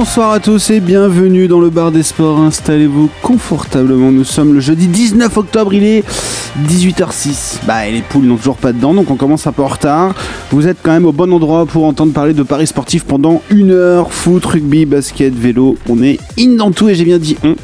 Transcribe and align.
Bonsoir 0.00 0.32
à 0.32 0.40
tous 0.40 0.70
et 0.70 0.80
bienvenue 0.80 1.46
dans 1.46 1.60
le 1.60 1.70
bar 1.70 1.92
des 1.92 2.02
sports. 2.02 2.40
Installez-vous 2.40 3.10
confortablement. 3.22 4.10
Nous 4.10 4.24
sommes 4.24 4.54
le 4.54 4.60
jeudi 4.60 4.86
19 4.86 5.36
octobre, 5.36 5.74
il 5.74 5.84
est 5.84 6.04
18h06. 6.66 7.58
Bah, 7.66 7.88
les 7.88 8.02
poules 8.02 8.24
n'ont 8.24 8.36
toujours 8.36 8.56
pas 8.56 8.72
dedans, 8.72 8.94
donc 8.94 9.10
on 9.10 9.16
commence 9.16 9.46
un 9.46 9.52
peu 9.52 9.62
en 9.62 9.68
retard. 9.68 10.14
Vous 10.50 10.66
êtes 10.66 10.78
quand 10.82 10.92
même 10.92 11.06
au 11.06 11.12
bon 11.12 11.32
endroit 11.32 11.66
pour 11.66 11.84
entendre 11.84 12.12
parler 12.12 12.32
de 12.32 12.42
paris 12.42 12.66
sportifs 12.66 13.04
pendant 13.04 13.42
une 13.50 13.72
heure. 13.72 14.12
Foot, 14.12 14.44
rugby, 14.46 14.86
basket, 14.86 15.34
vélo. 15.34 15.76
On 15.88 16.02
est 16.02 16.18
in 16.38 16.56
dans 16.56 16.70
tout 16.70 16.88
et 16.88 16.94
j'ai 16.94 17.04
bien 17.04 17.18
dit 17.18 17.36
on 17.44 17.54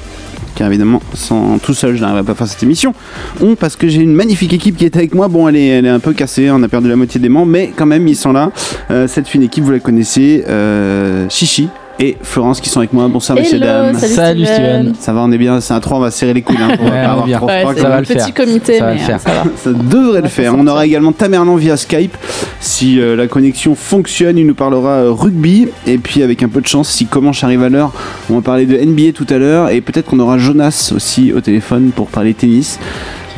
car 0.57 0.69
évidemment, 0.69 1.01
sans 1.15 1.59
tout 1.59 1.75
seul, 1.75 1.95
je 1.95 2.01
n'arriverai 2.01 2.25
pas 2.25 2.33
à 2.33 2.35
faire 2.35 2.49
cette 2.49 2.63
émission. 2.63 2.95
On, 3.41 3.55
parce 3.55 3.77
que 3.77 3.87
j'ai 3.87 4.01
une 4.01 4.15
magnifique 4.15 4.53
équipe 4.53 4.77
qui 4.77 4.85
est 4.85 4.97
avec 4.97 5.15
moi. 5.15 5.29
Bon, 5.29 5.47
elle 5.49 5.57
est, 5.57 5.89
un 5.89 6.01
peu 6.01 6.13
cassée, 6.13 6.51
on 6.51 6.63
a 6.63 6.69
perdu 6.69 6.89
la 6.89 6.97
moitié 6.97 7.21
des 7.21 7.29
membres, 7.29 7.53
mais 7.53 7.73
quand 7.77 7.87
même, 7.87 8.09
ils 8.09 8.17
sont 8.17 8.33
là. 8.33 8.51
Euh, 8.91 9.07
cette 9.07 9.29
fine 9.29 9.43
équipe, 9.43 9.63
vous 9.63 9.71
la 9.71 9.79
connaissez. 9.79 10.45
Euh, 10.49 11.29
Chichi 11.29 11.69
et 11.99 12.17
Florence 12.23 12.61
qui 12.61 12.69
sont 12.69 12.81
avec 12.81 12.93
moi. 12.93 13.09
Bonsoir, 13.09 13.39
messieurs, 13.39 13.59
dames. 13.59 13.95
Salut, 13.99 14.15
Salut, 14.15 14.45
Steven. 14.45 14.81
Steven. 14.83 14.95
Ça 15.01 15.13
va, 15.13 15.21
on 15.23 15.33
est 15.33 15.39
bien. 15.39 15.61
C'est 15.61 15.75
un 15.75 15.81
3, 15.81 15.99
on 15.99 16.01
va 16.01 16.11
serrer 16.11 16.35
les 16.35 16.43
coudes. 16.43 16.57
Hein, 16.61 16.77
pour 16.77 16.87
Ouais, 16.87 16.91
pas 16.91 16.97
on 16.97 17.03
est 17.03 17.05
avoir 17.07 17.27
bien. 17.27 17.37
trop 17.39 17.47
Ouais, 17.47 17.61
froid, 17.61 17.73
c'est 17.75 17.77
quand 17.81 17.83
ça 17.83 17.89
va 17.89 17.97
un 17.97 18.01
le 18.01 18.07
petit 18.07 18.33
comité, 18.33 18.79
Ça 18.79 18.85
va 18.85 18.93
mais 18.93 18.99
le 18.99 19.05
faire. 19.05 19.17
euh, 19.17 19.19
ça 19.19 19.31
va. 19.33 19.45
Ça 19.57 19.73
devrait 19.73 20.21
le 20.23 20.29
faire. 20.29 20.55
On 20.57 20.67
aura 20.67 20.85
également 20.87 21.13
Tamerlan 21.13 21.57
via 21.57 21.77
Skype. 21.77 22.17
Si 22.61 23.01
euh, 23.01 23.17
la 23.17 23.27
connexion 23.27 23.75
fonctionne, 23.75 24.39
il 24.39 24.47
nous 24.47 24.55
parlera 24.55 24.91
euh, 24.91 25.11
rugby. 25.13 25.69
Et 25.87 25.99
puis, 25.99 26.23
avec 26.23 26.43
un 26.43 26.49
peu 26.49 26.61
de 26.61 26.67
chance, 26.67 26.89
si 26.91 27.07
Comanche 27.07 27.43
arrive 27.45 27.63
à 27.63 27.69
l'heure, 27.69 27.93
on 28.31 28.35
va 28.37 28.41
parler 28.43 28.67
de 28.67 28.77
NBA 28.77 29.13
tout 29.15 29.27
à 29.31 29.39
l'heure. 29.39 29.71
Et 29.71 29.81
peut-être 29.81 30.07
qu'on 30.07 30.19
aura 30.21 30.39
Jonas 30.39 30.93
aussi 30.95 31.33
au 31.33 31.41
téléphone 31.41 31.91
pour 31.95 32.09
parler 32.09 32.35
tennis. 32.35 32.79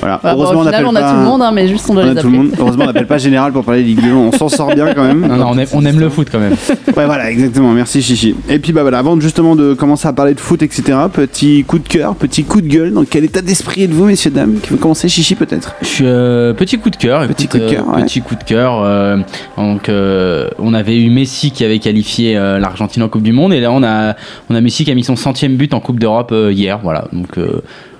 Voilà. 0.00 0.20
Bah, 0.22 0.34
bon, 0.34 0.42
Heureusement, 0.42 0.60
au 0.60 0.64
final, 0.64 0.86
on 0.86 0.88
on 0.88 0.90
a 0.90 0.92
n'appelle 1.00 1.10
tout 1.10 1.16
le 1.18 1.24
pas- 1.24 1.30
monde, 1.30 1.42
hein, 1.42 1.50
mais 1.52 1.68
juste 1.68 1.86
on 1.90 1.94
doit 1.94 2.02
on 2.04 2.06
a 2.06 2.14
les 2.14 2.20
tout 2.20 2.28
le 2.28 2.34
appeler. 2.34 2.38
monde. 2.50 2.56
Heureusement, 2.58 2.84
on 2.84 2.86
n'appelle 2.86 3.06
pas 3.06 3.18
Général 3.18 3.52
pour 3.52 3.64
parler 3.64 3.82
de 3.82 3.86
Ligue 3.88 4.02
2. 4.02 4.12
On 4.12 4.32
s'en 4.32 4.48
sort 4.48 4.74
bien 4.74 4.94
quand 4.94 5.02
même. 5.04 5.26
Non, 5.26 5.36
non, 5.36 5.46
on 5.50 5.58
aime, 5.58 5.66
on 5.72 5.84
aime 5.84 5.98
le 6.00 6.08
foot 6.08 6.28
quand 6.30 6.38
même. 6.38 6.54
Ouais, 6.96 7.06
voilà, 7.06 7.30
exactement. 7.30 7.72
Merci, 7.72 8.02
Chichi. 8.02 8.34
Et 8.48 8.58
puis, 8.58 8.72
bah 8.72 8.82
voilà, 8.82 8.98
avant 8.98 9.18
justement 9.20 9.54
de 9.54 9.74
commencer 9.74 10.08
à 10.08 10.12
parler 10.12 10.34
de 10.34 10.40
foot, 10.40 10.62
etc., 10.62 10.82
petit 11.12 11.64
coup 11.64 11.78
de 11.78 11.86
cœur, 11.86 12.14
petit 12.16 12.42
coup 12.44 12.60
de 12.60 12.66
gueule. 12.66 12.92
Dans 12.92 13.04
quel 13.04 13.24
état 13.24 13.40
d'esprit 13.40 13.84
êtes-vous, 13.84 14.06
messieurs, 14.06 14.30
dames? 14.32 14.56
Qui 14.62 14.70
veut 14.70 14.76
commencer, 14.78 15.08
Chichi, 15.08 15.34
peut-être? 15.34 15.74
Euh, 16.00 16.54
petit 16.54 16.78
coup 16.78 16.90
de 16.90 16.96
cœur. 16.96 17.26
Petit 17.28 17.44
écoute, 17.44 17.60
coup 17.60 17.66
de 17.66 17.70
cœur, 17.72 17.84
euh, 17.88 17.96
ouais. 17.96 18.02
Petit 18.04 18.20
coup 18.20 18.34
de 18.34 18.42
cœur. 18.44 18.82
euh, 18.82 19.18
donc, 19.56 19.88
euh, 19.88 20.48
on 20.58 20.74
avait 20.74 20.96
eu 20.96 21.10
Messi 21.10 21.50
qui 21.52 21.64
avait 21.64 21.78
qualifié 21.78 22.36
euh, 22.36 22.58
l'Argentine 22.58 23.02
en 23.02 23.08
Coupe 23.08 23.22
du 23.22 23.32
Monde, 23.32 23.52
et 23.52 23.60
là 23.60 23.70
on 23.72 23.82
a 23.84 24.14
on 24.50 24.54
a 24.54 24.60
Messi 24.60 24.84
qui 24.84 24.90
a 24.90 24.94
mis 24.94 25.04
son 25.04 25.16
centième 25.16 25.56
but 25.56 25.72
en 25.74 25.80
Coupe 25.80 26.00
d'Europe 26.00 26.30
euh, 26.32 26.52
hier. 26.52 26.80
Voilà, 26.82 27.04
donc. 27.12 27.38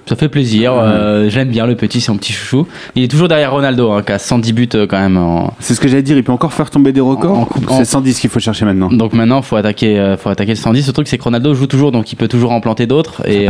Ça 0.09 0.17
fait 0.17 0.29
plaisir, 0.29 0.73
euh, 0.75 1.29
j'aime 1.29 1.49
bien 1.49 1.67
le 1.67 1.75
petit, 1.77 2.01
c'est 2.01 2.11
mon 2.13 2.19
petit 2.19 2.33
chouchou. 2.33 2.67
Il 2.95 3.03
est 3.03 3.09
toujours 3.09 3.29
derrière 3.29 3.53
Ronaldo, 3.53 3.91
hein, 3.93 4.03
qui 4.05 4.13
a 4.13 4.19
110 4.19 4.53
buts 4.53 4.69
euh, 4.75 4.87
quand 4.87 4.99
même. 4.99 5.17
en- 5.17 5.53
C'est 5.61 5.75
ce 5.75 5.81
que 5.81 5.89
j'allais 5.89 6.03
dire, 6.03 6.17
il 6.17 6.25
peut 6.25 6.33
encore 6.33 6.53
faire 6.53 6.71
tomber 6.71 6.93
des 6.93 7.01
records. 7.01 7.39
En 7.39 7.45
coupe- 7.45 7.65
C'est 7.69 7.75
en- 7.83 7.85
110 7.85 8.19
qu'il 8.21 8.31
faut 8.31 8.41
chercher 8.41 8.65
maintenant. 8.65 8.89
Donc 8.91 9.13
maintenant, 9.13 9.43
faut 9.43 9.57
attaquer, 9.57 9.99
euh, 9.99 10.17
faut 10.17 10.29
attaquer 10.31 10.53
le 10.53 10.57
110. 10.57 10.87
Le 10.87 10.93
truc, 10.93 11.09
c'est 11.09 11.19
que 11.19 11.23
Ronaldo 11.25 11.55
joue 11.55 11.67
toujours, 11.67 11.93
donc 11.93 12.13
il 12.13 12.17
peut 12.17 12.29
toujours 12.29 12.53
en 12.53 12.61
planter 12.61 12.87
d'autres, 12.87 13.23
et 13.29 13.49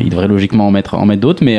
il 0.00 0.08
devrait 0.10 0.28
logiquement 0.28 0.66
en 0.66 0.70
mettre, 0.70 0.94
en 0.94 1.06
mettre 1.06 1.20
d'autres. 1.22 1.42
Mais 1.44 1.58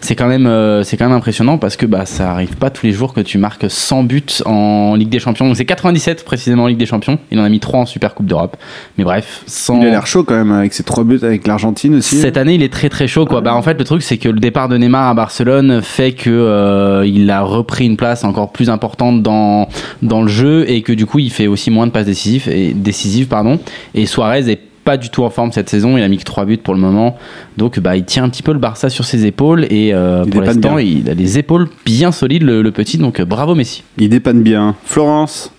c'est 0.00 0.14
quand 0.16 0.26
même, 0.28 0.48
c'est 0.84 0.96
quand 0.96 1.06
même 1.08 1.16
impressionnant 1.16 1.58
parce 1.58 1.76
que 1.76 1.86
bah 1.86 2.06
ça 2.06 2.30
arrive 2.30 2.56
pas 2.56 2.70
tous 2.70 2.86
les 2.86 2.92
jours 2.92 3.12
que 3.14 3.20
tu 3.20 3.38
marques 3.38 3.66
100 3.68 4.04
buts 4.04 4.22
en 4.46 4.94
Ligue 4.96 5.08
des 5.10 5.18
Champions. 5.18 5.52
C'est 5.54 5.64
97 5.64 6.24
précisément 6.24 6.64
en 6.64 6.66
Ligue 6.66 6.78
des 6.78 6.86
Champions. 6.86 7.18
Il 7.30 7.38
en 7.38 7.44
a 7.44 7.48
mis 7.48 7.60
3 7.60 7.80
en 7.80 7.86
Super 7.86 8.14
Coupe 8.14 8.26
d'Europe. 8.26 8.56
Mais 8.98 9.04
bref. 9.04 9.42
Il 9.80 9.86
a 9.86 9.90
l'air 9.90 10.06
chaud 10.06 10.24
quand 10.24 10.34
même 10.34 10.52
avec 10.52 10.72
ses 10.72 10.82
trois 10.82 11.04
buts 11.04 11.18
avec 11.22 11.46
l'Argentine 11.46 11.96
aussi. 11.96 12.16
Cette 12.16 12.36
année, 12.36 12.54
il 12.54 12.62
est 12.62 12.72
très 12.72 12.88
très 12.88 13.06
chaud 13.06 13.26
quoi. 13.26 13.40
Bah 13.40 13.54
en 13.54 13.62
fait, 13.62 13.74
le 13.82 13.84
truc 13.84 14.02
c'est 14.02 14.16
que 14.16 14.28
le 14.28 14.38
départ 14.38 14.68
de 14.68 14.76
Neymar 14.76 15.08
à 15.08 15.14
Barcelone 15.14 15.82
fait 15.82 16.12
que 16.12 16.30
euh, 16.30 17.04
il 17.04 17.28
a 17.30 17.42
repris 17.42 17.84
une 17.84 17.96
place 17.96 18.22
encore 18.22 18.52
plus 18.52 18.70
importante 18.70 19.22
dans 19.22 19.68
dans 20.02 20.22
le 20.22 20.28
jeu 20.28 20.70
et 20.70 20.82
que 20.82 20.92
du 20.92 21.04
coup, 21.04 21.18
il 21.18 21.30
fait 21.30 21.48
aussi 21.48 21.70
moins 21.70 21.86
de 21.86 21.92
passes 21.92 22.06
décisives 22.06 22.48
et 22.48 22.74
décisives 22.74 23.26
pardon. 23.26 23.58
Et 23.94 24.06
Suarez 24.06 24.50
est 24.50 24.60
pas 24.84 24.96
du 24.96 25.10
tout 25.10 25.22
en 25.24 25.30
forme 25.30 25.52
cette 25.52 25.68
saison, 25.68 25.96
il 25.96 26.02
a 26.02 26.08
mis 26.08 26.18
que 26.18 26.24
3 26.24 26.44
buts 26.44 26.58
pour 26.58 26.74
le 26.74 26.80
moment. 26.80 27.16
Donc 27.56 27.80
bah 27.80 27.96
il 27.96 28.04
tient 28.04 28.22
un 28.24 28.28
petit 28.28 28.42
peu 28.42 28.52
le 28.52 28.58
Barça 28.60 28.88
sur 28.88 29.04
ses 29.04 29.26
épaules 29.26 29.64
et 29.64 29.92
euh, 29.92 30.22
Il 30.26 30.30
pour 30.30 30.42
l'instant, 30.42 30.78
il 30.78 31.10
a 31.10 31.14
des 31.14 31.38
épaules 31.38 31.68
bien 31.84 32.12
solides 32.12 32.42
le, 32.44 32.62
le 32.62 32.70
petit 32.70 32.98
donc 32.98 33.20
bravo 33.20 33.56
Messi. 33.56 33.82
Il 33.98 34.10
dépanne 34.10 34.42
bien. 34.42 34.76
Florence? 34.84 35.52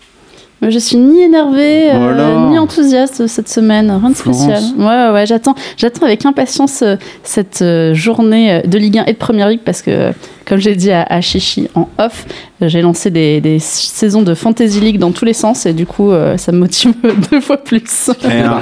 Je 0.69 0.79
suis 0.79 0.97
ni 0.97 1.21
énervée, 1.21 1.91
euh, 1.91 2.49
ni 2.49 2.57
enthousiaste 2.59 3.27
cette 3.27 3.49
semaine, 3.49 3.91
rien 3.91 4.09
de 4.09 4.15
Florence. 4.15 4.43
spécial. 4.43 4.63
Ouais, 4.77 4.85
ouais, 4.85 5.13
ouais, 5.13 5.25
j'attends, 5.25 5.55
j'attends 5.77 6.05
avec 6.05 6.25
impatience 6.25 6.81
euh, 6.81 6.95
cette 7.23 7.61
euh, 7.61 7.93
journée 7.93 8.61
de 8.65 8.77
Ligue 8.77 8.99
1 8.99 9.05
et 9.05 9.13
de 9.13 9.17
Première 9.17 9.49
Ligue 9.49 9.61
parce 9.65 9.81
que, 9.81 10.11
comme 10.45 10.59
j'ai 10.59 10.75
dit 10.75 10.91
à, 10.91 11.03
à 11.03 11.21
Chichi 11.21 11.67
en 11.75 11.87
off, 11.97 12.25
j'ai 12.61 12.81
lancé 12.81 13.09
des, 13.11 13.41
des 13.41 13.59
saisons 13.59 14.21
de 14.21 14.33
Fantasy 14.33 14.79
League 14.79 14.99
dans 14.99 15.11
tous 15.11 15.25
les 15.25 15.33
sens 15.33 15.65
et 15.65 15.73
du 15.73 15.85
coup, 15.85 16.11
euh, 16.11 16.37
ça 16.37 16.51
me 16.51 16.59
motive 16.59 16.93
deux 17.31 17.41
fois 17.41 17.57
plus. 17.57 18.09
Eh, 18.23 18.27
alors, 18.41 18.61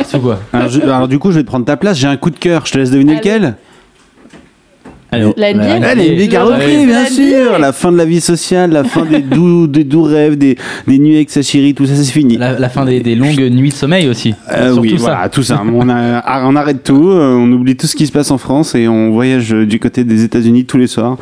alors, 0.83 1.07
du 1.07 1.19
coup, 1.19 1.31
je 1.31 1.37
vais 1.37 1.43
te 1.43 1.47
prendre 1.47 1.65
ta 1.65 1.77
place. 1.77 1.97
J'ai 1.97 2.07
un 2.07 2.17
coup 2.17 2.29
de 2.29 2.37
cœur. 2.39 2.65
Je 2.65 2.71
te 2.71 2.77
laisse 2.77 2.91
deviner 2.91 3.13
Allez. 3.13 3.19
lequel? 3.19 3.55
La 5.35 5.53
NBA? 5.53 5.85
Allez, 5.87 6.11
NBA 6.15 6.27
qui 6.27 6.35
a 6.37 6.39
Le 6.39 6.45
repris, 6.45 6.65
rêve. 6.77 6.87
bien 6.87 7.03
La 7.03 7.09
sûr. 7.09 7.59
La 7.59 7.73
fin 7.73 7.91
de 7.91 7.97
la 7.97 8.05
vie 8.05 8.21
sociale, 8.21 8.71
la 8.71 8.83
fin 8.85 9.05
des 9.05 9.19
doux, 9.19 9.67
des 9.67 9.83
doux 9.83 10.03
rêves, 10.03 10.37
des, 10.37 10.55
des 10.87 10.99
nuits 10.99 11.15
avec 11.15 11.29
sa 11.29 11.41
chérie, 11.41 11.73
tout 11.73 11.85
ça, 11.85 11.95
c'est 11.95 12.11
fini. 12.11 12.37
La, 12.37 12.57
la 12.57 12.69
fin 12.69 12.85
des, 12.85 13.01
des 13.01 13.15
longues 13.15 13.41
nuits 13.51 13.69
de 13.69 13.73
sommeil 13.75 14.07
aussi. 14.07 14.33
Euh, 14.51 14.73
oui, 14.77 14.95
voilà, 14.97 15.27
tout 15.27 15.43
ça. 15.43 15.61
On, 15.73 15.89
a- 15.89 16.43
on 16.45 16.55
arrête 16.55 16.83
tout, 16.83 17.09
euh, 17.09 17.35
on 17.35 17.51
oublie 17.51 17.75
tout 17.75 17.87
ce 17.87 17.95
qui 17.97 18.07
se 18.07 18.11
passe 18.13 18.31
en 18.31 18.37
France 18.37 18.73
et 18.73 18.87
on 18.87 19.11
voyage 19.11 19.53
euh, 19.53 19.65
du 19.65 19.79
côté 19.79 20.03
des 20.05 20.23
États-Unis 20.23 20.63
tous 20.65 20.77
les 20.77 20.87
soirs. 20.87 21.17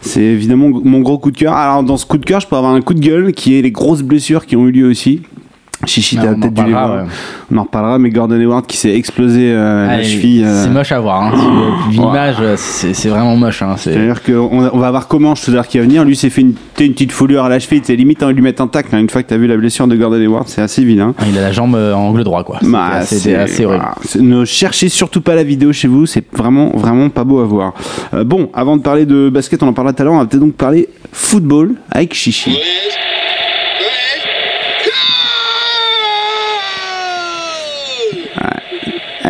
C'est 0.00 0.22
évidemment 0.22 0.70
mon 0.82 1.00
gros 1.00 1.18
coup 1.18 1.30
de 1.30 1.36
cœur. 1.36 1.52
Alors, 1.54 1.82
dans 1.82 1.96
ce 1.98 2.06
coup 2.06 2.18
de 2.18 2.24
cœur, 2.24 2.40
je 2.40 2.46
peux 2.46 2.56
avoir 2.56 2.72
un 2.74 2.80
coup 2.80 2.94
de 2.94 3.00
gueule 3.00 3.32
qui 3.32 3.58
est 3.58 3.62
les 3.62 3.70
grosses 3.70 4.02
blessures 4.02 4.46
qui 4.46 4.56
ont 4.56 4.66
eu 4.68 4.72
lieu 4.72 4.86
aussi. 4.88 5.20
Chichi, 5.86 6.16
t'as 6.16 6.28
on 6.32 6.40
peut-être 6.40 6.54
dû 6.54 6.64
les 6.64 6.70
voir. 6.72 6.94
ouais. 6.96 7.02
On 7.52 7.58
en 7.58 7.62
reparlera, 7.62 7.98
mais 7.98 8.10
Gordon 8.10 8.38
Hayward 8.40 8.66
qui 8.66 8.76
s'est 8.76 8.94
explosé 8.94 9.50
euh, 9.52 9.86
la 9.86 10.02
cheville. 10.02 10.44
euh, 10.44 10.64
C'est 10.64 10.70
moche 10.70 10.92
à 10.92 11.00
voir. 11.00 11.22
Hein. 11.22 11.32
Ouais. 11.34 11.92
L'image, 11.92 12.36
euh, 12.40 12.54
c'est 12.56 12.94
c'est 12.94 13.08
vraiment 13.08 13.36
moche. 13.36 13.62
Hein. 13.62 13.74
C'est- 13.76 13.92
C'est-à-dire 13.92 14.22
qu'on 14.22 14.70
on 14.72 14.78
va 14.78 14.86
avoir 14.88 15.08
Comanche 15.08 15.42
tout 15.42 15.50
à 15.50 15.54
l'heure 15.54 15.68
qui 15.68 15.78
va 15.78 15.84
venir. 15.84 16.04
Lui 16.04 16.16
s'est 16.16 16.30
fait 16.30 16.40
une, 16.40 16.54
une 16.80 16.92
petite 16.92 17.12
foulure 17.12 17.44
à 17.44 17.48
la 17.48 17.58
cheville. 17.58 17.80
C'est 17.84 17.96
limite 17.96 18.22
envie 18.22 18.32
de 18.32 18.36
lui 18.38 18.44
mettre 18.44 18.62
un 18.62 18.66
tacle. 18.68 18.94
hein. 18.94 18.98
Une 18.98 19.10
fois 19.10 19.22
que 19.22 19.28
tu 19.28 19.34
as 19.34 19.38
vu 19.38 19.46
la 19.46 19.56
blessure 19.56 19.86
de 19.86 19.96
Gordon 19.96 20.16
Hayward, 20.20 20.48
c'est 20.48 20.62
assez 20.62 20.84
vilain. 20.84 21.14
Ah, 21.18 21.24
Il 21.30 21.36
a 21.38 21.42
la 21.42 21.52
jambe 21.52 21.74
euh, 21.76 21.92
en 21.94 22.08
angle 22.08 22.24
droit, 22.24 22.42
quoi. 22.44 22.58
Bah, 22.62 23.02
c'est- 23.02 23.34
assez 23.34 23.64
horrible. 23.64 23.84
Ne 24.20 24.44
cherchez 24.44 24.88
surtout 24.88 25.20
pas 25.20 25.34
la 25.34 25.44
vidéo 25.44 25.72
chez 25.72 25.88
vous, 25.88 26.06
c'est 26.06 26.24
vraiment 26.32 26.70
vraiment 26.74 27.08
pas 27.10 27.24
beau 27.24 27.40
à 27.40 27.44
voir. 27.44 27.74
Euh, 28.14 28.24
bon, 28.24 28.48
avant 28.54 28.76
de 28.76 28.82
parler 28.82 29.06
de 29.06 29.28
basket, 29.28 29.62
on 29.62 29.68
en 29.68 29.72
parlera 29.72 29.92
tout 29.92 30.02
à 30.02 30.04
l'heure, 30.04 30.14
on 30.14 30.18
va 30.18 30.24
peut-être 30.26 30.40
donc 30.40 30.54
parler 30.54 30.88
football 31.12 31.74
avec 31.90 32.14
Chichi. 32.14 32.58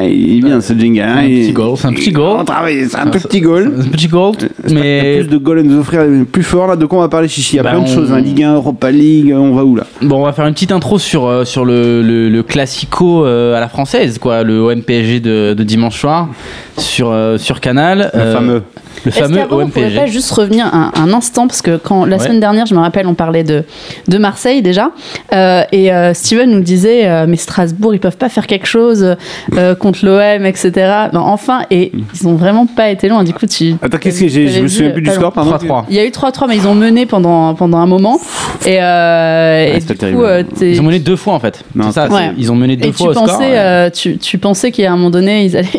Il 0.06 0.38
est 0.38 0.40
bien 0.42 0.60
ce 0.60 0.72
jingle. 0.74 1.00
hein, 1.00 1.16
Un 1.18 1.22
petit 1.28 1.52
goal, 1.52 1.76
c'est 1.76 1.86
un 1.88 1.92
petit 1.92 2.12
goal. 2.12 2.36
On 2.40 2.44
travaille, 2.44 2.86
c'est 2.88 2.96
un 2.96 3.04
Ah, 3.06 3.10
tout 3.10 3.18
petit 3.28 3.40
goal. 3.40 3.72
Un 3.78 3.88
petit 3.90 4.08
goal, 4.08 4.34
a 4.38 4.72
mais 4.72 5.18
plus 5.20 5.28
de 5.28 5.36
goals 5.38 5.58
à 5.58 5.62
nous 5.62 5.78
offrir 5.78 6.02
plus 6.30 6.42
fort 6.42 6.66
là. 6.66 6.76
De 6.76 6.86
quoi 6.86 6.98
on 6.98 7.02
va 7.02 7.08
parler, 7.08 7.28
Chichi? 7.28 7.54
Il 7.54 7.56
y 7.56 7.60
a 7.60 7.62
Bah, 7.62 7.70
plein 7.70 7.82
de 7.82 7.86
choses. 7.88 8.12
Hein. 8.12 8.20
Ligue 8.20 8.42
1, 8.42 8.54
Europa 8.54 8.90
League, 8.90 9.32
on 9.36 9.52
va 9.54 9.64
où 9.64 9.76
là? 9.76 9.84
Bon, 10.02 10.20
on 10.20 10.24
va 10.24 10.32
faire 10.32 10.46
une 10.46 10.54
petite 10.54 10.72
intro 10.72 10.98
sur, 10.98 11.26
euh, 11.26 11.44
sur 11.44 11.64
le, 11.64 12.02
le, 12.02 12.28
le 12.28 12.42
classico 12.42 13.24
euh, 13.24 13.56
à 13.56 13.60
la 13.60 13.68
française, 13.68 14.18
quoi, 14.18 14.42
le 14.42 14.60
OM-PSG 14.60 15.20
de, 15.20 15.54
de 15.54 15.62
dimanche 15.64 15.98
soir 16.00 16.28
sur, 16.78 17.10
euh, 17.10 17.38
sur 17.38 17.60
Canal. 17.60 18.10
Le 18.14 18.20
Euh, 18.20 18.32
fameux. 18.34 18.62
Le 19.04 19.10
fameux 19.10 19.36
qu'avant, 19.36 19.60
on 19.60 19.68
pourrait 19.68 19.90
pas 19.90 20.06
juste 20.06 20.30
revenir 20.32 20.66
un, 20.66 20.90
un 20.96 21.12
instant 21.12 21.46
parce 21.46 21.62
que 21.62 21.76
quand 21.76 22.04
la 22.04 22.16
Ouais. 22.16 22.24
semaine 22.24 22.40
dernière, 22.40 22.66
je 22.66 22.74
me 22.74 22.80
rappelle, 22.80 23.06
on 23.06 23.14
parlait 23.14 23.44
de, 23.44 23.64
de 24.08 24.18
Marseille 24.18 24.62
déjà 24.62 24.90
euh, 25.32 25.62
et 25.72 25.92
euh, 25.92 26.14
Steven 26.14 26.50
nous 26.50 26.60
disait 26.60 27.06
euh, 27.08 27.26
mais 27.28 27.36
Strasbourg 27.36 27.94
ils 27.94 27.98
peuvent 28.00 28.16
pas 28.16 28.28
faire 28.28 28.46
quelque 28.46 28.66
chose 28.66 29.16
euh, 29.56 29.74
contre 29.74 30.04
l'OM 30.06 30.46
etc. 30.46 30.70
Ben, 31.12 31.20
enfin 31.20 31.62
et 31.70 31.92
ils 32.14 32.28
ont 32.28 32.34
vraiment 32.34 32.66
pas 32.66 32.90
été 32.90 33.08
loin. 33.08 33.24
Du 33.24 33.32
coup 33.34 33.46
tu 33.46 33.74
Attends, 33.82 33.98
qu'est-ce 33.98 34.20
que 34.20 34.28
j'ai 34.28 34.48
Je 34.48 34.60
me 34.62 34.68
souviens 34.68 34.90
plus 34.90 35.02
du 35.02 35.10
score, 35.10 35.32
pardon. 35.32 35.52
3-3. 35.56 35.84
Il 35.90 35.96
y 35.96 35.98
a 35.98 36.04
eu 36.04 36.10
3-3 36.10 36.46
mais 36.48 36.56
ils 36.56 36.66
ont 36.66 36.74
mené 36.74 37.06
pendant 37.06 37.54
pendant 37.54 37.78
un 37.78 37.86
moment 37.86 38.18
et, 38.64 38.78
euh, 38.80 39.78
du 39.78 39.96
terrible. 39.96 40.18
coup 40.18 40.24
euh, 40.24 40.42
Ils 40.60 40.80
ont 40.80 40.84
mené 40.84 40.98
deux 40.98 41.16
fois 41.16 41.34
en 41.34 41.40
fait. 41.40 41.62
Non, 41.74 41.86
C'est 41.88 41.92
ça, 41.92 42.08
Ouais. 42.08 42.28
c'est- 42.28 42.34
ils 42.38 42.50
ont 42.52 42.56
mené 42.56 42.76
deux 42.76 42.88
et 42.88 42.92
fois 42.92 43.06
tu 43.06 43.10
au 43.10 43.12
score. 43.14 43.26
pensais, 43.38 43.50
ouais. 43.50 43.90
tu, 43.90 44.18
tu 44.18 44.38
pensais 44.38 44.70
qu'à 44.70 44.92
un 44.92 44.96
moment 44.96 45.10
donné, 45.10 45.44
ils 45.44 45.56
allaient. 45.56 45.68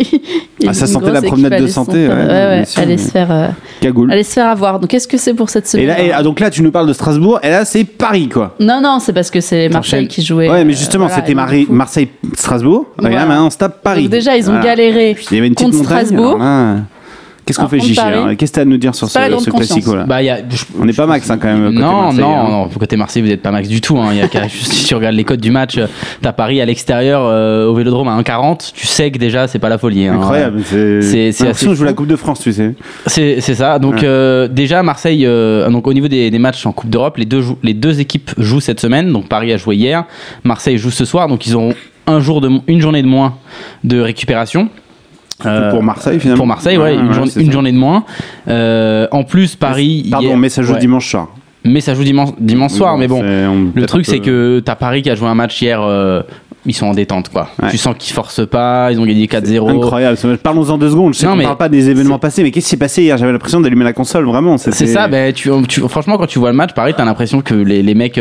Ah, 0.67 0.73
ça 0.73 0.87
sentait 0.87 1.11
la 1.11 1.21
promenade 1.21 1.61
de 1.61 1.67
santé, 1.67 2.07
ouais, 2.07 2.13
ouais, 2.13 2.25
bien 2.25 2.49
ouais, 2.59 2.65
sûr, 2.65 2.81
allait 2.81 2.95
mais- 2.95 2.97
se 2.97 3.14
faire, 3.19 3.31
euh, 3.31 3.47
Cagoule. 3.81 4.11
allait 4.11 4.23
se 4.23 4.33
faire 4.33 4.47
avoir. 4.47 4.79
Donc, 4.79 4.89
qu'est-ce 4.89 5.07
que 5.07 5.17
c'est 5.17 5.33
pour 5.33 5.49
cette 5.49 5.65
Et 5.65 5.69
semaine 5.69 5.87
là, 5.87 6.01
et- 6.01 6.11
ah, 6.11 6.21
donc 6.23 6.39
là, 6.39 6.49
tu 6.49 6.61
nous 6.61 6.71
parles 6.71 6.87
de 6.87 6.93
Strasbourg, 6.93 7.39
et 7.43 7.49
là, 7.49 7.63
c'est 7.65 7.83
Paris, 7.85 8.27
quoi. 8.27 8.55
Non, 8.59 8.81
non, 8.81 8.99
c'est 8.99 9.13
parce 9.13 9.31
que 9.31 9.39
c'est 9.41 9.69
Marseille 9.69 10.07
qui 10.07 10.21
jouait. 10.21 10.49
Ouais, 10.49 10.63
mais 10.65 10.73
euh, 10.73 10.75
justement, 10.75 11.05
voilà, 11.07 11.21
c'était 11.21 11.33
Mar- 11.33 11.49
Marseille-Strasbourg. 11.69 12.85
Et 12.99 13.03
là, 13.03 13.09
Voilà. 13.09 13.25
maintenant, 13.25 13.47
on 13.47 13.49
se 13.49 13.57
tape 13.57 13.81
Paris. 13.81 14.03
Donc 14.03 14.11
déjà, 14.11 14.35
ils 14.35 14.43
ont 14.49 14.53
Voilà. 14.53 14.65
galéré 14.65 15.15
contre 15.15 15.63
montagne, 15.63 15.83
Strasbourg. 15.83 16.35
alors 16.35 16.39
là, 16.39 16.75
Qu'est-ce 17.45 17.59
qu'on 17.59 17.67
fait, 17.67 17.77
Paris. 17.77 17.97
alors 17.99 18.29
Qu'est-ce 18.37 18.51
que 18.51 18.55
tu 18.55 18.59
as 18.59 18.63
à 18.63 18.65
nous 18.65 18.77
dire 18.77 18.95
sur 18.95 19.07
ce, 19.07 19.13
ce 19.19 19.29
confiance. 19.29 19.67
classico 19.67 19.95
là 19.95 20.05
Bah, 20.05 20.21
il 20.23 20.25
y 20.25 20.29
a, 20.29 20.37
je- 20.49 20.63
On 20.79 20.85
n'est 20.85 20.93
pas 20.93 21.05
max 21.05 21.29
hein, 21.29 21.37
quand 21.39 21.47
même. 21.47 21.65
côté 21.65 21.77
non, 21.79 22.01
Marseille, 22.01 22.19
non, 22.21 22.35
hein. 22.37 22.49
non, 22.49 22.69
côté 22.69 22.97
Marseille, 22.97 23.21
vous 23.21 23.27
n'êtes 23.29 23.41
pas 23.43 23.51
max 23.51 23.67
du 23.67 23.81
tout. 23.81 23.97
Hein. 23.99 24.07
Il 24.13 24.17
y 24.17 24.21
a 24.21 24.27
qu'à- 24.27 24.47
juste, 24.47 24.73
si 24.73 24.85
tu 24.85 24.95
regardes 24.95 25.13
les 25.15 25.23
codes 25.23 25.39
du 25.41 25.51
match, 25.51 25.77
euh, 25.77 25.85
t'as 26.23 26.31
Paris 26.33 26.59
à 26.59 26.65
l'extérieur 26.65 27.21
euh, 27.23 27.67
au 27.67 27.75
Vélodrome 27.75 28.07
à 28.07 28.19
1,40. 28.19 28.71
Tu 28.73 28.87
sais 28.87 29.11
que 29.11 29.19
déjà, 29.19 29.47
c'est 29.47 29.59
pas 29.59 29.69
la 29.69 29.77
folie. 29.77 30.07
hein. 30.07 30.15
Incroyable. 30.15 30.61
C'est 30.65 30.75
l'impression 31.27 31.49
assez 31.49 31.67
de 31.67 31.73
jouer 31.75 31.85
la. 31.85 31.93
Coupe 31.93 32.07
de 32.07 32.15
France, 32.15 32.39
tu 32.41 32.51
sais. 32.51 32.73
C'est 33.05 33.39
ça. 33.41 33.77
Donc 33.77 33.93
Ouais. 33.95 33.99
euh, 34.05 34.47
déjà 34.47 34.81
Marseille, 34.81 35.25
euh, 35.25 35.69
donc 35.69 35.85
au 35.87 35.93
niveau 35.93 36.07
des, 36.07 36.31
des 36.31 36.39
matchs 36.39 36.65
en 36.65 36.71
Coupe 36.71 36.89
d'Europe, 36.89 37.17
les 37.17 37.25
deux 37.25 37.41
jou- 37.41 37.59
les 37.61 37.73
deux 37.75 37.99
équipes 37.99 38.31
jouent 38.37 38.59
cette 38.59 38.79
semaine. 38.79 39.13
Donc 39.13 39.27
Paris 39.29 39.53
a 39.53 39.57
joué 39.57 39.75
hier, 39.75 40.05
Marseille 40.43 40.77
joue 40.79 40.89
ce 40.91 41.05
soir. 41.05 41.27
Donc 41.27 41.45
ils 41.45 41.55
auront 41.55 41.73
un 42.07 42.19
jour 42.19 42.41
de 42.41 42.49
une 42.67 42.81
journée 42.81 43.01
de 43.03 43.07
moins 43.07 43.35
de 43.83 43.99
récupération. 43.99 44.69
Euh, 45.45 45.69
pour 45.71 45.83
Marseille, 45.83 46.19
finalement. 46.19 46.37
Pour 46.41 46.47
Marseille, 46.47 46.77
ouais, 46.77 46.83
Ouais, 46.83 46.93
une, 46.95 47.07
ouais, 47.07 47.13
journée, 47.13 47.31
une 47.71 47.73
de 47.73 47.77
moins. 47.77 48.03
Euh, 48.47 49.07
en 49.11 49.23
plus, 49.23 49.55
Paris. 49.55 50.07
Pardon, 50.09 50.27
hier- 50.27 50.37
mais 50.37 50.49
ça 50.49 50.61
joue 50.61 50.75
dimanche 50.77 51.09
soir. 51.09 51.27
Mais 51.67 51.81
ça 51.81 51.95
joue 51.95 52.03
dimanche, 52.03 52.29
dimanche 52.39 52.71
soir. 52.73 52.97
Mais 52.97 53.07
bon, 53.07 53.21
le 53.21 53.85
truc, 53.85 54.05
c'est 54.05 54.19
que 54.19 54.61
t'as 54.63 54.75
Paris 54.75 55.01
qui 55.01 55.09
a 55.09 55.15
joué 55.15 55.27
un 55.27 55.35
match 55.35 55.61
hier. 55.61 55.81
euh, 55.81 56.21
ils 56.67 56.73
sont 56.73 56.87
en 56.87 56.93
détente, 56.95 57.29
quoi. 57.29 57.49
Ouais. 57.61 57.69
Tu 57.69 57.77
sens 57.77 57.93
qu'ils 57.95 58.13
forcent 58.15 58.47
pas. 58.47 58.91
Ils 58.91 58.99
ont 58.99 59.05
gagné 59.05 59.27
4-0. 59.27 59.69
Incroyable. 59.69 60.17
Parlons-en 60.41 60.79
deux 60.79 60.89
secondes. 60.89 61.13
Je 61.13 61.19
sais 61.19 61.27
Non, 61.27 61.37
parle 61.37 61.57
pas 61.57 61.69
des 61.69 61.91
événements 61.91 62.17
passés, 62.17 62.41
mais 62.41 62.49
qu'est-ce 62.49 62.65
qui 62.65 62.69
s'est 62.71 62.77
passé 62.77 63.03
hier? 63.03 63.17
J'avais 63.17 63.31
l'impression 63.31 63.61
d'allumer 63.61 63.83
la 63.83 63.93
console, 63.93 64.25
vraiment. 64.25 64.57
C'est 64.57 64.71
ça, 64.87 65.07
ben, 65.07 65.31
tu, 65.31 65.51
tu- 65.67 65.81
franchement, 65.87 66.17
quand 66.17 66.25
tu 66.25 66.39
vois 66.39 66.49
le 66.49 66.55
match, 66.57 66.73
pareil, 66.73 66.95
t'as 66.97 67.05
l'impression 67.05 67.41
que 67.41 67.53
les, 67.53 67.83
les 67.83 67.93
mecs. 67.93 68.19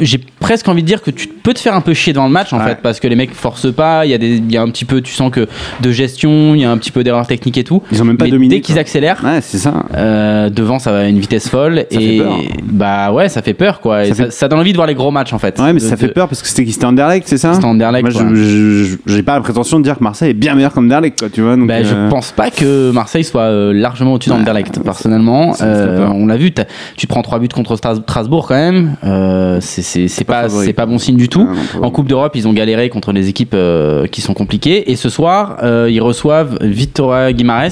Euh, 0.00 0.04
j'ai 0.04 0.18
presque 0.40 0.68
envie 0.68 0.82
de 0.82 0.86
dire 0.86 1.02
que 1.02 1.10
tu 1.10 1.28
peux 1.28 1.54
te 1.54 1.58
faire 1.60 1.74
un 1.74 1.80
peu 1.80 1.94
chier 1.94 2.12
dans 2.12 2.24
le 2.26 2.30
match 2.32 2.52
en 2.52 2.58
Ouais. 2.58 2.64
fait 2.70 2.78
parce 2.82 3.00
que 3.00 3.06
les 3.08 3.16
mecs 3.16 3.32
forcent 3.34 3.72
pas 3.72 4.04
il 4.06 4.10
y 4.10 4.14
a 4.14 4.18
des 4.18 4.36
il 4.36 4.52
y 4.52 4.56
a 4.56 4.62
un 4.62 4.68
petit 4.68 4.84
peu 4.84 5.00
tu 5.00 5.12
sens 5.12 5.30
que 5.30 5.46
de 5.80 5.90
gestion 5.92 6.54
il 6.54 6.60
y 6.60 6.64
a 6.64 6.70
un 6.70 6.76
petit 6.78 6.90
peu 6.90 7.04
d'erreur 7.04 7.26
technique 7.26 7.56
et 7.58 7.64
tout 7.64 7.82
Ils 7.92 8.00
ont 8.02 8.04
même 8.04 8.16
pas 8.16 8.24
mais 8.26 8.30
dominé. 8.30 8.56
dès 8.56 8.60
qu'ils 8.60 8.78
accélèrent 8.78 9.22
Ouais, 9.24 9.40
c'est 9.40 9.58
ça. 9.58 9.84
euh, 9.96 10.50
devant 10.50 10.78
ça 10.78 10.92
va 10.92 10.98
à 11.00 11.04
une 11.04 11.18
vitesse 11.18 11.48
folle 11.48 11.84
Ça 11.90 11.98
et 12.00 12.18
fait 12.18 12.24
peur. 12.24 12.38
bah 12.64 13.12
ouais 13.12 13.28
ça 13.28 13.42
fait 13.42 13.54
peur 13.54 13.80
quoi 13.80 14.04
Ça 14.04 14.14
ça, 14.14 14.24
fait- 14.24 14.30
ça 14.32 14.48
donne 14.48 14.60
envie 14.60 14.72
de 14.72 14.76
voir 14.76 14.86
les 14.86 14.94
gros 14.94 15.10
matchs 15.10 15.32
en 15.32 15.38
fait 15.38 15.58
Ouais, 15.58 15.72
mais 15.72 15.80
De- 15.80 15.84
ça 15.84 15.96
fait 15.96 16.08
de- 16.08 16.12
peur 16.12 16.28
parce 16.28 16.42
que 16.42 16.48
c'était 16.48 16.64
c'était 16.70 16.84
Anderlecht, 16.86 17.26
c'est 17.28 17.38
ça 17.38 17.54
C'était 17.54 17.66
Anderlecht, 17.66 18.02
Moi, 18.02 18.10
je- 18.34 18.96
j'ai 19.06 19.22
pas 19.22 19.34
la 19.34 19.40
prétention 19.40 19.78
de 19.78 19.84
dire 19.84 19.96
que 19.98 20.02
Marseille 20.04 20.30
est 20.30 20.34
bien 20.34 20.54
meilleur 20.54 20.72
qu'Anderlecht, 20.72 21.18
quoi, 21.20 21.28
tu 21.30 21.40
vois. 21.42 21.56
Donc, 21.56 21.68
Bah, 21.68 21.74
euh, 21.74 21.84
Je 21.84 22.10
pense 22.10 22.32
pas 22.32 22.50
que 22.50 22.90
Marseille 22.90 23.22
soit 23.24 23.42
euh, 23.42 23.72
largement 23.72 24.14
au-dessus 24.14 24.30
Ouais, 24.30 24.38
d'Anderlecht, 24.38 24.80
personnellement. 24.82 25.54
Euh, 25.60 26.06
on 26.12 26.26
l'a 26.26 26.36
vu, 26.36 26.52
tu 26.96 27.06
prends 27.06 27.22
3 27.22 27.38
buts 27.38 27.48
contre 27.48 27.76
Stras- 27.76 28.02
Strasbourg 28.02 28.46
quand 28.48 28.54
même. 28.54 28.96
Euh, 29.04 29.58
c'est- 29.60 29.82
c'est 29.84 30.24
pas 30.24 30.48
pas, 30.48 30.48
pas 30.72 30.86
bon 30.86 30.98
signe 30.98 31.16
du 31.16 31.28
tout. 31.28 31.48
Ah, 31.48 31.78
En 31.82 31.90
Coupe 31.90 32.08
d'Europe, 32.08 32.32
ils 32.34 32.48
ont 32.48 32.52
galéré 32.52 32.88
contre 32.88 33.12
des 33.12 33.28
équipes 33.28 33.54
euh, 33.54 34.06
qui 34.06 34.20
sont 34.20 34.34
compliquées. 34.34 34.90
Et 34.90 34.96
ce 34.96 35.08
soir, 35.08 35.58
euh, 35.62 35.88
ils 35.90 36.00
reçoivent 36.00 36.58
Victoria 36.60 37.32
Guimares. 37.32 37.70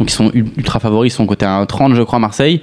Donc, 0.00 0.10
ils 0.10 0.14
sont 0.14 0.30
ul- 0.34 0.46
ultra 0.56 0.80
favoris. 0.80 1.12
Ils 1.12 1.16
sont 1.16 1.26
côté 1.26 1.46
à 1.46 1.64
30, 1.66 1.94
je 1.94 2.02
crois, 2.02 2.18
Marseille. 2.18 2.60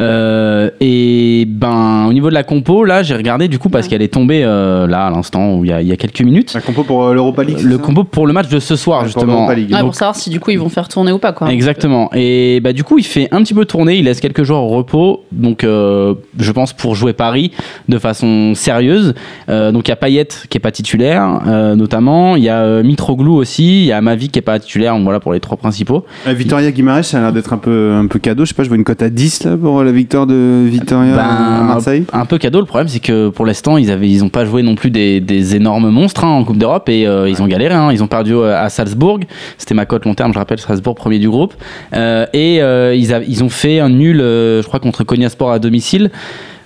Euh, 0.00 0.70
et 0.80 1.44
ben, 1.46 2.06
au 2.08 2.12
niveau 2.12 2.28
de 2.30 2.34
la 2.34 2.42
compo, 2.42 2.84
là, 2.84 3.02
j'ai 3.02 3.14
regardé 3.14 3.48
du 3.48 3.58
coup 3.58 3.68
parce 3.68 3.86
qu'elle 3.88 4.02
est 4.02 4.12
tombée 4.12 4.42
euh, 4.44 4.86
là 4.86 5.06
à 5.06 5.10
l'instant 5.10 5.54
où 5.56 5.64
il 5.64 5.70
y, 5.70 5.72
a- 5.72 5.82
il 5.82 5.88
y 5.88 5.92
a 5.92 5.96
quelques 5.96 6.20
minutes. 6.22 6.52
La 6.54 6.60
compo 6.60 6.82
pour 6.84 7.04
euh, 7.04 7.14
l'Europa 7.14 7.44
League. 7.44 7.60
Le 7.62 7.78
compo 7.78 8.04
pour 8.04 8.26
le 8.26 8.32
match 8.32 8.48
de 8.48 8.58
ce 8.58 8.76
soir, 8.76 9.04
justement. 9.04 9.32
l'Europa 9.34 9.54
League. 9.54 9.70
Ouais, 9.72 9.78
Donc, 9.78 9.86
pour 9.88 9.94
savoir 9.94 10.16
si 10.16 10.30
du 10.30 10.40
coup 10.40 10.50
ils 10.50 10.58
vont 10.58 10.68
faire 10.68 10.88
tourner 10.88 11.12
ou 11.12 11.18
pas 11.18 11.32
quoi. 11.32 11.50
Exactement. 11.52 12.10
Et 12.14 12.60
bah 12.60 12.72
du 12.72 12.84
coup, 12.84 12.98
il 12.98 13.04
fait 13.04 13.28
un 13.30 13.42
petit 13.42 13.54
peu 13.54 13.64
tourner, 13.64 13.96
il 13.96 14.04
laisse 14.04 14.20
quelques 14.20 14.42
joueurs 14.42 14.62
au 14.62 14.68
repos. 14.68 15.24
Donc 15.32 15.64
euh, 15.64 16.14
je 16.38 16.52
pense 16.52 16.72
pour 16.72 16.94
jouer 16.94 17.12
Paris 17.12 17.52
de 17.88 17.98
façon 17.98 18.54
sérieuse. 18.54 19.14
Euh, 19.48 19.72
donc 19.72 19.88
il 19.88 19.90
y 19.90 19.92
a 19.92 19.96
Payet 19.96 20.28
qui 20.48 20.56
est 20.58 20.60
pas 20.60 20.70
titulaire 20.72 21.40
euh, 21.46 21.74
notamment, 21.74 22.36
il 22.36 22.42
y 22.44 22.48
a 22.48 22.58
euh, 22.60 22.82
Mitroglou 22.82 23.34
aussi, 23.34 23.80
il 23.82 23.86
y 23.86 23.92
a 23.92 24.00
Mavi 24.00 24.28
qui 24.28 24.38
est 24.38 24.42
pas 24.42 24.58
titulaire. 24.58 24.94
Donc 24.94 25.04
voilà 25.04 25.20
pour 25.20 25.32
les 25.32 25.40
trois 25.40 25.56
principaux. 25.56 26.04
Euh, 26.26 26.32
Victoria 26.32 26.70
Guimaraes, 26.70 27.02
ça 27.04 27.18
a 27.18 27.20
l'air 27.22 27.32
d'être 27.32 27.52
un 27.52 27.58
peu, 27.58 27.92
un 27.94 28.06
peu 28.06 28.18
cadeau. 28.18 28.44
Je 28.44 28.50
sais 28.50 28.54
pas, 28.54 28.62
je 28.64 28.68
vois 28.68 28.76
une 28.76 28.84
cote 28.84 29.02
à 29.02 29.10
10 29.10 29.44
là 29.44 29.56
pour 29.56 29.82
la 29.90 29.96
victoire 29.96 30.26
de 30.26 30.64
Victoria 30.66 31.14
Ben, 31.16 31.22
à 31.22 31.62
Marseille? 31.64 32.04
Un 32.12 32.24
peu 32.24 32.38
cadeau. 32.38 32.60
Le 32.60 32.66
problème 32.66 32.88
c'est 32.88 33.00
que 33.00 33.28
pour 33.28 33.44
l'instant 33.46 33.76
ils 33.76 33.90
avaient 33.90 34.08
ils 34.08 34.22
ont 34.24 34.28
pas 34.28 34.44
joué 34.44 34.62
non 34.62 34.74
plus 34.74 34.90
des, 34.90 35.20
des 35.20 35.56
énormes 35.56 35.90
monstres 35.90 36.24
hein, 36.24 36.28
en 36.28 36.44
Coupe 36.44 36.58
d'Europe 36.58 36.88
et 36.88 37.06
euh, 37.06 37.28
ils 37.28 37.42
ont 37.42 37.46
galéré. 37.46 37.74
hein. 37.74 37.90
Ils 37.92 38.02
ont 38.02 38.06
perdu 38.08 38.34
euh, 38.34 38.56
à 38.56 38.68
Salzbourg. 38.68 39.20
C'était 39.58 39.74
ma 39.74 39.86
cote 39.86 40.04
long 40.04 40.14
terme, 40.14 40.32
je 40.32 40.38
rappelle 40.38 40.58
Salzbourg 40.60 40.94
premier 40.94 41.18
du 41.18 41.28
groupe. 41.28 41.54
Euh, 41.94 42.26
et 42.32 42.62
euh, 42.62 42.94
ils, 42.94 43.12
a- 43.12 43.22
ils 43.22 43.42
ont 43.44 43.48
fait 43.48 43.80
un 43.80 43.88
nul, 43.88 44.20
euh, 44.20 44.62
je 44.62 44.66
crois 44.68 44.80
contre 44.80 45.04
Konyaspor 45.04 45.50
à 45.50 45.58
domicile. 45.58 46.10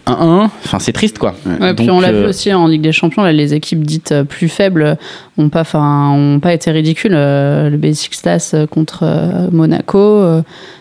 1-1, 0.07 0.49
enfin 0.65 0.79
c'est 0.79 0.93
triste 0.93 1.19
quoi. 1.19 1.35
Ouais, 1.61 1.73
puis 1.75 1.91
on 1.91 2.01
l'a 2.01 2.09
euh, 2.09 2.23
vu 2.23 2.27
aussi 2.29 2.53
en 2.53 2.67
Ligue 2.67 2.83
des 2.83 2.93
Champions, 2.93 3.23
là, 3.23 3.33
les 3.33 3.55
équipes 3.55 3.85
dites 3.85 4.13
euh, 4.13 4.25
plus 4.25 4.49
faibles 4.49 4.97
n'ont 5.39 5.49
pas, 5.49 5.63
enfin, 5.63 6.11
ont 6.13 6.41
pas 6.41 6.53
été 6.53 6.71
ridicules. 6.71 7.15
Euh, 7.15 7.71
le 7.71 7.77
Besiktas 7.77 8.55
contre 8.71 9.05
Monaco, 9.51 10.23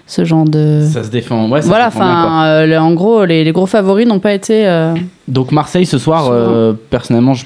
ce 0.08 0.26
genre 0.26 0.46
de. 0.46 0.82
Ça 0.92 1.04
se 1.04 1.10
défend. 1.10 1.50
Ouais, 1.50 1.62
ça 1.62 1.68
voilà, 1.68 1.88
enfin, 1.88 2.46
euh, 2.46 2.78
en 2.78 2.94
gros, 2.94 3.26
les, 3.26 3.44
les 3.44 3.52
gros 3.52 3.66
favoris 3.66 4.08
n'ont 4.08 4.20
pas 4.20 4.34
été. 4.34 4.68
euh, 4.68 4.94
Donc 5.28 5.52
Marseille 5.52 5.86
ce 5.86 5.98
soir, 5.98 6.28
euh, 6.32 6.74
personnellement, 6.90 7.34
je 7.34 7.46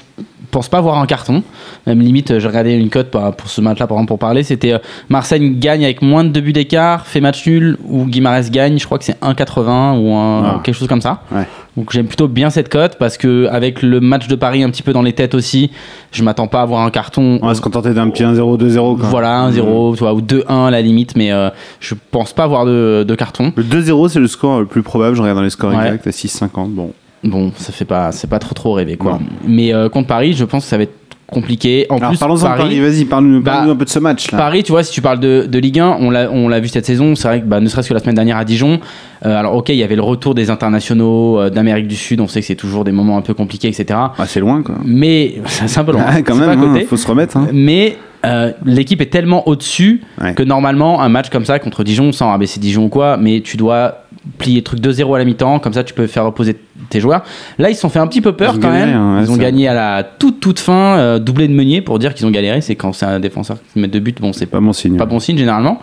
pense 0.50 0.68
pas 0.68 0.78
avoir 0.78 0.98
un 0.98 1.06
carton. 1.06 1.42
Même 1.86 2.00
limite, 2.00 2.38
j'ai 2.38 2.48
regardé 2.48 2.72
une 2.72 2.88
cote 2.90 3.10
pour, 3.10 3.48
ce 3.48 3.60
match-là, 3.60 3.86
par 3.86 3.96
exemple, 3.96 4.08
pour 4.08 4.18
parler. 4.18 4.42
C'était 4.42 4.74
Marseille 5.08 5.50
gagne 5.56 5.84
avec 5.84 6.02
moins 6.02 6.24
de 6.24 6.30
2 6.30 6.40
buts 6.40 6.52
d'écart, 6.52 7.06
fait 7.06 7.20
match 7.20 7.46
nul, 7.46 7.76
ou 7.86 8.04
Guimarães 8.06 8.48
gagne, 8.50 8.78
je 8.78 8.84
crois 8.86 8.98
que 8.98 9.04
c'est 9.04 9.18
1,80 9.22 9.98
ou 9.98 10.12
un- 10.14 10.42
Ah. 10.44 10.60
quelque 10.64 10.74
chose 10.74 10.88
comme 10.88 11.00
ça. 11.02 11.22
Ouais. 11.30 11.46
Donc 11.78 11.92
j'aime 11.92 12.08
plutôt 12.08 12.26
bien 12.26 12.50
cette 12.50 12.68
cote 12.68 12.96
parce 12.98 13.16
que 13.16 13.46
avec 13.52 13.82
le 13.82 14.00
match 14.00 14.26
de 14.26 14.34
Paris 14.34 14.64
un 14.64 14.70
petit 14.70 14.82
peu 14.82 14.92
dans 14.92 15.02
les 15.02 15.12
têtes 15.12 15.34
aussi, 15.34 15.70
je 16.10 16.24
m'attends 16.24 16.48
pas 16.48 16.58
à 16.58 16.62
avoir 16.62 16.80
un 16.84 16.90
carton. 16.90 17.38
On 17.40 17.46
va 17.46 17.54
se 17.54 17.60
contenter 17.60 17.94
d'un 17.94 18.10
petit 18.10 18.24
1-0, 18.24 18.58
2-0. 18.58 18.98
quoi. 18.98 19.08
Voilà, 19.08 19.48
1-0 19.48 19.92
tu 19.94 20.00
vois, 20.00 20.12
ou 20.12 20.20
2-1 20.20 20.66
à 20.66 20.70
la 20.72 20.82
limite, 20.82 21.14
mais 21.16 21.30
euh, 21.30 21.50
je 21.78 21.94
pense 22.10 22.32
pas 22.32 22.42
avoir 22.42 22.66
de, 22.66 23.04
de 23.06 23.14
carton. 23.14 23.52
Le 23.54 23.62
2-0, 23.62 24.08
c'est 24.08 24.18
le 24.18 24.26
score 24.26 24.58
le 24.58 24.66
plus 24.66 24.82
probable. 24.82 25.14
Je 25.14 25.22
regarde 25.22 25.38
dans 25.38 25.44
les 25.44 25.50
scores 25.50 25.70
Ouais. 25.70 25.86
exacts 25.94 26.06
à 26.08 26.10
6,50. 26.10 26.70
Bon. 26.74 26.90
Bon, 27.22 27.52
ça 27.56 27.72
fait 27.72 27.84
pas, 27.84 28.10
c'est 28.12 28.28
pas 28.30 28.38
trop 28.40 28.54
trop 28.54 28.72
rêver 28.72 28.96
quoi. 28.96 29.18
Mais 29.46 29.72
euh, 29.74 29.88
contre 29.88 30.08
Paris, 30.08 30.32
je 30.34 30.44
pense 30.44 30.64
que 30.64 30.68
ça 30.70 30.76
va 30.76 30.84
être 30.84 30.94
compliqué. 31.30 31.86
En 31.90 31.98
Alors 31.98 32.10
plus, 32.10 32.18
Paris, 32.18 32.40
Paris. 32.42 32.80
Vas-y, 32.80 33.04
parle-nous 33.04 33.40
Bah, 33.42 33.52
parle-nous 33.52 33.72
un 33.72 33.76
peu 33.76 33.84
de 33.84 33.90
ce 33.90 33.98
match 33.98 34.30
là. 34.32 34.38
Paris, 34.38 34.62
tu 34.62 34.72
vois, 34.72 34.82
si 34.82 34.92
tu 34.92 35.00
parles 35.02 35.20
de, 35.20 35.46
de 35.48 35.58
Ligue 35.58 35.78
1, 35.80 35.98
on 36.00 36.10
l'a, 36.48 36.60
vu 36.60 36.68
cette 36.68 36.86
saison. 36.86 37.14
C'est 37.14 37.28
vrai 37.28 37.40
que, 37.40 37.46
bah, 37.46 37.60
ne 37.60 37.68
serait-ce 37.68 37.88
que 37.88 37.94
la 37.94 38.00
semaine 38.00 38.14
dernière 38.14 38.36
à 38.38 38.44
Dijon. 38.44 38.80
euh, 39.26 39.38
alors, 39.38 39.54
ok, 39.54 39.68
il 39.68 39.76
y 39.76 39.82
avait 39.82 39.96
le 39.96 40.02
retour 40.02 40.34
des 40.34 40.50
internationaux 40.50 41.38
euh, 41.38 41.50
d'Amérique 41.50 41.86
du 41.88 41.96
Sud. 41.96 42.20
On 42.20 42.28
sait 42.28 42.40
que 42.40 42.46
c'est 42.46 42.54
toujours 42.54 42.84
des 42.84 42.92
moments 42.92 43.16
un 43.16 43.22
peu 43.22 43.34
compliqués, 43.34 43.68
etc. 43.68 43.86
Ah, 44.18 44.26
c'est 44.26 44.40
loin 44.40 44.62
quoi. 44.62 44.76
Mais 44.84 45.34
c'est 45.46 45.78
un 45.78 45.84
peu 45.84 45.92
loin. 45.92 46.04
Ah, 46.06 46.22
quand 46.22 46.34
même, 46.34 46.48
à 46.48 46.52
hein, 46.52 46.80
faut 46.88 46.96
se 46.96 47.06
remettre. 47.06 47.36
hein. 47.36 47.48
Mais 47.52 47.96
euh, 48.24 48.52
l'équipe 48.64 49.00
est 49.00 49.10
tellement 49.12 49.46
au-dessus 49.46 50.02
Ouais. 50.20 50.34
que 50.34 50.42
normalement, 50.42 51.00
un 51.02 51.08
match 51.08 51.28
comme 51.30 51.44
ça 51.44 51.58
contre 51.58 51.84
Dijon, 51.84 52.10
sans 52.12 52.30
rabaisser 52.30 52.58
Dijon 52.58 52.84
ou 52.86 52.88
quoi, 52.88 53.16
mais 53.16 53.40
tu 53.42 53.56
dois 53.56 54.04
plier 54.38 54.56
le 54.56 54.64
truc 54.64 54.80
2-0 54.80 55.14
à 55.14 55.18
la 55.18 55.24
mi-temps, 55.24 55.58
comme 55.60 55.72
ça 55.72 55.84
tu 55.84 55.94
peux 55.94 56.06
faire 56.06 56.24
reposer 56.24 56.56
tes 56.88 57.00
joueurs. 57.00 57.22
Là, 57.58 57.70
ils 57.70 57.74
se 57.74 57.80
sont 57.80 57.88
fait 57.88 57.98
un 57.98 58.06
petit 58.06 58.20
peu 58.20 58.32
peur 58.32 58.54
Ils 58.56 58.60
quand 58.60 58.70
même. 58.70 58.94
hein, 58.94 59.16
ouais, 59.18 59.24
ils 59.24 59.30
ont 59.30 59.34
ça. 59.36 59.40
gagné 59.42 59.68
à 59.68 59.74
la 59.74 60.02
toute 60.04 60.40
toute 60.40 60.58
fin, 60.60 60.96
euh, 60.98 61.18
doublé 61.18 61.48
de 61.48 61.52
Meunier 61.52 61.80
pour 61.80 61.98
dire 61.98 62.14
qu'ils 62.14 62.26
ont 62.26 62.30
galéré. 62.30 62.60
C'est 62.60 62.76
quand 62.76 62.92
c'est 62.92 63.06
un 63.06 63.20
défenseur 63.20 63.58
qui 63.72 63.78
met 63.78 63.88
deux 63.88 64.00
buts, 64.00 64.14
bon, 64.20 64.32
c'est 64.32 64.46
Pas 64.46 64.60
bon 64.60 64.72
signe. 64.72 64.96
pas 64.96 65.06
bon 65.06 65.18
signe 65.20 65.38
généralement. 65.38 65.80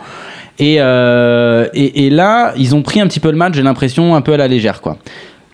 Et, 0.58 0.76
euh, 0.80 1.68
et, 1.74 2.06
et 2.06 2.10
là, 2.10 2.54
ils 2.56 2.74
ont 2.74 2.80
pris 2.82 3.00
un 3.00 3.06
petit 3.06 3.20
peu 3.20 3.30
le 3.30 3.36
match, 3.36 3.54
j'ai 3.54 3.62
l'impression, 3.62 4.14
un 4.14 4.22
peu 4.22 4.32
à 4.32 4.36
la 4.38 4.48
légère. 4.48 4.80
quoi. 4.80 4.96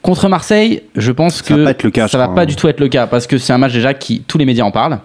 Contre 0.02 0.28
Marseille, 0.28 0.82
je 0.96 1.12
pense 1.12 1.36
Ça 1.36 1.42
que 1.44 1.54
va 1.54 1.64
pas 1.66 1.70
être 1.70 1.84
le 1.84 1.90
cas, 1.90 2.08
ça 2.08 2.12
je 2.12 2.18
va 2.18 2.24
crois. 2.24 2.34
pas 2.34 2.46
du 2.46 2.56
tout 2.56 2.66
être 2.66 2.80
le 2.80 2.88
cas 2.88 3.06
parce 3.06 3.28
que 3.28 3.38
c'est 3.38 3.52
un 3.52 3.58
match 3.58 3.72
déjà 3.72 3.94
qui 3.94 4.22
tous 4.26 4.36
les 4.36 4.44
médias 4.44 4.64
en 4.64 4.72
parlent 4.72 4.98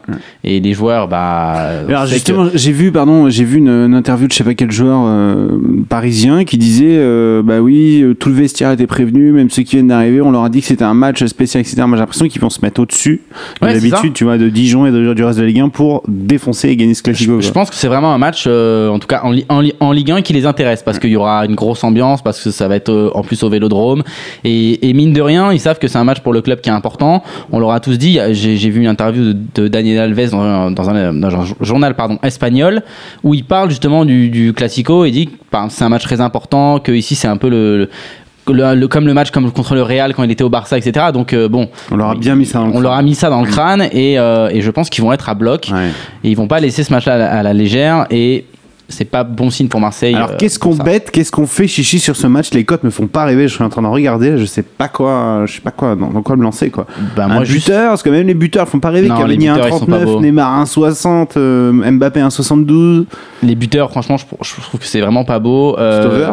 et 0.44 0.60
les 0.60 0.74
joueurs, 0.74 1.08
bah. 1.08 1.70
Alors 1.88 2.08
justement, 2.08 2.48
j'ai 2.56 2.72
vu, 2.72 2.92
pardon, 2.92 3.30
j'ai 3.30 3.44
vu 3.44 3.58
une, 3.60 3.70
une 3.70 3.94
interview 3.94 4.26
de 4.28 4.32
je 4.32 4.38
sais 4.38 4.44
pas 4.44 4.56
quel 4.56 4.72
joueur 4.72 5.04
euh, 5.06 5.50
parisien 5.88 6.46
qui 6.46 6.58
disait, 6.58 6.98
euh, 6.98 7.44
bah 7.44 7.60
oui, 7.60 8.02
euh, 8.02 8.16
tout 8.16 8.30
le 8.30 8.36
vestiaire 8.36 8.72
était 8.72 8.88
prévenu, 8.88 9.32
même 9.34 9.52
ceux 9.52 9.62
qui 9.62 9.76
viennent 9.76 9.88
d'arriver, 9.90 10.20
on 10.22 10.32
leur 10.32 10.44
a 10.44 10.50
dit 10.50 10.62
que 10.62 10.68
c'était 10.68 10.84
un 10.84 10.96
match 10.96 11.24
spécial, 11.26 11.62
etc. 11.62 11.78
Moi, 11.86 11.96
j'ai 11.98 12.02
l'impression 12.02 12.28
qu'ils 12.28 12.42
vont 12.42 12.50
se 12.50 12.62
mettre 12.64 12.82
au-dessus 12.82 13.22
de 13.62 13.68
Ouais, 13.68 13.74
c'est 13.76 13.88
l'habitude, 13.88 14.14
tu 14.14 14.24
vois, 14.24 14.40
de 14.40 14.50
Dijon 14.50 14.88
et 14.88 14.92
de- 14.92 15.14
du 15.14 15.24
reste 15.24 15.38
de 15.38 15.44
la 15.44 15.48
Ligue 15.50 15.60
1 15.60 15.70
pour 15.70 16.02
défoncer 16.08 16.70
et 16.70 16.76
gagner 16.76 16.96
ce 16.96 17.04
classico. 17.04 17.40
je, 17.40 17.52
pense 17.52 17.70
que 17.70 17.76
c'est 17.76 17.88
vraiment 17.88 18.14
un 18.14 18.18
match, 18.18 18.46
euh, 18.48 18.90
en 18.90 18.98
tout 18.98 19.08
cas 19.08 19.22
en, 19.24 19.32
Li- 19.32 19.46
en, 19.50 19.62
Li- 19.62 19.74
en 19.80 19.92
Ligue 19.92 20.12
1, 20.12 20.22
qui 20.24 20.34
les 20.34 20.48
intéresse 20.48 20.82
parce 20.82 20.98
qu'il 20.98 21.12
y 21.12 21.16
aura 21.18 21.46
une 21.46 21.54
grosse 21.56 21.84
ambiance, 21.84 22.24
parce 22.24 22.44
que 22.44 22.50
ça 22.50 22.68
va 22.68 22.76
être 22.76 23.12
en 23.14 23.22
plus 23.22 23.44
au 23.44 23.50
Vélodrome 23.50 24.02
et, 24.44 24.87
et 24.87 24.87
mine 24.94 25.14
de 25.14 25.22
rien, 25.22 25.52
ils 25.54 25.60
savent 25.60 25.80
que 25.80 25.88
c'est 25.88 25.98
un 25.98 26.04
match 26.04 26.20
pour 26.22 26.34
le 26.34 26.42
club 26.42 26.62
qui 26.62 26.70
est 26.70 26.74
important. 26.74 27.24
On 27.52 27.60
leur 27.60 27.72
a 27.72 27.80
tous 27.80 27.98
dit. 27.98 28.20
J'ai 28.32 28.70
vu 28.70 28.82
une 28.82 28.88
interview 28.88 29.24
de, 29.34 29.38
de 29.56 29.68
Daniel 29.68 30.00
Alves 30.00 30.30
dans, 30.32 30.42
un- 30.42 30.72
dans 30.72 30.90
un, 30.90 31.14
dans 31.14 31.36
un 31.42 31.46
journal 31.62 31.96
pardon 31.96 32.20
espagnol 32.24 32.82
où 33.24 33.34
il 33.34 33.44
parle 33.44 33.70
justement 33.70 34.06
du, 34.06 34.30
du 34.30 34.54
classico 34.54 35.06
et 35.06 35.12
dit 35.12 35.28
que 35.28 35.32
bah, 35.52 35.66
c'est 35.70 35.84
un 35.84 35.90
match 35.90 36.04
très 36.04 36.22
important, 36.22 36.80
que 36.80 36.92
ici 36.92 37.16
c'est 37.16 37.28
un 37.28 37.38
peu 37.38 37.50
le, 37.50 37.90
le- 38.48 38.76
le- 38.76 38.88
comme 38.88 39.08
le 39.08 39.14
match 39.14 39.32
comme 39.32 39.52
contre 39.52 39.76
le 39.76 39.82
Real 39.84 40.14
quand 40.14 40.24
il 40.24 40.32
était 40.32 40.44
au 40.44 40.50
Barça, 40.50 40.78
etc. 40.78 41.08
Donc 41.14 41.34
euh, 41.34 41.48
bon, 41.50 41.70
On 41.92 41.96
leur 41.98 42.12
a 42.12 42.16
bien 42.16 42.36
mis 42.36 42.46
ça 42.46 42.60
dans 42.60 42.68
le 42.68 42.74
on 42.76 42.80
leur 42.80 42.94
a 42.94 43.02
mis 43.02 43.16
ça 43.16 43.30
dans 43.30 43.42
le 43.42 43.48
crâne 43.48 43.88
et, 43.92 44.18
euh, 44.20 44.50
et 44.52 44.62
je 44.62 44.72
pense 44.72 44.90
qu'ils 44.90 45.04
vont 45.04 45.12
être 45.14 45.28
à 45.30 45.34
bloc 45.34 45.70
Ouais. 45.74 45.90
et 46.24 46.30
ils 46.30 46.36
vont 46.38 46.48
pas 46.48 46.60
laisser 46.60 46.84
ce 46.84 46.94
match-là 46.94 47.16
à, 47.16 47.18
la- 47.18 47.32
à 47.40 47.44
la 47.44 47.54
légère 47.54 48.06
et 48.10 48.46
c'est 48.90 49.06
pas 49.06 49.24
bon 49.24 49.50
signe 49.50 49.68
pour 49.68 49.80
Marseille. 49.80 50.16
Alors 50.16 50.32
euh, 50.32 50.36
qu'est-ce 50.38 50.60
qu'on 50.60 50.76
bête, 50.76 51.12
qu'est-ce 51.12 51.32
qu'on 51.32 51.48
fait 51.48 51.68
chichi 51.68 52.00
sur 52.00 52.16
ce 52.16 52.28
match? 52.28 52.52
Les 52.54 52.64
cotes 52.64 52.84
me 52.84 52.90
font 52.90 53.08
pas 53.08 53.26
rêver. 53.26 53.48
Je 53.48 53.54
suis 53.56 53.64
en 53.64 53.70
train 53.70 53.82
de 53.82 53.88
regarder, 53.88 54.38
je 54.38 54.46
sais 54.46 54.64
pas 54.64 54.88
quoi, 54.88 55.44
je 55.46 55.56
sais 55.56 55.62
pas 55.62 55.72
quoi, 55.72 55.96
dans, 55.96 56.10
dans 56.10 56.22
quoi 56.22 56.36
me 56.36 56.44
lancer 56.44 56.70
quoi. 56.70 56.86
Bah, 57.16 57.26
un 57.26 57.28
moi, 57.28 57.44
juste. 57.44 57.68
buteur, 57.68 57.90
parce 57.90 58.04
que 58.04 58.10
même 58.10 58.28
les 58.28 58.34
buteurs 58.34 58.68
font 58.68 58.80
pas 58.80 58.90
rêver. 58.90 59.08
Cavani 59.10 59.38
les 59.38 59.38
buteurs, 59.38 59.68
ils 59.68 59.74
sont 59.80 59.86
pas 59.86 60.00
1,39, 60.00 60.06
beaux. 60.06 60.22
Neymar 60.22 60.64
1,60, 60.64 61.30
euh, 61.38 61.92
Mbappé 61.92 62.22
1,72. 62.22 63.06
Les 63.44 63.56
buteurs, 63.56 63.90
franchement, 63.92 64.18
je, 64.18 64.26
je 64.42 64.62
trouve 64.62 64.80
que 64.80 64.86
c'est 64.86 65.02
vraiment 65.02 65.26
pas 65.26 65.40
beau. 65.40 65.78
Euh, 65.78 66.32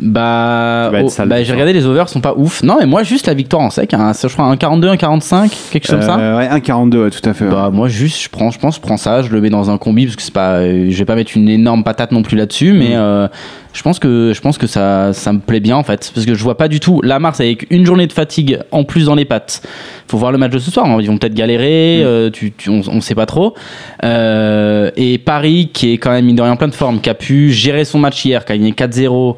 Bah, 0.00 0.90
oh, 1.04 1.08
bah, 1.26 1.42
j'ai 1.44 1.52
regardé 1.52 1.72
les 1.72 1.86
overs 1.86 2.08
sont 2.08 2.20
pas 2.20 2.34
ouf. 2.36 2.62
Non, 2.64 2.76
mais 2.80 2.86
moi 2.86 3.04
juste 3.04 3.26
la 3.28 3.34
victoire 3.34 3.62
en 3.62 3.70
sec, 3.70 3.94
hein, 3.94 4.12
je 4.20 4.26
crois 4.28 4.46
un 4.46 4.56
42, 4.56 4.88
un 4.88 4.96
45, 4.96 5.50
quelque 5.70 5.86
chose 5.86 6.00
comme 6.00 6.02
ça. 6.02 6.18
Euh, 6.18 6.36
Ouais, 6.36 6.48
1,42, 6.48 6.96
ouais, 7.04 7.10
tout 7.10 7.28
à 7.28 7.32
fait. 7.32 7.44
ouais. 7.44 7.50
Bah 7.50 7.70
moi 7.72 7.86
juste 7.88 8.20
je 8.22 8.28
prends 8.28 8.50
je 8.50 8.58
pense 8.58 8.74
je 8.76 8.80
prends 8.80 8.96
ça, 8.96 9.22
je 9.22 9.28
le 9.30 9.40
mets 9.40 9.50
dans 9.50 9.70
un 9.70 9.78
combi 9.78 10.04
parce 10.06 10.16
que 10.16 10.22
c'est 10.22 10.34
pas 10.34 10.54
euh, 10.56 10.86
je 10.90 10.98
vais 10.98 11.04
pas 11.04 11.14
mettre 11.14 11.32
une 11.36 11.48
énorme 11.48 11.84
patate 11.84 12.10
non 12.10 12.22
plus 12.22 12.36
là-dessus 12.36 12.72
Mm. 12.72 12.76
mais 12.78 12.96
euh, 12.96 13.28
je 13.72 13.82
pense 13.82 13.98
que 14.00 14.32
je 14.34 14.40
pense 14.40 14.58
que 14.58 14.66
ça 14.66 15.12
ça 15.12 15.32
me 15.32 15.38
plaît 15.38 15.60
bien 15.60 15.76
en 15.76 15.84
fait 15.84 16.10
parce 16.12 16.26
que 16.26 16.34
je 16.34 16.42
vois 16.42 16.56
pas 16.56 16.66
du 16.68 16.80
tout 16.80 17.00
la 17.02 17.18
Mars 17.20 17.38
avec 17.40 17.66
une 17.70 17.86
journée 17.86 18.06
de 18.08 18.12
fatigue 18.12 18.58
en 18.72 18.82
plus 18.84 19.06
dans 19.06 19.14
les 19.14 19.24
pattes. 19.24 19.62
Faut 20.08 20.18
voir 20.18 20.32
le 20.32 20.38
match 20.38 20.50
de 20.52 20.58
ce 20.58 20.70
soir, 20.72 20.86
hein. 20.86 20.96
ils 21.00 21.06
vont 21.06 21.18
peut-être 21.18 21.34
galérer, 21.34 22.02
Mm. 22.04 22.30
tu, 22.32 22.52
tu- 22.52 22.68
on, 22.70 22.82
on 22.88 23.00
sait 23.00 23.14
pas 23.14 23.26
trop. 23.26 23.54
Et 24.02 25.18
Paris 25.24 25.70
qui 25.72 25.92
est 25.92 25.98
quand 25.98 26.10
même 26.10 26.24
mine 26.24 26.36
de 26.36 26.42
rien 26.42 26.52
en 26.52 26.56
pleine 26.56 26.72
forme, 26.72 27.00
qui 27.00 27.10
a 27.10 27.14
pu 27.14 27.50
gérer 27.52 27.84
son 27.84 27.98
match 28.00 28.24
hier, 28.24 28.44
qui 28.44 28.52
a 28.52 28.56
gagné 28.58 28.72
4-0 28.72 29.36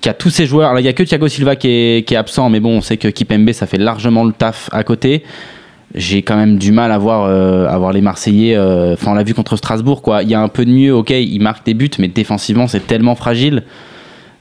qui- 0.00 0.08
a 0.08 0.14
tous 0.14 0.30
ses 0.30 0.46
joueurs. 0.46 0.68
Alors, 0.68 0.80
il 0.80 0.84
y 0.86 0.88
a 0.88 0.92
que 0.92 1.02
Thiago 1.02 1.28
Silva 1.28 1.56
qui 1.56 1.68
est, 1.68 2.06
qui 2.06 2.14
est 2.14 2.16
absent, 2.16 2.48
mais 2.50 2.60
bon, 2.60 2.76
on 2.76 2.80
sait 2.80 2.96
que 2.96 3.08
Kipembe, 3.08 3.50
ça 3.52 3.66
fait 3.66 3.78
largement 3.78 4.24
le 4.24 4.32
taf 4.32 4.68
à 4.72 4.82
côté. 4.84 5.22
J'ai 5.94 6.20
quand 6.22 6.36
même 6.36 6.58
du 6.58 6.70
mal 6.72 6.92
à 6.92 6.98
voir, 6.98 7.24
euh, 7.24 7.66
à 7.66 7.78
voir 7.78 7.92
les 7.92 8.02
Marseillais. 8.02 8.54
euh, 8.56 8.92
Enfin, 8.92 9.12
on 9.12 9.14
l'a 9.14 9.22
vu 9.22 9.32
contre 9.34 9.56
Strasbourg, 9.56 10.02
quoi. 10.02 10.22
Il 10.22 10.28
y 10.28 10.34
a 10.34 10.40
un 10.40 10.48
peu 10.48 10.64
de 10.66 10.70
mieux, 10.70 10.94
ok, 10.94 11.10
ils 11.10 11.40
marquent 11.40 11.64
des 11.64 11.74
buts, 11.74 11.90
mais 11.98 12.08
défensivement, 12.08 12.66
c'est 12.66 12.86
tellement 12.86 13.14
fragile 13.14 13.62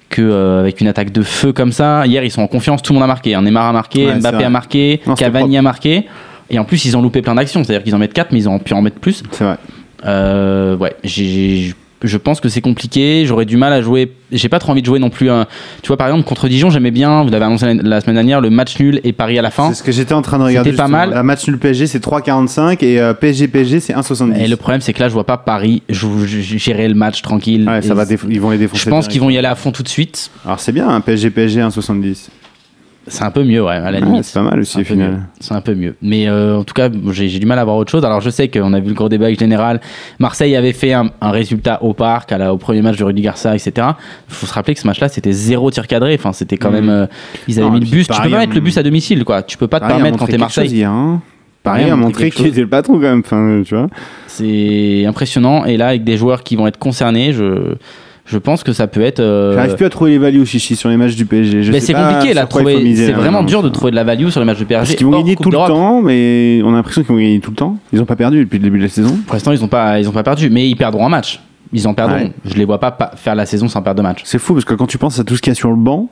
que 0.09 0.21
euh, 0.21 0.59
avec 0.61 0.79
une 0.81 0.87
attaque 0.87 1.11
de 1.11 1.21
feu 1.21 1.51
comme 1.53 1.71
ça, 1.73 2.05
hier 2.05 2.23
ils 2.23 2.31
sont 2.31 2.41
en 2.41 2.47
confiance, 2.47 2.81
tout 2.81 2.93
le 2.93 2.95
monde 2.99 3.03
a 3.03 3.07
marqué. 3.07 3.33
hein. 3.35 3.41
Neymar 3.41 3.65
a 3.67 3.73
marqué, 3.73 4.07
Ouais, 4.07 4.15
Mbappé 4.19 4.43
a 4.43 4.49
marqué, 4.49 5.01
Non, 5.07 5.15
Cavani 5.15 5.43
propre. 5.45 5.57
a 5.59 5.61
marqué. 5.61 6.05
Et 6.49 6.59
en 6.59 6.63
plus, 6.65 6.85
ils 6.85 6.95
ont 6.95 7.01
loupé 7.01 7.21
plein 7.21 7.35
d'actions, 7.35 7.61
c'est-à-dire 7.63 7.83
qu'ils 7.83 7.93
en 7.95 7.97
mettent 7.99 8.13
4, 8.13 8.31
mais 8.31 8.39
ils 8.39 8.47
ont 8.49 8.57
pu 8.59 8.73
en 8.73 8.81
mettre 8.81 8.99
plus. 8.99 9.21
C'est 9.31 9.43
vrai. 9.43 9.57
Euh, 10.05 10.77
ouais, 10.77 10.95
j'ai- 11.03 11.73
je 12.03 12.17
pense 12.17 12.39
que 12.39 12.49
c'est 12.49 12.61
compliqué. 12.61 13.25
J'aurais 13.25 13.45
du 13.45 13.57
mal 13.57 13.73
à 13.73 13.81
jouer. 13.81 14.11
J'ai 14.31 14.49
pas 14.49 14.59
trop 14.59 14.71
envie 14.71 14.81
de 14.81 14.85
jouer 14.85 14.99
non 14.99 15.09
plus. 15.09 15.29
un- 15.29 15.47
Tu 15.81 15.87
vois, 15.87 15.97
par 15.97 16.07
exemple, 16.07 16.27
contre 16.27 16.47
Dijon, 16.47 16.69
j'aimais 16.69 16.91
bien. 16.91 17.23
Vous 17.23 17.29
l'avez 17.29 17.45
annoncé 17.45 17.73
la, 17.73 18.01
semaine 18.01 18.15
dernière, 18.15 18.41
le 18.41 18.49
match 18.49 18.79
nul 18.79 18.99
et 19.03 19.13
Paris 19.13 19.39
à 19.39 19.41
la 19.41 19.51
fin. 19.51 19.69
C'est 19.69 19.75
ce 19.79 19.83
que 19.83 19.91
j'étais 19.91 20.13
en 20.13 20.21
train 20.21 20.37
de 20.37 20.43
regarder. 20.43 20.71
C'était 20.71 20.81
pas 20.83 20.87
mal. 20.87 21.09
La 21.11 21.23
match 21.23 21.47
nul 21.47 21.57
PSG, 21.57 21.87
c'est 21.87 21.99
3,45 22.03 22.83
et 22.83 22.99
euh, 22.99 23.13
PSG 23.13 23.47
PSG, 23.47 23.79
c'est 23.79 23.93
1,70. 23.93 24.39
Et 24.39 24.47
le 24.47 24.57
problème, 24.57 24.81
c'est 24.81 24.93
que 24.93 24.99
là, 24.99 25.07
je 25.07 25.13
vois 25.13 25.25
pas 25.25 25.37
Paris 25.37 25.81
gérer 25.89 26.87
le 26.87 26.95
match 26.95 27.21
tranquille. 27.21 27.67
Ouais, 27.67 27.81
ça 27.81 27.93
va 27.93 28.05
ils 28.29 28.41
vont 28.41 28.51
les 28.51 28.57
défoncer. 28.57 28.83
Je 28.83 28.89
pense 28.89 29.07
qu'ils 29.07 29.21
vont 29.21 29.29
y 29.29 29.37
aller 29.37 29.47
à 29.47 29.55
fond 29.55 29.71
tout 29.71 29.83
de 29.83 29.89
suite. 29.89 30.29
Alors 30.45 30.59
c'est 30.59 30.71
bien, 30.71 30.87
un 30.89 31.01
PSG 31.01 31.29
PSG 31.29 31.61
1,70. 31.61 32.29
C'est 33.09 33.23
un 33.23 33.31
peu 33.31 33.43
mieux, 33.43 33.63
ouais, 33.63 33.75
à 33.75 33.89
la 33.91 33.99
limite. 33.99 34.23
c'est 34.25 34.33
pas 34.39 34.43
mal 34.49 34.59
aussi 34.59 34.81
au 34.81 34.83
final. 34.83 35.11
mieux. 35.11 35.17
C'est 35.39 35.53
un 35.53 35.61
peu 35.61 35.73
mieux. 35.75 35.95
Mais 36.01 36.27
euh, 36.27 36.57
en 36.57 36.63
tout 36.63 36.73
cas, 36.73 36.89
j'ai 37.11 37.39
du 37.39 37.45
mal 37.45 37.57
à 37.59 37.63
voir 37.63 37.77
autre 37.77 37.89
chose. 37.91 38.03
Alors 38.03 38.19
je 38.21 38.29
sais 38.29 38.47
qu'on 38.49 38.73
a 38.73 38.79
vu 38.79 38.89
le 38.89 38.93
gros 38.93 39.07
débat 39.09 39.25
avec 39.27 39.39
Général. 39.39 39.79
Marseille 40.19 40.55
avait 40.55 40.73
fait 40.73 40.93
un, 40.93 41.09
un 41.21 41.31
résultat 41.31 41.81
au 41.83 41.93
parc, 41.93 42.31
à 42.31 42.37
la- 42.37 42.53
au 42.53 42.57
premier 42.57 42.81
match 42.81 42.97
de 42.97 43.03
Rudy 43.03 43.21
Garcia, 43.21 43.55
etc. 43.55 43.71
Il 44.29 44.33
faut 44.33 44.45
se 44.45 44.53
rappeler 44.53 44.73
que 44.73 44.79
ce 44.81 44.87
match-là, 44.87 45.07
c'était 45.09 45.31
zéro 45.31 45.71
tir 45.71 45.87
cadré. 45.87 46.15
Enfin, 46.15 46.33
c'était 46.33 46.57
quand 46.57 46.69
Mhm. 46.69 46.75
même. 46.75 46.89
euh, 46.89 47.05
ils 47.47 47.59
avaient 47.59 47.67
Non, 47.69 47.73
mis 47.75 47.79
le 47.81 47.85
bus. 47.91 48.07
Tu 48.07 48.21
peux 48.21 48.29
pas 48.29 48.37
mettre 48.39 48.53
le 48.53 48.61
bus 48.61 48.77
à 48.77 48.83
domicile, 48.83 49.23
quoi. 49.23 49.41
Tu 49.43 49.57
peux 49.57 49.67
pas 49.67 49.79
te 49.79 49.87
permettre 49.87 50.17
quand 50.17 50.25
t'es 50.27 50.37
Marseille. 50.37 50.69
chose 50.69 50.83
hein. 50.83 51.21
Paris 51.63 51.89
a 51.89 51.95
montré 51.97 52.31
qu'il 52.31 52.45
était 52.47 52.61
le 52.61 52.67
patron 52.69 52.93
quand 52.93 52.99
même, 53.01 53.21
enfin, 53.25 53.61
tu 53.65 53.75
vois. 53.75 53.87
C'est 54.27 55.05
impressionnant. 55.05 55.65
Et 55.65 55.75
là, 55.77 55.87
avec 55.89 56.03
des 56.03 56.15
joueurs 56.17 56.43
qui 56.43 56.55
vont 56.55 56.67
être 56.67 56.77
concernés, 56.79 57.33
je, 57.33 57.75
je 58.27 58.37
pense 58.37 58.63
que 58.63 58.73
ça 58.73 58.87
peut 58.87 59.01
être. 59.01 59.19
euh, 59.19 59.53
J'arrive 59.55 59.75
plus 59.75 59.85
à 59.85 59.89
trouver 59.89 60.11
les 60.11 60.17
values 60.17 60.45
chichi 60.45 60.75
sur 60.75 60.89
les 60.89 60.97
matchs 60.97 61.15
du 61.15 61.25
PSG. 61.25 61.63
Je 61.63 61.71
mais 61.71 61.79
c'est 61.79 61.93
compliqué 61.93 62.33
là, 62.33 62.45
trouver- 62.45 62.95
c'est 62.95 63.13
hein, 63.13 63.17
vraiment 63.17 63.41
dur 63.43 63.63
de 63.63 63.69
trouver 63.69 63.91
de 63.91 63.95
la 63.95 64.03
value 64.03 64.27
sur 64.29 64.39
les 64.39 64.45
matchs 64.45 64.59
de 64.59 64.65
PSG. 64.65 64.85
Parce 64.85 64.95
qu'ils 64.95 65.05
vont 65.07 65.17
gagner 65.17 65.35
tout 65.35 65.49
le 65.49 65.57
temps, 65.57 66.01
mais 66.01 66.61
on 66.63 66.73
a 66.73 66.75
l'impression 66.77 67.01
qu'ils 67.01 67.11
vont 67.15 67.19
gagner 67.21 67.39
tout 67.39 67.51
le 67.51 67.55
temps. 67.55 67.77
Ils 67.93 68.01
ont 68.01 68.05
pas 68.05 68.15
perdu 68.15 68.39
depuis 68.43 68.57
le 68.59 68.63
début 68.63 68.77
de 68.77 68.83
la 68.83 68.89
saison. 68.89 69.17
Pour 69.25 69.33
l'instant, 69.33 69.51
ils 69.53 69.61
n'ont 69.61 69.67
pas, 69.67 69.99
ils 69.99 70.07
ont 70.09 70.11
pas 70.13 70.23
perdu, 70.23 70.49
mais 70.49 70.67
ils 70.69 70.75
perdront 70.75 71.05
un 71.05 71.09
match. 71.09 71.39
Ils 71.73 71.87
en 71.87 71.93
perdront. 71.93 72.15
Ouais. 72.17 72.31
Je 72.45 72.53
les 72.55 72.63
vois 72.65 72.79
pas, 72.79 72.91
pa- 72.91 73.11
faire 73.15 73.35
la 73.35 73.45
saison 73.45 73.67
sans 73.67 73.81
perdre 73.81 73.97
de 73.97 74.03
match. 74.07 74.21
C'est 74.23 74.39
fou 74.39 74.53
parce 74.53 74.63
que 74.65 74.73
quand 74.73 74.87
tu 74.87 74.97
penses 74.97 75.19
à 75.19 75.23
tout 75.25 75.35
ce 75.35 75.41
qu'il 75.41 75.51
y 75.51 75.55
a 75.55 75.55
sur 75.55 75.69
le 75.69 75.75
banc, 75.75 76.07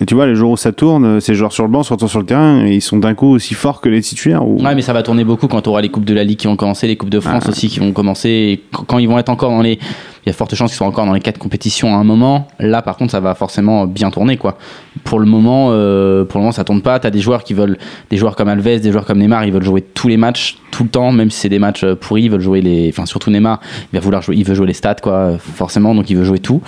et 0.00 0.06
tu 0.06 0.14
vois, 0.14 0.26
les 0.26 0.34
jours 0.34 0.50
où 0.52 0.56
ça 0.56 0.72
tourne, 0.72 1.20
ces 1.20 1.34
joueurs 1.34 1.52
sur 1.52 1.64
le 1.64 1.70
banc 1.70 1.82
se 1.82 1.92
retrouvent 1.92 2.10
sur 2.10 2.18
le 2.20 2.26
terrain 2.26 2.64
et 2.66 2.74
ils 2.74 2.80
sont 2.82 2.96
d'un 2.96 3.14
coup 3.14 3.28
aussi 3.28 3.54
forts 3.54 3.80
que 3.80 3.88
les 3.88 4.00
titulaires. 4.00 4.46
Ou... 4.46 4.60
Ouais, 4.62 4.74
mais 4.74 4.82
ça 4.82 4.92
va 4.92 5.02
tourner 5.02 5.24
beaucoup 5.24 5.46
quand 5.46 5.62
tu 5.62 5.68
auras 5.68 5.80
les 5.80 5.88
coupes 5.88 6.04
de 6.04 6.14
la 6.14 6.24
Ligue 6.24 6.38
qui 6.38 6.46
vont 6.46 6.56
commencer, 6.56 6.86
les 6.86 6.96
coupes 6.96 7.10
de 7.10 7.20
France 7.20 7.44
Ah. 7.46 7.50
aussi 7.50 7.68
qui 7.68 7.78
vont 7.78 7.92
commencer. 7.92 8.28
Et 8.28 8.62
quand 8.86 8.98
ils 8.98 9.06
vont 9.08 9.18
être 9.18 9.28
encore 9.28 9.50
dans 9.50 9.62
les, 9.62 9.74
il 9.74 10.28
y 10.28 10.30
a 10.30 10.32
forte 10.32 10.54
chance 10.54 10.70
qu'ils 10.70 10.78
soient 10.78 10.86
encore 10.86 11.06
dans 11.06 11.12
les 11.12 11.20
quatre 11.20 11.38
compétitions 11.38 11.94
à 11.94 11.98
un 11.98 12.04
moment. 12.04 12.48
Là, 12.58 12.82
par 12.82 12.96
contre, 12.96 13.12
ça 13.12 13.20
va 13.20 13.34
forcément 13.34 13.86
bien 13.86 14.10
tourner, 14.10 14.36
quoi. 14.36 14.58
Pour 15.04 15.20
le 15.20 15.26
moment, 15.26 15.68
euh, 15.70 16.24
pour 16.24 16.38
le 16.38 16.42
moment, 16.42 16.52
ça 16.52 16.64
tourne 16.64 16.82
pas. 16.82 16.98
T'as 16.98 17.10
des 17.10 17.20
joueurs 17.20 17.44
qui 17.44 17.54
veulent, 17.54 17.78
des 18.10 18.16
joueurs 18.16 18.34
comme 18.34 18.48
Alves, 18.48 18.80
des 18.80 18.90
joueurs 18.90 19.04
comme 19.04 19.18
Neymar, 19.18 19.44
ils 19.44 19.52
veulent 19.52 19.62
jouer 19.62 19.82
tous 19.82 20.08
les 20.08 20.16
matchs, 20.16 20.56
tout 20.70 20.82
le 20.82 20.88
temps, 20.88 21.12
même 21.12 21.30
si 21.30 21.40
c'est 21.40 21.48
des 21.48 21.58
matchs 21.58 21.84
euh, 21.84 21.94
pourris, 21.94 22.22
ils 22.24 22.30
veulent 22.30 22.40
jouer 22.40 22.62
les, 22.62 22.88
enfin 22.88 23.06
surtout 23.06 23.30
Neymar, 23.30 23.60
il 23.92 23.96
va 23.96 24.00
vouloir 24.00 24.22
jouer, 24.22 24.34
il 24.36 24.44
veut 24.44 24.54
jouer 24.54 24.66
les 24.66 24.72
stats, 24.72 24.94
quoi, 24.96 25.36
forcément, 25.38 25.94
donc 25.94 26.10
il 26.10 26.16
veut 26.16 26.24
jouer 26.24 26.38
tout. 26.40 26.62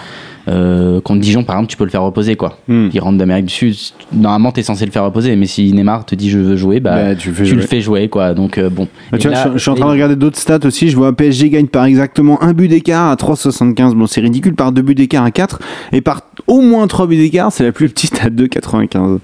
Euh, 0.49 1.00
contre 1.00 1.21
Dijon, 1.21 1.43
par 1.43 1.57
exemple, 1.57 1.71
tu 1.71 1.76
peux 1.76 1.85
le 1.85 1.91
faire 1.91 2.03
reposer, 2.03 2.37
quoi. 2.37 2.59
Hmm. 2.69 2.88
Il 2.93 3.00
rentre 3.00 3.19
d'Amérique 3.19 3.47
du 3.47 3.53
Sud. 3.55 3.75
Normalement, 4.12 4.53
t'es 4.53 4.62
censé 4.62 4.87
le 4.87 4.93
faire 4.93 5.05
reposer, 5.05 5.35
mais 5.37 5.47
si 5.47 5.73
Neymar 5.73 6.05
te 6.07 6.15
dit 6.15 6.31
je 6.31 6.38
veux 6.38 6.57
jouer, 6.57 6.79
bah, 6.81 6.95
Bah, 6.95 7.15
tu, 7.17 7.33
tu 7.33 7.45
jouer. 7.47 7.57
le 7.57 7.62
fais 7.62 7.81
jouer, 7.81 8.09
quoi. 8.09 8.33
Donc 8.35 8.59
euh, 8.59 8.71
bon. 8.71 8.88
Bah, 9.11 9.19
Et 9.19 9.21
tu 9.21 9.29
vois, 9.29 9.37
là- 9.37 9.49
je, 9.49 9.53
je 9.55 9.59
suis 9.59 9.71
en 9.71 9.75
train 9.75 9.87
de 9.87 9.91
regarder 9.91 10.15
d'autres 10.17 10.38
stats 10.38 10.65
aussi. 10.65 10.88
Je 10.88 10.97
vois 10.97 11.12
PSG 11.17 11.50
gagne 11.50 11.67
par 11.67 11.85
exactement 11.85 12.43
un 12.43 12.53
but 12.53 12.69
d'écart 12.69 13.11
à 13.11 13.17
3,75. 13.17 13.95
Bon, 13.95 14.07
c'est 14.07 14.21
ridicule. 14.21 14.55
Par 14.55 14.71
deux 14.73 14.83
buts 14.83 14.95
d'écart 14.95 15.25
à 15.25 15.31
4. 15.33 15.59
Et 15.93 16.00
par 16.00 16.21
au 16.47 16.61
moins 16.61 16.87
trois 16.87 17.07
buts 17.07 17.17
d'écart, 17.17 17.50
c'est 17.50 17.65
la 17.65 17.73
plus 17.73 17.88
petite 17.88 18.21
à 18.25 18.29
2,95. 18.31 19.19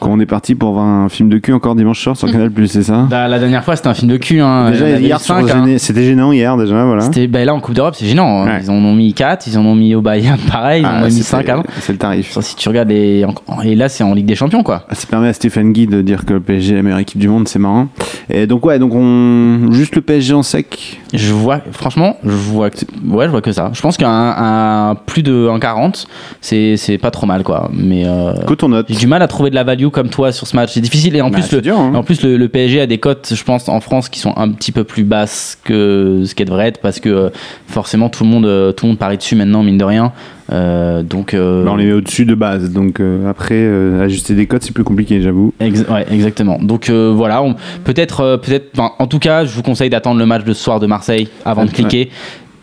Quand 0.00 0.10
on 0.12 0.18
est 0.20 0.26
parti 0.26 0.54
pour 0.54 0.72
voir 0.72 0.84
un 0.86 1.08
film 1.08 1.28
de 1.28 1.38
cul 1.38 1.52
encore 1.52 1.74
dimanche 1.74 2.02
soir 2.02 2.16
sur 2.16 2.30
Canal, 2.30 2.50
c'est 2.66 2.82
ça 2.82 3.06
Bah, 3.10 3.28
la 3.28 3.38
dernière 3.38 3.62
fois, 3.64 3.76
c'était 3.76 3.88
un 3.88 3.94
film 3.94 4.10
de 4.10 4.16
cul. 4.16 4.40
Hein. 4.40 4.70
Déjà, 4.70 4.88
hier, 4.98 5.18
hein. 5.28 5.66
C'était 5.78 6.04
gênant 6.04 6.32
hier, 6.32 6.56
déjà, 6.56 6.84
voilà. 6.84 7.02
C'était, 7.02 7.26
bah, 7.26 7.44
là, 7.44 7.54
en 7.54 7.60
Coupe 7.60 7.74
d'Europe, 7.74 7.94
c'est 7.96 8.06
gênant. 8.06 8.42
hein. 8.42 8.46
Ouais. 8.46 8.60
Ils 8.64 8.70
en 8.70 8.74
ont 8.74 8.94
mis 8.94 9.12
4, 9.12 9.46
ils 9.46 9.58
en 9.58 9.64
ont 9.66 9.74
mis 9.74 9.94
au 9.94 10.00
Bayern, 10.00 10.38
pareil, 10.50 10.82
ils 10.82 10.86
Ah, 10.86 11.00
en 11.00 11.02
ont 11.02 11.04
mis 11.06 11.12
c'était- 11.12 11.24
5 11.24 11.48
avant. 11.48 11.64
C'est 11.80 11.92
le 11.92 11.98
tarif. 11.98 12.38
Si 12.40 12.56
tu 12.56 12.68
regardes 12.68 12.88
les. 12.88 13.24
Et 13.64 13.74
là, 13.74 13.88
c'est 13.88 14.02
en 14.04 14.14
Ligue 14.14 14.26
des 14.26 14.34
Champions, 14.36 14.62
quoi. 14.62 14.84
Ah, 14.88 14.94
Ça 14.94 15.06
permet 15.06 15.28
à 15.28 15.32
Stéphane 15.32 15.72
Guy 15.72 15.86
de 15.86 16.00
dire 16.02 16.24
que 16.24 16.32
le 16.32 16.40
PSG 16.40 16.72
est 16.72 16.76
la 16.76 16.82
meilleure 16.82 16.98
équipe 16.98 17.18
du 17.20 17.28
monde, 17.28 17.46
c'est 17.48 17.58
marrant. 17.58 17.88
Et 18.30 18.46
donc, 18.46 18.64
ouais, 18.66 18.78
donc 18.78 18.92
on. 18.94 19.70
Juste 19.72 19.96
le 19.96 20.02
PSG 20.02 20.32
en 20.34 20.42
sec. 20.42 21.00
Je 21.12 21.32
vois, 21.32 21.60
franchement, 21.72 22.16
je 22.24 22.30
vois 22.30 22.70
que, 22.70 22.76
ouais, 23.08 23.26
je 23.26 23.30
vois 23.30 23.42
que 23.42 23.52
ça. 23.52 23.70
Je 23.74 23.80
pense 23.82 23.96
qu'un 23.96 24.08
un 24.10 24.94
plus 24.94 25.22
de 25.22 25.48
1,40, 25.48 26.06
c'est, 26.40 26.98
pas 26.98 27.10
trop 27.10 27.26
mal, 27.26 27.42
quoi. 27.42 27.70
Mais 27.72 28.04
euh, 28.06 28.32
Coton 28.46 28.68
note. 28.68 28.86
j'ai 28.88 28.96
du 28.96 29.06
mal 29.06 29.20
à 29.22 29.28
trouver 29.28 29.50
de 29.50 29.54
la 29.54 29.64
value 29.64 29.86
comme 29.90 30.08
toi 30.08 30.32
sur 30.32 30.46
ce 30.46 30.56
match. 30.56 30.70
C'est 30.72 30.80
difficile. 30.80 31.14
Et 31.16 31.20
en 31.20 31.30
Bah, 31.30 31.38
plus, 31.38 31.52
le, 31.52 31.60
dur, 31.60 31.78
hein. 31.78 31.92
En 31.94 32.02
plus, 32.02 32.22
le, 32.22 32.36
le 32.36 32.48
PSG 32.48 32.80
a 32.80 32.86
des 32.86 32.98
cotes, 32.98 33.32
je 33.34 33.44
pense, 33.44 33.68
en 33.68 33.80
France 33.80 34.08
qui 34.08 34.18
sont 34.20 34.32
un 34.36 34.50
petit 34.50 34.72
peu 34.72 34.84
plus 34.84 35.04
basses 35.04 35.58
que 35.64 36.22
ce 36.24 36.34
qu'elles 36.34 36.46
devraient 36.48 36.68
être 36.68 36.80
parce 36.80 37.00
que 37.00 37.08
euh, 37.08 37.28
forcément 37.66 38.08
tout 38.08 38.24
le 38.24 38.30
monde, 38.30 38.46
euh, 38.46 38.72
tout 38.72 38.86
le 38.86 38.90
monde 38.90 38.98
parie 38.98 39.16
dessus 39.16 39.36
maintenant, 39.36 39.62
mine 39.62 39.78
de 39.78 39.84
rien. 39.84 40.12
Euh, 40.52 41.02
donc, 41.02 41.32
euh, 41.34 41.64
Bah, 41.64 41.70
on 41.72 41.76
les 41.76 41.86
met 41.86 41.92
au-dessus 41.92 42.24
de 42.24 42.34
base. 42.34 42.70
Donc, 42.72 42.98
euh, 43.00 43.28
après, 43.30 43.64
ajuster 44.02 44.34
des 44.34 44.46
cotes, 44.46 44.62
c'est 44.62 44.72
plus 44.74 44.84
compliqué, 44.84 45.20
j'avoue. 45.22 45.52
ex- 45.60 45.84
ouais, 45.88 46.06
exactement. 46.10 46.58
Donc 46.60 46.90
voilà, 46.90 47.42
on- 47.42 47.54
peut-être, 47.84 48.40
peut-être. 48.42 48.68
enfin, 48.76 48.92
En 48.98 49.06
tout 49.06 49.18
cas, 49.18 49.44
je 49.44 49.52
vous 49.54 49.62
conseille 49.62 49.90
d'attendre 49.90 50.18
le 50.18 50.26
match 50.26 50.44
de 50.44 50.52
ce 50.52 50.62
soir 50.62 50.80
de 50.80 50.86
Marseille 50.86 51.28
avant 51.44 51.62
de 51.64 51.68
Ouais. 51.68 51.74
cliquer. 51.74 52.10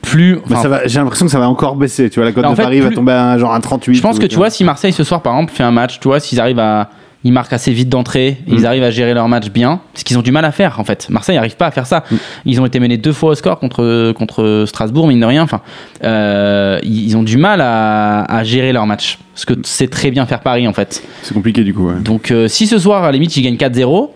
Plus, 0.01 0.37
Bah, 0.49 0.61
J'ai 0.85 0.99
l'impression 0.99 1.25
que 1.25 1.31
ça 1.31 1.39
va 1.39 1.49
encore 1.49 1.75
baisser. 1.75 2.09
Tu 2.09 2.15
vois, 2.19 2.25
la 2.25 2.31
cote 2.31 2.43
Bah, 2.43 2.51
de 2.51 2.55
Paris 2.55 2.79
va 2.79 2.91
tomber 2.91 3.11
à 3.11 3.37
genre 3.37 3.53
un 3.53 3.59
38. 3.59 3.95
Je 3.95 4.01
pense 4.01 4.19
que 4.19 4.25
tu 4.25 4.37
vois, 4.37 4.49
si 4.49 4.63
Marseille 4.63 4.93
ce 4.93 5.03
soir, 5.03 5.21
par 5.21 5.33
exemple, 5.33 5.51
fait 5.51 5.63
un 5.63 5.71
match, 5.71 5.99
tu 5.99 6.07
vois, 6.07 6.19
s'ils 6.19 6.39
arrivent 6.39 6.59
à. 6.59 6.89
Ils 7.23 7.33
marquent 7.33 7.53
assez 7.53 7.71
vite 7.73 7.89
d'entrée, 7.89 8.27
et 8.47 8.51
Mm. 8.51 8.55
ils 8.55 8.65
arrivent 8.65 8.83
à 8.83 8.91
gérer 8.91 9.13
leur 9.13 9.27
match 9.27 9.49
bien, 9.49 9.81
ce 9.95 10.03
qu'ils 10.03 10.17
ont 10.17 10.21
du 10.21 10.31
mal 10.31 10.45
à 10.45 10.51
faire 10.51 10.79
en 10.79 10.83
fait. 10.83 11.09
Marseille 11.09 11.35
n'arrive 11.35 11.55
pas 11.57 11.65
à 11.65 11.71
faire 11.71 11.87
ça. 11.87 12.03
Mm. 12.09 12.15
Ils 12.45 12.61
ont 12.61 12.65
été 12.65 12.79
menés 12.79 12.97
deux 12.97 13.11
fois 13.11 13.31
au 13.31 13.35
score 13.35 13.59
contre, 13.59 14.11
contre 14.13 14.65
Strasbourg, 14.67 15.07
mine 15.07 15.19
de 15.19 15.25
rien. 15.25 15.43
Enfin, 15.43 15.61
euh, 16.03 16.79
ils 16.83 17.05
ils 17.07 17.17
ont 17.17 17.23
du 17.23 17.37
mal 17.37 17.59
à, 17.61 18.21
à 18.23 18.43
gérer 18.43 18.71
leur 18.71 18.85
match. 18.85 19.17
Ce 19.35 19.45
que 19.45 19.53
c'est 19.63 19.89
très 19.89 20.11
bien 20.11 20.25
faire 20.25 20.41
Paris 20.41 20.67
en 20.67 20.73
fait. 20.73 21.03
C'est 21.23 21.33
compliqué 21.33 21.63
du 21.63 21.73
coup. 21.73 21.87
ouais. 21.89 21.99
Donc 21.99 22.31
euh, 22.31 22.47
si 22.47 22.67
ce 22.67 22.77
soir, 22.79 23.03
à 23.03 23.07
la 23.07 23.11
limite, 23.13 23.35
ils 23.35 23.41
gagnent 23.41 23.55
4-0, 23.55 24.09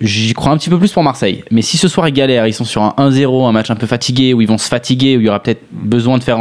j'y 0.00 0.32
crois 0.34 0.52
un 0.52 0.58
petit 0.58 0.70
peu 0.70 0.78
plus 0.78 0.92
pour 0.92 1.02
Marseille. 1.02 1.42
Mais 1.50 1.62
si 1.62 1.76
ce 1.76 1.88
soir 1.88 2.08
ils 2.08 2.12
galèrent, 2.12 2.46
ils 2.46 2.52
sont 2.52 2.64
sur 2.64 2.82
un 2.82 2.94
1-0, 2.98 3.48
un 3.48 3.52
match 3.52 3.70
un 3.70 3.76
peu 3.76 3.86
fatigué, 3.86 4.34
où 4.34 4.40
ils 4.40 4.48
vont 4.48 4.58
se 4.58 4.68
fatiguer, 4.68 5.16
où 5.16 5.20
il 5.20 5.26
y 5.26 5.28
aura 5.28 5.40
peut-être 5.42 5.62
besoin 5.72 6.18
de 6.18 6.24
faire 6.24 6.38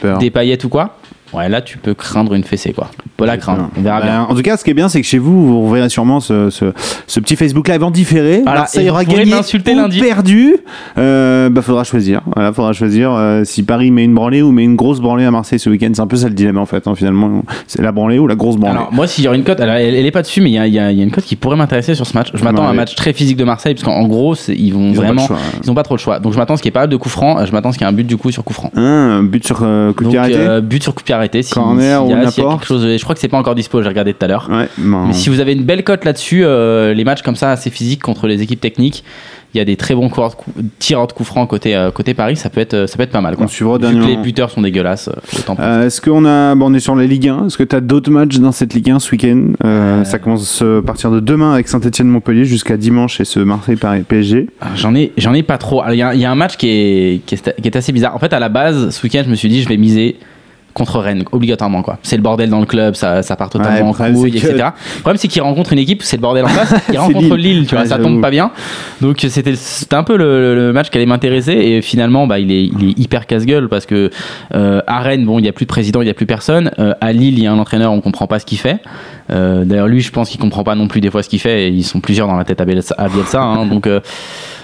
peur. 0.00 0.18
des 0.18 0.30
paillettes 0.30 0.64
ou 0.64 0.68
quoi, 0.68 0.98
ouais, 1.32 1.48
là 1.48 1.60
tu 1.62 1.78
peux 1.78 1.94
craindre 1.94 2.34
une 2.34 2.44
fessée 2.44 2.72
quoi. 2.72 2.90
Pas 3.16 3.26
la 3.26 3.36
crainte, 3.36 3.58
on 3.76 3.80
verra 3.82 4.00
Bah, 4.00 4.06
bien. 4.06 4.22
En 4.22 4.34
tout 4.34 4.42
cas, 4.42 4.56
ce 4.56 4.64
qui 4.64 4.70
est 4.70 4.74
bien, 4.74 4.88
c'est 4.88 5.00
que 5.02 5.06
chez 5.06 5.18
vous, 5.18 5.46
vous 5.46 5.68
reverrez 5.68 5.90
sûrement 5.90 6.20
ce, 6.20 6.48
ce, 6.50 6.72
ce 7.06 7.20
petit 7.20 7.36
Facebook 7.36 7.68
Live 7.68 7.82
en 7.84 7.90
différé. 7.90 8.40
Voilà, 8.44 8.60
Marseille 8.60 8.86
et 8.86 8.90
aura 8.90 9.04
gagné 9.04 9.34
ou 9.34 9.76
lundi. 9.76 10.00
perdu. 10.00 10.56
Euh, 10.98 11.50
bah, 11.50 11.60
faudra 11.62 11.84
choisir. 11.84 12.22
Voilà, 12.34 12.52
faudra 12.52 12.72
choisir 12.72 13.12
euh, 13.12 13.42
si 13.44 13.62
Paris 13.62 13.90
met 13.90 14.04
une 14.04 14.14
branlée 14.14 14.40
ou 14.42 14.50
met 14.52 14.64
une 14.64 14.76
grosse 14.76 15.00
branlée 15.00 15.24
à 15.24 15.30
Marseille 15.30 15.58
ce 15.58 15.68
week-end. 15.70 15.90
C'est 15.94 16.00
un 16.00 16.06
peu 16.06 16.16
ça 16.16 16.28
le 16.28 16.34
dilemme 16.34 16.58
en 16.58 16.66
fait. 16.66 16.86
hein, 16.86 16.94
finalement, 16.94 17.42
c'est 17.66 17.82
la 17.82 17.92
branlée 17.92 18.18
ou 18.18 18.26
la 18.26 18.34
grosse 18.36 18.56
branlée. 18.56 18.76
Alors, 18.78 18.92
moi, 18.92 19.06
s'il 19.06 19.24
y 19.24 19.28
aurait 19.28 19.36
une 19.36 19.44
cote, 19.44 19.60
alors, 19.60 19.74
elle, 19.74 19.94
elle 19.94 20.06
est 20.06 20.10
pas 20.10 20.22
dessus, 20.22 20.40
mais 20.40 20.50
il 20.50 20.64
y 20.64 20.68
y 20.70 20.72
y 20.74 20.78
a 20.78 20.90
une 20.90 21.10
cote 21.10 21.24
qui 21.24 21.36
pourrait 21.36 21.56
m'intéresser 21.56 21.94
sur 21.94 22.06
ce 22.06 22.14
match. 22.16 22.28
Je 22.34 22.42
m'attends 22.42 22.66
à 22.66 22.70
un 22.70 22.74
match 22.74 22.94
très 22.94 23.12
physique 23.12 23.36
de 23.36 23.44
Marseille, 23.44 23.74
parce 23.74 23.84
qu'en 23.84 23.92
en 23.92 24.06
gros, 24.06 24.34
ils 24.48 24.72
vont 24.72 24.90
Ils 24.92 24.98
ont 24.98 25.02
vraiment. 25.02 25.26
choix, 25.26 25.36
hein. 25.36 25.58
ils 25.62 25.70
ont 25.70 25.74
pas 25.74 25.82
trop 25.82 25.94
le 25.96 26.00
choix. 26.00 26.18
Donc, 26.20 26.32
je 26.32 26.38
m'attends 26.38 26.54
à 26.54 26.56
ce 26.56 26.62
qu'il 26.62 26.70
n'y 26.70 26.72
ait 26.76 26.80
pas 26.80 26.86
de 26.86 26.96
coup 26.96 27.08
franc. 27.08 27.44
Je 27.44 27.52
m'attends 27.52 27.68
à 27.68 27.72
ce 27.72 27.78
qu'il 27.78 27.86
y 27.86 27.90
ait 27.90 27.92
un 27.92 27.96
but 27.96 28.06
du 28.06 28.16
coup 28.16 28.30
sur 28.30 28.44
coup 28.44 28.54
franc. 28.54 28.70
Un 28.74 29.22
but 29.22 29.44
sur 29.44 29.60
euh, 29.62 29.92
coup 29.92 30.04
de 30.04 30.10
Donc, 30.10 30.16
euh, 30.30 30.60
but 30.60 30.82
sur 30.82 30.94
coup 30.94 31.02
de 31.02 31.06
arrêté. 31.20 31.42
Si, 31.42 31.52
Corner 31.54 31.80
s'il 31.80 31.88
y 31.88 31.92
a- 31.92 32.02
ou 32.02 32.30
s'il 32.30 32.42
y 32.44 32.46
a 32.46 32.50
quelque 32.50 32.66
chose, 32.66 32.82
je 32.96 33.02
crois 33.02 33.14
que 33.14 33.20
c'est 33.20 33.28
pas 33.28 33.38
encore 33.38 33.54
dispo, 33.54 33.82
j'ai 33.82 33.88
regardé 33.88 34.12
tout 34.14 34.24
à 34.24 34.28
l'heure. 34.28 34.48
Ouais, 34.50 34.68
bon. 34.78 35.06
Mais 35.06 35.12
si 35.12 35.28
vous 35.30 35.40
avez 35.40 35.52
une 35.52 35.64
belle 35.64 35.84
cote 35.84 36.04
là-dessus, 36.04 36.42
euh, 36.44 36.92
les 36.94 37.04
matchs 37.04 37.22
comme 37.22 37.36
ça 37.36 37.50
assez 37.52 37.70
physiques 37.70 38.02
contre 38.02 38.26
les 38.26 38.42
équipes 38.42 38.60
techniques, 38.60 39.04
il 39.52 39.58
y 39.58 39.60
a 39.60 39.64
des 39.64 39.74
très 39.76 39.96
bons 39.96 40.08
coureurs 40.08 40.30
de 40.30 40.34
coup- 40.36 40.52
tireurs 40.78 41.08
de 41.08 41.12
coups 41.12 41.28
francs 41.28 41.48
côté, 41.50 41.74
euh, 41.74 41.90
côté 41.90 42.14
Paris, 42.14 42.36
ça 42.36 42.50
peut 42.50 42.60
être, 42.60 42.74
euh, 42.74 42.86
ça 42.86 42.96
peut 42.96 43.02
être 43.02 43.10
pas 43.10 43.20
mal. 43.20 43.34
Quoi. 43.34 43.46
On 43.46 43.48
suivra 43.48 43.78
dernièrement. 43.78 44.06
les 44.06 44.16
buteurs 44.16 44.48
sont 44.48 44.60
dégueulasses, 44.60 45.08
euh, 45.58 45.86
Est-ce 45.86 46.00
qu'on 46.00 46.24
a, 46.24 46.54
bon, 46.54 46.70
on 46.70 46.74
est 46.74 46.78
sur 46.78 46.94
la 46.94 47.04
Ligue 47.04 47.28
1. 47.28 47.46
Est-ce 47.46 47.58
que 47.58 47.64
tu 47.64 47.74
as 47.74 47.80
d'autres 47.80 48.12
matchs 48.12 48.38
dans 48.38 48.52
cette 48.52 48.74
Ligue 48.74 48.90
1 48.92 49.00
ce 49.00 49.10
week-end? 49.10 49.48
Euh, 49.64 50.04
Ça 50.04 50.20
commence 50.20 50.62
à 50.62 50.82
partir 50.86 51.10
de 51.10 51.18
demain 51.18 51.52
avec 51.54 51.66
Saint-Etienne-Montpellier 51.66 52.44
jusqu'à 52.44 52.76
dimanche 52.76 53.20
et 53.20 53.24
ce 53.24 53.40
Marseille-Paris-PSG. 53.40 54.46
Ah, 54.60 54.66
J'en 54.76 54.94
ai, 54.94 55.12
j'en 55.18 55.34
ai 55.34 55.42
pas 55.42 55.58
trop. 55.58 55.82
Il 55.90 55.96
y, 55.96 56.02
a- 56.02 56.14
il 56.14 56.20
y 56.20 56.24
a 56.24 56.30
un 56.30 56.34
match 56.36 56.56
qui 56.56 56.68
est, 56.68 57.20
qui, 57.26 57.34
est, 57.34 57.60
qui 57.60 57.66
est 57.68 57.76
assez 57.76 57.90
bizarre. 57.92 58.14
En 58.14 58.18
fait, 58.20 58.32
à 58.32 58.38
la 58.38 58.48
base, 58.48 58.90
ce 58.90 59.02
week-end, 59.02 59.22
je 59.24 59.30
me 59.30 59.34
suis 59.34 59.48
dit, 59.48 59.62
je 59.62 59.68
vais 59.68 59.76
miser 59.76 60.16
contre 60.74 60.98
Rennes, 61.00 61.24
obligatoirement. 61.32 61.82
quoi. 61.82 61.98
C'est 62.02 62.16
le 62.16 62.22
bordel 62.22 62.48
dans 62.50 62.60
le 62.60 62.66
club, 62.66 62.94
ça, 62.94 63.22
ça 63.22 63.36
part 63.36 63.50
totalement 63.50 63.78
le 63.78 63.84
en 63.84 63.92
problème, 63.92 64.14
couille, 64.14 64.30
que- 64.32 64.38
etc. 64.38 64.52
Le 64.96 65.00
problème, 65.00 65.16
c'est 65.18 65.28
qu'il 65.28 65.42
rencontre 65.42 65.72
une 65.72 65.78
équipe, 65.80 66.02
c'est 66.02 66.16
le 66.16 66.22
bordel 66.22 66.44
en 66.44 66.48
face. 66.48 66.74
Il 66.92 66.98
rencontre 66.98 67.36
Lille. 67.36 67.66
Tu 67.66 67.74
vois, 67.74 67.82
Ouais, 67.84 67.88
ça 67.88 67.98
tombe 67.98 68.20
pas 68.20 68.30
bien. 68.30 68.50
Donc, 69.00 69.24
c'était, 69.28 69.54
un 69.92 70.02
peu 70.04 70.16
le, 70.16 70.54
le 70.54 70.72
match 70.72 70.90
qui 70.90 70.98
allait 70.98 71.06
m'intéresser. 71.06 71.52
Et 71.52 71.82
finalement, 71.82 72.26
bah, 72.26 72.38
il, 72.38 72.50
est, 72.52 72.64
il 72.64 72.90
est 72.90 72.98
hyper 72.98 73.26
casse-gueule 73.26 73.68
parce 73.68 73.86
que 73.86 74.10
euh, 74.54 74.80
à 74.86 75.00
Rennes, 75.00 75.24
bon, 75.24 75.38
il 75.38 75.42
n'y 75.42 75.48
a 75.48 75.52
plus 75.52 75.64
de 75.64 75.70
président, 75.70 76.00
il 76.02 76.04
n'y 76.04 76.10
a 76.10 76.14
plus 76.14 76.26
personne. 76.26 76.70
Euh, 76.78 76.94
à 77.00 77.12
Lille, 77.12 77.38
il 77.38 77.44
y 77.44 77.46
a 77.46 77.52
un 77.52 77.58
entraîneur, 77.58 77.92
on 77.92 78.00
comprend 78.00 78.26
pas 78.26 78.38
ce 78.38 78.46
qu'il 78.46 78.58
fait. 78.58 78.78
Euh, 79.30 79.64
D'ailleurs, 79.64 79.88
lui, 79.88 80.00
je 80.00 80.10
pense 80.10 80.28
qu'il 80.30 80.40
comprend 80.40 80.64
pas 80.64 80.74
non 80.74 80.88
plus 80.88 81.00
des 81.00 81.10
fois 81.10 81.22
ce 81.22 81.28
qu'il 81.28 81.40
fait. 81.40 81.64
Et 81.64 81.68
ils 81.68 81.84
sont 81.84 82.00
plusieurs 82.00 82.26
dans 82.28 82.36
la 82.36 82.44
tête 82.44 82.60
à 82.60 82.64
Bielsa. 82.64 82.94
à 82.98 83.08
Bielsa, 83.08 83.40
hein. 83.42 83.66
donc, 83.70 83.88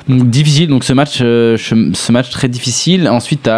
donc, 0.08 0.28
difficile. 0.30 0.68
Donc 0.68 0.84
ce 0.84 0.92
match, 0.92 1.18
ce 1.18 2.12
match 2.12 2.30
très 2.30 2.48
difficile. 2.48 3.08
Ensuite, 3.08 3.48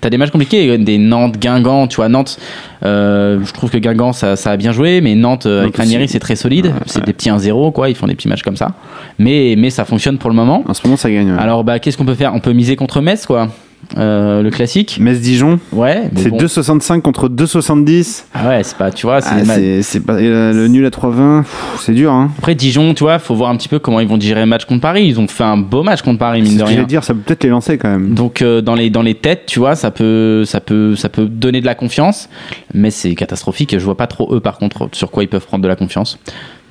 t'as 0.00 0.06
as 0.06 0.10
des 0.10 0.16
matchs 0.18 0.30
compliqués, 0.30 0.78
des 0.78 0.98
Nantes, 0.98 1.38
Guingamp. 1.38 1.86
Tu 1.88 1.96
vois, 1.96 2.08
Nantes, 2.08 2.38
euh, 2.84 3.38
je 3.44 3.52
trouve 3.52 3.70
que 3.70 3.78
Guingamp, 3.78 4.12
ça, 4.12 4.36
ça 4.36 4.52
a 4.52 4.56
bien 4.56 4.72
joué, 4.72 5.00
mais 5.00 5.14
Nantes, 5.14 5.46
euh, 5.46 5.62
avec. 5.62 5.76
Ranieri, 5.76 6.08
c'est 6.08 6.18
très 6.20 6.36
solide. 6.36 6.72
c'est 6.86 7.04
des 7.04 7.12
petits 7.12 7.30
1-0, 7.30 7.72
quoi. 7.72 7.88
Ils 7.88 7.94
font 7.94 8.06
des 8.06 8.14
petits 8.14 8.28
matchs 8.28 8.42
comme 8.42 8.56
ça. 8.56 8.72
Mais, 9.18 9.54
mais 9.58 9.70
ça 9.70 9.84
fonctionne 9.84 10.18
pour 10.18 10.30
le 10.30 10.36
moment. 10.36 10.64
En 10.68 10.74
ce 10.74 10.82
moment, 10.84 10.96
ça 10.96 11.10
gagne. 11.10 11.32
ouais. 11.32 11.38
Alors, 11.38 11.64
bah, 11.64 11.78
qu'est-ce 11.78 11.96
qu'on 11.96 12.04
peut 12.04 12.14
faire? 12.14 12.34
On 12.34 12.40
peut 12.40 12.52
miser 12.52 12.76
contre 12.76 13.00
Metz, 13.00 13.26
quoi. 13.26 13.48
Euh, 13.96 14.42
le 14.42 14.50
classique. 14.50 14.98
Metz-Dijon, 15.00 15.58
Ouais. 15.72 16.10
c'est 16.16 16.28
bon. 16.28 16.36
2,65 16.36 17.00
contre 17.00 17.28
2,70. 17.28 18.24
Ah 18.34 18.48
ouais, 18.48 18.62
c'est 18.62 18.76
pas, 18.76 18.90
tu 18.90 19.06
vois, 19.06 19.20
c'est 19.22 19.30
Ah, 19.48 19.82
c'est 19.82 20.00
pas, 20.00 20.20
et 20.20 20.28
le, 20.28 20.68
nul 20.68 20.84
à 20.84 20.90
3,20, 20.90 21.42
pff, 21.42 21.80
c'est 21.80 21.94
dur. 21.94 22.12
Hein. 22.12 22.30
Après 22.38 22.54
Dijon, 22.54 22.92
tu 22.92 23.04
vois, 23.04 23.18
faut 23.18 23.34
voir 23.34 23.50
un 23.50 23.56
petit 23.56 23.68
peu 23.68 23.78
comment 23.78 24.00
ils 24.00 24.08
vont 24.08 24.18
digérer 24.18 24.40
le 24.40 24.46
match 24.46 24.66
contre 24.66 24.82
Paris. 24.82 25.06
Ils 25.06 25.18
ont 25.18 25.26
fait 25.26 25.44
un 25.44 25.56
beau 25.56 25.82
match 25.82 26.02
contre 26.02 26.18
Paris, 26.18 26.42
mine 26.42 26.58
de 26.58 26.62
rien. 26.64 26.82
dire, 26.82 27.02
ça 27.02 27.14
peut 27.14 27.20
peut-être 27.20 27.44
les 27.44 27.50
lancer 27.50 27.78
quand 27.78 27.88
même. 27.88 28.14
Donc 28.14 28.42
euh, 28.42 28.60
dans 28.60 28.74
les 28.74 28.90
dans 28.90 29.02
les 29.02 29.14
têtes, 29.14 29.44
tu 29.46 29.58
vois, 29.58 29.74
ça 29.74 29.90
peut 29.90 30.44
ça 30.44 30.60
peut 30.60 30.94
ça 30.94 31.08
peut 31.08 31.24
donner 31.26 31.60
de 31.60 31.66
la 31.66 31.74
confiance, 31.74 32.28
mais 32.74 32.90
c'est 32.90 33.14
catastrophique. 33.14 33.78
Je 33.78 33.84
vois 33.84 33.96
pas 33.96 34.06
trop 34.06 34.34
eux 34.34 34.40
par 34.40 34.58
contre 34.58 34.88
sur 34.92 35.10
quoi 35.10 35.22
ils 35.22 35.28
peuvent 35.28 35.46
prendre 35.46 35.62
de 35.62 35.68
la 35.68 35.76
confiance. 35.76 36.18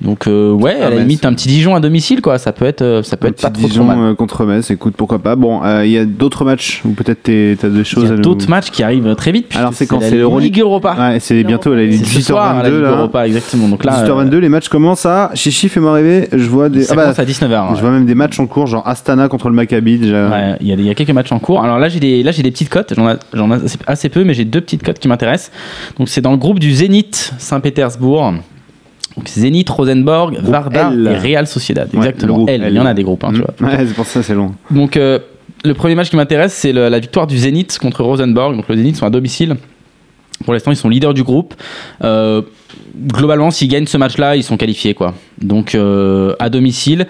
Donc 0.00 0.28
euh, 0.28 0.52
ouais, 0.52 0.76
Ah, 0.80 0.86
à 0.86 0.90
la 0.90 0.96
limite 1.00 1.24
un 1.26 1.32
petit 1.34 1.48
Dijon 1.48 1.74
à 1.74 1.80
domicile 1.80 2.20
quoi, 2.22 2.38
ça 2.38 2.52
peut 2.52 2.66
être 2.66 2.82
euh, 2.82 3.02
ça 3.02 3.16
peut 3.16 3.26
Un 3.26 3.30
être 3.30 3.42
pas 3.42 3.50
petit 3.50 3.60
trop 3.62 3.68
trop 3.68 3.82
Dijon 3.82 3.84
mal. 3.84 3.98
euh, 3.98 4.14
contre 4.14 4.44
Metz, 4.44 4.70
écoute, 4.70 4.94
pourquoi 4.96 5.18
pas. 5.18 5.34
Bon, 5.34 5.60
euh, 5.64 5.84
il 5.84 5.90
y 5.90 5.98
a 5.98 6.04
d'autres 6.04 6.44
matchs 6.44 6.82
où 6.84 6.90
peut-être 6.90 7.24
t'es- 7.24 7.56
t'as 7.60 7.68
des 7.68 7.78
Il 7.80 7.84
choses 7.84 8.04
y 8.04 8.06
à 8.06 8.10
a 8.10 8.14
nous- 8.16 8.22
d'autres 8.22 8.48
matchs 8.48 8.70
qui 8.70 8.84
arrivent 8.84 9.14
très 9.16 9.32
vite. 9.32 9.46
Alors, 9.56 9.70
puisque 9.70 9.78
c'est 9.80 9.86
quand 9.88 9.98
la 10.00 10.08
C'est 10.08 10.14
l'Euroleague 10.16 10.54
Ligue 10.54 10.60
Europa. 10.62 10.94
Ouais, 10.98 11.18
c'est 11.20 11.42
bientôt, 11.42 11.74
il 11.74 11.78
la 11.80 11.86
18h22 11.86 12.70
Ligue 12.70 12.82
là. 12.82 12.88
Europa, 12.90 13.26
exactement. 13.26 13.68
Donc 13.68 13.84
là, 13.84 13.92
18h22, 14.04 14.38
les 14.38 14.48
matchs 14.48 14.68
commencent 14.68 15.04
à. 15.06 15.30
Chichi, 15.34 15.68
fais-moi 15.68 15.92
rêver. 15.94 16.28
Je 16.32 16.48
vois 16.48 16.68
des. 16.68 16.84
ça 16.84 16.92
ah 16.92 16.96
bah, 16.96 17.02
commence 17.02 17.18
à 17.18 17.24
19h. 17.24 17.74
Je 17.76 17.80
vois 17.80 17.90
même 17.90 18.06
des 18.06 18.14
matchs 18.14 18.38
en 18.38 18.46
cours, 18.46 18.68
genre 18.68 18.86
Astana 18.86 19.28
contre 19.28 19.48
le 19.48 19.54
Maccabi 19.56 19.98
déjà. 19.98 20.28
Ouais, 20.28 20.54
il 20.60 20.68
y, 20.68 20.72
a 20.72 20.74
il 20.76 20.86
y 20.86 20.94
quelques 20.94 21.10
matchs 21.10 21.32
en 21.32 21.40
cours. 21.40 21.60
Alors 21.64 21.78
là, 21.80 21.88
j'ai 21.88 21.98
des, 21.98 22.22
là, 22.22 22.30
j'ai 22.30 22.42
des 22.44 22.52
petites 22.52 22.68
cotes. 22.68 22.92
J'en 22.96 23.10
ai, 23.10 23.14
j'en 23.32 23.50
ai 23.50 23.54
assez, 23.54 23.78
assez 23.86 24.08
peu, 24.08 24.22
mais 24.22 24.34
j'ai 24.34 24.44
deux 24.44 24.60
petites 24.60 24.82
cotes 24.84 25.00
qui 25.00 25.08
m'intéressent. 25.08 25.50
Donc 25.98 26.08
c'est 26.08 26.20
dans 26.20 26.30
le 26.30 26.36
groupe 26.36 26.60
du 26.60 26.72
Zénith 26.72 27.34
Saint-Pétersbourg. 27.38 28.34
Donc 29.18 29.28
Zénith, 29.28 29.68
Rosenborg, 29.68 30.38
Vardar 30.42 30.92
L. 30.92 31.08
et 31.12 31.16
Real 31.18 31.46
Sociedad. 31.46 31.88
Ouais, 31.92 31.98
Exactement. 31.98 32.36
groupe 32.36 32.48
L. 32.50 32.62
L. 32.62 32.72
Il 32.72 32.76
y 32.76 32.80
en 32.80 32.86
a 32.86 32.94
des 32.94 33.02
groupes, 33.02 33.24
hein, 33.24 33.32
tu 33.34 33.40
vois. 33.40 33.52
Mm. 33.60 33.64
Ouais, 33.66 33.84
c'est 33.86 33.94
pour 33.94 34.06
ça, 34.06 34.22
c'est 34.22 34.34
long. 34.34 34.54
Donc 34.70 34.96
euh, 34.96 35.18
le 35.64 35.74
premier 35.74 35.94
match 35.96 36.10
qui 36.10 36.16
m'intéresse, 36.16 36.52
c'est 36.54 36.72
la 36.72 36.98
victoire 36.98 37.26
du 37.26 37.36
Zénith 37.36 37.78
contre 37.78 38.02
Rosenborg. 38.04 38.54
Donc 38.56 38.68
le 38.68 38.76
Zénith 38.76 38.96
sont 38.96 39.06
à 39.06 39.10
domicile. 39.10 39.56
Pour 40.44 40.52
l'instant, 40.52 40.70
ils 40.70 40.76
sont 40.76 40.88
leaders 40.88 41.14
du 41.14 41.24
groupe. 41.24 41.54
Euh, 42.04 42.42
globalement, 43.12 43.50
s'ils 43.50 43.68
gagnent 43.68 43.86
ce 43.88 43.98
match-là, 43.98 44.36
ils 44.36 44.44
sont 44.44 44.56
qualifiés, 44.56 44.94
quoi. 44.94 45.14
Donc 45.42 45.74
euh, 45.74 46.34
à 46.38 46.48
domicile. 46.48 47.06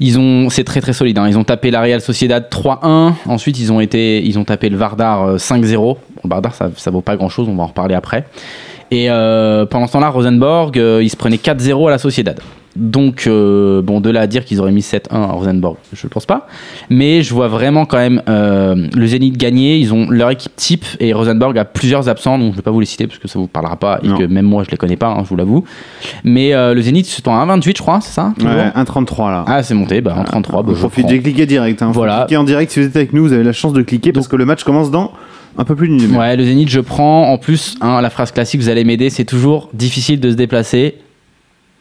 Ils 0.00 0.18
ont, 0.18 0.48
c'est 0.50 0.64
très 0.64 0.80
très 0.80 0.92
solide. 0.92 1.18
hein. 1.18 1.28
Ils 1.28 1.38
ont 1.38 1.44
tapé 1.44 1.70
la 1.70 1.80
Real 1.80 2.00
Sociedad 2.00 2.48
3-1. 2.50 3.12
Ensuite, 3.26 3.58
ils 3.60 3.72
ont 3.72 3.78
été, 3.80 4.24
ils 4.24 4.36
ont 4.38 4.44
tapé 4.44 4.68
le 4.68 4.76
Vardar 4.76 5.22
euh, 5.22 5.36
5-0. 5.36 5.76
Bon, 5.76 5.96
le 6.24 6.28
Vardar, 6.28 6.54
ça, 6.54 6.70
ça 6.76 6.90
vaut 6.90 7.02
pas 7.02 7.16
grand 7.16 7.28
chose. 7.28 7.48
On 7.48 7.54
va 7.54 7.64
en 7.64 7.66
reparler 7.66 7.94
après. 7.94 8.24
Et 8.92 9.08
euh, 9.08 9.64
pendant 9.64 9.86
ce 9.86 9.92
temps-là, 9.94 10.10
Rosenborg, 10.10 10.78
euh, 10.78 11.00
ils 11.02 11.08
se 11.08 11.16
prenaient 11.16 11.36
4-0 11.36 11.88
à 11.88 11.92
la 11.92 11.96
Sociedad. 11.98 12.38
Donc, 12.76 13.24
euh, 13.26 13.80
bon, 13.80 14.02
de 14.02 14.10
là 14.10 14.20
à 14.20 14.26
dire 14.26 14.44
qu'ils 14.44 14.60
auraient 14.60 14.70
mis 14.72 14.82
7-1 14.82 15.14
à 15.14 15.26
Rosenborg, 15.32 15.76
je 15.94 16.06
ne 16.06 16.10
pense 16.10 16.26
pas. 16.26 16.46
Mais 16.90 17.22
je 17.22 17.32
vois 17.32 17.48
vraiment 17.48 17.86
quand 17.86 17.96
même 17.96 18.20
le 18.26 19.06
Zénith 19.06 19.38
gagner. 19.38 19.78
Ils 19.78 19.94
ont 19.94 20.08
leur 20.10 20.30
équipe 20.30 20.54
type 20.56 20.84
et 21.00 21.14
Rosenborg 21.14 21.56
a 21.58 21.64
plusieurs 21.64 22.10
absents, 22.10 22.38
donc 22.38 22.48
je 22.48 22.52
ne 22.52 22.56
vais 22.56 22.62
pas 22.62 22.70
vous 22.70 22.80
les 22.80 22.86
citer 22.86 23.06
parce 23.06 23.18
que 23.18 23.28
ça 23.28 23.38
ne 23.38 23.44
vous 23.44 23.48
parlera 23.48 23.76
pas 23.76 23.98
et 24.02 24.08
Non. 24.08 24.16
que 24.18 24.24
même 24.24 24.46
moi 24.46 24.62
je 24.64 24.70
les 24.70 24.76
connais 24.78 24.96
pas, 24.96 25.08
hein, 25.08 25.20
je 25.24 25.28
vous 25.28 25.36
l'avoue. 25.36 25.64
Mais 26.24 26.52
le 26.52 26.80
Zénith, 26.82 27.06
c'est 27.06 27.26
en 27.28 27.46
1,28, 27.46 27.76
je 27.76 27.82
crois, 27.82 28.00
c'est 28.02 28.12
ça 28.12 28.32
Ouais, 28.40 28.70
1,33 28.74 29.30
là. 29.30 29.44
Ah, 29.46 29.62
c'est 29.62 29.74
monté, 29.74 30.00
bah, 30.02 30.14
en 30.18 30.24
33. 30.24 30.62
Bah, 30.62 30.72
profitez, 30.78 31.20
cliqué 31.20 31.44
direct. 31.46 31.80
Hein. 31.82 31.90
Voilà. 31.92 32.24
cliquer 32.26 32.36
en 32.38 32.44
direct 32.44 32.72
si 32.72 32.80
vous 32.80 32.86
êtes 32.86 32.96
avec 32.96 33.12
nous, 33.14 33.22
vous 33.24 33.32
avez 33.34 33.44
la 33.44 33.52
chance 33.52 33.72
de 33.74 33.82
cliquer 33.82 34.12
parce 34.12 34.28
que 34.28 34.36
le 34.36 34.44
match 34.46 34.64
commence 34.64 34.90
dans 34.90 35.12
un 35.58 35.64
peu 35.64 35.74
plus 35.76 35.88
d'une 35.88 35.98
demi-heure. 35.98 36.20
Ouais, 36.20 36.36
le 36.36 36.44
Zénith, 36.44 36.68
je 36.68 36.80
prends. 36.80 37.30
En 37.32 37.38
plus, 37.38 37.76
hein, 37.80 38.00
la 38.00 38.10
phrase 38.10 38.32
classique, 38.32 38.60
vous 38.60 38.68
allez 38.68 38.84
m'aider, 38.84 39.10
c'est 39.10 39.24
toujours 39.24 39.68
difficile 39.74 40.20
de 40.20 40.30
se 40.30 40.36
déplacer 40.36 40.96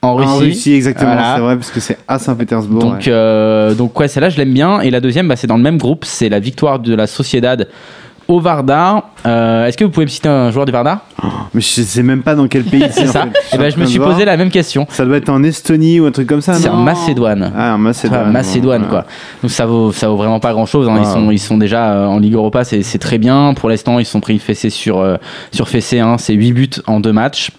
en 0.01 0.15
Russie. 0.15 0.29
En 0.29 0.37
Russie, 0.37 0.73
exactement, 0.73 1.13
Voilà. 1.13 1.35
c'est 1.35 1.41
vrai, 1.41 1.55
parce 1.55 1.69
que 1.71 1.79
c'est 1.79 1.97
à 2.07 2.17
Saint-Pétersbourg. 2.19 2.81
Donc, 2.81 2.93
ouais. 2.95 3.03
euh, 3.07 3.73
donc 3.75 3.97
ouais, 3.99 4.07
celle-là, 4.07 4.29
je 4.29 4.37
l'aime 4.37 4.53
bien. 4.53 4.81
Et 4.81 4.89
la 4.89 4.99
deuxième, 4.99 5.27
bah, 5.27 5.35
c'est 5.35 5.47
dans 5.47 5.57
le 5.57 5.63
même 5.63 5.77
groupe. 5.77 6.05
C'est 6.05 6.27
la 6.29 6.39
victoire 6.39 6.79
de 6.79 6.95
la 6.95 7.05
Sociedad 7.07 7.67
au 8.31 8.39
Vardar. 8.39 9.03
Euh, 9.25 9.65
Est-ce 9.65 9.77
que 9.77 9.83
vous 9.83 9.89
pouvez 9.91 10.05
me 10.05 10.09
citer 10.11 10.29
un 10.29 10.51
joueur 10.51 10.65
du 10.65 10.71
Vardar 10.71 10.99
Mais 11.53 11.61
je 11.61 11.81
sais 11.81 12.03
même 12.03 12.23
pas 12.23 12.35
dans 12.35 12.47
quel 12.47 12.63
pays 12.63 12.85
c'est. 12.91 13.07
Ça. 13.07 13.23
en 13.25 13.31
fait. 13.31 13.55
Et 13.55 13.57
ben, 13.57 13.71
je 13.71 13.77
me 13.77 13.85
suis 13.85 13.99
posé 13.99 14.25
la 14.25 14.37
même 14.37 14.49
question. 14.49 14.85
Ça 14.89 15.05
doit 15.05 15.17
être 15.17 15.29
en 15.29 15.43
Estonie 15.43 15.99
ou 15.99 16.05
un 16.05 16.11
truc 16.11 16.27
comme 16.27 16.41
ça, 16.41 16.53
C'est 16.53 16.69
en 16.69 16.77
Macédoine. 16.77 17.51
Ah, 17.55 17.75
en 17.75 17.77
Macédoine. 17.77 18.31
Macédoine, 18.31 18.81
ouais. 18.83 18.87
quoi. 18.89 19.05
Donc 19.41 19.51
ça 19.51 19.65
vaut, 19.65 19.91
ça 19.91 20.07
vaut 20.09 20.17
vraiment 20.17 20.39
pas 20.39 20.51
grand 20.53 20.65
chose. 20.65 20.87
Ils, 20.89 20.97
Wow. 20.99 21.05
sont, 21.13 21.31
ils 21.31 21.39
sont 21.39 21.57
déjà 21.57 21.91
euh, 21.93 22.05
en 22.07 22.19
Ligue 22.19 22.33
Europa, 22.33 22.63
c'est 22.63 22.97
très 22.99 23.17
bien. 23.17 23.53
Pour 23.53 23.69
l'instant, 23.69 23.99
ils 23.99 24.05
sont 24.05 24.19
pris 24.21 24.39
fessé 24.39 24.69
sur, 24.69 24.99
euh, 24.99 25.17
sur 25.51 25.67
fessé. 25.69 25.99
Hein. 25.99 26.17
C'est 26.17 26.33
8 26.33 26.51
buts 26.53 26.69
en 26.87 26.99
deux 26.99 27.13
matchs. 27.13 27.51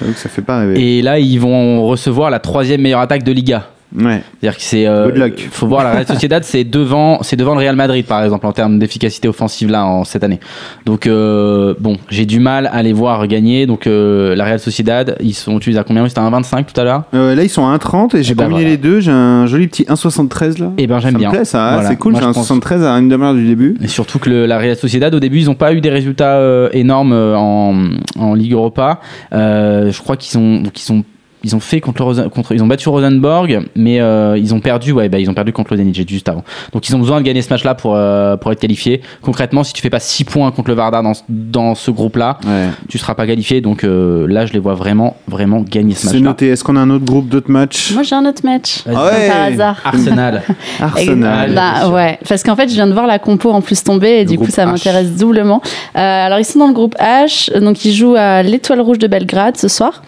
Que 0.00 0.12
ça 0.14 0.28
fait 0.28 0.42
pas 0.42 0.58
rêver. 0.60 0.98
Et 0.98 1.02
là, 1.02 1.18
ils 1.20 1.38
vont 1.38 1.86
recevoir 1.86 2.28
la 2.30 2.40
troisième 2.40 2.80
meilleure 2.80 3.00
attaque 3.00 3.22
de 3.22 3.30
Liga. 3.32 3.68
Ouais. 3.96 4.22
C'est-à-dire 4.40 4.56
que 4.58 4.62
c'est. 4.62 4.86
euh, 4.86 5.06
Good 5.06 5.16
luck. 5.18 5.48
Faut 5.52 5.66
voir 5.66 5.84
la 5.84 5.92
Real 5.92 6.06
Sociedad, 6.06 6.42
c'est 6.44 6.64
devant, 6.64 7.22
c'est 7.22 7.36
devant 7.36 7.54
le 7.54 7.60
Real 7.60 7.76
Madrid 7.76 8.04
par 8.06 8.24
exemple 8.24 8.46
en 8.46 8.52
termes 8.52 8.78
d'efficacité 8.78 9.28
offensive 9.28 9.70
là 9.70 9.86
en 9.86 10.04
cette 10.04 10.24
année. 10.24 10.40
Donc 10.86 11.06
euh, 11.06 11.74
bon, 11.78 11.96
j'ai 12.10 12.26
du 12.26 12.40
mal 12.40 12.68
à 12.72 12.82
les 12.82 12.92
voir 12.92 13.26
gagner. 13.28 13.66
Donc 13.66 13.86
euh, 13.86 14.34
la 14.34 14.44
Real 14.44 14.58
Sociedad, 14.58 15.16
ils 15.20 15.34
sont 15.34 15.56
utilisés 15.58 15.78
à 15.78 15.84
combien? 15.84 16.06
C'était 16.08 16.20
un 16.20 16.30
25 16.30 16.72
tout 16.72 16.80
à 16.80 16.84
l'heure? 16.84 17.04
Euh, 17.14 17.34
là, 17.34 17.42
ils 17.44 17.48
sont 17.48 17.66
à 17.66 17.76
1,30 17.76 18.16
et 18.16 18.22
j'ai 18.22 18.32
Eh 18.32 18.34
ben, 18.34 18.44
combiné 18.44 18.60
voilà. 18.62 18.70
les 18.70 18.76
deux. 18.76 19.00
J'ai 19.00 19.10
un 19.12 19.46
joli 19.46 19.68
petit 19.68 19.84
1,73 19.84 20.60
là. 20.60 20.70
Et 20.78 20.86
ben 20.86 20.98
j'aime 21.00 21.14
bien. 21.16 21.30
me 21.30 21.34
plaît, 21.36 21.44
ça. 21.44 21.74
Voilà. 21.74 21.88
C'est 21.88 21.96
cool. 21.96 22.16
J'ai 22.16 22.22
un 22.22 22.32
pense- 22.32 22.46
73 22.46 22.82
à 22.84 22.90
une 22.98 23.08
demi-heure 23.08 23.34
du 23.34 23.46
début. 23.46 23.76
Et 23.82 23.88
surtout 23.88 24.18
que 24.18 24.28
le- 24.28 24.46
la 24.46 24.58
Real 24.58 24.76
Sociedad, 24.76 25.14
au 25.14 25.20
début, 25.20 25.38
ils 25.40 25.46
n'ont 25.46 25.54
pas 25.54 25.72
eu 25.72 25.80
des 25.80 25.90
résultats 25.90 26.40
énormes 26.72 27.12
en, 27.12 27.74
en 28.18 28.34
Ligue 28.34 28.52
Europa. 28.52 29.00
Je 29.32 29.98
crois 30.02 30.16
qu'ils 30.16 30.32
sont, 30.32 30.60
donc 30.60 30.78
ils 30.78 30.82
sont 30.84 31.04
ils 31.44 31.54
ont 31.54 31.60
fait 31.60 31.80
contre, 31.80 32.02
le 32.02 32.08
Rosen- 32.08 32.28
contre 32.30 32.52
ils 32.52 32.62
ont 32.62 32.66
battu 32.66 32.88
Rosenborg, 32.88 33.60
mais 33.76 34.00
euh, 34.00 34.36
ils 34.38 34.54
ont 34.54 34.60
perdu, 34.60 34.92
ouais, 34.92 35.08
bah, 35.08 35.18
ils 35.18 35.28
ont 35.30 35.34
perdu 35.34 35.52
contre 35.52 35.76
juste 36.08 36.28
avant. 36.28 36.42
Donc 36.72 36.88
ils 36.88 36.96
ont 36.96 36.98
besoin 36.98 37.18
de 37.20 37.24
gagner 37.26 37.42
ce 37.42 37.50
match-là 37.50 37.74
pour 37.74 37.94
euh, 37.94 38.36
pour 38.36 38.50
être 38.52 38.60
qualifiés. 38.60 39.00
Concrètement, 39.22 39.62
si 39.64 39.72
tu 39.72 39.82
fais 39.82 39.90
pas 39.90 40.00
6 40.00 40.24
points 40.24 40.50
contre 40.50 40.68
le 40.70 40.74
Vardar 40.74 41.02
dans 41.02 41.14
ce- 41.14 41.22
dans 41.28 41.74
ce 41.74 41.90
groupe-là, 41.90 42.38
Ouais. 42.46 42.68
tu 42.88 42.98
seras 42.98 43.14
pas 43.14 43.26
qualifié. 43.26 43.60
Donc 43.60 43.84
euh, 43.84 44.26
là, 44.28 44.46
je 44.46 44.52
les 44.52 44.58
vois 44.58 44.74
vraiment 44.74 45.16
vraiment 45.28 45.60
gagner 45.60 45.94
ce 45.94 46.02
C'est 46.06 46.14
match-là. 46.14 46.20
noté. 46.30 46.48
Est-ce 46.48 46.64
qu'on 46.64 46.76
a 46.76 46.80
un 46.80 46.90
autre 46.90 47.04
groupe, 47.04 47.28
d'autres 47.28 47.50
matchs? 47.50 47.92
Moi, 47.92 48.02
j'ai 48.02 48.14
un 48.14 48.24
autre 48.26 48.42
match. 48.44 48.82
Ah 48.86 49.04
ouais. 49.06 49.28
Par 49.28 49.42
hasard. 49.42 49.76
Arsenal. 49.84 50.42
Arsenal. 50.80 51.52
Bah, 51.54 51.88
ouais, 51.90 52.18
parce 52.28 52.42
qu'en 52.42 52.56
fait, 52.56 52.68
je 52.68 52.74
viens 52.74 52.86
de 52.86 52.92
voir 52.92 53.06
la 53.06 53.18
compo 53.18 53.50
en 53.50 53.60
plus 53.60 53.82
tomber 53.82 54.08
et 54.20 54.24
Le 54.24 54.30
du 54.30 54.38
coup, 54.38 54.46
ça 54.50 54.66
m'intéresse 54.66 55.12
doublement. 55.16 55.60
Euh, 55.96 55.98
alors, 55.98 56.38
ils 56.38 56.44
sont 56.44 56.58
dans 56.58 56.68
le 56.68 56.72
groupe 56.74 56.94
H, 56.98 57.56
donc 57.60 57.84
ils 57.84 57.92
jouent 57.94 58.16
à 58.16 58.42
l'Étoile 58.42 58.80
Rouge 58.80 58.98
de 58.98 59.06
Belgrade 59.06 59.56
ce 59.56 59.68
soir. 59.68 60.02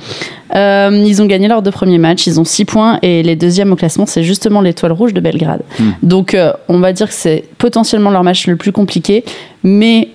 Euh, 0.55 1.03
ils 1.07 1.23
ont 1.23 1.27
gagné 1.27 1.49
leurs 1.49 1.63
deux 1.63 1.71
premiers 1.71 1.99
matchs, 1.99 2.27
ils 2.27 2.41
ont 2.41 2.45
6 2.45 2.65
points 2.65 2.99
et 3.03 3.23
les 3.23 3.37
deuxièmes 3.37 3.73
au 3.73 3.77
classement, 3.77 4.07
c'est 4.07 4.23
justement 4.23 4.61
l'Étoile 4.61 4.93
Rouge 4.93 5.15
de 5.15 5.21
Belgrade. 5.21 5.63
Hmm. 5.79 5.91
Donc, 6.03 6.35
euh, 6.35 6.53
on 6.69 6.79
va 6.79 6.93
dire 6.93 7.09
que 7.09 7.15
c'est 7.15 7.45
potentiellement 7.59 8.11
leur 8.11 8.23
match 8.23 8.47
le 8.47 8.57
plus 8.57 8.73
compliqué, 8.73 9.25
mais 9.65 10.09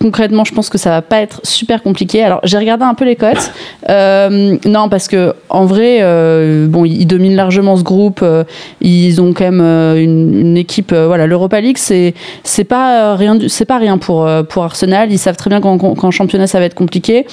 concrètement, 0.00 0.44
je 0.44 0.54
pense 0.54 0.68
que 0.68 0.78
ça 0.78 0.90
va 0.90 1.02
pas 1.02 1.20
être 1.20 1.40
super 1.44 1.82
compliqué. 1.82 2.22
Alors, 2.22 2.40
j'ai 2.44 2.58
regardé 2.58 2.84
un 2.84 2.94
peu 2.94 3.04
les 3.04 3.16
cotes. 3.16 3.52
Euh, 3.88 4.56
non, 4.64 4.88
parce 4.88 5.08
que 5.08 5.34
en 5.48 5.64
vrai, 5.64 5.98
euh, 6.00 6.66
bon, 6.68 6.84
ils 6.84 7.06
dominent 7.06 7.36
largement 7.36 7.76
ce 7.76 7.82
groupe. 7.82 8.20
euh, 8.22 8.44
ils 8.80 9.20
ont 9.20 9.32
quand 9.32 9.50
même 9.50 9.60
une, 9.60 10.38
une 10.38 10.56
équipe. 10.56 10.92
voilà, 10.92 11.26
l'Europa 11.26 11.60
League, 11.60 11.78
c'est 11.78 12.14
c'est 12.44 12.64
pas 12.64 13.16
rien, 13.16 13.38
c'est 13.48 13.64
pas 13.64 13.78
rien 13.78 13.98
pour 13.98 14.28
pour 14.48 14.64
Arsenal. 14.64 15.10
Ils 15.12 15.18
savent 15.18 15.36
très 15.36 15.50
bien 15.50 15.60
qu'en 15.60 15.78
qu'en 15.78 16.10
championnat, 16.10 16.46
ça 16.46 16.58
va 16.58 16.66
être 16.66 16.74
compliqué. 16.74 17.26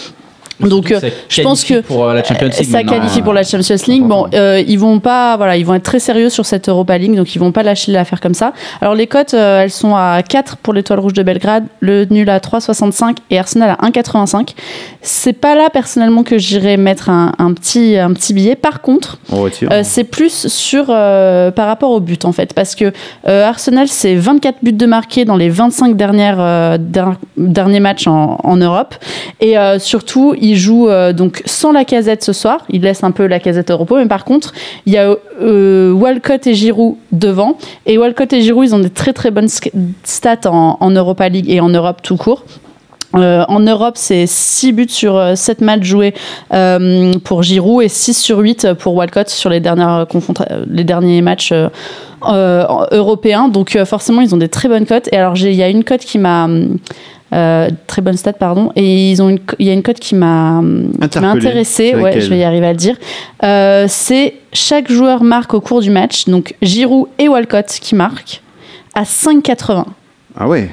Donc, 0.59 0.91
euh, 0.91 0.99
je 1.29 1.41
pense 1.41 1.63
que 1.63 1.81
pour 1.81 2.05
euh, 2.05 2.13
la 2.13 2.23
Champions 2.23 2.47
League. 2.47 2.69
ça 2.71 2.83
qualifie 2.83 3.21
pour 3.21 3.33
la 3.33 3.43
Champions 3.43 3.75
League. 3.87 4.03
Bon, 4.03 4.27
euh, 4.33 4.63
ils 4.65 4.79
vont 4.79 4.99
pas, 4.99 5.35
voilà, 5.37 5.57
ils 5.57 5.65
vont 5.65 5.73
être 5.73 5.83
très 5.83 5.99
sérieux 5.99 6.29
sur 6.29 6.45
cette 6.45 6.69
Europa 6.69 6.97
League, 6.97 7.15
donc 7.15 7.35
ils 7.35 7.39
vont 7.39 7.51
pas 7.51 7.63
lâcher 7.63 7.91
l'affaire 7.91 8.21
comme 8.21 8.33
ça. 8.33 8.53
Alors 8.81 8.95
les 8.95 9.07
cotes, 9.07 9.33
euh, 9.33 9.61
elles 9.63 9.71
sont 9.71 9.95
à 9.95 10.21
4 10.23 10.57
pour 10.57 10.73
l'Étoile 10.73 10.99
Rouge 10.99 11.13
de 11.13 11.23
Belgrade, 11.23 11.65
le 11.81 12.05
nul 12.05 12.29
à 12.29 12.39
3,65 12.39 13.17
et 13.31 13.37
Arsenal 13.39 13.75
à 13.79 13.85
1,85. 13.87 14.55
C'est 15.01 15.33
pas 15.33 15.55
là 15.55 15.69
personnellement 15.71 16.23
que 16.23 16.37
j'irai 16.37 16.77
mettre 16.77 17.09
un, 17.09 17.33
un 17.37 17.53
petit 17.53 17.97
un 17.97 18.13
petit 18.13 18.33
billet. 18.33 18.55
Par 18.55 18.81
contre, 18.81 19.17
euh, 19.71 19.81
c'est 19.83 20.03
plus 20.05 20.47
sur 20.47 20.85
par 20.87 21.67
rapport 21.67 21.91
au 21.91 21.99
but 21.99 22.25
en 22.25 22.31
fait 22.31 22.53
parce 22.53 22.75
que 22.75 22.91
Arsenal 23.25 23.87
c'est 23.87 24.15
24 24.15 24.57
buts 24.63 24.71
de 24.73 24.85
marqués 24.85 25.25
dans 25.25 25.35
les 25.35 25.49
25 25.49 25.95
dernières 25.95 26.77
der- 26.79 27.15
derniers 27.37 27.79
matchs 27.79 28.07
en, 28.07 28.39
en 28.43 28.55
Europe 28.57 28.95
et 29.41 29.55
surtout 29.79 30.33
ils 30.45 30.57
jouent 30.57 30.89
euh, 30.89 31.13
donc 31.13 31.41
sans 31.45 31.71
la 31.71 31.85
casette 31.85 32.23
ce 32.23 32.33
soir 32.33 32.65
ils 32.69 32.81
laissent 32.81 33.03
un 33.03 33.11
peu 33.11 33.25
la 33.25 33.39
casette 33.39 33.71
au 33.71 33.77
repos 33.77 33.97
mais 33.97 34.05
par 34.05 34.25
contre 34.25 34.53
il 34.85 34.93
y 34.93 34.97
a 34.97 35.15
euh, 35.41 35.91
Walcott 35.91 36.45
et 36.47 36.53
Giroud 36.53 36.95
devant 37.11 37.57
et 37.85 37.97
Walcott 37.97 38.31
et 38.33 38.41
Giroud 38.41 38.65
ils 38.67 38.75
ont 38.75 38.79
des 38.79 38.89
très 38.89 39.13
très 39.13 39.31
bonnes 39.31 39.49
stats 40.03 40.49
en, 40.49 40.91
Europa 40.91 41.27
League 41.29 41.49
et 41.49 41.59
en 41.59 41.69
Europe 41.69 42.01
tout 42.01 42.17
court 42.17 42.43
euh, 43.15 43.45
en 43.47 43.61
Europe, 43.61 43.93
c'est 43.95 44.25
6 44.27 44.73
buts 44.73 44.89
sur 44.89 45.15
euh, 45.15 45.35
7 45.35 45.61
matchs 45.61 45.85
joués 45.85 46.13
pour 47.23 47.43
Giroud 47.43 47.81
et 47.81 47.87
6 47.87 48.13
sur 48.13 48.39
8 48.39 48.73
pour 48.73 48.93
Walcott 48.93 49.29
sur 49.29 49.49
les, 49.49 49.61
derniers 49.61 51.21
matchs 51.21 51.53
européens. 52.21 53.47
Donc 53.47 53.77
forcément, 53.85 54.19
ils 54.19 54.35
ont 54.35 54.37
des 54.37 54.49
très 54.49 54.67
bonnes 54.67 54.85
cotes. 54.85 55.07
Et 55.13 55.17
alors, 55.17 55.37
il 55.37 55.53
y 55.53 55.63
a 55.63 55.69
une 55.69 55.85
cote 55.85 56.01
qui 56.01 56.19
m'a... 56.19 56.49
euh, 57.35 57.69
très 57.87 58.01
bonne 58.01 58.17
stat, 58.17 58.33
pardon. 58.33 58.71
Et 58.75 59.11
ils 59.11 59.21
ont 59.21 59.29
une, 59.29 59.39
co- 59.39 59.55
il 59.59 59.67
y 59.67 59.69
a 59.69 59.73
une 59.73 59.83
cote 59.83 59.99
qui 59.99 60.15
m'a 60.15 60.61
intéressée. 61.47 61.93
Ouais, 62.03 62.11
je 62.21 62.29
vais 62.29 62.39
y 62.39 62.43
arriver 62.43 62.65
à 62.67 62.71
le 62.71 62.77
dire. 62.77 62.95
Euh, 63.43 63.85
c'est 63.87 64.35
chaque 64.53 64.89
joueur 64.91 65.23
marque 65.23 65.53
au 65.53 65.61
cours 65.61 65.81
du 65.81 65.89
match. 65.91 66.25
Donc 66.25 66.55
Giroud 66.61 67.07
et 67.19 67.27
Walcott 67.27 67.67
qui 67.81 67.93
marquent 67.95 68.41
à 68.93 69.03
5,80. 69.03 69.83
Ah 70.37 70.47
ouais. 70.47 70.69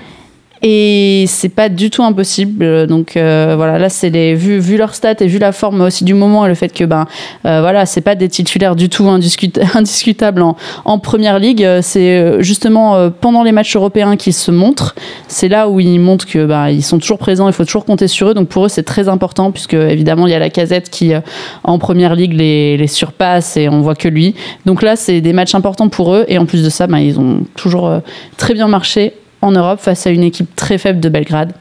Et 0.65 1.25
c'est 1.27 1.49
pas 1.49 1.69
du 1.69 1.91
tout 1.91 2.05
impossible. 2.05 2.87
Donc 2.87 3.17
euh, 3.17 3.55
voilà, 3.57 3.81
là 3.81 3.89
c'est 3.89 4.11
les 4.11 4.37
vu 4.37 4.61
vu 4.61 4.77
leur 4.77 4.95
stats 4.95 5.17
et 5.19 5.27
vu 5.27 5.39
la 5.39 5.51
forme 5.51 5.81
aussi 5.81 6.05
du 6.05 6.15
moment 6.15 6.47
et 6.47 6.49
le 6.49 6.55
fait 6.55 6.73
que 6.73 6.85
ben 6.85 7.07
euh, 7.47 7.61
voilà, 7.61 7.85
c'est 7.85 8.01
pas 8.01 8.15
des 8.15 8.29
titulaires 8.29 8.77
du 8.77 8.89
tout 8.89 9.05
indiscut- 9.05 9.61
indiscutables 9.75 10.43
en, 10.85 10.99
première 11.01 11.41
ligue. 11.41 11.69
C'est 11.81 12.17
euh, 12.17 12.43
justement 12.43 12.95
euh, 12.95 13.11
pendant 13.11 13.43
les 13.43 13.51
matchs 13.51 13.75
européens 13.75 14.17
qu'ils 14.17 14.35
se 14.35 14.53
montrent. 14.53 14.95
C'est 15.27 15.49
là 15.49 15.69
où 15.69 15.81
ils 15.81 15.99
montrent 15.99 16.27
que 16.27 16.47
ben 16.47 16.69
ils 16.69 16.85
sont 16.85 17.01
toujours 17.01 17.19
présents. 17.19 17.49
Il 17.49 17.55
faut 17.55 17.65
toujours 17.65 17.85
compter 17.85 18.07
sur 18.07 18.29
eux. 18.29 18.35
Donc 18.35 18.49
pour 18.49 18.67
eux 18.67 18.69
c'est 18.69 18.85
très 18.85 19.09
important 19.09 19.51
puisque 19.51 19.75
évidemment 19.75 20.29
il 20.29 20.31
y 20.31 20.37
a 20.37 20.39
la 20.39 20.51
casette 20.51 20.91
qui 20.91 21.13
euh, 21.13 21.21
en 21.65 21.81
première 21.81 22.15
ligue 22.15 22.35
les, 22.35 22.77
les 22.77 22.87
surpasse 22.87 23.57
et 23.57 23.69
on 23.69 23.81
voit 23.81 23.97
que 23.97 24.07
lui. 24.07 24.37
Donc 24.65 24.83
là 24.83 24.95
c'est 24.95 25.21
des 25.21 25.33
matchs 25.33 25.57
importants 25.57 25.89
pour 25.89 26.15
eux 26.15 26.25
et 26.29 26.39
en 26.39 26.47
plus 26.47 26.63
de 26.63 26.71
ça 26.71 26.87
ben, 26.87 26.99
ils 26.99 27.19
ont 27.19 27.41
toujours 27.57 28.01
très 28.37 28.55
bien 28.55 28.69
marché 28.69 29.15
en 29.43 29.53
Europe 29.53 29.81
face 29.81 30.07
à 30.07 30.11
une 30.11 30.23
équipe 30.23 30.55
très 30.57 30.79
faible 30.79 31.01
de 31.01 31.09
Belgrade. 31.09 31.53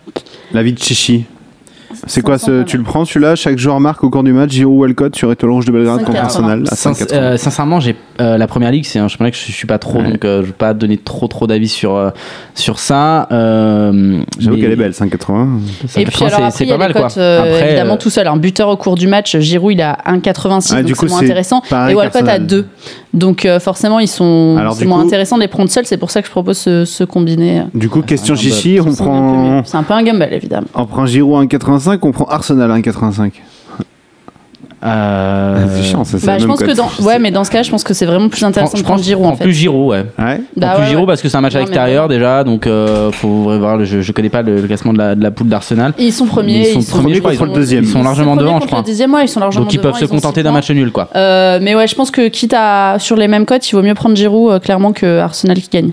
La 0.53 0.63
vie 0.63 0.73
de 0.73 0.79
Chichi. 0.79 1.25
C'est 2.07 2.21
quoi 2.21 2.37
ce 2.37 2.63
Tu 2.63 2.77
le 2.77 2.83
prends 2.83 3.03
celui-là? 3.03 3.35
Chaque 3.35 3.57
joueur 3.57 3.79
marque 3.81 4.01
au 4.05 4.09
cours 4.09 4.23
du 4.23 4.31
match. 4.31 4.51
Giroud 4.51 4.79
Walcott 4.79 5.13
sur 5.15 5.27
Rouge 5.43 5.65
de 5.65 5.71
Belgrade 5.73 6.03
contre 6.05 6.17
5,80. 6.19 6.23
Arsenal 6.23 6.63
à 6.71 6.75
Sin- 6.75 6.93
5,80. 6.93 7.13
euh, 7.13 7.37
sincèrement, 7.37 7.79
j'ai 7.81 7.97
euh, 8.21 8.37
la 8.37 8.47
première 8.47 8.71
ligue, 8.71 8.85
c'est 8.85 8.97
un 8.97 9.09
championnat 9.09 9.31
que 9.31 9.37
je, 9.37 9.45
je 9.47 9.51
suis 9.51 9.67
pas 9.67 9.77
trop, 9.77 9.99
Ouais. 9.99 10.09
donc 10.11 10.23
euh, 10.23 10.41
je 10.41 10.47
vais 10.47 10.53
pas 10.53 10.73
donner 10.73 10.97
trop 10.97 11.27
trop 11.27 11.47
d'avis 11.47 11.67
sur 11.67 11.95
euh, 11.97 12.09
sur 12.55 12.79
ça. 12.79 13.27
Euh, 13.33 14.21
J'avoue 14.39 14.55
mais- 14.55 14.61
qu'elle 14.61 14.71
est 14.71 14.75
belle, 14.77 14.93
5,80. 14.93 15.59
Et 15.97 16.05
puis 16.05 16.15
5,80, 16.15 16.25
alors 16.37 16.51
c'est- 16.53 16.65
pas 16.65 16.77
mal 16.77 16.93
quoi. 16.93 17.01
cotes, 17.03 17.17
euh, 17.17 17.39
Après, 17.55 17.67
évidemment 17.67 17.95
euh, 17.95 17.97
tout 17.97 18.09
seul. 18.09 18.25
Un 18.27 18.37
buteur 18.37 18.69
au 18.69 18.77
cours 18.77 18.95
du 18.95 19.07
match, 19.07 19.37
Giroud 19.37 19.73
il 19.73 19.81
a 19.81 19.97
1,86, 20.05 20.71
Ah, 20.73 20.77
donc 20.77 20.85
du 20.85 20.95
coup, 20.95 21.05
c'est 21.07 21.11
moins 21.11 21.19
c'est 21.19 21.25
intéressant. 21.25 21.61
Et 21.89 21.93
Walcott 21.93 22.15
a 22.15 22.19
qu'Arsenal. 22.23 22.47
2. 22.47 22.67
Donc 23.13 23.45
euh, 23.45 23.59
forcément, 23.59 23.99
ils 23.99 24.07
sont 24.07 24.55
Alors, 24.57 24.75
moins 24.85 24.99
coup- 25.01 25.07
intéressant 25.07 25.35
de 25.37 25.41
les 25.41 25.47
prendre 25.47 25.69
seuls. 25.69 25.85
C'est 25.85 25.97
pour 25.97 26.11
ça 26.11 26.21
que 26.21 26.27
je 26.27 26.31
propose 26.31 26.57
ce, 26.57 26.85
ce 26.85 27.03
combiné. 27.03 27.63
Du 27.73 27.89
coup, 27.89 28.01
question. 28.01 28.35
Chichi, 28.35 28.79
on 28.79 28.83
C'est 28.83 28.89
un 28.89 28.93
peu 28.95 29.03
prend. 29.03 29.61
C'est 29.65 29.77
un 29.77 29.83
peu 29.83 29.93
un 29.93 30.03
gamble, 30.03 30.27
évidemment. 30.31 30.67
on 30.75 30.85
prend 30.85 31.05
Giroud 31.05 31.41
à 31.41 31.45
1,85, 31.45 31.99
on 32.03 32.11
prend 32.11 32.25
Arsenal 32.25 32.71
à 32.71 32.77
1,85. 32.79 33.31
Euh, 34.83 35.65
C'est 35.75 35.83
chiant, 35.83 36.03
ça. 36.03 36.17
c'est 36.19 36.25
Bah, 36.25 36.37
je 36.37 36.45
même 36.47 36.55
pense 36.57 36.63
que 36.67 36.75
dans... 36.75 36.89
Ouais, 37.05 37.19
mais 37.19 37.31
dans 37.31 37.43
ce 37.43 37.51
cas, 37.51 37.63
je 37.63 37.69
pense 37.71 37.83
que 37.83 37.93
c'est 37.93 38.05
vraiment 38.05 38.29
plus 38.29 38.37
je 38.39 38.41
prends- 38.41 38.49
intéressant 38.49 38.77
je 38.77 38.81
de 38.81 38.87
prendre 38.87 39.03
Giroud 39.03 39.25
en 39.27 39.35
fait. 39.35 39.43
plus 39.43 39.53
Giroud, 39.53 39.89
ouais. 39.91 40.05
Ouais. 40.19 40.41
Je 40.55 40.59
Bah 40.59 40.67
prends 40.67 40.75
plus 40.75 40.83
ouais, 40.83 40.89
Giroud 40.89 41.01
ouais. 41.01 41.05
parce 41.07 41.21
que 41.21 41.29
c'est 41.29 41.37
un 41.37 41.41
match 41.41 41.55
à 41.55 41.59
l'extérieur 41.59 42.07
déjà, 42.07 42.43
donc 42.43 42.67
euh, 42.67 43.11
faut 43.11 43.57
voir. 43.59 43.77
Le, 43.77 43.85
je, 43.85 44.01
je 44.01 44.11
connais 44.11 44.29
pas 44.29 44.41
le, 44.41 44.61
le 44.61 44.67
classement 44.67 44.93
de 44.93 44.97
la, 44.97 45.15
de 45.15 45.23
la 45.23 45.31
poule 45.31 45.47
d'Arsenal. 45.47 45.93
Ils 45.97 46.11
sont 46.13 46.25
premiers. 46.25 46.69
Ils 46.71 46.81
sont 46.83 46.97
premiers, 46.97 47.15
je 47.15 47.19
crois, 47.19 47.33
ils 47.33 47.37
contre 47.37 47.51
sont- 47.51 47.55
le 47.55 47.61
deuxième. 47.61 47.83
Ils 47.83 47.89
sont 47.89 48.03
largement 48.03 48.35
devant, 48.35 48.59
je 48.59 48.65
crois. 48.67 48.79
Le 48.79 48.85
deuxième, 48.85 49.13
ouais, 49.13 49.25
ils 49.25 49.27
sont 49.29 49.39
largement 49.39 49.63
Donc 49.65 49.73
ils 49.73 49.77
devant, 49.77 49.91
peuvent 49.91 49.99
se 49.99 50.05
contenter 50.05 50.43
d'un 50.43 50.51
match 50.51 50.69
nul, 50.71 50.91
quoi. 50.91 51.09
Euh, 51.15 51.59
mais 51.61 51.75
ouais, 51.75 51.87
je 51.87 51.95
pense 51.95 52.11
que 52.11 52.27
quitte 52.27 52.53
à 52.57 52.97
sur 52.99 53.15
les 53.15 53.27
mêmes 53.27 53.45
cotes, 53.45 53.69
il 53.69 53.75
vaut 53.75 53.81
mieux 53.83 53.93
prendre 53.93 54.15
Giroud 54.15 54.59
clairement 54.61 54.91
que 54.93 55.19
Arsenal 55.19 55.57
qui 55.59 55.69
gagne. 55.71 55.91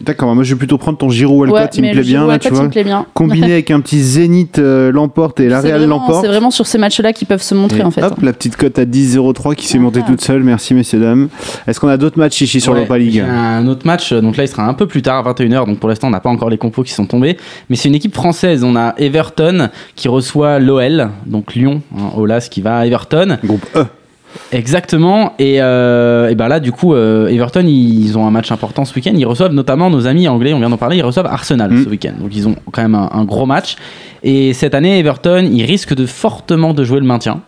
D'accord, 0.00 0.32
moi 0.34 0.44
je 0.44 0.54
vais 0.54 0.58
plutôt 0.58 0.78
prendre 0.78 0.96
ton 0.96 1.08
Giroud 1.10 1.48
Ouais, 1.48 1.54
Walcott, 1.54 1.76
il 1.76 1.80
mais 1.82 1.88
me 1.88 1.92
plaît 1.94 2.02
le 2.02 2.06
bien, 2.06 2.18
Giroud 2.20 2.30
là, 2.30 2.38
tu 2.38 2.44
Walcott, 2.48 2.52
il 2.52 2.54
vois. 2.56 2.64
me 2.64 2.70
plaît 2.70 2.84
bien. 2.84 3.06
Combiné 3.14 3.52
avec 3.52 3.70
un 3.72 3.80
petit 3.80 4.00
Zénith 4.00 4.58
euh, 4.58 4.92
l'emporte 4.92 5.40
et 5.40 5.48
la 5.48 5.60
Real 5.60 5.84
l'emporte. 5.86 6.22
C'est 6.22 6.28
vraiment 6.28 6.50
sur 6.52 6.66
ces 6.66 6.78
matchs-là 6.78 7.12
qu'ils 7.12 7.26
peuvent 7.26 7.42
se 7.42 7.54
montrer 7.54 7.80
Et 7.80 7.82
en 7.82 7.90
fait. 7.90 8.02
Hop, 8.04 8.14
la 8.22 8.32
petite 8.32 8.56
cote 8.56 8.78
à 8.78 8.84
10,03 8.84 9.54
qui 9.56 9.66
s'est 9.66 9.78
montée 9.78 10.00
Ah. 10.04 10.06
toute 10.06 10.20
seule. 10.20 10.44
Merci, 10.44 10.74
messieurs, 10.74 11.00
dames. 11.00 11.28
Est-ce 11.66 11.80
qu'on 11.80 11.88
a 11.88 11.96
d'autres 11.96 12.18
matchs 12.18 12.40
ici 12.40 12.60
sur 12.60 12.72
Ouais, 12.72 12.78
l'Europa 12.78 12.96
League 12.98 13.18
Un 13.20 13.66
autre 13.66 13.86
match, 13.86 14.12
donc 14.12 14.36
là 14.36 14.44
il 14.44 14.48
sera 14.48 14.66
un 14.68 14.74
peu 14.74 14.86
plus 14.86 15.02
tard, 15.02 15.26
à 15.26 15.32
21h, 15.32 15.66
donc 15.66 15.78
pour 15.80 15.88
l'instant 15.88 16.06
on 16.08 16.10
n'a 16.10 16.20
pas 16.20 16.30
encore 16.30 16.48
les 16.50 16.58
compos 16.58 16.82
qui 16.84 16.92
sont 16.92 17.06
tombés, 17.06 17.36
mais 17.68 17.74
c'est 17.76 17.88
une 17.88 17.94
équipe 17.96 18.14
française. 18.14 18.62
On 18.64 18.76
a 18.76 18.94
Everton 18.98 19.68
qui 19.96 20.06
reçoit 20.08 20.58
l'OL, 20.60 21.08
donc 21.26 21.54
Lyon, 21.54 21.82
hein, 21.96 22.10
Olas 22.16 22.46
qui 22.50 22.60
va 22.60 22.78
à 22.78 22.86
Everton. 22.86 23.38
Groupe 23.44 23.66
E. 23.74 23.84
Exactement, 24.52 25.34
et, 25.38 25.56
euh, 25.60 26.28
et 26.28 26.34
ben 26.34 26.48
là 26.48 26.60
du 26.60 26.72
coup 26.72 26.94
euh, 26.94 27.28
Everton 27.28 27.64
ils 27.66 28.16
ont 28.16 28.26
un 28.26 28.30
match 28.30 28.50
important 28.52 28.84
ce 28.84 28.94
week-end, 28.94 29.12
ils 29.14 29.26
reçoivent 29.26 29.52
notamment 29.52 29.90
nos 29.90 30.06
amis 30.06 30.28
anglais, 30.28 30.52
on 30.52 30.58
vient 30.58 30.70
d'en 30.70 30.76
parler, 30.76 30.96
ils 30.98 31.02
reçoivent 31.02 31.26
Arsenal 31.26 31.70
Mm. 31.70 31.84
ce 31.84 31.88
week-end, 31.88 32.12
donc 32.20 32.34
ils 32.34 32.46
ont 32.48 32.56
quand 32.72 32.82
même 32.82 32.94
un, 32.94 33.08
un 33.12 33.24
gros 33.24 33.46
match. 33.46 33.76
Et 34.22 34.52
cette 34.54 34.74
année 34.74 34.98
Everton 34.98 35.48
ils 35.52 35.64
risquent 35.64 35.94
de 35.94 36.06
fortement 36.06 36.72
de 36.74 36.84
jouer 36.84 37.00
le 37.00 37.06
maintien, 37.06 37.40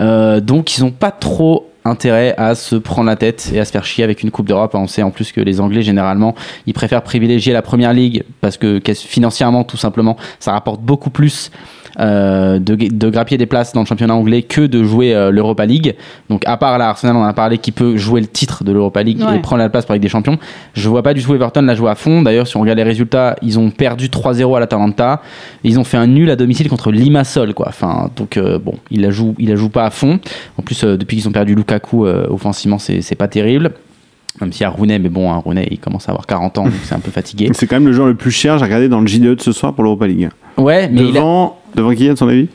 Euh, 0.00 0.40
donc 0.40 0.76
ils 0.76 0.84
n'ont 0.84 0.92
pas 0.92 1.10
trop 1.10 1.70
intérêt 1.84 2.34
à 2.36 2.54
se 2.54 2.76
prendre 2.76 3.06
la 3.08 3.16
tête 3.16 3.50
et 3.54 3.60
à 3.60 3.64
se 3.64 3.72
faire 3.72 3.84
chier 3.84 4.04
avec 4.04 4.22
une 4.22 4.30
Coupe 4.30 4.46
d'Europe. 4.48 4.74
On 4.74 4.86
sait 4.86 5.02
en 5.02 5.10
plus 5.10 5.32
que 5.32 5.40
les 5.40 5.60
Anglais, 5.60 5.82
généralement, 5.82 6.34
ils 6.66 6.74
préfèrent 6.74 7.02
privilégier 7.02 7.52
la 7.52 7.62
Première 7.62 7.92
Ligue 7.92 8.24
parce 8.40 8.56
que 8.56 8.80
financièrement, 8.94 9.64
tout 9.64 9.76
simplement, 9.76 10.16
ça 10.40 10.52
rapporte 10.52 10.80
beaucoup 10.82 11.10
plus 11.10 11.50
euh, 12.00 12.60
de, 12.60 12.76
de 12.76 13.10
grappiller 13.10 13.38
des 13.38 13.46
places 13.46 13.72
dans 13.72 13.80
le 13.80 13.86
championnat 13.86 14.14
anglais 14.14 14.42
que 14.42 14.60
de 14.60 14.84
jouer 14.84 15.14
euh, 15.16 15.32
l'Europa 15.32 15.66
League. 15.66 15.96
Donc, 16.30 16.42
à 16.46 16.56
part 16.56 16.78
là, 16.78 16.90
Arsenal, 16.90 17.16
on 17.16 17.24
a 17.24 17.32
parlé, 17.32 17.58
qui 17.58 17.72
peut 17.72 17.96
jouer 17.96 18.20
le 18.20 18.28
titre 18.28 18.62
de 18.62 18.70
l'Europa 18.70 19.02
League 19.02 19.20
Ouais. 19.20 19.36
et 19.36 19.40
prendre 19.40 19.60
la 19.62 19.68
place 19.68 19.84
pour 19.84 19.94
la 19.94 19.96
Ligue 19.96 20.04
des 20.04 20.08
Champions. 20.08 20.38
Je 20.74 20.88
vois 20.88 21.02
pas 21.02 21.12
du 21.12 21.24
tout 21.24 21.34
Everton 21.34 21.62
la 21.62 21.74
jouer 21.74 21.90
à 21.90 21.96
fond. 21.96 22.22
D'ailleurs, 22.22 22.46
si 22.46 22.56
on 22.56 22.60
regarde 22.60 22.78
les 22.78 22.84
résultats, 22.84 23.34
ils 23.42 23.58
ont 23.58 23.70
perdu 23.70 24.06
3-0 24.10 24.56
à 24.56 24.60
l'Atalanta. 24.60 25.22
Ils 25.64 25.80
ont 25.80 25.84
fait 25.84 25.96
un 25.96 26.06
nul 26.06 26.30
à 26.30 26.36
domicile 26.36 26.68
contre 26.68 26.92
Limassol, 26.92 27.52
quoi. 27.52 27.66
Enfin, 27.68 28.10
donc 28.14 28.36
euh, 28.36 28.60
bon, 28.60 28.74
ils 28.92 29.00
la 29.00 29.10
jouent, 29.10 29.34
ils 29.38 29.48
la 29.48 29.56
jouent 29.56 29.68
pas 29.68 29.84
à 29.84 29.90
fond. 29.90 30.20
En 30.56 30.62
plus, 30.62 30.84
depuis 30.84 31.16
qu'ils 31.16 31.26
ont 31.26 31.32
perdu 31.32 31.56
Lukaku 31.78 32.06
euh, 32.06 32.26
offensivement, 32.28 32.78
c'est 32.78 33.14
pas 33.14 33.28
terrible. 33.28 33.72
Même 34.40 34.52
s'il 34.52 34.62
y 34.62 34.64
a 34.64 34.70
Rooney, 34.70 34.98
mais 35.00 35.08
bon, 35.08 35.32
hein, 35.32 35.36
Rooney, 35.44 35.66
il 35.70 35.78
commence 35.80 36.08
à 36.08 36.12
avoir 36.12 36.26
40 36.26 36.58
ans, 36.58 36.64
donc 36.64 36.72
c'est 36.84 36.94
un 36.94 37.00
peu 37.00 37.10
fatigué. 37.10 37.50
C'est 37.54 37.66
quand 37.66 37.76
même 37.76 37.86
le 37.86 37.92
joueur 37.92 38.06
le 38.06 38.14
plus 38.14 38.30
cher. 38.30 38.56
J'ai 38.58 38.64
regardé 38.64 38.88
dans 38.88 39.00
le 39.00 39.06
JDE 39.08 39.34
de 39.34 39.40
ce 39.42 39.50
soir 39.50 39.72
pour 39.74 39.82
l'Europa 39.82 40.06
League. 40.06 40.28
Ouais, 40.56 40.88
mais 40.88 41.00
il 41.02 41.08
a- 41.08 41.12
devant, 41.20 41.58
devant 41.74 41.92
qui, 41.94 42.08
à 42.08 42.14
ton 42.14 42.28
avis? 42.28 42.46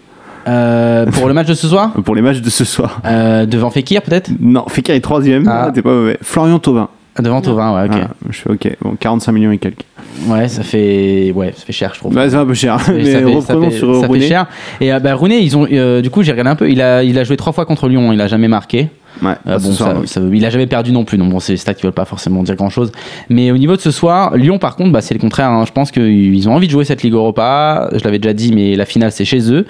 Euh, 0.47 1.05
pour 1.07 1.27
le 1.27 1.33
match 1.33 1.47
de 1.47 1.53
ce 1.53 1.67
soir? 1.67 1.91
Pour 2.05 2.15
les 2.15 2.21
matchs 2.21 2.41
de 2.41 2.49
ce 2.49 2.65
soir. 2.65 2.99
Euh, 3.05 3.45
Devant 3.45 3.69
Fekir 3.69 4.01
peut-être? 4.01 4.29
Non, 4.41 4.65
Fekir 4.67 4.93
est 4.95 4.99
troisième. 4.99 5.47
Ah. 5.47 5.65
Ah, 5.67 5.71
T'es 5.71 5.81
pas 5.81 5.91
mauvais. 5.93 6.17
Florian 6.21 6.59
Thauvin. 6.59 6.89
Devant 7.19 7.41
Tovin, 7.41 7.75
ouais, 7.75 7.85
ok. 7.89 8.01
Ah, 8.03 8.07
je 8.29 8.37
fais 8.39 8.49
ok. 8.49 8.77
Bon, 8.81 8.95
45 8.99 9.31
millions 9.33 9.51
et 9.51 9.59
quelques. 9.59 9.83
Ouais, 10.27 10.47
ça 10.47 10.63
fait, 10.63 11.31
ouais, 11.35 11.53
ça 11.55 11.63
fait 11.65 11.73
cher, 11.73 11.91
je 11.93 11.99
trouve. 11.99 12.13
Bah, 12.13 12.27
c'est 12.29 12.35
un 12.35 12.45
peu 12.45 12.53
cher. 12.55 12.77
Mais 12.87 13.03
ça 13.05 13.19
fait, 13.21 13.41
ça 13.41 13.59
fait- 13.59 13.71
sur 13.71 14.01
ça 14.01 14.07
fait 14.07 14.21
cher. 14.21 14.47
Et 14.81 14.91
euh, 14.91 14.99
bah, 14.99 15.13
Rooney, 15.13 15.43
ils 15.43 15.55
ont, 15.55 15.67
euh, 15.71 16.01
du 16.01 16.09
coup, 16.09 16.23
j'ai 16.23 16.31
regardé 16.31 16.49
un 16.51 16.55
peu. 16.55 16.69
Il 16.71 16.81
a, 16.81 17.03
il 17.03 17.17
a 17.19 17.23
joué 17.23 17.37
trois 17.37 17.53
fois 17.53 17.65
contre 17.65 17.87
Lyon. 17.87 18.11
Il 18.13 18.21
a 18.21 18.27
jamais 18.27 18.47
marqué. 18.47 18.89
Ouais, 19.21 19.33
Euh, 19.47 19.59
bon, 19.59 19.71
soir, 19.71 19.91
ça- 19.91 19.97
oui. 19.99 20.07
ça- 20.07 20.21
il 20.33 20.43
a 20.45 20.49
jamais 20.49 20.65
perdu 20.65 20.91
non 20.91 21.05
plus. 21.05 21.19
Donc 21.19 21.29
bon, 21.29 21.39
c'est 21.39 21.53
des 21.53 21.57
stats 21.57 21.75
qui 21.75 21.83
veulent 21.83 21.91
pas 21.93 22.05
forcément 22.05 22.41
dire 22.41 22.55
grand 22.55 22.71
chose. 22.71 22.91
Mais 23.29 23.51
au 23.51 23.57
niveau 23.59 23.75
de 23.75 23.81
ce 23.81 23.91
soir, 23.91 24.35
Lyon, 24.35 24.57
par 24.57 24.75
contre, 24.75 24.91
bah, 24.91 25.01
c'est 25.01 25.13
le 25.13 25.19
contraire. 25.19 25.49
hein. 25.51 25.65
Je 25.67 25.71
pense 25.71 25.91
qu'ils 25.91 26.49
ont 26.49 26.53
envie 26.55 26.65
de 26.67 26.71
jouer 26.71 26.83
cette 26.83 27.03
Ligue 27.03 27.13
Europa. 27.13 27.89
Je 27.93 28.03
l'avais 28.03 28.17
déjà 28.17 28.33
dit, 28.33 28.51
mais 28.53 28.75
la 28.75 28.85
finale, 28.85 29.11
c'est 29.11 29.25
chez 29.25 29.51
eux. 29.51 29.67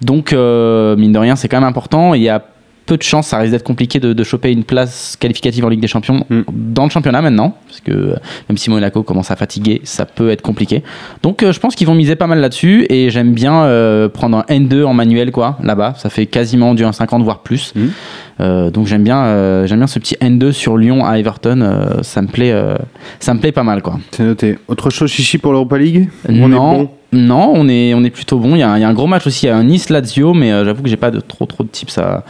Donc, 0.00 0.32
euh, 0.32 0.94
mine 0.96 1.10
de 1.12 1.18
rien, 1.18 1.34
c'est 1.34 1.48
quand 1.48 1.60
même 1.60 1.68
important. 1.68 2.14
Il 2.14 2.22
y 2.22 2.28
a 2.28 2.40
peu 2.86 2.96
de 2.96 3.02
chance, 3.02 3.28
ça 3.28 3.38
risque 3.38 3.52
d'être 3.52 3.64
compliqué 3.64 4.00
de, 4.00 4.12
de 4.12 4.24
choper 4.24 4.50
une 4.52 4.64
place 4.64 5.16
qualificative 5.18 5.64
en 5.64 5.68
Ligue 5.68 5.80
des 5.80 5.88
Champions 5.88 6.24
Mm. 6.28 6.42
dans 6.48 6.84
le 6.84 6.90
championnat 6.90 7.22
maintenant, 7.22 7.54
parce 7.66 7.80
que 7.80 7.92
euh, 7.92 8.16
même 8.48 8.56
si 8.56 8.70
Monaco 8.70 9.02
commence 9.02 9.30
à 9.30 9.36
fatiguer, 9.36 9.80
ça 9.84 10.04
peut 10.06 10.30
être 10.30 10.42
compliqué. 10.42 10.82
Donc 11.22 11.42
euh, 11.42 11.52
je 11.52 11.60
pense 11.60 11.74
qu'ils 11.74 11.86
vont 11.86 11.94
miser 11.94 12.16
pas 12.16 12.26
mal 12.26 12.40
là-dessus, 12.40 12.86
et 12.88 13.10
j'aime 13.10 13.32
bien 13.32 13.64
euh, 13.64 14.08
prendre 14.08 14.38
un 14.38 14.54
N2 14.54 14.84
en 14.84 14.94
manuel 14.94 15.32
quoi, 15.32 15.58
là-bas, 15.62 15.94
ça 15.96 16.10
fait 16.10 16.26
quasiment 16.26 16.74
du 16.74 16.84
1,50 16.84 17.22
voire 17.22 17.40
plus. 17.40 17.72
Mm. 17.74 17.80
Euh, 18.40 18.70
donc 18.70 18.86
j'aime 18.86 19.04
bien, 19.04 19.64
j'aime 19.66 19.78
bien 19.78 19.86
ce 19.86 19.98
petit 19.98 20.16
N2 20.16 20.52
sur 20.52 20.76
Lyon 20.76 21.04
à 21.06 21.18
Everton, 21.18 21.98
ça 22.02 22.22
me 22.22 22.26
plaît, 22.26 22.54
ça 23.20 23.34
me 23.34 23.40
plaît 23.40 23.52
pas 23.52 23.62
mal 23.62 23.82
quoi. 23.82 23.98
C'est 24.10 24.24
noté. 24.24 24.58
Autre 24.68 24.90
chose, 24.90 25.10
Chichi, 25.10 25.38
pour 25.38 25.52
l'Europa 25.52 25.78
League? 25.78 26.08
On 26.28 26.32
est 26.32 26.48
non, 26.48 26.72
bon? 26.72 26.90
Non, 27.12 27.52
on 27.54 27.68
est, 27.68 27.94
on 27.94 28.02
est 28.02 28.10
plutôt 28.10 28.38
bon. 28.38 28.56
Il 28.56 28.58
y, 28.58 28.62
a 28.62 28.70
un, 28.72 28.76
il 28.76 28.80
y 28.80 28.84
a 28.84 28.88
un 28.88 28.94
gros 28.94 29.06
match 29.06 29.24
aussi, 29.28 29.46
il 29.46 29.50
y 29.50 29.52
a 29.52 29.56
un 29.56 29.62
Nice 29.62 29.88
Lazio, 29.88 30.34
mais 30.34 30.50
j'avoue 30.64 30.82
que 30.82 30.88
j'ai 30.88 30.96
pas 30.96 31.12
de 31.12 31.20
trop 31.20 31.46
trop 31.46 31.62
de 31.62 31.68
tips 31.68 31.96
à, 31.98 32.24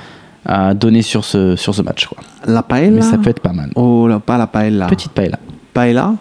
à 0.45 0.75
donner 0.75 1.03
sur 1.03 1.25
ce, 1.25 1.57
sur 1.57 1.75
ce 1.75 1.83
match 1.83 2.07
quoi. 2.07 2.19
La 2.47 2.63
paella 2.63 2.91
Mais 2.91 3.03
ça 3.03 3.19
peut 3.19 3.31
être 3.31 3.41
pas 3.41 3.53
mal. 3.53 3.71
Oh 3.75 4.07
là, 4.09 4.21
pas 4.21 4.39
la 4.39 4.47
paella. 4.47 4.87
Petite 4.87 5.13
paella. 5.13 5.39
Paella? 5.73 6.15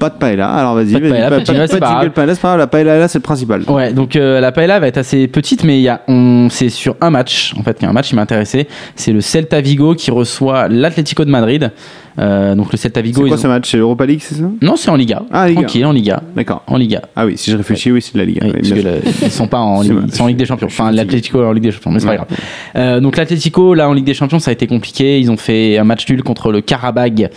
Pas 0.00 0.08
de 0.08 0.14
paella. 0.14 0.48
Alors 0.48 0.74
vas-y, 0.76 0.92
Pas 0.94 1.00
de 1.00 1.08
paella, 1.10 1.28
pas 1.30 1.44
paella, 1.44 1.66
c'est 1.68 1.78
pas 1.78 2.08
grave. 2.42 2.58
La 2.58 2.66
paella, 2.66 2.98
là, 2.98 3.06
c'est 3.06 3.18
le 3.18 3.22
principal. 3.22 3.62
Ouais, 3.68 3.92
donc 3.92 4.16
euh, 4.16 4.40
la 4.40 4.50
paella 4.50 4.80
va 4.80 4.86
être 4.86 4.96
assez 4.96 5.28
petite, 5.28 5.62
mais 5.62 5.78
il 5.78 5.82
y 5.82 5.90
a, 5.90 6.00
on, 6.08 6.48
c'est 6.50 6.70
sur 6.70 6.96
un 7.02 7.10
match. 7.10 7.52
En 7.58 7.62
fait, 7.62 7.76
il 7.80 7.82
y 7.82 7.86
a 7.86 7.90
un 7.90 7.92
match 7.92 8.08
qui 8.08 8.14
m'a 8.14 8.22
intéressé. 8.22 8.66
C'est 8.96 9.12
le 9.12 9.20
Celta 9.20 9.60
Vigo 9.60 9.94
qui 9.94 10.10
reçoit 10.10 10.68
l'Atlético 10.68 11.26
de 11.26 11.30
Madrid. 11.30 11.70
Euh, 12.20 12.54
donc 12.54 12.70
le 12.70 12.76
Celta 12.76 13.00
Vigo. 13.00 13.22
C'est 13.22 13.28
quoi 13.28 13.36
ils 13.36 13.40
ce 13.40 13.46
ont- 13.46 13.50
match? 13.50 13.70
C'est 13.70 13.76
l'Europa 13.78 14.04
League, 14.04 14.20
c'est 14.22 14.34
ça? 14.34 14.44
Non, 14.60 14.76
c'est 14.76 14.90
en 14.90 14.96
Liga. 14.96 15.22
Ah, 15.32 15.48
Liga. 15.48 15.60
Tranquille, 15.62 15.86
en 15.86 15.92
Liga. 15.92 16.22
D'accord. 16.36 16.62
En 16.66 16.76
Liga. 16.76 17.00
Ah 17.16 17.24
oui, 17.24 17.38
si 17.38 17.50
je 17.50 17.56
réfléchis, 17.56 17.90
oui, 17.90 18.02
c'est 18.02 18.12
de 18.14 18.18
la 18.18 18.24
Ligue. 18.26 18.40
Oui, 18.42 18.52
parce 18.52 18.68
que 18.70 19.24
ils 19.26 19.30
sont 19.30 19.46
pas 19.46 19.58
en 19.58 19.80
Ligue, 19.82 19.92
vrai. 19.92 20.02
ils 20.08 20.14
sont 20.14 20.24
en 20.24 20.26
Ligue 20.26 20.36
des 20.36 20.44
Champions. 20.44 20.66
Enfin, 20.66 20.90
l'Atlético 20.90 21.42
est 21.42 21.46
en 21.46 21.52
Ligue 21.52 21.62
des 21.64 21.70
Champions, 21.72 21.90
mais 21.92 22.00
c'est 22.00 22.06
pas 22.06 22.12
Ouais. 22.12 22.16
grave. 22.18 22.28
Euh, 22.76 23.00
donc 23.00 23.16
l'Atlético, 23.16 23.72
là, 23.74 23.88
en 23.88 23.94
Ligue 23.94 24.04
des 24.04 24.14
Champions, 24.14 24.38
ça 24.38 24.50
a 24.50 24.52
été 24.52 24.66
compliqué. 24.66 25.18
Ils 25.18 25.30
ont 25.30 25.36
fait 25.38 25.78
un 25.78 25.84
match 25.84 26.06
nul 26.10 26.22
contre 26.22 26.52
le 26.52 26.60
Karabag. 26.60 27.30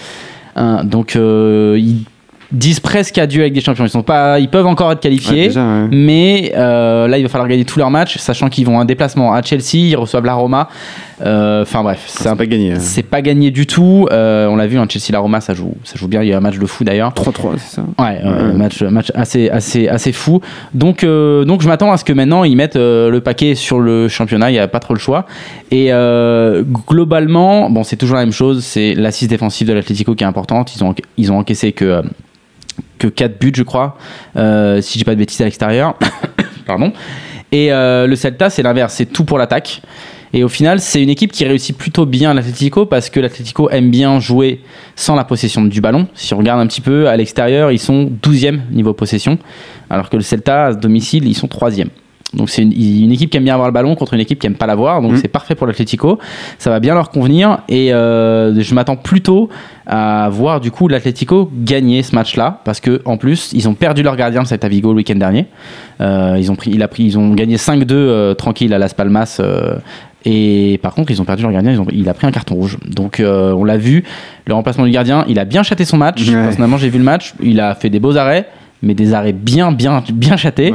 Hein, 0.55 0.83
donc 0.83 1.15
euh, 1.15 1.77
ils 1.79 2.03
disent 2.51 2.79
presque 2.79 3.17
adieu 3.17 3.41
avec 3.41 3.53
des 3.53 3.61
champions. 3.61 3.83
Ils 3.85 3.89
sont 3.89 4.03
pas, 4.03 4.39
ils 4.39 4.47
peuvent 4.49 4.67
encore 4.67 4.91
être 4.91 4.99
qualifiés. 4.99 5.49
Mais 5.91 6.51
euh, 6.55 7.07
là, 7.07 7.17
il 7.17 7.23
va 7.23 7.29
falloir 7.29 7.47
gagner 7.49 7.65
tous 7.65 7.79
leurs 7.79 7.89
matchs, 7.89 8.17
sachant 8.19 8.49
qu'ils 8.49 8.65
vont 8.67 8.79
un 8.79 8.85
déplacement 8.85 9.33
à 9.33 9.41
Chelsea, 9.41 9.75
ils 9.89 9.95
reçoivent 9.95 10.25
la 10.25 10.35
Roma. 10.35 10.69
Euh, 11.25 11.62
Enfin 11.62 11.83
bref, 11.83 12.03
c'est 12.07 12.27
un- 12.27 12.36
pas 12.36 12.45
gagné. 12.45 12.73
hein. 12.73 12.79
c'est 12.79 13.03
pas 13.03 13.21
gagné 13.21 13.49
du 13.51 13.65
tout. 13.65 14.07
Euh, 14.12 14.47
on 14.47 14.55
l'a 14.57 14.67
vu, 14.67 14.77
hein, 14.77 14.86
Chelsea 14.89 15.12
la 15.12 15.19
Roma, 15.19 15.39
ça 15.41 15.53
joue, 15.53 15.73
ça 15.83 15.95
joue 15.97 16.07
bien. 16.07 16.21
Il 16.21 16.27
y 16.29 16.33
a 16.33 16.38
un 16.38 16.41
match 16.41 16.57
de 16.57 16.65
fou 16.65 16.83
d'ailleurs. 16.83 17.13
3-3, 17.13 17.53
c'est 17.57 17.75
ça? 17.77 17.83
Ouais, 17.97 18.19
euh, 18.25 18.47
Ouais. 18.49 18.53
match, 18.53 18.81
match 18.81 19.12
assez, 19.15 19.49
assez, 19.49 19.88
assez 19.88 20.12
fou. 20.12 20.41
Donc, 20.73 21.03
euh, 21.03 21.45
donc 21.45 21.62
je 21.62 21.67
m'attends 21.67 21.91
à 21.91 21.97
ce 21.97 22.03
que 22.03 22.12
maintenant 22.13 22.43
ils 22.43 22.55
mettent 22.57 22.75
le 22.75 23.19
paquet 23.19 23.55
sur 23.55 23.79
le 23.79 24.07
championnat. 24.09 24.49
Il 24.49 24.53
n'y 24.53 24.59
a 24.59 24.67
pas 24.67 24.79
trop 24.79 24.93
le 24.93 24.99
choix. 24.99 25.25
Et 25.71 25.91
globalement, 26.88 27.69
bon, 27.69 27.83
c'est 27.83 27.95
toujours 27.97 28.15
la 28.17 28.23
même 28.25 28.33
chose. 28.33 28.63
C'est 28.63 28.93
l'assise 28.95 29.27
défensive 29.27 29.67
de 29.67 29.73
l'Atlético 29.73 30.15
qui 30.15 30.23
est 30.23 30.27
importante. 30.27 30.75
Ils 30.75 30.83
ont, 30.83 30.93
ils 31.17 31.31
ont 31.31 31.38
encaissé 31.38 31.71
que, 31.71 32.01
que 32.99 33.07
4 33.07 33.39
buts, 33.39 33.53
je 33.55 33.63
crois, 33.63 33.97
si 34.81 34.99
j'ai 34.99 35.05
pas 35.05 35.13
de 35.13 35.19
bêtises 35.19 35.41
à 35.41 35.45
l'extérieur. 35.45 35.95
Pardon. 36.65 36.91
Et 37.51 37.69
le 37.71 38.13
Celta, 38.15 38.49
c'est 38.49 38.63
l'inverse. 38.63 38.93
C'est 38.95 39.05
tout 39.05 39.25
pour 39.25 39.38
l'attaque. 39.38 39.81
Et 40.33 40.43
au 40.43 40.49
final, 40.49 40.79
c'est 40.79 41.01
une 41.01 41.09
équipe 41.09 41.31
qui 41.31 41.45
réussit 41.45 41.77
plutôt 41.77 42.05
bien 42.07 42.33
l'Atlético 42.33 42.85
parce 42.87 43.09
que 43.11 43.19
l'Atlético 43.19 43.69
aime 43.69 43.91
bien 43.91 44.19
jouer 44.19 44.61
sans 44.95 45.15
la 45.15 45.23
possession 45.23 45.63
du 45.63 45.79
ballon. 45.79 46.07
Si 46.15 46.33
on 46.33 46.37
regarde 46.37 46.59
un 46.59 46.65
petit 46.67 46.81
peu 46.81 47.07
à 47.07 47.15
l'extérieur, 47.15 47.71
ils 47.71 47.79
sont 47.79 48.09
12e 48.23 48.61
niveau 48.71 48.93
possession, 48.93 49.37
alors 49.91 50.09
que 50.09 50.15
le 50.17 50.23
Celta, 50.23 50.65
à 50.65 50.73
domicile, 50.73 51.27
ils 51.27 51.35
sont 51.35 51.47
3e. 51.47 51.89
Donc 52.33 52.49
c'est 52.49 52.63
une, 52.63 52.71
une 52.73 53.11
équipe 53.11 53.29
qui 53.29 53.37
aime 53.37 53.43
bien 53.43 53.53
avoir 53.53 53.67
le 53.69 53.73
ballon 53.73 53.93
contre 53.93 54.15
une 54.15 54.19
équipe 54.19 54.39
qui 54.39 54.47
aime 54.47 54.55
pas 54.55 54.65
l'avoir, 54.65 55.03
donc 55.03 55.11
Mhm. 55.11 55.17
c'est 55.17 55.27
parfait 55.27 55.53
pour 55.53 55.67
l'Atlético. 55.67 56.17
Ça 56.57 56.71
va 56.71 56.79
bien 56.79 56.95
leur 56.95 57.11
convenir 57.11 57.59
et 57.69 57.93
euh, 57.93 58.59
je 58.59 58.73
m'attends 58.73 58.95
plutôt 58.95 59.49
à 59.85 60.29
voir 60.31 60.59
du 60.59 60.71
coup 60.71 60.87
l'Atlético 60.87 61.51
gagner 61.55 62.01
ce 62.01 62.15
match-là 62.15 62.61
parce 62.65 62.79
que 62.79 63.03
en 63.05 63.17
plus 63.17 63.51
ils 63.53 63.69
ont 63.69 63.75
perdu 63.75 64.01
leur 64.01 64.15
gardien 64.15 64.45
Celta 64.45 64.67
Vigo 64.67 64.93
le 64.93 64.97
week-end 64.97 65.13
dernier. 65.15 65.45
Euh, 66.01 66.35
ils 66.39 66.51
ont 66.51 66.55
pris, 66.55 66.71
il 66.71 66.81
a 66.81 66.87
pris, 66.87 67.03
ils 67.03 67.19
ont 67.19 67.35
gagné 67.35 67.57
5-2 67.57 67.85
euh, 67.91 68.33
tranquille 68.33 68.73
à 68.73 68.79
Las 68.79 68.95
Palmas. 68.95 69.39
Et 70.25 70.79
par 70.81 70.93
contre, 70.93 71.12
ils 71.12 71.21
ont 71.21 71.25
perdu 71.25 71.43
leur 71.43 71.51
gardien, 71.51 71.71
ils 71.71 71.79
ont- 71.79 71.88
il 71.91 72.07
a 72.09 72.13
pris 72.13 72.27
un 72.27 72.31
carton 72.31 72.55
rouge. 72.55 72.77
Donc, 72.88 73.19
euh, 73.19 73.51
on 73.53 73.63
l'a 73.63 73.77
vu, 73.77 74.03
le 74.45 74.53
remplacement 74.53 74.86
du 74.86 74.91
gardien, 74.91 75.25
il 75.27 75.39
a 75.39 75.45
bien 75.45 75.63
chaté 75.63 75.86
son 75.86 75.97
match. 75.97 76.27
Ouais. 76.27 76.33
Personnellement, 76.33 76.77
j'ai 76.77 76.89
vu 76.89 76.97
le 76.97 77.03
match, 77.03 77.33
il 77.41 77.59
a 77.59 77.75
fait 77.75 77.89
des 77.89 77.99
beaux 77.99 78.15
arrêts, 78.17 78.47
mais 78.81 78.93
des 78.93 79.13
arrêts 79.13 79.33
bien, 79.33 79.71
bien, 79.71 80.03
bien. 80.13 80.36
Ouais. 80.36 80.71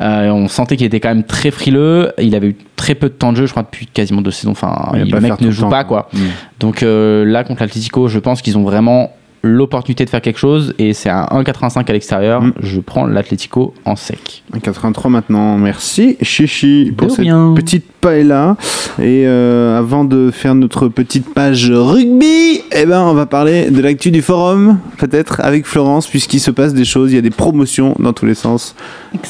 Euh, 0.00 0.30
on 0.30 0.46
sentait 0.48 0.76
qu'il 0.76 0.86
était 0.86 1.00
quand 1.00 1.08
même 1.08 1.24
très 1.24 1.50
frileux. 1.50 2.12
Il 2.18 2.34
avait 2.36 2.48
eu 2.48 2.56
très 2.76 2.94
peu 2.94 3.08
de 3.08 3.14
temps 3.14 3.32
de 3.32 3.36
jeu, 3.38 3.46
je 3.46 3.50
crois, 3.50 3.64
depuis 3.64 3.86
quasiment 3.86 4.22
deux 4.22 4.30
saisons. 4.30 4.52
Enfin, 4.52 4.92
Il 4.94 5.10
le 5.10 5.20
mec 5.20 5.40
ne 5.40 5.50
joue 5.50 5.62
temps, 5.62 5.68
pas, 5.68 5.84
quoi. 5.84 6.08
Mm. 6.12 6.18
Donc 6.60 6.82
euh, 6.82 7.24
là, 7.24 7.42
contre 7.44 7.62
l'Atlético, 7.62 8.06
je 8.08 8.18
pense 8.20 8.42
qu'ils 8.42 8.56
ont 8.56 8.62
vraiment 8.62 9.10
l'opportunité 9.42 10.04
de 10.04 10.10
faire 10.10 10.20
quelque 10.20 10.38
chose. 10.38 10.74
Et 10.78 10.92
c'est 10.92 11.08
à 11.10 11.26
1,85 11.32 11.88
à 11.88 11.92
l'extérieur. 11.92 12.42
Mm. 12.42 12.52
Je 12.60 12.80
prends 12.80 13.06
l'Atlético 13.06 13.74
en 13.84 13.96
sec. 13.96 14.42
83 14.62 15.10
maintenant, 15.10 15.56
merci 15.58 16.16
Chichi 16.22 16.92
pour 16.96 17.06
De 17.08 17.12
cette 17.12 17.20
rien. 17.24 17.52
petite 17.54 17.84
paella. 18.00 18.56
Et 18.98 19.24
euh, 19.26 19.78
avant 19.78 20.04
de 20.04 20.30
faire 20.30 20.54
notre 20.54 20.88
petite 20.88 21.32
page 21.34 21.70
rugby, 21.70 22.60
eh 22.72 22.86
ben, 22.86 23.02
on 23.02 23.14
va 23.14 23.26
parler 23.26 23.70
de 23.70 23.80
l'actu 23.80 24.10
du 24.10 24.22
forum, 24.22 24.78
peut-être 24.98 25.40
avec 25.40 25.66
Florence, 25.66 26.06
puisqu'il 26.06 26.40
se 26.40 26.50
passe 26.50 26.74
des 26.74 26.84
choses, 26.84 27.12
il 27.12 27.16
y 27.16 27.18
a 27.18 27.22
des 27.22 27.30
promotions 27.30 27.94
dans 27.98 28.12
tous 28.12 28.26
les 28.26 28.34
sens. 28.34 28.74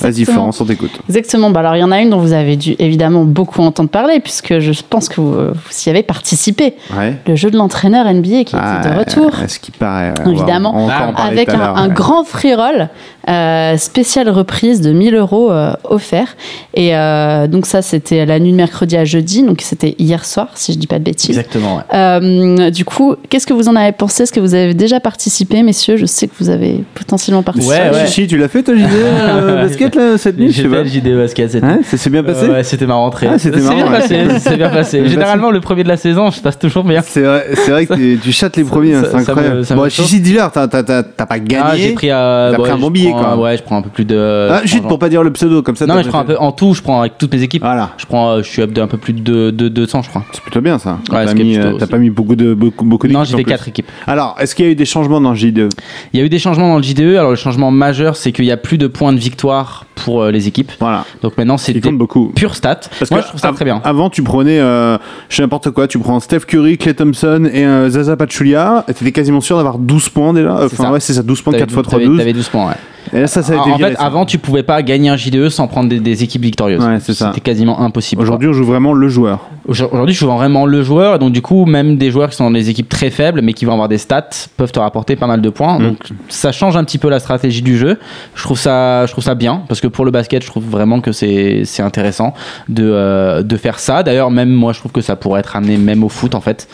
Vas-y. 0.01 0.25
Florence, 0.25 0.61
on 0.61 0.65
t'écoute. 0.65 0.99
Exactement. 1.09 1.51
Bah 1.51 1.61
alors, 1.61 1.77
il 1.77 1.81
y 1.81 1.85
en 1.85 1.93
a 1.93 2.01
une 2.01 2.11
dont 2.11 2.19
vous 2.21 2.33
avez 2.33 2.57
dû 2.57 2.77
évidemment 2.79 3.25
beaucoup 3.25 3.61
entendre 3.63 3.89
parler, 3.91 4.21
puisque 4.21 4.59
je 4.59 4.73
pense 4.89 5.09
que 5.09 5.21
vous, 5.21 5.33
vous 5.33 5.53
y 5.87 5.89
avez 5.91 6.03
participé. 6.03 6.75
Ouais. 6.97 7.17
Le 7.27 7.37
jeu 7.37 7.51
de 7.51 7.57
l'entraîneur 7.57 8.07
NBA 8.13 8.45
qui 8.45 8.55
Ah, 8.59 8.81
était 8.81 8.95
de 8.95 8.99
retour. 8.99 9.33
euh, 9.43 9.49
Ce 9.49 9.59
qui 9.59 9.71
paraît. 9.71 9.98
Évidemment. 10.27 10.89
avec 11.17 11.49
un, 11.51 11.89
grand 11.89 12.25
free 12.25 12.55
roll 12.55 12.89
euh, 13.29 13.77
spéciale 13.77 14.29
reprise 14.31 14.81
de 14.81 14.91
1000 14.93 15.15
euros 15.15 15.51
euh, 15.53 15.73
offert 15.85 16.37
et 16.75 16.97
euh, 16.97 17.47
donc 17.47 17.67
ça 17.67 17.83
c'était 17.83 18.25
la 18.27 18.39
nuit 18.39 18.53
de 18.53 18.57
mercredi 18.57 18.97
à 18.97 19.05
jeudi 19.05 19.43
donc 19.43 19.61
c'était 19.61 19.95
hier 19.99 20.25
soir 20.25 20.49
si 20.55 20.73
je 20.73 20.79
dis 20.79 20.87
pas 20.87 20.99
de 20.99 21.05
bêtises 21.05 21.31
Exactement, 21.31 21.77
ouais. 21.77 21.83
Euh, 21.95 22.71
du 22.71 22.85
coup 22.85 23.17
qu'est-ce 23.29 23.47
que 23.47 23.53
vous 23.53 23.69
en 23.69 23.77
avez 23.77 23.93
pensé? 23.93 24.23
Est-ce 24.23 24.33
que 24.33 24.41
vous 24.41 24.55
avez 24.55 24.75
déjà 24.75 25.01
participé 25.01 25.63
messieurs? 25.63 25.97
Je 25.97 26.07
sais 26.07 26.27
que 26.29 26.33
vous 26.41 26.49
avez 26.49 26.83
potentiellement 26.95 27.43
participé 27.43 27.75
Ouais, 27.75 27.91
ouais. 27.93 28.07
Chichi, 28.07 28.27
tu 28.27 28.37
l'as 28.39 28.49
fait 28.49 28.63
toi, 28.63 28.75
JD, 28.75 28.83
euh, 28.93 29.63
basket 29.69 29.95
là, 29.95 30.17
cette 30.19 30.39
nuit 30.39 30.51
je 30.51 30.63
J'ai 30.63 30.69
sais 30.69 30.69
fait 30.69 30.87
JD 30.87 31.17
basket 31.17 31.51
cette 31.51 31.65
Hein, 31.65 31.81
ça 31.85 31.97
s'est 31.97 32.11
bien 32.11 32.23
passé 32.23 32.45
Euh, 32.47 32.53
ouais, 32.53 32.65
c'était 32.65 32.87
ma 32.87 32.95
rentrée. 32.95 33.29
Ah, 33.31 33.39
c'était 33.39 33.61
c'est 33.61 33.69
bien 33.75 33.85
marrant, 33.85 33.93
ouais. 33.93 34.39
c'est 34.41 34.57
bien 34.57 34.69
passé. 34.71 35.07
Généralement, 35.09 35.51
le 35.51 35.61
premier 35.61 35.83
de 35.85 35.89
la 35.89 35.97
saison, 35.97 36.31
je 36.31 36.41
passe 36.41 36.59
toujours 36.59 36.85
bien. 36.85 37.03
C'est 37.05 37.21
vrai, 37.23 37.47
c'est 37.55 37.71
vrai 37.71 37.87
que 37.87 37.95
tu- 37.95 38.19
tu 38.23 38.33
chattes 38.33 38.57
les 38.57 38.65
premiers, 38.65 38.95
hein, 38.95 39.03
ça- 39.03 39.19
c'est 39.19 39.25
ça 39.25 39.33
incroyable. 39.33 39.57
me- 39.59 39.63
ça 39.65 39.75
bon, 39.75 39.85
me 39.85 39.89
Chichi, 39.89 40.21
dis-leur, 40.21 40.51
t'as 40.53 40.67
t'as- 40.69 40.83
t'as- 40.83 41.03
t'as 41.03 41.27
pas 41.27 41.39
gagné. 41.39 41.63
Ah, 41.65 41.77
j'ai 41.77 41.93
pris, 41.93 42.11
euh, 42.11 42.53
T'as 42.53 42.59
pris 42.59 42.71
un 42.71 42.79
bon 42.79 42.91
billet, 42.91 43.11
Ouais, 43.37 43.57
je 43.57 43.63
prends 43.63 43.77
un 43.77 43.83
peu 43.83 43.91
plus 43.91 44.05
de. 44.05 44.49
Ah, 44.51 44.61
juste 44.65 44.87
pour 44.87 44.99
pas 44.99 45.09
dire 45.09 45.23
le 45.23 45.33
pseudo, 45.33 45.63
comme 45.63 45.77
ça. 45.77 45.87
Non, 45.87 45.95
t'as 45.95 45.99
mais 45.99 46.05
je 46.05 46.09
prends 46.09 46.21
un 46.21 46.25
peu 46.25 46.37
en 46.39 46.53
tout, 46.53 46.75
je 46.75 46.83
prends 46.83 47.01
avec 47.01 47.19
toutes 47.19 47.33
mes 47.33 47.43
équipes. 47.43 47.63
Voilà, 47.63 47.91
Je 47.99 48.07
prends, 48.07 48.31
euh, 48.31 48.43
je 48.43 48.49
suis 48.49 48.63
up 48.63 48.73
de 48.73 48.81
un 48.81 48.87
peu 48.87 48.99
plus 48.99 49.13
de, 49.13 49.51
de, 49.51 49.69
200, 49.69 50.03
je 50.03 50.09
crois. 50.11 50.25
c'est 50.33 50.43
plutôt 50.43 50.61
bien 50.61 50.79
ça. 50.79 50.99
T'as 51.09 51.25
Ouais, 51.25 51.31
est 51.31 51.35
mis, 51.35 51.55
plutôt 51.55 51.69
euh, 51.77 51.79
t'as 51.79 51.87
pas 51.87 51.99
mis 51.99 52.11
beaucoup 52.11 52.37
de 52.37 52.55
beaucoup, 52.55 52.85
beaucoup 52.85 53.07
Non, 53.09 53.21
d'équipes 53.21 53.29
j'ai 53.29 53.35
en 53.35 53.39
fait 53.39 53.45
plus. 53.45 53.51
4 53.53 53.69
équipes. 53.69 53.91
Alors, 54.07 54.37
est-ce 54.39 54.55
qu'il 54.55 54.65
y 54.65 54.69
a 54.69 54.73
eu 54.73 54.77
des 54.77 54.85
changements 54.85 55.21
dans 55.21 55.31
le 55.31 55.37
J2 55.37 55.69
Il 56.13 56.21
y 56.21 56.23
a 56.23 56.27
eu 56.27 56.29
des 56.29 56.39
changements 56.39 56.69
dans 56.69 56.77
le 56.77 56.83
J2. 56.83 57.17
Alors, 57.17 57.31
le 57.31 57.37
changement 57.37 57.71
majeur, 57.71 58.17
c'est 58.17 58.33
qu'il 58.33 58.45
n'y 58.45 58.53
a 58.53 58.57
plus 58.57 58.79
de 58.79 58.87
points 58.87 59.13
de 59.13 59.19
victoire 59.19 59.85
pour 60.05 60.23
euh, 60.23 60.31
les 60.31 60.49
équipes. 60.49 60.73
Voilà, 60.81 61.05
Donc 61.23 61.37
maintenant, 61.37 61.57
c'est 61.59 61.79
beaucoup. 61.91 62.33
pures 62.35 62.55
stats. 62.55 62.81
Parce 62.99 63.11
Moi, 63.11 63.21
que 63.21 63.25
je 63.25 63.29
trouve 63.31 63.41
ça 63.41 63.53
très 63.53 63.65
bien. 63.65 63.81
Avant, 63.85 64.11
tu 64.11 64.23
prenais, 64.23 64.59
euh, 64.59 64.97
je 65.29 65.37
sais 65.37 65.43
n'importe 65.43 65.71
quoi, 65.71 65.87
tu 65.89 65.99
prends 65.99 66.21
Steph 66.21 66.41
Curry, 66.41 66.79
Clay 66.79 66.95
Thompson 66.95 67.49
et 67.53 67.65
euh, 67.65 67.89
Zaza 67.91 68.17
Pachulia, 68.17 68.85
et 68.89 68.95
t'étais 68.95 69.13
quasiment 69.13 69.41
sûr 69.41 69.57
d'avoir 69.57 69.79
12 69.79 70.09
points 70.11 70.33
déjà. 70.33 70.55
Enfin, 70.65 70.85
ça. 70.85 70.93
ouais, 70.93 71.01
c'est 71.01 71.13
ça, 71.15 71.23
12 71.23 71.43
points, 71.43 71.53
T'avais 71.53 71.65
4 71.65 71.73
fois 71.73 71.83
3, 71.83 71.93
t'avais- 71.99 72.07
12. 72.07 72.19
T'avais 72.19 72.33
12 72.33 72.49
points, 72.49 72.67
ouais. 72.69 72.75
Et 73.15 73.21
là, 73.21 73.27
ça, 73.27 73.43
ça 73.43 73.55
a 73.55 73.57
été 73.57 73.71
en 73.71 73.77
viré, 73.77 73.91
fait, 73.93 73.97
ça. 73.97 74.03
avant, 74.05 74.27
tu 74.27 74.37
pouvais 74.39 74.63
pas 74.63 74.83
gagner 74.83 75.09
un 75.09 75.17
J2 75.17 75.49
sans 75.49 75.67
prendre 75.67 75.89
des, 75.89 75.99
des 75.99 76.23
équipes 76.25 76.43
victorieuses. 76.43 76.85
Ouais, 76.85 76.99
c'est 77.01 77.15
ça. 77.15 77.29
C'était 77.29 77.41
quasiment 77.41 77.81
impossible. 77.81 78.21
Aujourd'hui, 78.21 78.49
on 78.49 78.53
joue 78.53 78.65
vraiment 78.67 78.93
le 78.93 79.09
joueur. 79.09 79.49
Aujourd'hui, 79.69 80.15
je 80.15 80.19
suis 80.19 80.27
vraiment 80.27 80.65
le 80.65 80.83
joueur, 80.83 81.17
et 81.17 81.19
donc 81.19 81.33
du 81.33 81.43
coup, 81.43 81.67
même 81.67 81.99
des 81.99 82.11
joueurs 82.11 82.31
qui 82.31 82.37
sont 82.37 82.45
dans 82.45 82.51
des 82.51 82.71
équipes 82.71 82.89
très 82.89 83.11
faibles, 83.11 83.43
mais 83.43 83.53
qui 83.53 83.67
vont 83.67 83.73
avoir 83.73 83.89
des 83.89 83.99
stats, 83.99 84.31
peuvent 84.57 84.73
te 84.73 84.79
rapporter 84.81 85.15
pas 85.15 85.27
mal 85.27 85.43
de 85.43 85.51
points. 85.51 85.79
Mm. 85.79 85.83
Donc 85.83 85.99
ça 86.29 86.53
change 86.53 86.77
un 86.77 86.85
petit 86.85 86.97
peu 86.97 87.11
la 87.11 87.21
stratégie 87.21 87.61
du 87.61 87.77
jeu. 87.77 87.99
Je 88.35 88.43
trouve 88.43 88.59
ça, 88.59 89.05
je 89.07 89.13
trouve 89.13 89.23
ça 89.25 89.35
bien, 89.35 89.63
parce 89.69 89.81
que 89.83 89.87
pour 89.87 90.05
le 90.07 90.11
basket, 90.11 90.43
je 90.43 90.49
trouve 90.49 90.65
vraiment 90.65 91.01
que 91.01 91.13
c'est 91.13 91.63
c'est 91.65 91.83
intéressant 91.83 92.33
de, 92.71 92.83
euh, 92.91 93.43
de 93.43 93.57
faire 93.59 93.79
ça. 93.79 94.03
D'ailleurs, 94.03 94.31
même 94.31 94.51
moi, 94.51 94.73
je 94.73 94.79
trouve 94.79 94.93
que 94.93 95.03
ça 95.03 95.17
pourrait 95.17 95.41
être 95.41 95.55
amené 95.55 95.77
même 95.77 96.03
au 96.03 96.09
foot, 96.09 96.35
en 96.35 96.41
fait, 96.41 96.67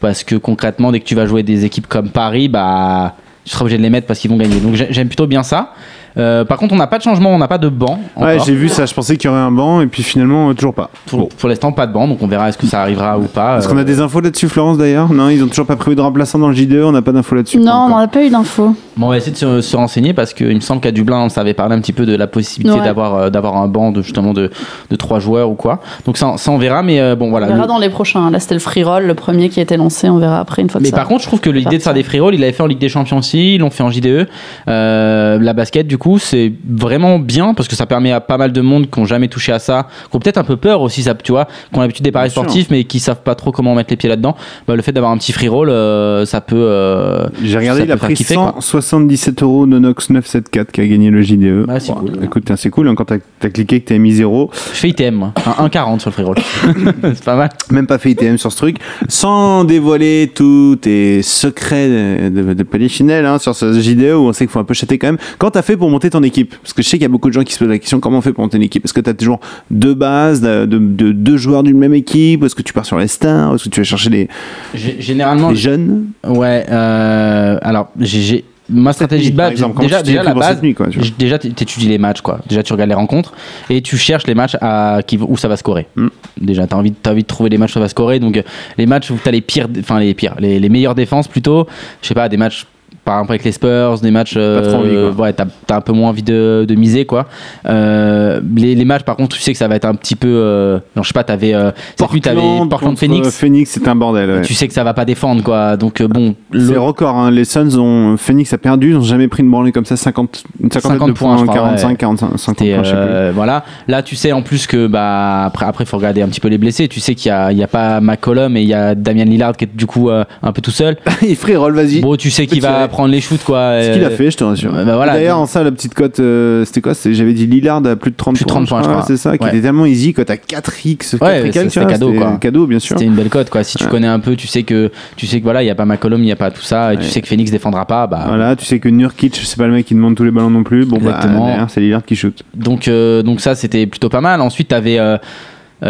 parce 0.00 0.22
que 0.22 0.34
concrètement, 0.36 0.92
dès 0.92 1.00
que 1.00 1.06
tu 1.06 1.14
vas 1.14 1.24
jouer 1.26 1.42
des 1.42 1.64
équipes 1.64 1.86
comme 1.86 2.10
Paris, 2.10 2.48
bah, 2.48 3.14
tu 3.44 3.50
seras 3.50 3.62
obligé 3.62 3.78
de 3.78 3.82
les 3.82 3.90
mettre 3.90 4.06
parce 4.06 4.18
qu'ils 4.20 4.30
vont 4.30 4.36
gagner. 4.36 4.60
Donc 4.60 4.74
j'ai- 4.74 4.88
j'aime 4.90 5.08
plutôt 5.08 5.26
bien 5.26 5.42
ça. 5.42 5.72
Euh, 6.18 6.44
par 6.44 6.58
contre, 6.58 6.74
on 6.74 6.76
n'a 6.76 6.86
pas 6.86 6.98
de 6.98 7.02
changement, 7.02 7.30
on 7.30 7.38
n'a 7.38 7.48
pas 7.48 7.58
de 7.58 7.68
banc. 7.68 7.98
Ouais, 8.16 8.34
encore. 8.34 8.44
j'ai 8.44 8.54
vu 8.54 8.68
ça. 8.68 8.86
Je 8.86 8.94
pensais 8.94 9.16
qu'il 9.16 9.30
y 9.30 9.32
aurait 9.32 9.40
un 9.42 9.50
banc 9.50 9.80
et 9.80 9.86
puis 9.86 10.02
finalement 10.02 10.50
euh, 10.50 10.54
toujours 10.54 10.74
pas. 10.74 10.90
Pour, 11.06 11.28
pour 11.30 11.48
l'instant, 11.48 11.72
pas 11.72 11.86
de 11.86 11.92
banc, 11.92 12.06
donc 12.08 12.18
on 12.22 12.26
verra 12.26 12.48
est-ce 12.48 12.58
que 12.58 12.66
ça 12.66 12.82
arrivera 12.82 13.18
ou 13.18 13.22
pas. 13.24 13.58
Est-ce 13.58 13.68
qu'on 13.68 13.76
Euh, 13.78 13.80
a 13.80 13.84
des 13.84 14.00
infos 14.00 14.20
là-dessus, 14.20 14.48
Florence 14.48 14.78
d'ailleurs? 14.78 15.12
Non, 15.12 15.28
ils 15.28 15.42
ont 15.42 15.48
toujours 15.48 15.66
pas 15.66 15.76
prévu 15.76 15.96
de 15.96 16.00
remplaçant 16.02 16.38
dans 16.38 16.48
le 16.48 16.54
J2. 16.54 16.82
On 16.84 16.92
n'a 16.92 17.02
pas 17.02 17.12
d'infos 17.12 17.34
là-dessus. 17.34 17.58
Non, 17.58 17.88
on 17.92 17.98
n'a 17.98 18.08
pas 18.08 18.22
eu 18.24 18.30
d'infos. 18.30 18.74
Bon, 18.96 19.06
on 19.06 19.08
va 19.10 19.16
essayer 19.16 19.32
de 19.32 19.36
se, 19.38 19.60
se 19.62 19.76
renseigner 19.76 20.12
parce 20.12 20.34
qu'il 20.34 20.54
me 20.54 20.60
semble 20.60 20.80
qu'à 20.82 20.90
Dublin, 20.90 21.18
on 21.20 21.28
savait 21.30 21.54
parler 21.54 21.74
un 21.76 21.80
petit 21.80 21.94
peu 21.94 22.04
de 22.04 22.14
la 22.14 22.26
possibilité 22.26 22.78
Ouais. 22.78 22.84
d'avoir 22.84 23.14
euh, 23.14 23.30
d'avoir 23.30 23.56
un 23.56 23.68
banc 23.68 23.90
de 23.90 24.02
justement 24.02 24.32
de, 24.34 24.50
de 24.90 24.96
trois 24.96 25.18
joueurs 25.18 25.48
ou 25.50 25.54
quoi. 25.54 25.80
Donc 26.04 26.18
ça, 26.18 26.34
ça 26.36 26.50
on 26.50 26.58
verra, 26.58 26.82
mais 26.82 27.00
euh, 27.00 27.16
bon 27.16 27.30
voilà. 27.30 27.46
On 27.46 27.50
verra 27.50 27.62
Le- 27.62 27.68
dans 27.68 27.78
les 27.78 27.88
prochains. 27.90 28.30
Là, 28.30 28.38
c'était 28.38 28.54
le 28.54 28.60
free 28.60 28.84
roll, 28.84 29.04
le 29.06 29.14
premier 29.14 29.48
qui 29.48 29.60
a 29.60 29.62
été 29.62 29.76
lancé. 29.78 30.10
On 30.10 30.18
verra 30.18 30.40
après 30.40 30.60
une 30.62 30.68
fois 30.68 30.78
que 30.80 30.84
Mais 30.84 30.90
ça. 30.90 30.96
par 30.96 31.06
contre, 31.08 31.22
je 31.22 31.26
trouve 31.28 31.40
que 31.40 31.48
l'idée 31.50 31.78
de 31.78 31.82
faire 31.82 31.94
des 31.94 32.02
free 32.02 32.20
rolls, 32.20 32.34
il 32.34 32.40
l'avait 32.40 32.52
fait 32.52 32.62
en 32.62 32.66
Ligue 32.66 32.78
des 32.78 32.88
Champions 32.90 33.18
aussi, 33.18 33.54
ils 33.54 33.58
l'ont 33.58 33.70
fait 33.70 33.82
en 33.82 33.90
JDE. 33.90 34.28
Euh, 34.68 35.38
la 35.40 35.52
basket, 35.54 35.86
du 35.86 35.96
coup, 35.98 36.01
c'est 36.18 36.52
vraiment 36.68 37.18
bien 37.18 37.54
parce 37.54 37.68
que 37.68 37.76
ça 37.76 37.86
permet 37.86 38.12
à 38.12 38.20
pas 38.20 38.38
mal 38.38 38.52
de 38.52 38.60
monde 38.60 38.90
qui 38.90 39.00
n'ont 39.00 39.06
jamais 39.06 39.28
touché 39.28 39.52
à 39.52 39.58
ça, 39.58 39.88
qui 40.10 40.16
ont 40.16 40.20
peut-être 40.20 40.38
un 40.38 40.44
peu 40.44 40.56
peur 40.56 40.80
aussi, 40.82 41.02
ça, 41.02 41.14
tu 41.14 41.32
vois, 41.32 41.46
qui 41.72 41.78
ont 41.78 41.80
l'habitude 41.82 42.04
des 42.04 42.12
paris 42.12 42.28
Bien 42.28 42.32
sûr. 42.34 42.42
sportifs 42.42 42.68
mais 42.70 42.84
qui 42.84 43.00
savent 43.00 43.22
pas 43.22 43.34
trop 43.34 43.52
comment 43.52 43.74
mettre 43.74 43.90
les 43.90 43.96
pieds 43.96 44.08
là-dedans. 44.08 44.36
Bah, 44.66 44.76
le 44.76 44.82
fait 44.82 44.92
d'avoir 44.92 45.12
un 45.12 45.18
petit 45.18 45.32
free 45.32 45.48
roll, 45.48 45.68
euh, 45.70 46.24
ça 46.26 46.40
peut. 46.40 46.56
euh, 46.56 47.26
J'ai 47.42 47.58
regardé, 47.58 47.82
il 47.82 47.92
a 47.92 47.96
pris 47.96 48.14
kiffer, 48.14 48.34
quoi. 48.34 48.54
177 48.60 49.42
euros 49.42 49.66
Nonox 49.66 50.10
974 50.10 50.72
qui 50.72 50.80
a 50.80 50.86
gagné 50.86 51.10
le 51.10 51.22
JDE. 51.22 51.66
Ouais, 51.68 51.80
c'est 51.80 51.92
cool. 51.92 52.12
Écoute, 52.22 52.50
c'est 52.56 52.70
cool 52.70 52.88
hein, 52.88 52.94
quand 52.94 53.04
t'as 53.06 53.16
as 53.42 53.48
cliqué 53.50 53.80
que 53.80 53.88
t'as 53.88 53.98
mis 53.98 54.12
0. 54.12 54.50
Je 54.72 54.78
fais 54.78 54.88
ITM. 54.90 55.22
Un 55.22 55.66
1,40 55.68 56.00
sur 56.00 56.10
le 56.10 56.12
free 56.14 56.24
roll. 56.24 56.36
c'est 57.14 57.24
pas 57.24 57.36
mal. 57.36 57.48
Même 57.70 57.86
pas 57.86 57.98
fait 57.98 58.10
ITM 58.12 58.36
sur 58.38 58.50
ce 58.52 58.56
truc. 58.56 58.76
Sans 59.08 59.64
dévoiler 59.64 60.30
tous 60.34 60.76
tes 60.80 61.22
secrets 61.22 61.88
de, 61.88 62.28
de, 62.28 62.54
de 62.54 62.62
Polichinelle, 62.62 63.26
hein, 63.26 63.38
sur 63.38 63.54
ce 63.54 63.72
JDE 63.80 64.12
où 64.14 64.28
on 64.28 64.32
sait 64.32 64.44
qu'il 64.44 64.52
faut 64.52 64.58
un 64.58 64.64
peu 64.64 64.74
chatter 64.74 64.98
quand 64.98 65.08
même. 65.08 65.18
Quand 65.38 65.50
t'as 65.50 65.62
fait 65.62 65.76
pour 65.76 65.90
monter 65.92 66.10
ton 66.10 66.22
équipe 66.22 66.54
Parce 66.62 66.72
que 66.72 66.82
je 66.82 66.88
sais 66.88 66.96
qu'il 66.96 67.02
y 67.02 67.06
a 67.06 67.08
beaucoup 67.08 67.28
de 67.28 67.34
gens 67.34 67.44
qui 67.44 67.52
se 67.52 67.58
posent 67.58 67.68
la 67.68 67.78
question 67.78 68.00
comment 68.00 68.18
on 68.18 68.20
fait 68.22 68.32
pour 68.32 68.42
monter 68.42 68.56
une 68.56 68.62
équipe? 68.64 68.84
Est-ce 68.84 68.92
que 68.94 69.00
t'as 69.00 69.14
toujours 69.14 69.38
deux 69.70 69.94
bases, 69.94 70.40
de, 70.40 70.66
de- 70.66 70.78
de 70.78 71.12
deux 71.12 71.36
joueurs 71.36 71.62
d'une 71.62 71.78
même 71.78 71.94
équipe? 71.94 72.42
Est-ce 72.42 72.54
que 72.54 72.62
tu 72.62 72.72
pars 72.72 72.84
sur 72.86 72.98
les 72.98 73.06
stars? 73.08 73.54
Est-ce 73.54 73.64
que 73.64 73.68
tu 73.68 73.80
vas 73.80 73.84
chercher 73.84 74.10
des, 74.10 74.28
Généralement, 74.74 75.50
des 75.50 75.56
jeunes? 75.56 76.06
Ouais, 76.26 76.64
euh, 76.70 77.58
alors 77.62 77.90
j'ai- 78.00 78.44
ma 78.68 78.92
stratégie 78.92 79.30
de 79.32 79.36
base. 79.36 79.52
exemple, 79.52 79.80
déjà, 79.82 79.98
tu 80.02 80.06
déjà 80.10 80.18
pris 80.20 80.26
la 80.28 80.32
pour 80.32 80.40
base. 80.40 80.54
cette 80.54 80.62
nuit, 80.62 80.72
quoi, 80.74 80.86
tu 80.88 80.98
Déjà, 81.18 81.38
tu 81.38 81.48
étudies 81.48 81.88
les 81.88 81.98
matchs, 81.98 82.20
quoi. 82.22 82.40
Déjà, 82.48 82.62
tu 82.62 82.72
regardes 82.72 82.88
les 82.88 82.94
rencontres 82.94 83.32
et 83.68 83.82
tu 83.82 83.96
cherches 83.98 84.26
les 84.26 84.34
matchs 84.34 84.56
à, 84.60 85.00
qui, 85.06 85.18
où 85.18 85.36
ça 85.36 85.48
va 85.48 85.56
scorer. 85.56 85.88
Mm. 85.96 86.06
Déjà, 86.40 86.66
tu 86.66 86.74
as 86.74 86.78
envie, 86.78 86.92
as 87.04 87.10
envie 87.10 87.22
de 87.22 87.26
trouver 87.26 87.50
les 87.50 87.58
matchs 87.58 87.72
où 87.72 87.74
ça 87.74 87.80
va 87.80 87.88
scorer. 87.88 88.18
Donc, 88.20 88.36
euh, 88.36 88.42
les 88.78 88.86
matchs 88.86 89.10
où 89.10 89.18
tu 89.22 89.28
as 89.28 89.32
les 89.32 89.40
pires, 89.42 89.68
enfin, 89.80 89.98
les 90.00 90.14
pires, 90.14 90.36
les, 90.38 90.58
les 90.58 90.68
meilleures 90.68 90.94
défenses 90.94 91.28
plutôt. 91.28 91.66
Je 92.02 92.08
sais 92.08 92.14
pas, 92.14 92.28
des 92.28 92.36
matchs. 92.36 92.66
Par 93.04 93.16
exemple 93.16 93.32
avec 93.32 93.44
les 93.44 93.52
Spurs, 93.52 93.98
des 94.00 94.10
matchs, 94.12 94.34
Pas 94.34 94.62
trop 94.62 94.76
envie, 94.78 94.90
euh, 94.94 95.10
ouais, 95.12 95.32
t'as 95.32 95.46
as 95.70 95.74
un 95.76 95.80
peu 95.80 95.92
moins 95.92 96.10
envie 96.10 96.22
de, 96.22 96.64
de 96.68 96.74
miser 96.76 97.04
quoi. 97.04 97.26
Euh, 97.66 98.40
les, 98.56 98.74
les 98.74 98.84
matchs 98.84 99.02
par 99.02 99.16
contre, 99.16 99.36
tu 99.36 99.42
sais 99.42 99.52
que 99.52 99.58
ça 99.58 99.66
va 99.68 99.74
être 99.76 99.84
un 99.84 99.94
petit 99.94 100.14
peu, 100.14 100.28
euh, 100.28 100.78
non 100.96 101.02
je 101.02 101.08
sais 101.08 101.12
pas, 101.14 101.24
t'avais 101.24 101.54
euh, 101.54 101.70
nuit 102.12 102.20
t'avais 102.20 102.40
Portland 102.40 102.80
contre 102.80 103.00
Phoenix, 103.00 103.36
Phoenix, 103.36 103.70
c'est 103.70 103.88
un 103.88 103.96
bordel. 103.96 104.30
ouais. 104.30 104.42
tu 104.42 104.54
sais 104.54 104.68
que 104.68 104.74
ça 104.74 104.84
va 104.84 104.94
pas 104.94 105.04
défendre 105.04 105.42
quoi. 105.42 105.76
Donc 105.76 106.00
euh, 106.00 106.08
bon, 106.08 106.34
C'est 106.52 106.58
le- 106.58 106.80
record, 106.80 107.16
hein. 107.16 107.30
les 107.30 107.44
Suns 107.44 107.76
ont. 107.78 108.16
Phoenix 108.16 108.52
a 108.52 108.58
perdu, 108.58 108.90
ils 108.90 108.94
n'ont 108.94 109.00
jamais 109.02 109.28
pris 109.28 109.42
une 109.42 109.50
branlée 109.50 109.72
comme 109.72 109.84
ça, 109.84 109.96
50, 109.96 110.44
une 110.62 110.70
cinquantaine 110.70 110.98
50 110.98 111.08
de 111.08 111.12
points, 111.14 111.36
points, 111.36 111.44
crois, 111.46 111.54
45, 111.56 111.88
ouais. 111.88 111.96
45, 111.96 112.26
50 112.38 112.38
C'était, 112.58 112.74
points, 112.74 112.82
je 112.84 112.88
sais 112.90 112.94
plus. 112.94 113.02
euh, 113.02 113.32
voilà. 113.34 113.64
Là, 113.88 114.02
tu 114.02 114.16
sais 114.16 114.32
en 114.32 114.42
plus 114.42 114.66
que 114.66 114.86
bah 114.86 115.44
après, 115.44 115.66
après, 115.66 115.84
faut 115.86 115.96
regarder 115.96 116.22
un 116.22 116.28
petit 116.28 116.40
peu 116.40 116.48
les 116.48 116.58
blessés. 116.58 116.88
Tu 116.88 117.00
sais 117.00 117.14
qu'il 117.14 117.28
y 117.30 117.32
a, 117.32 117.50
il 117.52 117.58
y 117.58 117.62
a 117.62 117.68
pas 117.68 118.00
McCollum 118.00 118.56
et 118.56 118.62
il 118.62 118.68
y 118.68 118.74
a 118.74 118.94
Damian 118.94 119.24
Lillard 119.24 119.56
qui 119.56 119.64
est 119.64 119.70
du 119.76 119.86
coup 119.86 120.10
euh, 120.10 120.24
un 120.42 120.52
peu 120.52 120.60
tout 120.62 120.70
seul. 120.70 120.96
Il 121.22 121.36
ferait 121.36 121.56
roll, 121.56 121.74
vas-y. 121.74 122.00
Bon, 122.00 122.16
tu 122.16 122.30
sais 122.30 122.46
qu'il 122.46 122.60
va. 122.60 122.88
Prendre 122.92 123.08
les 123.10 123.20
shoots 123.20 123.42
quoi. 123.44 123.56
Ce 123.82 123.88
euh, 123.88 123.92
qu'il 123.94 124.04
a 124.04 124.10
fait, 124.10 124.30
je 124.30 124.36
te 124.36 124.44
rassure. 124.44 124.72
bah 124.72 124.94
voilà, 124.96 125.14
D'ailleurs, 125.14 125.38
en 125.38 125.46
ça, 125.46 125.64
la 125.64 125.72
petite 125.72 125.94
cote, 125.94 126.20
euh, 126.20 126.64
c'était 126.64 126.80
quoi? 126.80 126.92
J'avais 127.04 127.32
dit 127.32 127.46
Lillard 127.46 127.84
à 127.84 127.96
plus 127.96 128.12
de 128.12 128.16
30 128.16 128.36
Plus 128.36 128.44
de 128.44 128.48
points. 128.48 128.64
30 128.64 128.68
points, 128.68 128.82
je 128.82 128.88
crois. 128.88 129.02
C'est 129.06 129.16
ça, 129.16 129.36
qui 129.36 129.44
Ouais. 129.44 129.50
était 129.50 129.62
tellement 129.62 129.86
easy 129.86 130.12
quand 130.12 130.24
t'as 130.24 130.36
4x, 130.36 131.18
4 131.18 131.22
Ouais, 131.22 131.40
et 131.40 131.42
c'est- 131.42 131.50
quelques, 131.50 131.64
tu 131.66 131.70
c'était 131.70 131.80
vois, 131.84 131.92
cadeau, 131.92 132.12
quoi. 132.12 132.36
Cadeau, 132.40 132.66
bien 132.66 132.78
sûr. 132.78 132.96
C'était 132.96 133.06
une 133.08 133.14
belle 133.14 133.28
cote 133.28 133.50
quoi. 133.50 133.64
Si 133.64 133.76
tu 133.78 133.86
connais 133.86 134.06
un 134.06 134.20
peu, 134.20 134.36
tu 134.36 134.46
sais 134.46 134.62
que 134.62 134.90
tu 135.16 135.26
sais 135.26 135.38
que 135.38 135.44
voilà, 135.44 135.62
il 135.62 135.66
y 135.66 135.70
a 135.70 135.74
pas 135.74 135.84
McCollum, 135.84 136.22
il 136.22 136.28
y 136.28 136.32
a 136.32 136.36
pas 136.36 136.50
tout 136.50 136.62
ça, 136.62 136.94
et 136.94 136.96
tu 136.98 137.04
sais 137.04 137.20
que 137.20 137.28
Phoenix 137.28 137.50
défendra 137.50 137.84
pas. 137.86 138.06
Bah 138.06 138.24
Voilà, 138.28 138.56
tu 138.56 138.64
sais 138.64 138.78
que 138.78 138.88
Nurkic, 138.88 139.36
c'est 139.36 139.56
pas 139.58 139.66
le 139.66 139.72
mec 139.72 139.86
qui 139.86 139.94
demande 139.94 140.14
tous 140.14 140.24
les 140.24 140.30
ballons 140.30 140.50
non 140.50 140.62
plus. 140.62 140.84
Bon, 140.84 140.98
bah, 140.98 141.20
c'est 141.68 141.80
Lillard 141.80 142.04
qui 142.04 142.16
shoot. 142.16 142.42
donc 142.54 142.88
euh, 142.88 143.22
donc 143.22 143.40
ça 143.40 143.54
c'était 143.54 143.86
plutôt 143.86 144.08
pas 144.08 144.20
mal. 144.20 144.40
Ensuite 144.40 144.68
t'avais 144.68 144.98
euh, 144.98 145.02
euh, 145.12 145.18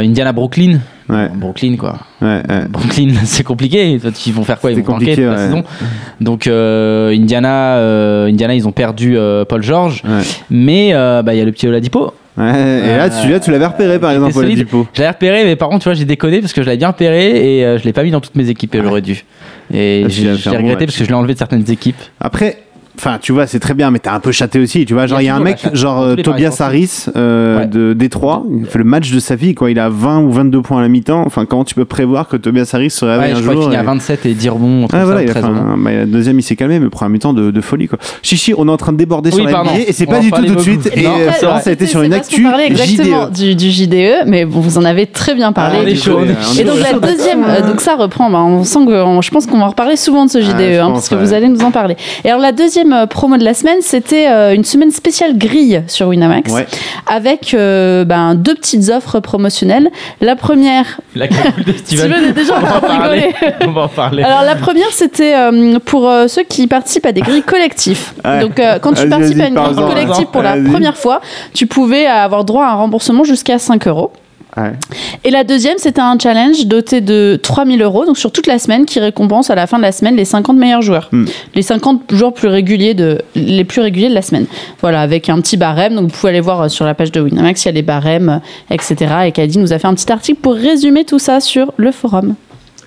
Indiana 0.00 0.33
Brooklyn. 0.33 0.78
Ouais, 1.09 1.28
Brooklyn 1.35 1.76
quoi. 1.76 1.98
ouais, 2.22 2.40
ouais. 2.48 2.68
Brooklyn, 2.70 3.09
c'est 3.24 3.42
compliqué. 3.44 3.98
Ils 4.26 4.33
vont 4.33 4.44
faire 4.44 4.59
quoi? 4.61 4.70
Ils 4.72 4.78
vont 4.78 4.83
compliqué, 4.85 5.16
toute 5.16 5.24
la 5.24 5.37
saison. 5.37 5.64
Donc 6.20 6.46
euh, 6.46 7.14
Indiana, 7.14 7.76
euh, 7.76 8.26
Indiana, 8.28 8.55
ils 8.55 8.66
ont 8.66 8.72
perdu 8.72 9.16
euh, 9.18 9.44
Paul 9.44 9.62
George, 9.62 10.02
mais 10.50 10.90
euh, 10.94 11.22
bah, 11.22 11.35
il 11.35 11.38
y 11.38 11.42
a 11.42 11.44
le 11.44 11.52
petit 11.52 11.66
Oladipo. 11.68 12.14
Ouais, 12.38 12.44
et 12.44 12.96
là, 12.96 13.11
Euh, 13.12 13.38
tu 13.40 13.50
l'avais 13.50 13.66
repéré 13.66 13.98
par 13.98 14.11
exemple. 14.12 14.38
Oladipo. 14.38 14.87
Je 14.94 15.00
l'avais 15.02 15.12
repéré, 15.12 15.44
mais 15.44 15.55
par 15.57 15.68
contre, 15.68 15.83
tu 15.83 15.88
vois, 15.90 15.94
j'ai 15.94 16.07
déconné 16.07 16.40
parce 16.40 16.55
que 16.55 16.62
je 16.62 16.66
l'avais 16.66 16.78
bien 16.78 16.88
repéré 16.88 17.59
et 17.59 17.64
euh, 17.66 17.78
je 17.78 17.85
l'ai 17.85 17.92
pas 17.92 18.05
mis 18.05 18.11
dans 18.11 18.20
toutes 18.22 18.37
mes 18.37 18.48
équipes 18.48 18.74
et 18.74 18.81
j'aurais 18.83 19.02
dû. 19.02 19.22
Et 19.74 20.05
Ah, 20.07 20.09
j'ai 20.09 20.31
bon 20.50 20.57
regretté 20.57 20.87
parce 20.87 20.96
que 20.96 21.05
je 21.05 21.09
l'ai 21.11 21.14
enlevé 21.14 21.35
de 21.35 21.38
certaines 21.38 21.70
équipes. 21.70 22.00
Après, 22.20 22.62
enfin, 22.98 23.18
tu 23.20 23.33
vois, 23.33 23.46
c'est 23.46 23.59
très 23.61 23.74
bien, 23.74 23.90
mais 23.90 23.98
t'as 23.98 24.14
un 24.14 24.20
peu 24.20 24.33
chaté 24.33 24.59
aussi. 24.59 24.85
Tu 24.85 24.94
vois, 24.94 25.07
genre, 25.07 25.20
Il 25.20 25.24
il 25.24 25.26
y 25.26 25.28
y 25.28 25.31
a 25.31 25.37
un 25.37 25.40
mec, 25.40 25.57
la 25.62 25.62
chatte. 25.70 25.76
genre 25.76 26.00
euh, 26.02 26.16
Tobias. 26.16 26.57
Harris 26.61 27.07
euh, 27.16 27.61
Ouais. 27.61 27.66
de 27.66 27.92
Détroit, 27.92 28.44
il 28.59 28.66
fait 28.66 28.78
le 28.78 28.85
match 28.85 29.11
de 29.11 29.18
sa 29.20 29.35
vie, 29.37 29.55
quoi. 29.55 29.70
Il 29.70 29.78
a 29.78 29.88
20 29.88 30.20
ou 30.22 30.31
22 30.33 30.62
points 30.62 30.78
à 30.78 30.83
la 30.83 30.88
mi-temps. 30.88 31.22
Enfin, 31.26 31.44
comment 31.46 31.64
tu 31.64 31.74
peux 31.74 31.85
prévoir 31.85 32.28
que 32.28 32.37
Tobias 32.37 32.70
Harris 32.72 32.90
se 32.90 33.05
réveille 33.05 33.33
Ouais, 33.33 33.38
un 33.38 33.42
jour 33.42 33.62
finit 33.64 33.76
à 33.76 33.83
et- 33.83 33.87
27 33.87 34.26
et 34.26 34.35
10 34.35 34.48
rebonds. 34.50 34.87
Ah, 34.92 35.05
voilà, 35.05 35.22
il 35.22 35.31
a 35.31 35.33
13 35.33 35.42
fait 35.44 35.48
rebonds. 35.50 35.61
un- 35.72 35.76
bah, 35.78 35.90
la 35.92 36.07
deuxième, 36.07 36.38
il 36.38 36.42
s'est 36.42 36.57
calmé, 36.57 36.78
mais 36.78 36.85
le 36.85 36.90
premier 36.90 37.12
mi-temps 37.12 37.33
de, 37.33 37.50
de 37.50 37.61
folie, 37.61 37.88
quoi. 37.88 37.98
Chichi, 38.22 38.55
on 38.57 38.68
est 38.68 38.70
en 38.70 38.76
train 38.76 38.92
de 38.92 38.98
déborder 38.98 39.31
Oui, 39.31 39.37
sur 39.37 39.44
la 39.44 39.50
pardon. 39.52 39.70
NBA 39.72 39.88
et 39.88 39.92
c'est 39.92 40.07
pas 40.07 40.20
du 40.20 40.31
tout 40.31 40.42
tout 40.44 40.55
de 40.55 40.61
suite. 40.61 40.90
Et 40.94 41.07
euh, 41.07 41.31
Florence 41.33 41.66
a 41.66 41.72
été 41.72 41.87
sur 41.87 42.02
une 42.02 42.12
actu 42.14 42.42
parlait 42.42 42.66
exactement 42.66 43.26
JDE. 43.26 43.33
du, 43.33 43.55
du 43.57 43.70
JDE, 43.70 44.26
mais 44.26 44.44
bon, 44.44 44.61
vous 44.61 44.78
en 44.78 44.85
avez 44.85 45.07
très 45.07 45.35
bien 45.35 45.52
parlé. 45.52 45.78
Ah, 45.85 45.88
Et 46.61 46.64
donc 46.64 46.76
la 46.81 46.98
deuxième, 46.98 47.44
euh, 47.44 47.62
donc 47.66 47.81
ça 47.81 47.96
reprend. 47.96 48.31
bah, 48.31 48.40
on 48.42 48.64
sent 48.64 48.81
que 48.87 48.92
je 49.22 49.31
pense 49.31 49.46
qu'on 49.46 49.59
va 49.59 49.64
en 49.66 49.68
reparler 49.70 49.96
souvent 49.96 50.24
de 50.26 50.31
ce 50.31 50.40
JDE, 50.40 50.52
je 50.59 50.78
hein, 50.81 50.90
parce 50.92 51.09
que 51.09 51.14
vous 51.14 51.33
allez 51.33 51.48
nous 51.48 51.62
en 51.62 51.70
parler. 51.70 51.96
Et 52.24 52.28
alors 52.28 52.40
la 52.40 52.52
deuxième 52.52 52.82
euh, 52.92 53.07
promo 53.07 53.37
de 53.37 53.45
la 53.45 53.53
semaine, 53.53 53.79
c'était 53.83 54.29
euh, 54.29 54.55
une 54.55 54.64
semaine 54.64 54.90
spéciale 54.90 55.37
grille 55.37 55.83
sur 55.88 56.09
Winamax, 56.09 56.51
Ouais. 56.51 56.66
avec 57.07 57.53
euh, 57.53 58.05
ben, 58.07 58.35
deux 58.35 58.55
petites 58.55 58.88
offres 58.88 59.21
promotionnelles. 59.21 59.90
La 60.23 60.37
première, 60.37 61.01
La 61.14 61.29
cagoule 61.29 61.64
de 61.64 61.73
Steven. 61.75 62.07
Steven 62.11 62.25
est 62.31 62.33
déjà 62.33 62.55
en 62.55 62.59
on 62.59 62.61
va 62.62 62.66
train 62.68 62.79
en 62.79 62.81
de 62.81 62.87
parler. 62.87 63.21
rigoler. 63.21 63.55
On 63.66 63.73
va 63.73 63.81
en 63.83 63.88
parler. 63.88 64.23
Alors 64.23 64.42
la 64.45 64.55
première 64.57 64.90
c'était 64.92 65.35
euh, 65.37 65.79
pour 65.85 66.09
euh, 66.09 66.29
ceux 66.29 66.45
qui 66.45 66.66
participent 66.66 67.07
à 67.07 67.12
des 67.12 67.21
grilles 67.21 67.42
collectives. 67.42 68.12
Ouais. 68.25 68.40
Donc 68.40 68.59
euh, 68.61 68.79
quand 68.79 68.92
tu 68.95 69.09
participes 69.09 69.40
à 69.40 69.49
une 69.49 69.55
grille 69.57 69.75
collective 69.77 70.27
pour 70.33 70.42
la 70.42 70.53
première 70.57 70.97
fois, 70.97 71.21
tu 71.53 71.66
pouvais 71.66 72.07
avoir 72.07 72.45
droit 72.45 72.64
à 72.64 72.71
un 72.71 72.75
remboursement 72.75 73.25
jusqu'à 73.25 73.59
5 73.59 73.87
euros. 73.88 74.12
Ouais. 74.57 74.73
Et 75.25 75.31
la 75.31 75.45
deuxième, 75.45 75.79
c'était 75.79 76.01
un 76.01 76.19
challenge 76.19 76.67
doté 76.67 77.01
de 77.01 77.38
3000 77.43 77.81
euros, 77.83 78.05
donc 78.05 78.19
sur 78.19 78.33
toute 78.33 78.47
la 78.47 78.59
semaine, 78.59 78.85
qui 78.85 79.01
récompense 79.01 79.51
à 79.51 79.55
la 79.55 79.67
fin 79.67 79.79
de 79.79 79.83
la 79.83 79.93
semaine 79.93 80.17
les 80.17 80.25
50 80.25 80.57
meilleurs 80.57 80.83
joueurs. 80.83 81.09
Hmm. 81.12 81.25
Les 81.55 81.62
50 81.62 82.12
joueurs 82.12 82.35
plus 82.35 82.49
réguliers 82.49 82.95
de, 82.95 83.19
les 83.35 83.65
plus 83.65 83.81
réguliers 83.81 84.11
de 84.11 84.15
la 84.15 84.23
semaine. 84.23 84.47
Voilà, 84.81 85.01
avec 85.01 85.29
un 85.29 85.41
petit 85.41 85.57
barème. 85.57 85.95
Donc 85.95 86.11
vous 86.11 86.17
pouvez 86.17 86.31
aller 86.31 86.41
voir 86.41 86.62
euh, 86.62 86.69
sur 86.69 86.85
la 86.85 86.95
page 86.95 87.12
de 87.12 87.21
Winamax, 87.21 87.65
il 87.65 87.69
y 87.69 87.71
a 87.71 87.73
les 87.73 87.83
barèmes, 87.83 88.29
euh, 88.29 88.75
etc. 88.75 88.97
Et 89.27 89.33
Caddy 89.33 89.59
nous 89.59 89.73
a 89.73 89.79
fait 89.79 89.88
un 89.88 89.95
petit 89.95 90.11
article 90.12 90.41
pour 90.41 90.55
résumer 90.55 91.05
tout 91.05 91.19
ça 91.19 91.41
sur 91.41 91.73
le 91.77 91.91
forum. 91.91 92.35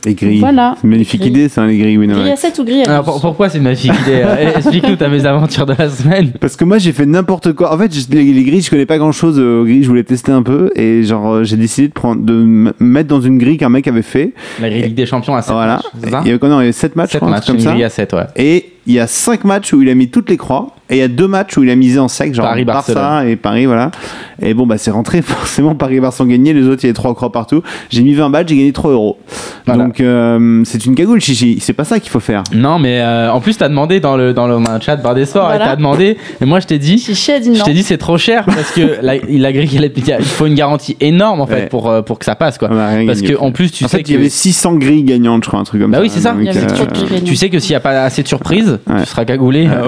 Les 0.06 0.14
grilles. 0.14 0.40
Voilà. 0.40 0.76
C'est 0.78 0.84
une 0.86 0.92
magnifique 0.92 1.20
Grilles. 1.22 1.32
idée, 1.32 1.50
ça, 1.50 1.66
les 1.66 1.78
grilles 1.78 1.96
Grille 1.98 2.12
à 2.12 2.16
Winamax. 2.16 2.42
7 2.42 2.60
ou 2.60 2.64
grille 2.66 2.84
à 2.86 2.90
Alors, 2.92 3.04
12 3.06 3.12
pour- 3.14 3.22
pourquoi 3.22 3.50
c'est 3.50 3.60
ma 3.60 3.76
fille 3.76 3.92
idée 3.92 4.22
Euh, 4.26 4.54
Explique-nous 4.58 4.96
ta 4.96 5.08
mésaventure 5.10 5.66
de 5.66 5.74
la 5.78 5.90
semaine. 5.90 6.32
Parce 6.40 6.56
que 6.56 6.64
moi 6.66 6.78
j'ai 6.78 6.92
fait 6.92 7.06
n'importe 7.06 7.54
quoi. 7.54 7.74
En 7.74 7.78
fait, 7.78 7.94
je- 7.94 8.16
les, 8.16 8.24
les 8.24 8.44
grilles, 8.44 8.62
je 8.62 8.70
connais 8.70 8.86
pas 8.86 8.98
grand 8.98 9.12
chose 9.12 9.40
aux 9.40 9.64
grilles, 9.64 9.84
je 9.84 9.88
voulais 9.88 10.04
tester 10.04 10.32
un 10.32 10.44
peu 10.44 10.72
et 10.76 11.04
genre 11.04 11.34
euh, 11.34 11.44
j'ai 11.44 11.58
décidé 11.58 11.88
de 11.88 11.94
prendre 11.94 12.22
de 12.24 12.34
me 12.34 12.74
mettre 12.80 13.10
dans 13.10 13.22
une 13.22 13.38
grille 13.38 13.58
qu'un 13.58 13.70
mec 13.70 13.88
avait 13.88 14.02
fait. 14.02 14.34
La 14.62 14.70
grille 14.70 14.84
Ligue 14.84 14.96
des 14.96 15.06
Champions 15.06 15.36
à 15.36 15.42
7 15.42 15.54
voilà. 15.54 15.76
matchs, 15.78 15.86
c'est 16.04 16.10
ça 16.10 16.22
Il 16.24 16.28
y 16.28 16.30
avait 16.32 16.40
quoi 16.40 16.50
Non, 16.50 16.60
il 16.60 16.64
y 16.64 16.66
avait 16.66 16.72
7 16.72 16.96
matchs, 16.96 17.08
je 17.10 17.12
7 17.14 17.20
crois, 17.22 17.30
un 17.30 17.32
matchs, 17.36 17.44
truc 17.46 17.56
une 17.56 17.62
comme 17.62 17.66
ça. 17.66 17.72
grille 17.74 17.84
à 17.84 17.90
7, 17.90 18.14
ouais. 18.14 18.24
Et 18.36 18.66
il 18.88 18.94
y 18.94 19.00
a 19.00 19.08
5 19.08 19.44
matchs 19.44 19.74
où 19.74 19.82
il 19.82 19.90
a 19.90 19.96
mis 19.96 20.10
toutes 20.10 20.30
les 20.30 20.38
croix. 20.38 20.68
Et 20.90 20.98
il 20.98 21.00
y 21.00 21.02
a 21.04 21.08
deux 21.08 21.28
matchs 21.28 21.58
où 21.58 21.64
il 21.64 21.70
a 21.72 21.76
misé 21.76 21.98
en 21.98 22.08
sec, 22.08 22.34
genre 22.36 22.46
Paris, 22.46 22.64
Barça 22.64 22.94
Barcelone. 22.94 23.30
et 23.32 23.36
Paris, 23.36 23.66
voilà. 23.66 23.90
Et 24.42 24.54
bon, 24.54 24.68
bah 24.68 24.78
c'est 24.78 24.92
rentré 24.92 25.22
forcément. 25.24 25.74
Paris 25.74 25.96
et 25.96 26.00
Barça 26.00 26.24
ont 26.24 26.28
gagné. 26.28 26.54
Les 26.54 26.68
autres, 26.68 26.82
il 26.84 26.88
y 26.88 26.90
avait 26.90 26.94
trois 26.94 27.16
croix 27.16 27.32
partout. 27.32 27.64
J'ai 27.90 28.04
mis 28.04 28.14
20 28.14 28.30
balles, 28.30 28.48
j'ai 28.48 28.56
gagné 28.56 28.72
3 28.72 28.92
euros. 28.92 29.18
Voilà. 29.66 29.84
Donc 29.86 30.00
euh, 30.00 30.62
c'est 30.64 30.86
une 30.86 30.94
cagoule, 30.94 31.20
chichi. 31.20 31.58
C'est 31.60 31.74
pas 31.74 31.86
ça 31.86 32.00
qu'il 32.00 32.12
faut 32.12 32.20
faire. 32.20 32.44
Non, 32.54 32.78
mais 32.78 33.00
euh, 33.02 33.32
en 33.32 33.42
plus, 33.42 33.58
t'as 33.58 33.68
demandé 33.70 34.00
dans 34.00 34.16
le, 34.16 34.34
dans 34.34 34.48
le 34.48 34.56
dans 34.64 34.80
chat 34.80 34.98
Bar 34.98 35.16
des 35.16 35.26
Sports, 35.26 35.48
Voilà. 35.48 35.66
t'as 35.66 35.76
demandé, 35.76 36.18
et 36.40 36.46
moi 36.46 36.60
je 36.60 36.68
t'ai 36.68 36.78
dit, 36.78 37.00
Chichi 37.00 37.32
a 37.32 37.40
dit 37.40 37.54
je 37.56 37.60
non. 37.60 37.66
t'ai 37.66 37.74
dit 37.74 37.82
c'est 37.84 37.98
trop 37.98 38.18
cher 38.18 38.46
parce 38.46 38.72
que 38.72 38.98
la, 39.02 39.16
il 39.16 39.44
a- 39.46 39.50
il 39.52 40.24
faut 40.26 40.46
une 40.46 40.54
garantie 40.56 40.96
énorme 41.02 41.42
en 41.42 41.48
fait 41.48 41.56
Ouais. 41.56 41.68
pour, 41.68 41.90
euh, 41.90 42.02
pour 42.04 42.20
que 42.20 42.26
ça 42.26 42.36
passe 42.36 42.58
quoi. 42.58 42.68
A 42.70 42.72
Parce 43.06 43.22
gagné. 43.22 43.34
que 43.34 43.40
en 43.40 43.52
plus, 43.52 43.72
tu 43.72 43.86
en 43.86 43.88
sais 43.88 43.98
fait, 43.98 44.04
que. 44.04 44.10
il 44.10 44.14
y 44.14 44.18
avait 44.18 44.30
600 44.30 44.76
grilles 44.76 45.04
gagnantes, 45.04 45.44
je 45.44 45.50
crois, 45.50 45.60
un 45.60 45.64
truc 45.64 45.82
comme 45.82 45.92
Bah 45.92 45.98
ça. 45.98 46.04
oui, 46.04 46.10
c'est 46.14 46.20
ça. 46.22 46.32
Donc, 46.34 46.42
Il 46.42 46.46
y 46.46 46.50
avait 46.50 46.64
euh, 46.64 46.68
trop 46.76 46.86
de 46.86 47.06
grilles. 47.08 47.24
Tu 47.24 47.36
sais 47.36 47.50
que 47.50 47.58
s'il 47.60 47.72
n'y 47.72 47.76
a 47.78 47.80
pas 47.80 48.04
assez 48.04 48.22
de 48.22 48.28
surprises, 48.28 48.78
Ouais. 48.88 49.02
tu 49.02 49.10
seras 49.10 49.26
cagoulé 49.26 49.68
euh, 49.68 49.88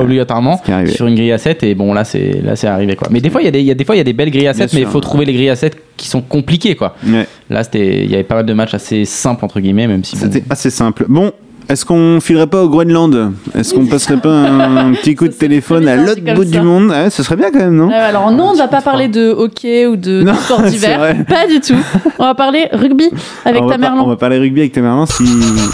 Ouais. 0.88 0.92
arrivé. 0.92 0.98
sur 0.98 1.08
une 1.08 1.16
grille 1.16 1.32
à 1.32 1.38
7 1.38 1.64
et 1.64 1.76
bon 1.76 1.94
là 1.94 2.04
c'est 2.04 2.42
là 2.44 2.56
c'est 2.56 2.68
arrivé 2.68 2.96
quoi. 2.96 3.08
Mais 3.12 3.22
des 3.22 3.30
fois 3.30 3.42
il 3.42 3.46
y 3.46 3.48
a 3.48 3.52
des 3.52 3.60
il 3.60 3.66
y 3.66 3.72
a 3.72 3.76
des 3.76 3.86
fois 3.86 3.96
il 3.96 4.00
y 4.00 4.02
a 4.02 4.06
des 4.06 4.14
belles 4.14 4.32
grilles 4.32 4.48
à 4.48 4.54
7 4.54 4.70
Bien 4.72 4.80
mais 4.80 4.86
il 4.86 4.88
faut 4.92 5.00
trouver 5.02 5.26
les 5.26 5.34
grilles 5.34 5.50
à 5.50 5.56
7 5.56 5.78
qui 5.98 6.08
sont 6.08 6.22
compliquées 6.22 6.76
quoi. 6.76 6.96
Ouais, 7.08 7.28
Là 7.50 7.64
c'était 7.64 8.04
il 8.04 8.12
y 8.12 8.14
avait 8.16 8.24
pas 8.24 8.36
mal 8.36 8.46
de 8.46 8.54
matchs 8.54 8.74
assez 8.74 9.06
simples 9.06 9.46
entre 9.46 9.60
guillemets 9.60 9.88
même 9.88 10.04
si 10.04 10.16
bon, 10.16 10.22
c'était 10.24 10.44
assez 10.50 10.70
simple. 10.70 11.06
Bon. 11.08 11.32
Est-ce 11.70 11.84
qu'on 11.84 12.22
filerait 12.22 12.48
pas 12.48 12.64
au 12.64 12.70
Groenland? 12.70 13.34
Est-ce 13.54 13.74
qu'on 13.74 13.86
passerait 13.88 14.16
pas 14.22 14.30
un 14.30 14.94
petit 14.94 15.16
coup 15.18 15.28
de 15.28 15.34
téléphone 15.34 15.86
à 15.90 15.98
l'autre 15.98 16.22
bout 16.34 16.46
ça. 16.46 16.50
du 16.50 16.62
monde 16.62 16.92
Ouais, 16.92 17.10
Ce 17.10 17.24
serait 17.24 17.36
bien 17.36 17.52
quand 17.52 17.60
même, 17.60 17.76
non? 17.76 17.90
Alors 17.92 18.32
non, 18.32 18.52
on 18.52 18.54
ne 18.54 18.58
va 18.58 18.70
pas 18.70 18.80
parler 18.80 19.10
de 19.10 19.32
hockey 19.32 19.86
ou 19.86 19.98
de, 19.98 20.22
Non, 20.24 20.34
sport 20.36 20.62
d'hiver. 20.70 20.98
Pas 21.28 21.46
du 21.46 21.60
tout. 21.60 21.76
On 22.20 22.24
va 22.24 22.36
parler 22.36 22.70
rugby 22.72 23.10
avec 23.44 23.62
on 23.64 23.68
ta 23.68 23.74
pas- 23.74 23.78
Merlan. 23.80 24.06
On 24.06 24.08
va 24.08 24.16
parler 24.16 24.38
rugby 24.38 24.62
avec 24.62 24.72
ta 24.72 24.80
Merlan 24.80 25.06
si. 25.08 25.26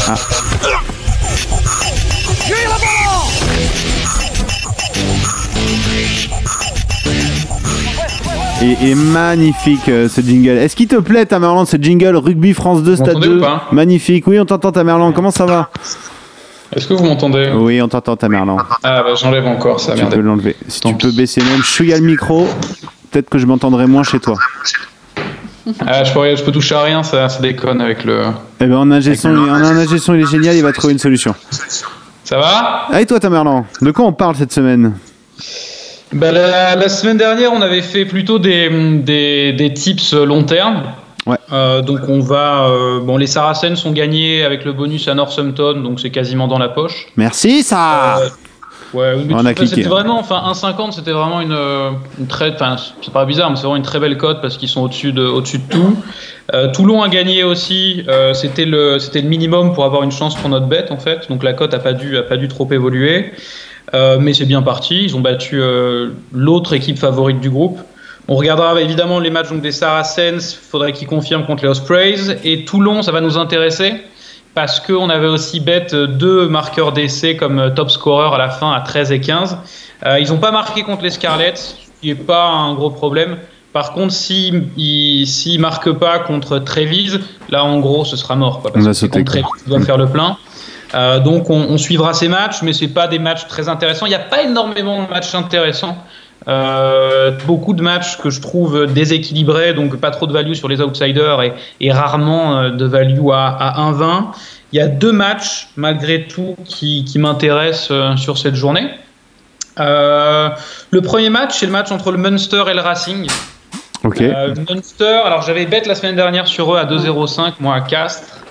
Ah. 0.07 0.15
Et, 8.63 8.91
et 8.91 8.95
magnifique 8.95 9.89
euh, 9.89 10.07
ce 10.07 10.21
jingle. 10.21 10.51
Est-ce 10.57 10.75
qu'il 10.75 10.87
te 10.87 10.95
plaît 10.95 11.25
ta 11.25 11.37
Merlan 11.39 11.65
ce 11.65 11.75
jingle 11.77 12.15
Rugby 12.15 12.53
France 12.53 12.81
2 12.83 12.95
Stade 12.95 13.07
m'entendez 13.09 13.27
2 13.27 13.37
ou 13.37 13.41
pas 13.41 13.67
Magnifique. 13.73 14.25
Oui, 14.27 14.39
on 14.39 14.45
t'entend 14.45 14.71
ta 14.71 14.83
Merlan. 14.85 15.11
Comment 15.11 15.31
ça 15.31 15.45
va 15.45 15.69
Est-ce 16.73 16.87
que 16.87 16.93
vous 16.93 17.03
m'entendez 17.03 17.51
Oui, 17.53 17.81
on 17.81 17.89
t'entend 17.89 18.15
ta 18.15 18.29
Merlan. 18.29 18.57
Ah 18.83 19.03
bah 19.03 19.15
j'enlève 19.19 19.45
encore 19.47 19.81
ça, 19.81 19.93
Tu 19.93 19.99
merde. 19.99 20.15
peux 20.15 20.21
l'enlever. 20.21 20.55
Si 20.69 20.79
Tant 20.79 20.93
tu 20.93 21.07
peux 21.07 21.11
baisser 21.13 21.41
même 21.41 21.61
chouïa 21.61 21.97
le 21.97 22.05
micro, 22.05 22.47
peut-être 23.11 23.29
que 23.29 23.37
je 23.37 23.45
m'entendrai 23.45 23.85
moins 23.85 24.03
chez 24.03 24.19
toi. 24.21 24.37
Ah, 25.85 26.03
je, 26.05 26.13
peux, 26.13 26.35
je 26.35 26.43
peux 26.43 26.51
toucher 26.51 26.75
à 26.75 26.83
rien, 26.83 27.03
ça, 27.03 27.27
ça 27.29 27.41
déconne 27.41 27.79
avec 27.81 28.03
le... 28.05 28.23
Eh 28.61 28.65
ben, 28.65 28.75
en 28.77 28.91
ingé 28.91 29.15
son, 29.15 29.31
il- 29.31 29.49
en 29.49 29.55
ingé 29.55 29.97
son, 29.97 30.13
il 30.13 30.21
est 30.21 30.27
génial, 30.29 30.55
il 30.55 30.61
va 30.63 30.71
trouver 30.73 30.91
une 30.93 30.99
solution. 30.99 31.33
Ça 32.23 32.37
va 32.37 32.87
Ah, 32.91 33.01
et 33.01 33.05
toi, 33.05 33.19
Tamerlan 33.19 33.65
De 33.81 33.91
quoi 33.91 34.05
on 34.05 34.11
parle 34.13 34.35
cette 34.35 34.51
semaine? 34.53 34.93
Bah, 36.13 36.31
la, 36.31 36.75
la 36.75 36.89
semaine 36.89 37.17
dernière, 37.17 37.51
on 37.53 37.61
avait 37.61 37.81
fait 37.81 38.05
plutôt 38.05 38.39
des, 38.39 38.69
des, 38.99 39.53
des 39.53 39.73
tips 39.73 40.13
long 40.13 40.43
terme. 40.43 40.83
Ouais. 41.25 41.37
Euh, 41.53 41.81
donc 41.81 42.01
on 42.09 42.19
va... 42.19 42.67
euh, 42.67 42.99
bon, 42.99 43.15
les 43.17 43.27
Saracens 43.27 43.79
sont 43.79 43.91
gagnés 43.91 44.43
avec 44.43 44.65
le 44.65 44.73
bonus 44.73 45.07
à 45.07 45.15
Northampton, 45.15 45.79
donc 45.81 45.99
c'est 45.99 46.09
quasiment 46.09 46.47
dans 46.47 46.57
la 46.59 46.69
poche. 46.69 47.07
Merci, 47.15 47.63
ça 47.63 48.17
Euh, 48.19 48.29
Ouais, 48.93 49.15
On 49.31 49.43
a 49.43 49.55
cliqué. 49.55 49.77
C'était 49.77 49.89
vraiment, 49.89 50.19
enfin, 50.19 50.43
1,50, 50.51 50.91
c'était 50.91 51.13
vraiment 51.13 51.41
une, 51.41 51.57
une 52.19 52.27
très, 52.27 52.53
enfin, 52.53 52.75
c'est 53.01 53.11
pas 53.11 53.25
bizarre, 53.25 53.49
mais 53.49 53.55
c'est 53.55 53.63
vraiment 53.63 53.77
une 53.77 53.81
très 53.81 53.99
belle 53.99 54.17
cote 54.17 54.39
parce 54.39 54.55
qu'ils 54.55 54.69
sont 54.69 54.81
au-dessus 54.81 55.11
de, 55.13 55.25
au-dessus 55.25 55.57
de 55.57 55.67
tout. 55.67 55.97
Toulon 56.73 57.01
a 57.01 57.09
gagné 57.09 57.43
aussi, 57.43 58.05
c'était 58.35 58.65
le, 58.65 58.99
c'était 58.99 59.21
le 59.21 59.29
minimum 59.29 59.73
pour 59.73 59.85
avoir 59.85 60.03
une 60.03 60.11
chance 60.11 60.35
pour 60.35 60.47
notre 60.47 60.67
bête 60.67 60.91
en 60.91 60.97
fait. 60.97 61.27
Donc 61.27 61.41
la 61.41 61.53
cote 61.53 61.73
a 61.73 61.79
pas 61.79 61.93
dû, 61.93 62.15
a 62.17 62.21
pas 62.21 62.37
dû 62.37 62.47
trop 62.47 62.71
évoluer, 62.71 63.31
Euh, 63.93 64.17
mais 64.19 64.33
c'est 64.33 64.45
bien 64.45 64.61
parti. 64.61 65.03
Ils 65.03 65.15
ont 65.15 65.21
battu 65.21 65.61
euh, 65.61 66.11
l'autre 66.33 66.73
équipe 66.73 66.97
favorite 66.97 67.39
du 67.39 67.49
groupe. 67.49 67.79
On 68.27 68.35
regardera 68.35 68.79
évidemment 68.81 69.19
les 69.19 69.29
matchs 69.29 69.49
donc, 69.49 69.61
des 69.61 69.71
Saracens. 69.71 70.53
Faudrait 70.53 70.93
qu'ils 70.93 71.07
confirment 71.07 71.45
contre 71.45 71.63
les 71.63 71.69
Ospreys 71.69 72.37
et 72.43 72.65
Toulon, 72.65 73.01
ça 73.01 73.11
va 73.11 73.21
nous 73.21 73.37
intéresser 73.37 74.01
parce 74.53 74.79
qu'on 74.79 75.09
avait 75.09 75.27
aussi 75.27 75.59
bête 75.59 75.95
deux 75.95 76.47
marqueurs 76.47 76.91
d'essai 76.91 77.35
comme 77.35 77.59
euh, 77.59 77.69
top 77.69 77.89
scorer 77.89 78.33
à 78.33 78.37
la 78.37 78.49
fin 78.49 78.71
à 78.71 78.81
13 78.81 79.11
et 79.11 79.19
15. 79.19 79.57
Euh, 80.05 80.19
ils 80.19 80.29
n'ont 80.29 80.37
pas 80.37 80.51
marqué 80.51 80.83
contre 80.83 81.03
les 81.03 81.09
Scarlets, 81.09 81.55
ce 81.55 81.73
qui 82.01 82.07
n'est 82.09 82.15
pas 82.15 82.47
un 82.47 82.73
gros 82.75 82.91
problème. 82.91 83.37
Par 83.71 83.93
contre, 83.93 84.13
s'ils 84.13 84.65
si, 84.77 85.25
s'ils 85.25 85.59
marquent 85.59 85.93
pas 85.93 86.19
contre 86.19 86.59
Trévise, 86.59 87.19
là 87.49 87.63
en 87.63 87.79
gros 87.79 88.05
ce 88.05 88.15
sera 88.15 88.35
mort. 88.35 88.61
Quoi, 88.61 88.71
parce 88.71 88.85
On 88.85 88.89
que 88.89 88.93
sauter, 88.93 89.19
contre 89.23 89.31
Trévise 89.31 89.85
faire 89.85 89.97
le 89.97 90.07
plein. 90.07 90.37
Euh, 90.95 91.19
donc 91.19 91.49
on, 91.49 91.67
on 91.69 91.77
suivra 91.77 92.13
ces 92.13 92.27
matchs, 92.27 92.61
mais 92.61 92.73
c'est 92.73 92.87
pas 92.87 93.07
des 93.07 93.19
matchs 93.19 93.47
très 93.47 93.69
intéressants. 93.69 94.05
Il 94.05 94.09
n'y 94.09 94.15
a 94.15 94.19
pas 94.19 94.43
énormément 94.43 95.03
de 95.03 95.09
matchs 95.09 95.33
intéressants. 95.35 95.97
Euh, 96.47 97.31
beaucoup 97.45 97.73
de 97.73 97.81
matchs 97.81 98.17
que 98.17 98.29
je 98.29 98.41
trouve 98.41 98.85
déséquilibrés, 98.91 99.73
donc 99.73 99.95
pas 99.97 100.11
trop 100.11 100.27
de 100.27 100.33
value 100.33 100.53
sur 100.53 100.67
les 100.67 100.81
outsiders 100.81 101.41
et, 101.41 101.53
et 101.79 101.91
rarement 101.91 102.59
euh, 102.59 102.69
de 102.69 102.85
value 102.85 103.29
à, 103.31 103.47
à 103.47 103.91
1,20. 103.91 104.25
Il 104.73 104.79
y 104.79 104.81
a 104.81 104.87
deux 104.87 105.11
matchs 105.11 105.69
malgré 105.77 106.27
tout 106.27 106.55
qui, 106.65 107.05
qui 107.05 107.19
m'intéressent 107.19 108.17
sur 108.17 108.37
cette 108.37 108.55
journée. 108.55 108.89
Euh, 109.79 110.49
le 110.91 111.01
premier 111.01 111.29
match, 111.29 111.57
c'est 111.57 111.65
le 111.65 111.71
match 111.71 111.91
entre 111.91 112.11
le 112.11 112.17
Munster 112.17 112.63
et 112.69 112.73
le 112.73 112.81
Racing. 112.81 113.27
Ok. 114.03 114.21
Euh, 114.21 114.53
Munster, 114.69 115.21
alors 115.25 115.41
j'avais 115.41 115.65
bête 115.65 115.87
la 115.87 115.95
semaine 115.95 116.15
dernière 116.15 116.47
sur 116.47 116.73
eux 116.73 116.77
à 116.77 116.85
2,05, 116.85 117.53
moi 117.59 117.75
à 117.75 117.81
Castres. 117.81 118.42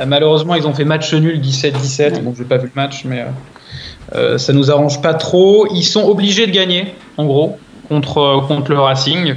Euh, 0.00 0.06
malheureusement, 0.06 0.54
ils 0.54 0.66
ont 0.66 0.74
fait 0.74 0.84
match 0.84 1.12
nul 1.14 1.40
17-17. 1.40 2.22
Bon, 2.22 2.34
j'ai 2.36 2.44
pas 2.44 2.56
vu 2.56 2.70
le 2.74 2.80
match, 2.80 3.04
mais 3.04 3.20
euh, 3.20 3.24
euh, 4.14 4.38
ça 4.38 4.52
nous 4.52 4.70
arrange 4.70 5.00
pas 5.02 5.14
trop. 5.14 5.66
Ils 5.72 5.84
sont 5.84 6.04
obligés 6.04 6.46
de 6.46 6.52
gagner, 6.52 6.94
en 7.16 7.26
gros, 7.26 7.58
contre, 7.88 8.44
contre 8.46 8.70
le 8.70 8.78
Racing. 8.78 9.34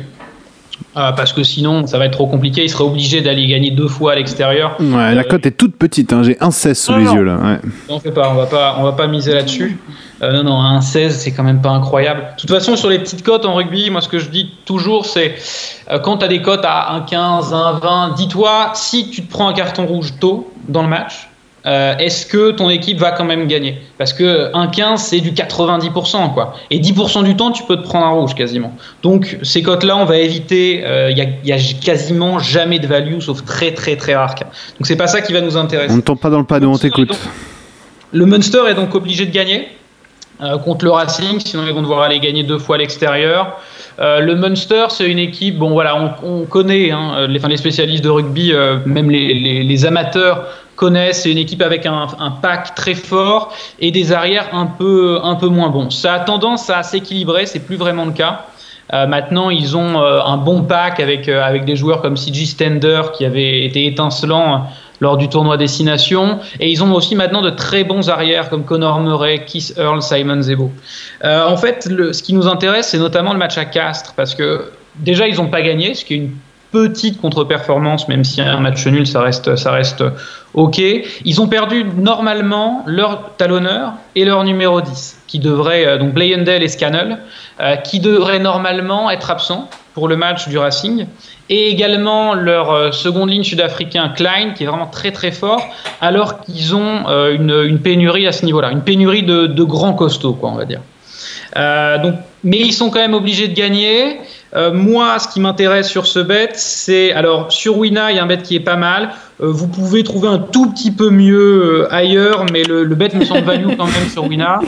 Euh, 0.97 1.11
parce 1.11 1.33
que 1.33 1.43
sinon, 1.43 1.87
ça 1.87 1.97
va 1.97 2.05
être 2.05 2.13
trop 2.13 2.27
compliqué. 2.27 2.63
Ils 2.63 2.69
seraient 2.69 2.83
obligés 2.85 3.21
d'aller 3.21 3.47
gagner 3.47 3.71
deux 3.71 3.87
fois 3.87 4.13
à 4.13 4.15
l'extérieur. 4.15 4.75
Ouais, 4.79 5.13
la 5.13 5.23
cote 5.23 5.45
est 5.45 5.51
toute 5.57 5.75
petite, 5.75 6.13
hein. 6.13 6.23
j'ai 6.23 6.37
un 6.41 6.51
16 6.51 6.77
sous 6.77 6.91
Non, 6.93 6.97
les 6.97 7.03
non. 7.05 7.15
yeux 7.15 7.23
là. 7.23 7.35
Ouais. 7.37 7.59
On 7.89 7.99
fait 7.99 8.11
pas, 8.11 8.29
on 8.29 8.35
va 8.35 8.45
pas, 8.45 8.75
on 8.79 8.83
va 8.83 8.91
pas 8.93 9.07
miser 9.07 9.33
là-dessus. 9.33 9.77
Euh, 10.21 10.31
non, 10.31 10.43
non, 10.43 10.61
un 10.61 10.79
16, 10.81 11.17
c'est 11.17 11.31
quand 11.31 11.43
même 11.43 11.61
pas 11.61 11.71
incroyable. 11.71 12.21
De 12.35 12.41
toute 12.41 12.49
façon, 12.49 12.75
sur 12.77 12.89
les 12.89 12.99
petites 12.99 13.23
cotes 13.23 13.45
en 13.45 13.55
rugby, 13.55 13.89
moi, 13.89 13.99
ce 14.01 14.07
que 14.07 14.19
je 14.19 14.29
dis 14.29 14.51
toujours, 14.65 15.05
c'est 15.05 15.35
euh, 15.91 15.99
quand 15.99 16.17
tu 16.17 16.25
as 16.25 16.29
des 16.29 16.41
cotes 16.41 16.63
à 16.65 16.97
1,15, 17.09 17.51
1,20, 17.81 18.15
dis-toi, 18.15 18.71
si 18.73 19.09
tu 19.09 19.21
te 19.25 19.29
prends 19.31 19.47
un 19.49 19.53
carton 19.53 19.85
rouge 19.85 20.13
tôt 20.19 20.51
dans 20.69 20.81
le 20.81 20.87
match, 20.89 21.29
euh, 21.65 21.97
est-ce 21.97 22.25
que 22.25 22.51
ton 22.51 22.69
équipe 22.69 22.97
va 22.99 23.11
quand 23.11 23.23
même 23.25 23.47
gagner? 23.47 23.79
Parce 23.97 24.13
que 24.13 24.51
1,15, 24.53 24.97
c'est 24.97 25.19
du 25.19 25.31
90%, 25.31 26.33
quoi. 26.33 26.53
Et 26.69 26.79
10% 26.79 27.23
du 27.23 27.35
temps, 27.35 27.51
tu 27.51 27.63
peux 27.63 27.77
te 27.77 27.83
prendre 27.83 28.05
un 28.05 28.11
rouge 28.11 28.35
quasiment. 28.35 28.73
Donc, 29.03 29.37
ces 29.41 29.63
cotes-là, 29.63 29.97
on 29.97 30.05
va 30.05 30.17
éviter. 30.17 30.83
Il 31.09 31.15
n'y 31.43 31.51
a, 31.51 31.57
quasiment 31.83 32.39
jamais 32.39 32.79
de 32.79 32.87
value, 32.87 33.19
sauf 33.19 33.43
très, 33.45 33.71
très, 33.73 33.95
très 33.95 34.15
rare 34.15 34.35
cas. 34.35 34.45
Donc, 34.45 34.85
c'est 34.85 34.95
pas 34.95 35.07
ça 35.07 35.21
qui 35.21 35.33
va 35.33 35.41
nous 35.41 35.57
intéresser. 35.57 35.91
On 35.93 35.97
ne 35.97 36.01
tombe 36.01 36.19
pas 36.19 36.29
dans 36.29 36.39
le 36.39 36.45
panneau, 36.45 36.71
on 36.71 36.77
t'écoute. 36.77 37.17
Le 38.11 38.25
Munster 38.25 38.61
est 38.69 38.75
donc 38.75 38.93
obligé 38.95 39.25
de 39.25 39.31
gagner 39.31 39.67
euh, 40.41 40.57
contre 40.57 40.85
le 40.85 40.91
Racing, 40.91 41.39
sinon 41.39 41.63
ils 41.67 41.73
vont 41.73 41.81
devoir 41.81 42.01
aller 42.01 42.19
gagner 42.19 42.43
deux 42.43 42.59
fois 42.59 42.75
à 42.75 42.79
l'extérieur. 42.79 43.57
Euh, 43.99 44.19
le 44.19 44.35
Munster, 44.35 44.85
c'est 44.89 45.09
une 45.09 45.19
équipe, 45.19 45.57
bon 45.57 45.71
voilà, 45.71 45.95
on, 46.23 46.41
on 46.41 46.45
connaît, 46.45 46.91
hein, 46.91 47.25
les, 47.27 47.39
enfin, 47.39 47.47
les 47.47 47.57
spécialistes 47.57 48.03
de 48.03 48.09
rugby, 48.09 48.51
euh, 48.53 48.77
même 48.85 49.09
les, 49.09 49.33
les- 49.33 49.63
les 49.63 49.85
amateurs 49.85 50.45
connaissent, 50.75 51.23
c'est 51.23 51.31
une 51.31 51.37
équipe 51.37 51.61
avec 51.61 51.85
un, 51.85 52.07
pack 52.41 52.75
très 52.75 52.95
fort 52.95 53.53
et 53.79 53.91
des 53.91 54.11
arrières 54.11 54.49
un 54.53 54.65
peu, 54.65 55.19
un 55.23 55.35
peu 55.35 55.47
moins 55.47 55.69
bons. 55.69 55.89
Ça 55.89 56.13
a 56.13 56.19
tendance 56.19 56.69
à 56.69 56.83
s'équilibrer, 56.83 57.45
c'est 57.45 57.59
plus 57.59 57.77
vraiment 57.77 58.05
le 58.05 58.11
cas. 58.11 58.45
Euh, 58.93 59.07
maintenant, 59.07 59.49
ils 59.49 59.75
ont 59.75 59.99
euh, 59.99 60.21
un 60.21 60.37
bon 60.37 60.63
pack 60.63 60.99
avec, 60.99 61.27
euh, 61.27 61.41
avec 61.41 61.65
des 61.65 61.75
joueurs 61.75 62.01
comme 62.01 62.17
CG 62.17 62.45
Stender 62.45 63.01
qui 63.17 63.25
avait 63.25 63.65
été 63.65 63.87
étincelant 63.87 64.67
lors 64.99 65.17
du 65.17 65.27
tournoi 65.27 65.57
Destination. 65.57 66.39
Et 66.59 66.69
ils 66.69 66.83
ont 66.83 66.93
aussi 66.93 67.15
maintenant 67.15 67.41
de 67.41 67.49
très 67.49 67.83
bons 67.83 68.09
arrières 68.09 68.49
comme 68.49 68.63
Connor 68.63 68.99
Murray, 68.99 69.43
Keith 69.45 69.73
Earl, 69.77 70.01
Simon 70.01 70.41
Zebo. 70.41 70.71
En 71.23 71.57
fait, 71.57 71.83
ce 71.83 72.23
qui 72.23 72.33
nous 72.33 72.47
intéresse, 72.47 72.89
c'est 72.89 72.99
notamment 72.99 73.33
le 73.33 73.39
match 73.39 73.57
à 73.57 73.65
Castres 73.65 74.13
parce 74.15 74.35
que 74.35 74.71
déjà, 74.95 75.27
ils 75.27 75.35
n'ont 75.35 75.49
pas 75.49 75.61
gagné, 75.61 75.95
ce 75.95 76.05
qui 76.05 76.13
est 76.13 76.17
une 76.17 76.31
petite 76.75 77.21
contre-performance, 77.21 78.09
même 78.09 78.25
si 78.25 78.41
un 78.41 78.59
match 78.59 78.85
nul, 78.85 79.07
ça 79.07 79.21
reste, 79.21 79.55
ça 79.55 79.71
reste 79.71 80.03
OK. 80.53 80.81
Ils 81.23 81.39
ont 81.39 81.47
perdu 81.47 81.85
normalement 81.97 82.83
leur 82.85 83.37
talonneur 83.37 83.93
et 84.15 84.25
leur 84.25 84.43
numéro 84.43 84.81
10, 84.81 85.21
qui 85.25 85.39
devrait, 85.39 85.85
euh, 85.85 85.97
donc 85.97 86.13
Blayendale 86.13 86.63
et 86.63 86.67
Scannell, 86.67 87.19
euh, 87.61 87.77
qui 87.77 88.01
devraient 88.01 88.39
normalement 88.39 89.09
être 89.09 89.31
absents 89.31 89.69
pour 89.93 90.09
le 90.09 90.17
match 90.17 90.49
du 90.49 90.57
Racing, 90.57 91.07
et 91.49 91.69
également 91.69 92.33
leur 92.33 92.71
euh, 92.71 92.91
seconde 92.91 93.29
ligne 93.29 93.43
sud-africain 93.43 94.09
Klein, 94.09 94.51
qui 94.51 94.65
est 94.65 94.67
vraiment 94.67 94.87
très 94.87 95.13
très 95.13 95.31
fort, 95.31 95.65
alors 96.01 96.41
qu'ils 96.41 96.75
ont 96.75 97.05
une, 97.29 97.79
pénurie 97.79 98.27
à 98.27 98.33
ce 98.33 98.43
niveau-là, 98.43 98.71
une 98.71 98.81
pénurie 98.83 99.23
de, 99.23 99.47
de 99.47 99.63
grands 99.63 99.93
costauds, 99.93 100.33
quoi, 100.33 100.49
on 100.49 100.55
va 100.55 100.65
dire. 100.65 100.81
Donc, 102.03 102.15
mais 102.43 102.59
ils 102.59 102.73
sont 102.73 102.89
quand 102.89 102.99
même 102.99 103.13
obligés 103.13 103.47
de 103.47 103.55
gagner. 103.55 104.19
Euh, 104.55 104.71
moi, 104.73 105.19
ce 105.19 105.27
qui 105.27 105.41
m'intéresse 105.41 105.89
sur 105.89 106.07
ce 106.07 106.19
bet, 106.19 106.51
c'est 106.53 107.11
alors 107.11 107.51
sur 107.51 107.77
Wina, 107.77 108.11
il 108.11 108.17
y 108.17 108.19
a 108.19 108.23
un 108.23 108.27
bet 108.27 108.37
qui 108.37 108.55
est 108.55 108.61
pas 108.61 108.77
mal. 108.77 109.09
Euh, 109.41 109.51
vous 109.51 109.67
pouvez 109.67 110.03
trouver 110.03 110.29
un 110.29 110.39
tout 110.39 110.71
petit 110.71 110.91
peu 110.91 111.09
mieux 111.09 111.81
euh, 111.83 111.93
ailleurs, 111.93 112.45
mais 112.51 112.63
le, 112.63 112.85
le 112.85 112.95
bet 112.95 113.09
me 113.13 113.25
semble 113.25 113.43
value 113.43 113.75
quand 113.77 113.85
même 113.85 114.09
sur 114.11 114.25
Wina. 114.25 114.59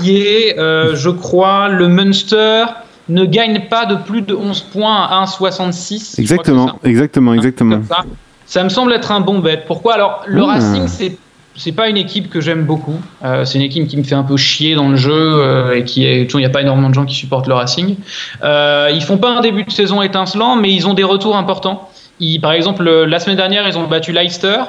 qui 0.00 0.16
est, 0.16 0.56
je 0.58 1.08
crois, 1.08 1.68
le 1.68 1.88
Munster 1.88 2.64
ne 3.08 3.24
gagne 3.24 3.68
pas 3.70 3.86
de 3.86 3.96
plus 3.96 4.22
de 4.22 4.34
11 4.34 4.60
points 4.72 5.04
à 5.04 5.24
1,66. 5.24 6.20
Exactement, 6.20 6.78
exactement, 6.84 7.34
exactement. 7.34 7.80
Ça. 7.88 8.04
ça. 8.46 8.64
me 8.64 8.68
semble 8.68 8.92
être 8.92 9.12
un 9.12 9.20
bon 9.20 9.38
bet. 9.38 9.62
Pourquoi? 9.66 9.94
Alors, 9.94 10.22
le 10.26 10.42
Racing, 10.42 10.88
c'est 10.88 11.16
c'est 11.56 11.72
pas 11.72 11.88
une 11.88 11.96
équipe 11.96 12.30
que 12.30 12.40
j'aime 12.40 12.64
beaucoup. 12.64 12.98
Euh, 13.24 13.44
c'est 13.44 13.58
une 13.58 13.64
équipe 13.64 13.86
qui 13.86 13.96
me 13.96 14.02
fait 14.02 14.14
un 14.14 14.22
peu 14.22 14.36
chier 14.36 14.74
dans 14.74 14.88
le 14.88 14.96
jeu 14.96 15.12
euh, 15.12 15.76
et 15.76 15.84
qui 15.84 16.06
est. 16.06 16.32
Il 16.32 16.36
n'y 16.36 16.44
a 16.44 16.50
pas 16.50 16.62
énormément 16.62 16.88
de 16.88 16.94
gens 16.94 17.04
qui 17.04 17.14
supportent 17.14 17.46
le 17.46 17.54
Racing. 17.54 17.96
Euh, 18.42 18.90
ils 18.92 19.02
font 19.02 19.18
pas 19.18 19.30
un 19.30 19.40
début 19.40 19.64
de 19.64 19.70
saison 19.70 20.02
étincelant, 20.02 20.56
mais 20.56 20.72
ils 20.72 20.86
ont 20.86 20.94
des 20.94 21.04
retours 21.04 21.36
importants. 21.36 21.88
Ils, 22.20 22.40
par 22.40 22.52
exemple, 22.52 22.84
la 22.84 23.18
semaine 23.18 23.36
dernière, 23.36 23.66
ils 23.66 23.76
ont 23.78 23.86
battu 23.86 24.12
Leicester. 24.12 24.62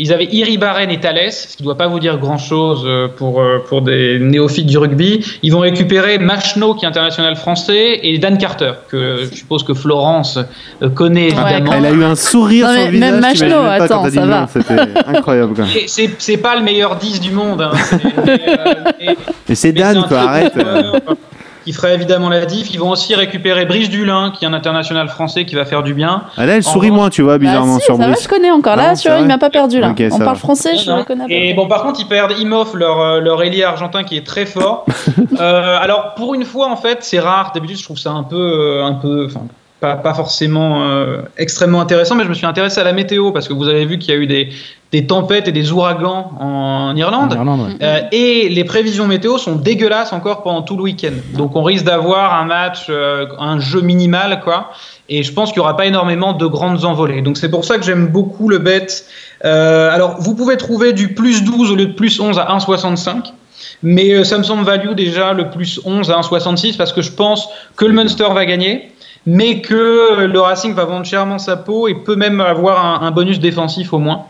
Ils 0.00 0.14
avaient 0.14 0.28
Iribarren 0.32 0.90
et 0.90 0.98
Thales, 0.98 1.30
ce 1.30 1.56
qui 1.56 1.62
ne 1.62 1.64
doit 1.64 1.76
pas 1.76 1.86
vous 1.86 2.00
dire 2.00 2.16
grand-chose 2.16 2.84
euh, 2.86 3.08
pour, 3.08 3.42
euh, 3.42 3.62
pour 3.68 3.82
des 3.82 4.18
néophytes 4.18 4.64
du 4.64 4.78
rugby. 4.78 5.22
Ils 5.42 5.52
vont 5.52 5.58
récupérer 5.58 6.18
Machno, 6.18 6.74
qui 6.74 6.86
est 6.86 6.88
international 6.88 7.36
français, 7.36 8.00
et 8.02 8.16
Dan 8.16 8.38
Carter, 8.38 8.72
que 8.88 9.28
je 9.30 9.36
suppose 9.36 9.62
que 9.62 9.74
Florence 9.74 10.38
euh, 10.82 10.88
connaît 10.88 11.26
évidemment. 11.26 11.72
Elle 11.74 11.84
a 11.84 11.90
eu 11.90 12.02
un 12.02 12.16
sourire 12.16 12.66
non, 12.68 12.74
sur 12.74 12.84
le 12.86 12.90
visage. 12.92 13.10
Même 13.10 13.20
Machno, 13.20 13.56
attends, 13.56 14.10
ça 14.10 14.26
va. 14.26 14.48
C'était 14.50 14.80
incroyable. 15.06 15.52
Quand 15.54 15.66
même. 15.66 16.10
C'est 16.18 16.36
pas 16.38 16.56
le 16.56 16.62
meilleur 16.62 16.96
10 16.96 17.20
du 17.20 17.32
monde. 17.32 17.60
Hein. 17.60 17.72
Mais 19.48 19.54
c'est 19.54 19.72
Dan, 19.72 20.04
quoi, 20.08 20.20
arrête 20.20 20.54
qui 21.64 21.72
ferait 21.72 21.94
évidemment 21.94 22.28
la 22.28 22.44
diff. 22.46 22.72
Ils 22.72 22.78
vont 22.80 22.90
aussi 22.90 23.14
récupérer 23.14 23.64
Brice 23.66 23.88
Dulin, 23.90 24.32
qui 24.36 24.44
est 24.44 24.48
un 24.48 24.52
international 24.52 25.08
français 25.08 25.44
qui 25.44 25.54
va 25.54 25.64
faire 25.64 25.82
du 25.82 25.94
bien. 25.94 26.22
Ah 26.36 26.46
là, 26.46 26.56
elle 26.56 26.62
sourit 26.62 26.90
moins, 26.90 27.10
tu 27.10 27.22
vois, 27.22 27.38
bizarrement 27.38 27.74
bah 27.74 27.80
si, 27.80 27.84
sur 27.86 27.96
ça 27.96 28.02
Brice. 28.04 28.16
Va, 28.16 28.22
je 28.22 28.28
connais 28.28 28.50
encore. 28.50 28.76
Là, 28.76 28.90
Ah, 28.92 28.96
tu 28.96 29.08
vois, 29.08 29.18
il 29.18 29.26
m'a 29.26 29.38
pas 29.38 29.50
perdu 29.50 29.80
là. 29.80 29.94
On 30.12 30.18
parle 30.18 30.24
va. 30.24 30.34
français, 30.34 30.76
je 30.76 30.90
Non, 30.90 30.98
le 30.98 31.04
connais. 31.04 31.24
Et 31.28 31.54
bon, 31.54 31.66
par 31.68 31.82
contre, 31.82 32.00
ils 32.00 32.06
perdent 32.06 32.32
Imhoff, 32.38 32.74
leur, 32.74 33.00
euh, 33.00 33.20
leur 33.20 33.42
ailier 33.42 33.64
argentin 33.64 34.02
qui 34.04 34.16
est 34.16 34.26
très 34.26 34.46
fort. 34.46 34.84
euh, 35.40 35.78
alors, 35.80 36.14
pour 36.14 36.34
une 36.34 36.44
fois, 36.44 36.68
en 36.70 36.76
fait, 36.76 36.98
c'est 37.02 37.20
rare. 37.20 37.52
D'habitude, 37.54 37.78
je 37.78 37.84
trouve 37.84 37.98
ça 37.98 38.10
un 38.10 38.22
peu. 38.22 38.36
euh, 38.36 38.84
un 38.84 38.94
peu 38.94 39.26
enfin, 39.26 39.42
pas, 39.80 39.96
pas 39.96 40.14
forcément 40.14 40.84
euh, 40.84 41.22
extrêmement 41.38 41.80
intéressant, 41.80 42.14
mais 42.14 42.24
je 42.24 42.28
me 42.28 42.34
suis 42.34 42.46
intéressé 42.46 42.80
à 42.80 42.84
la 42.84 42.92
météo 42.92 43.32
parce 43.32 43.48
que 43.48 43.54
vous 43.54 43.68
avez 43.68 43.86
vu 43.86 43.98
qu'il 43.98 44.14
y 44.14 44.16
a 44.16 44.20
eu 44.20 44.26
des, 44.26 44.50
des 44.92 45.06
tempêtes 45.06 45.48
et 45.48 45.52
des 45.52 45.72
ouragans 45.72 46.32
en 46.38 46.94
Irlande. 46.96 47.32
En 47.32 47.36
Irlande, 47.36 47.60
ouais. 47.60 47.76
Euh, 47.80 48.00
et 48.12 48.48
les 48.48 48.64
prévisions 48.64 49.06
météo 49.06 49.38
sont 49.38 49.56
dégueulasses 49.56 50.12
encore 50.12 50.42
pendant 50.42 50.62
tout 50.62 50.76
le 50.76 50.82
week-end. 50.82 51.12
Donc 51.34 51.56
on 51.56 51.62
risque 51.62 51.84
d'avoir 51.84 52.34
un 52.34 52.44
match, 52.44 52.86
euh, 52.88 53.26
un 53.38 53.58
jeu 53.60 53.80
minimal, 53.80 54.40
quoi. 54.42 54.70
Et 55.08 55.22
je 55.22 55.32
pense 55.32 55.50
qu'il 55.50 55.60
n'y 55.60 55.64
aura 55.64 55.76
pas 55.76 55.86
énormément 55.86 56.34
de 56.34 56.46
grandes 56.46 56.84
envolées. 56.84 57.22
Donc 57.22 57.38
c'est 57.38 57.50
pour 57.50 57.64
ça 57.64 57.78
que 57.78 57.84
j'aime 57.84 58.08
beaucoup 58.08 58.48
le 58.48 58.58
bet. 58.58 58.86
Euh, 59.44 59.90
alors 59.90 60.20
vous 60.20 60.34
pouvez 60.34 60.56
trouver 60.56 60.92
du 60.92 61.14
plus 61.14 61.42
12 61.42 61.70
au 61.70 61.76
lieu 61.76 61.86
de 61.86 61.92
plus 61.92 62.20
11 62.20 62.38
à 62.38 62.46
1,65. 62.56 63.32
Mais 63.82 64.24
ça 64.24 64.38
me 64.38 64.42
semble 64.42 64.64
value 64.64 64.92
déjà 64.92 65.32
le 65.32 65.50
plus 65.50 65.80
11 65.84 66.10
à 66.10 66.20
1,66 66.20 66.76
parce 66.76 66.92
que 66.92 67.02
je 67.02 67.12
pense 67.12 67.48
que 67.76 67.84
le 67.84 67.92
Munster 67.92 68.26
va 68.32 68.44
gagner 68.44 68.90
mais 69.26 69.60
que 69.60 70.24
le 70.24 70.40
Racing 70.40 70.74
va 70.74 70.84
vendre 70.84 71.04
chèrement 71.04 71.38
sa 71.38 71.56
peau 71.56 71.88
et 71.88 71.94
peut 71.94 72.16
même 72.16 72.40
avoir 72.40 72.84
un, 72.84 73.06
un 73.06 73.10
bonus 73.10 73.38
défensif 73.38 73.92
au 73.92 73.98
moins. 73.98 74.26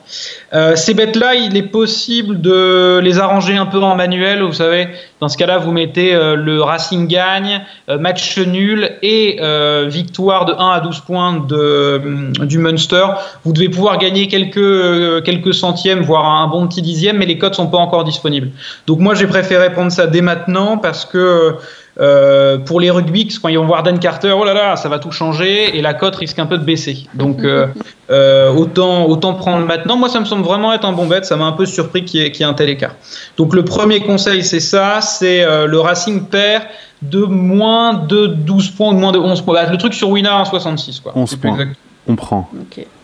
Euh, 0.52 0.74
ces 0.76 0.94
bêtes-là, 0.94 1.34
il 1.36 1.56
est 1.56 1.62
possible 1.62 2.40
de 2.40 2.98
les 3.02 3.18
arranger 3.18 3.56
un 3.56 3.66
peu 3.66 3.78
en 3.78 3.94
manuel. 3.94 4.42
Vous 4.42 4.52
savez, 4.52 4.88
dans 5.20 5.28
ce 5.28 5.36
cas-là, 5.36 5.58
vous 5.58 5.70
mettez 5.70 6.14
euh, 6.14 6.34
le 6.34 6.62
Racing 6.62 7.06
gagne, 7.06 7.62
euh, 7.90 7.98
match 7.98 8.38
nul 8.38 8.90
et 9.02 9.38
euh, 9.40 9.86
victoire 9.86 10.46
de 10.46 10.54
1 10.54 10.70
à 10.70 10.80
12 10.80 11.00
points 11.00 11.44
de, 11.46 12.32
du 12.44 12.58
Munster. 12.58 13.04
Vous 13.44 13.52
devez 13.52 13.68
pouvoir 13.68 13.98
gagner 13.98 14.28
quelques, 14.28 15.22
quelques 15.24 15.52
centièmes, 15.52 16.00
voire 16.00 16.24
un 16.24 16.48
bon 16.48 16.66
petit 16.66 16.80
dixième, 16.80 17.18
mais 17.18 17.26
les 17.26 17.36
codes 17.36 17.54
sont 17.54 17.68
pas 17.68 17.78
encore 17.78 18.04
disponibles. 18.04 18.50
Donc 18.86 18.98
moi, 19.00 19.14
j'ai 19.14 19.26
préféré 19.26 19.70
prendre 19.72 19.92
ça 19.92 20.06
dès 20.06 20.22
maintenant 20.22 20.78
parce 20.78 21.04
que 21.04 21.56
euh, 22.00 22.56
pour 22.58 22.80
les 22.80 22.90
rugby, 22.90 23.28
quand 23.42 23.48
ils 23.48 23.58
vont 23.58 23.66
voir 23.66 23.82
Dan 23.82 23.98
Carter, 23.98 24.32
oh 24.32 24.44
là 24.44 24.54
là, 24.54 24.76
ça 24.76 24.88
va 24.88 24.98
tout 24.98 25.10
changer 25.10 25.76
et 25.76 25.82
la 25.82 25.92
cote 25.94 26.16
risque 26.16 26.38
un 26.38 26.46
peu 26.46 26.56
de 26.58 26.64
baisser. 26.64 27.06
Donc 27.14 27.40
euh, 27.44 27.66
euh, 28.10 28.50
autant, 28.52 29.06
autant 29.06 29.34
prendre 29.34 29.66
maintenant. 29.66 29.96
Moi, 29.96 30.08
ça 30.08 30.18
me 30.20 30.24
semble 30.24 30.42
vraiment 30.44 30.72
être 30.72 30.84
un 30.86 30.92
bon 30.92 31.06
bet. 31.06 31.22
Ça 31.24 31.36
m'a 31.36 31.44
un 31.44 31.52
peu 31.52 31.66
surpris 31.66 32.04
qu'il 32.04 32.20
y, 32.20 32.24
ait- 32.24 32.32
qu'il 32.32 32.40
y 32.44 32.48
ait 32.48 32.50
un 32.50 32.54
tel 32.54 32.68
écart. 32.70 32.94
Donc 33.36 33.54
le 33.54 33.64
premier 33.64 34.00
conseil, 34.00 34.42
c'est 34.44 34.60
ça, 34.60 35.00
c'est 35.02 35.44
euh, 35.44 35.66
le 35.66 35.78
Racing 35.80 36.24
perd 36.26 36.64
de 37.02 37.22
moins 37.22 37.94
de 37.94 38.26
12 38.26 38.70
points 38.70 38.90
ou 38.90 38.94
de 38.94 38.98
moins 38.98 39.12
de 39.12 39.18
11 39.18 39.42
points. 39.42 39.54
Bah, 39.54 39.70
le 39.70 39.76
truc 39.76 39.94
sur 39.94 40.08
Winner 40.10 40.28
en 40.30 40.44
66. 40.44 41.00
Quoi. 41.00 41.12
11 41.14 41.28
C'est 41.30 41.40
points. 41.40 41.52
exact. 41.52 41.76
On 42.10 42.16
prend. 42.16 42.48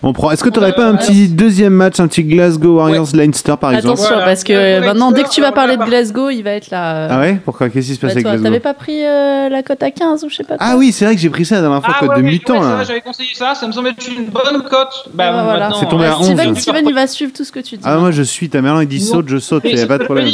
On 0.02 0.12
prend. 0.12 0.32
Est-ce 0.32 0.42
que 0.42 0.48
tu 0.48 0.58
n'aurais 0.58 0.74
pas 0.74 0.86
un 0.86 0.94
Euh, 0.94 0.98
petit 0.98 1.28
deuxième 1.28 1.72
match, 1.72 2.00
un 2.00 2.08
petit 2.08 2.24
Glasgow 2.24 2.76
Warriors 2.78 3.06
Leinster 3.14 3.54
par 3.60 3.70
exemple 3.72 3.94
Attention, 3.94 4.08
Voilà. 4.14 4.24
parce 4.26 4.42
que 4.42 4.52
Euh, 4.52 4.80
maintenant, 4.80 5.12
dès 5.12 5.22
que 5.22 5.28
tu 5.28 5.40
vas 5.40 5.52
parler 5.52 5.76
de 5.76 5.84
Glasgow, 5.84 6.30
il 6.30 6.42
va 6.42 6.50
être 6.50 6.70
là. 6.70 6.96
euh, 6.96 7.08
Ah 7.10 7.20
ouais 7.20 7.40
Pourquoi 7.44 7.68
Qu'est-ce 7.68 7.86
qui 7.86 7.94
se 7.94 8.00
passe 8.00 8.08
bah, 8.08 8.12
avec 8.14 8.24
toi, 8.24 8.32
Glasgow 8.32 8.44
T'avais 8.48 8.60
pas 8.60 8.74
pris 8.74 9.04
euh, 9.06 9.48
la 9.48 9.62
cote 9.62 9.82
à 9.82 9.90
15 9.92 10.24
ou 10.24 10.28
je 10.28 10.34
sais 10.36 10.42
pas 10.44 10.56
Ah 10.58 10.70
quoi 10.70 10.78
oui, 10.78 10.90
c'est 10.90 11.04
vrai 11.04 11.14
que 11.14 11.20
j'ai 11.20 11.30
pris 11.30 11.44
ça 11.44 11.54
la 11.56 11.60
dernière 11.62 11.84
fois, 11.84 11.94
Ah 11.96 12.00
code 12.00 12.08
ouais, 12.10 12.16
de 12.16 12.22
ouais, 12.22 12.30
mutant 12.30 12.54
ouais, 12.54 12.60
là. 12.78 12.82
J'avais 12.84 13.00
conseillé 13.00 13.28
ça, 13.34 13.54
ça 13.54 13.66
me 13.66 13.72
semble 13.72 13.88
être 13.88 14.08
une 14.08 14.26
bonne 14.26 14.62
cote. 14.62 14.88
Ah, 15.06 15.10
bah, 15.14 15.42
voilà. 15.44 15.70
C'est 15.78 15.86
tombé 15.88 16.06
à 16.06 16.10
Bah, 16.10 16.16
11. 16.20 16.26
Steven, 16.26 16.56
Steven, 16.56 16.88
il 16.88 16.94
va 16.94 17.06
suivre 17.06 17.32
tout 17.32 17.44
ce 17.44 17.52
que 17.52 17.60
tu 17.60 17.76
dis. 17.76 17.82
Ah 17.84 17.96
moi 17.98 18.10
je 18.10 18.22
suis, 18.22 18.48
ta 18.48 18.60
mère 18.60 18.82
il 18.82 18.88
dit 18.88 19.00
saute, 19.00 19.28
je 19.28 19.38
saute, 19.38 19.62
il 19.66 19.74
n'y 19.76 19.80
a 19.80 19.86
pas 19.86 19.98
de 19.98 20.04
problème. 20.04 20.26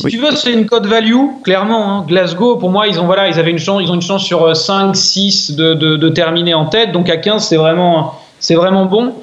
Si 0.00 0.16
tu 0.16 0.18
veux, 0.18 0.30
c'est 0.32 0.52
une 0.52 0.66
cote 0.66 0.86
value, 0.86 1.14
clairement. 1.44 1.98
hein. 1.98 2.04
Glasgow, 2.08 2.56
pour 2.56 2.70
moi, 2.70 2.86
ils 2.88 3.00
ont 3.00 3.06
voilà, 3.06 3.28
ils 3.28 3.38
avaient 3.38 3.50
une 3.50 3.58
chance, 3.58 3.82
ils 3.84 3.90
ont 3.90 3.94
une 3.94 4.02
chance 4.02 4.24
sur 4.24 4.42
euh, 4.44 4.54
5, 4.54 4.96
6 4.96 5.52
de, 5.56 5.74
de, 5.74 5.96
de 5.96 6.08
terminer 6.08 6.54
en 6.54 6.66
tête. 6.66 6.92
Donc 6.92 7.08
à 7.10 7.16
15, 7.16 7.44
c'est 7.46 7.56
vraiment, 7.56 8.14
c'est 8.38 8.54
vraiment 8.54 8.86
bon. 8.86 9.14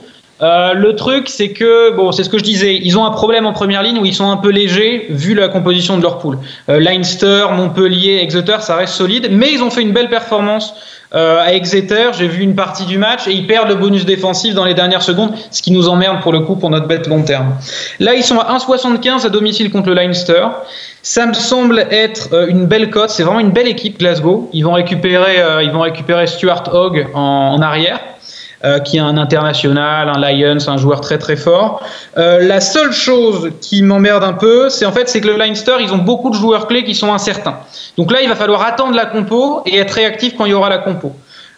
Euh, 0.43 0.73
le 0.73 0.95
truc, 0.95 1.29
c'est 1.29 1.49
que 1.49 1.95
bon, 1.95 2.11
c'est 2.11 2.23
ce 2.23 2.29
que 2.29 2.37
je 2.37 2.43
disais. 2.43 2.75
Ils 2.75 2.95
ont 2.97 3.05
un 3.05 3.09
problème 3.11 3.47
en 3.47 3.53
première 3.53 3.81
ligne 3.81 3.97
où 3.97 4.05
ils 4.05 4.13
sont 4.13 4.29
un 4.29 4.37
peu 4.37 4.49
légers 4.49 5.07
vu 5.09 5.33
la 5.33 5.47
composition 5.47 5.97
de 5.97 6.03
leur 6.03 6.19
poule. 6.19 6.37
Euh, 6.69 6.79
Leinster, 6.79 7.47
Montpellier, 7.55 8.19
Exeter, 8.21 8.57
ça 8.61 8.75
reste 8.75 8.93
solide, 8.93 9.29
mais 9.31 9.51
ils 9.51 9.63
ont 9.63 9.71
fait 9.71 9.81
une 9.81 9.93
belle 9.93 10.09
performance. 10.09 10.75
Euh, 11.15 11.39
à 11.39 11.53
Exeter, 11.53 12.11
j'ai 12.17 12.27
vu 12.27 12.43
une 12.43 12.55
partie 12.55 12.85
du 12.85 12.97
match 12.97 13.27
et 13.27 13.31
ils 13.31 13.47
perdent 13.47 13.69
le 13.69 13.75
bonus 13.75 14.05
défensif 14.05 14.53
dans 14.53 14.65
les 14.65 14.73
dernières 14.73 15.01
secondes, 15.01 15.33
ce 15.51 15.61
qui 15.61 15.71
nous 15.71 15.87
emmerde 15.87 16.21
pour 16.21 16.33
le 16.33 16.41
coup 16.41 16.55
pour 16.55 16.69
notre 16.69 16.87
bête 16.87 17.07
long 17.07 17.23
terme. 17.23 17.55
Là, 17.99 18.13
ils 18.13 18.23
sont 18.23 18.39
à 18.39 18.57
1,75 18.57 19.25
à 19.25 19.29
domicile 19.29 19.71
contre 19.71 19.87
le 19.87 19.95
Leinster. 19.95 20.47
Ça 21.03 21.25
me 21.25 21.33
semble 21.33 21.79
être 21.91 22.33
euh, 22.33 22.47
une 22.47 22.65
belle 22.65 22.89
cote. 22.89 23.09
C'est 23.09 23.23
vraiment 23.23 23.39
une 23.39 23.51
belle 23.51 23.69
équipe 23.69 23.99
Glasgow. 23.99 24.49
Ils 24.51 24.63
vont 24.65 24.73
récupérer, 24.73 25.39
euh, 25.39 25.63
ils 25.63 25.71
vont 25.71 25.79
récupérer 25.79 26.27
Stuart 26.27 26.73
Hogg 26.73 27.07
en, 27.13 27.53
en 27.55 27.61
arrière. 27.61 27.99
Euh, 28.63 28.79
qui 28.79 28.97
est 28.97 29.01
un 29.01 29.17
international, 29.17 30.09
un 30.09 30.19
Lions, 30.19 30.57
un 30.67 30.77
joueur 30.77 31.01
très 31.01 31.17
très 31.17 31.35
fort. 31.35 31.81
Euh, 32.17 32.39
la 32.41 32.59
seule 32.59 32.91
chose 32.91 33.51
qui 33.61 33.81
m'emmerde 33.83 34.23
un 34.23 34.33
peu, 34.33 34.69
c'est 34.69 34.85
en 34.85 34.91
fait 34.91 35.09
c'est 35.09 35.21
que 35.21 35.27
le 35.27 35.37
Leinster, 35.37 35.75
ils 35.79 35.93
ont 35.93 35.99
beaucoup 35.99 36.29
de 36.29 36.35
joueurs 36.35 36.67
clés 36.67 36.83
qui 36.83 36.95
sont 36.95 37.13
incertains. 37.13 37.59
Donc 37.97 38.11
là, 38.11 38.21
il 38.21 38.29
va 38.29 38.35
falloir 38.35 38.63
attendre 38.63 38.95
la 38.95 39.05
compo 39.05 39.61
et 39.65 39.77
être 39.77 39.91
réactif 39.91 40.35
quand 40.37 40.45
il 40.45 40.51
y 40.51 40.55
aura 40.55 40.69
la 40.69 40.79
compo. 40.79 41.13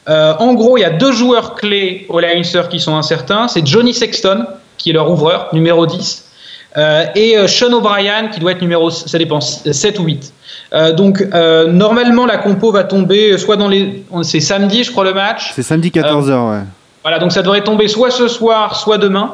Euh, 0.10 0.34
en 0.40 0.54
gros, 0.54 0.78
il 0.78 0.82
y 0.82 0.86
a 0.86 0.90
deux 0.90 1.12
joueurs 1.12 1.56
clés 1.56 2.06
au 2.10 2.20
Leinster 2.20 2.64
qui 2.70 2.80
sont 2.80 2.96
incertains. 2.96 3.48
C'est 3.48 3.66
Johnny 3.66 3.94
Sexton, 3.94 4.46
qui 4.78 4.90
est 4.90 4.94
leur 4.94 5.12
ouvreur, 5.12 5.50
numéro 5.54 5.86
10, 5.86 6.30
euh, 6.78 7.06
et 7.16 7.38
euh, 7.38 7.48
Sean 7.48 7.72
O'Brien, 7.74 8.28
qui 8.28 8.40
doit 8.40 8.52
être 8.52 8.62
numéro, 8.62 8.90
ça 8.90 9.18
dépend, 9.18 9.42
7 9.42 10.00
ou 10.00 10.04
8. 10.04 10.34
Euh, 10.72 10.94
donc, 10.94 11.26
euh, 11.34 11.72
normalement, 11.72 12.26
la 12.26 12.38
compo 12.38 12.72
va 12.72 12.84
tomber 12.84 13.38
soit 13.38 13.56
dans 13.56 13.68
les. 13.68 14.04
C'est 14.22 14.40
samedi, 14.40 14.84
je 14.84 14.92
crois, 14.92 15.04
le 15.04 15.14
match. 15.14 15.52
C'est 15.56 15.64
samedi 15.64 15.90
14h, 15.90 16.52
ouais. 16.52 16.64
Voilà, 17.04 17.20
donc 17.20 17.32
ça 17.32 17.42
devrait 17.42 17.64
tomber 17.64 17.88
soit 17.88 18.12
ce 18.12 18.28
soir, 18.28 18.76
soit 18.76 18.98
demain. 18.98 19.34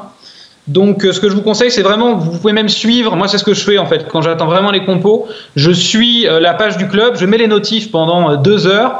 Donc, 0.67 1.05
euh, 1.05 1.11
ce 1.11 1.19
que 1.19 1.29
je 1.29 1.35
vous 1.35 1.43
conseille, 1.43 1.69
c'est 1.69 1.83
vraiment, 1.83 2.15
vous 2.15 2.39
pouvez 2.39 2.53
même 2.53 2.69
suivre. 2.69 3.15
Moi, 3.15 3.27
c'est 3.27 3.37
ce 3.37 3.43
que 3.43 3.53
je 3.53 3.63
fais 3.63 3.77
en 3.77 3.85
fait. 3.85 4.07
Quand 4.07 4.23
j'attends 4.23 4.47
vraiment 4.47 4.71
les 4.71 4.83
compos, 4.83 5.27
je 5.55 5.69
suis 5.69 6.27
euh, 6.27 6.39
la 6.39 6.55
page 6.55 6.77
du 6.77 6.87
club, 6.87 7.17
je 7.17 7.25
mets 7.27 7.37
les 7.37 7.47
notifs 7.47 7.91
pendant 7.91 8.31
euh, 8.31 8.35
deux 8.37 8.65
heures. 8.65 8.99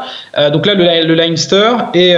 Donc 0.52 0.66
là, 0.66 0.76
le, 0.76 1.08
le 1.08 1.14
Leinster, 1.16 1.72
et, 1.94 2.14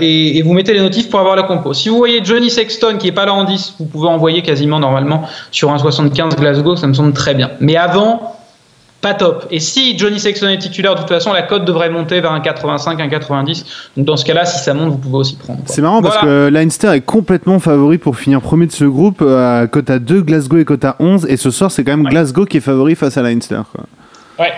et, 0.00 0.38
et 0.38 0.42
vous 0.42 0.52
mettez 0.52 0.72
les 0.72 0.80
notifs 0.80 1.10
pour 1.10 1.18
avoir 1.18 1.34
la 1.34 1.42
compo. 1.42 1.74
Si 1.74 1.88
vous 1.88 1.96
voyez 1.96 2.20
Johnny 2.24 2.48
Sexton 2.48 2.96
qui 2.96 3.08
est 3.08 3.12
pas 3.12 3.26
là 3.26 3.34
en 3.34 3.42
10, 3.42 3.74
vous 3.80 3.86
pouvez 3.86 4.08
envoyer 4.08 4.40
quasiment 4.42 4.78
normalement 4.78 5.24
sur 5.50 5.72
un 5.72 5.78
75 5.78 6.36
Glasgow, 6.36 6.76
ça 6.76 6.86
me 6.86 6.94
semble 6.94 7.12
très 7.12 7.34
bien. 7.34 7.50
Mais 7.58 7.76
avant, 7.76 8.35
pas 9.00 9.14
top. 9.14 9.46
Et 9.50 9.60
si 9.60 9.96
Johnny 9.98 10.18
Sexton 10.18 10.48
est 10.48 10.58
titulaire, 10.58 10.94
de 10.94 11.00
toute 11.00 11.08
façon, 11.08 11.32
la 11.32 11.42
cote 11.42 11.64
devrait 11.64 11.90
monter 11.90 12.20
vers 12.20 12.32
un 12.32 12.40
85, 12.40 13.00
un 13.00 13.08
90. 13.08 13.64
Donc 13.96 14.06
dans 14.06 14.16
ce 14.16 14.24
cas-là, 14.24 14.44
si 14.44 14.58
ça 14.62 14.74
monte, 14.74 14.90
vous 14.90 14.98
pouvez 14.98 15.16
aussi 15.18 15.36
prendre. 15.36 15.60
C'est 15.66 15.82
marrant 15.82 16.02
parce 16.02 16.18
que 16.18 16.48
Leinster 16.48 16.92
est 16.94 17.02
complètement 17.02 17.58
favori 17.58 17.98
pour 17.98 18.16
finir 18.16 18.40
premier 18.40 18.66
de 18.66 18.72
ce 18.72 18.84
groupe 18.84 19.22
à 19.22 19.66
cote 19.66 19.90
à 19.90 19.98
2, 19.98 20.22
Glasgow 20.22 20.58
est 20.58 20.64
cote 20.64 20.84
à 20.84 20.96
11 20.98 21.26
et 21.28 21.36
ce 21.36 21.50
soir 21.50 21.70
c'est 21.70 21.84
quand 21.84 21.92
même 21.96 22.04
Ouais. 22.06 22.10
Glasgow 22.10 22.44
qui 22.46 22.56
est 22.56 22.60
favori 22.60 22.94
face 22.94 23.16
à 23.16 23.22
Leinster. 23.22 23.60
Quoi. 23.72 23.84
Ouais. 24.38 24.52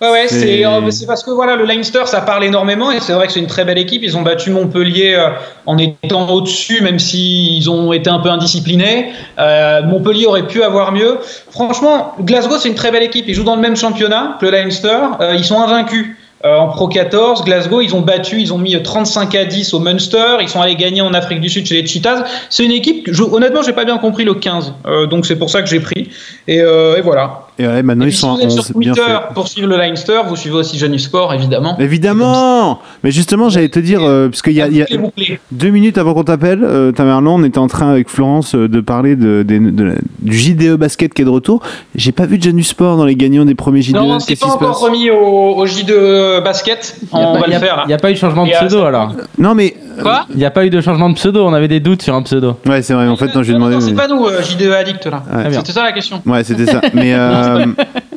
Ouais, 0.00 0.10
ouais, 0.12 0.28
C'est- 0.28 0.38
c'est 0.38 0.64
euh, 0.64 1.06
parce 1.08 1.24
que 1.24 1.30
voilà, 1.32 1.56
le 1.56 1.64
Leinster, 1.64 2.02
ça 2.06 2.20
parle 2.20 2.44
énormément 2.44 2.92
et 2.92 3.00
c'est 3.00 3.12
vrai 3.14 3.26
que 3.26 3.32
c'est 3.32 3.40
une 3.40 3.48
très 3.48 3.64
belle 3.64 3.78
équipe. 3.78 4.02
Ils 4.04 4.16
ont 4.16 4.22
battu 4.22 4.50
Montpellier 4.50 5.14
euh, 5.18 5.30
en 5.66 5.76
étant 5.76 6.28
au-dessus, 6.30 6.82
même 6.82 7.00
s'ils 7.00 7.68
ont 7.68 7.92
été 7.92 8.08
un 8.08 8.20
peu 8.20 8.28
indisciplinés. 8.30 9.06
Euh, 9.40 9.82
Montpellier 9.82 10.26
aurait 10.26 10.46
pu 10.46 10.62
avoir 10.62 10.92
mieux. 10.92 11.18
Franchement, 11.50 12.14
Glasgow, 12.20 12.58
c'est 12.58 12.68
une 12.68 12.76
très 12.76 12.92
belle 12.92 13.02
équipe. 13.02 13.24
Ils 13.26 13.34
jouent 13.34 13.42
dans 13.42 13.56
le 13.56 13.60
même 13.62 13.76
championnat 13.76 14.36
que 14.40 14.46
le 14.46 14.52
Leinster. 14.52 14.98
Euh, 15.20 15.34
ils 15.36 15.44
sont 15.44 15.60
invaincus. 15.60 16.14
Euh, 16.44 16.56
en 16.56 16.68
Pro 16.68 16.86
14, 16.86 17.42
Glasgow, 17.42 17.80
ils 17.80 17.96
ont 17.96 18.00
battu, 18.00 18.40
ils 18.40 18.52
ont 18.54 18.58
mis 18.58 18.80
35 18.80 19.34
à 19.34 19.44
10 19.44 19.74
au 19.74 19.80
Munster, 19.80 20.36
ils 20.40 20.48
sont 20.48 20.60
allés 20.60 20.76
gagner 20.76 21.00
en 21.00 21.12
Afrique 21.12 21.40
du 21.40 21.48
Sud 21.48 21.66
chez 21.66 21.74
les 21.82 21.84
Cheetahs. 21.84 22.22
C'est 22.48 22.64
une 22.64 22.70
équipe, 22.70 23.04
que 23.06 23.12
je, 23.12 23.24
honnêtement, 23.24 23.62
j'ai 23.62 23.72
pas 23.72 23.84
bien 23.84 23.98
compris 23.98 24.22
le 24.24 24.34
15, 24.34 24.72
euh, 24.86 25.06
donc 25.06 25.26
c'est 25.26 25.34
pour 25.34 25.50
ça 25.50 25.62
que 25.62 25.68
j'ai 25.68 25.80
pris. 25.80 26.10
Et, 26.46 26.60
euh, 26.60 26.96
et 26.96 27.00
voilà. 27.00 27.47
Et 27.60 27.66
ouais, 27.66 27.82
maintenant 27.82 28.04
Et 28.04 28.08
ils 28.08 28.12
sont 28.14 28.36
si 28.36 28.44
à 28.44 28.46
vous 28.46 28.52
êtes 28.52 28.58
11. 28.60 28.64
sur 28.66 28.74
Twitter 28.74 29.18
pour 29.34 29.48
suivre 29.48 29.68
le 29.68 29.76
Leinster, 29.76 30.20
vous 30.28 30.36
suivez 30.36 30.54
aussi 30.56 30.78
Jeune 30.78 30.96
Sport, 30.98 31.34
évidemment. 31.34 31.76
Évidemment 31.78 32.78
Mais 33.02 33.10
justement, 33.10 33.48
j'allais 33.48 33.68
te 33.68 33.78
dire, 33.78 34.00
euh, 34.02 34.28
parce 34.28 34.42
qu'il 34.42 34.52
y 34.52 34.62
a, 34.62 34.68
il 34.68 34.76
y 34.76 35.38
deux 35.52 35.70
minutes 35.70 35.98
avant 35.98 36.14
qu'on 36.14 36.24
t'appelle, 36.24 36.62
euh, 36.62 36.92
Tamerlan, 36.92 37.34
on 37.40 37.44
était 37.44 37.58
en 37.58 37.66
train 37.66 37.90
avec 37.90 38.08
Florence 38.08 38.54
euh, 38.54 38.68
de 38.68 38.80
parler 38.80 39.16
de, 39.16 39.42
des- 39.42 39.58
de 39.58 39.84
la- 39.84 39.94
du 40.20 40.36
JDE 40.36 40.76
basket 40.76 41.12
qui 41.14 41.22
est 41.22 41.24
de 41.24 41.30
retour. 41.30 41.60
J'ai 41.94 42.12
pas 42.12 42.26
vu 42.26 42.38
de 42.38 42.42
Janus 42.42 42.68
Sport 42.68 42.96
dans 42.96 43.04
les 43.04 43.16
gagnants 43.16 43.44
des 43.44 43.54
premiers 43.54 43.82
JDE. 43.82 43.96
Non, 43.96 44.20
c'est 44.20 44.38
pas 44.38 44.46
encore 44.46 44.78
remis 44.80 45.10
au, 45.10 45.16
au 45.56 45.66
J2 45.66 46.42
basket. 46.42 46.96
On 47.12 47.34
pas- 47.34 47.40
va 47.40 47.46
y 47.46 47.50
le 47.50 47.56
a- 47.56 47.60
faire 47.60 47.76
là. 47.76 47.84
y 47.88 47.92
a 47.92 47.98
pas 47.98 48.10
eu 48.10 48.14
de 48.14 48.18
changement 48.18 48.44
de 48.46 48.50
euh, 48.50 48.66
pseudo 48.66 48.82
alors. 48.84 49.12
Non, 49.36 49.54
mais. 49.54 49.74
Quoi 50.02 50.26
Il 50.30 50.36
n'y 50.36 50.44
a 50.44 50.50
pas 50.50 50.64
eu 50.64 50.70
de 50.70 50.80
changement 50.80 51.08
de 51.10 51.14
pseudo, 51.14 51.44
on 51.46 51.52
avait 51.52 51.68
des 51.68 51.80
doutes 51.80 52.02
sur 52.02 52.14
un 52.14 52.22
pseudo. 52.22 52.56
Ouais, 52.66 52.82
c'est 52.82 52.94
vrai, 52.94 53.08
en 53.08 53.16
fait, 53.16 53.34
non, 53.34 53.42
j'ai 53.42 53.52
demandé. 53.52 53.74
non, 53.74 53.80
c'est 53.80 53.90
mais- 53.90 53.96
pas 53.96 54.08
nous, 54.08 54.24
euh, 54.26 54.40
J2 54.42 54.72
Addict 54.72 55.06
là. 55.06 55.22
Ouais. 55.34 55.52
C'était 55.52 55.72
ça 55.72 55.82
la 55.82 55.92
question. 55.92 56.22
Ouais, 56.26 56.44
c'était 56.44 56.66
ça. 56.66 56.80
Mais 56.94 57.14
euh, 57.14 57.66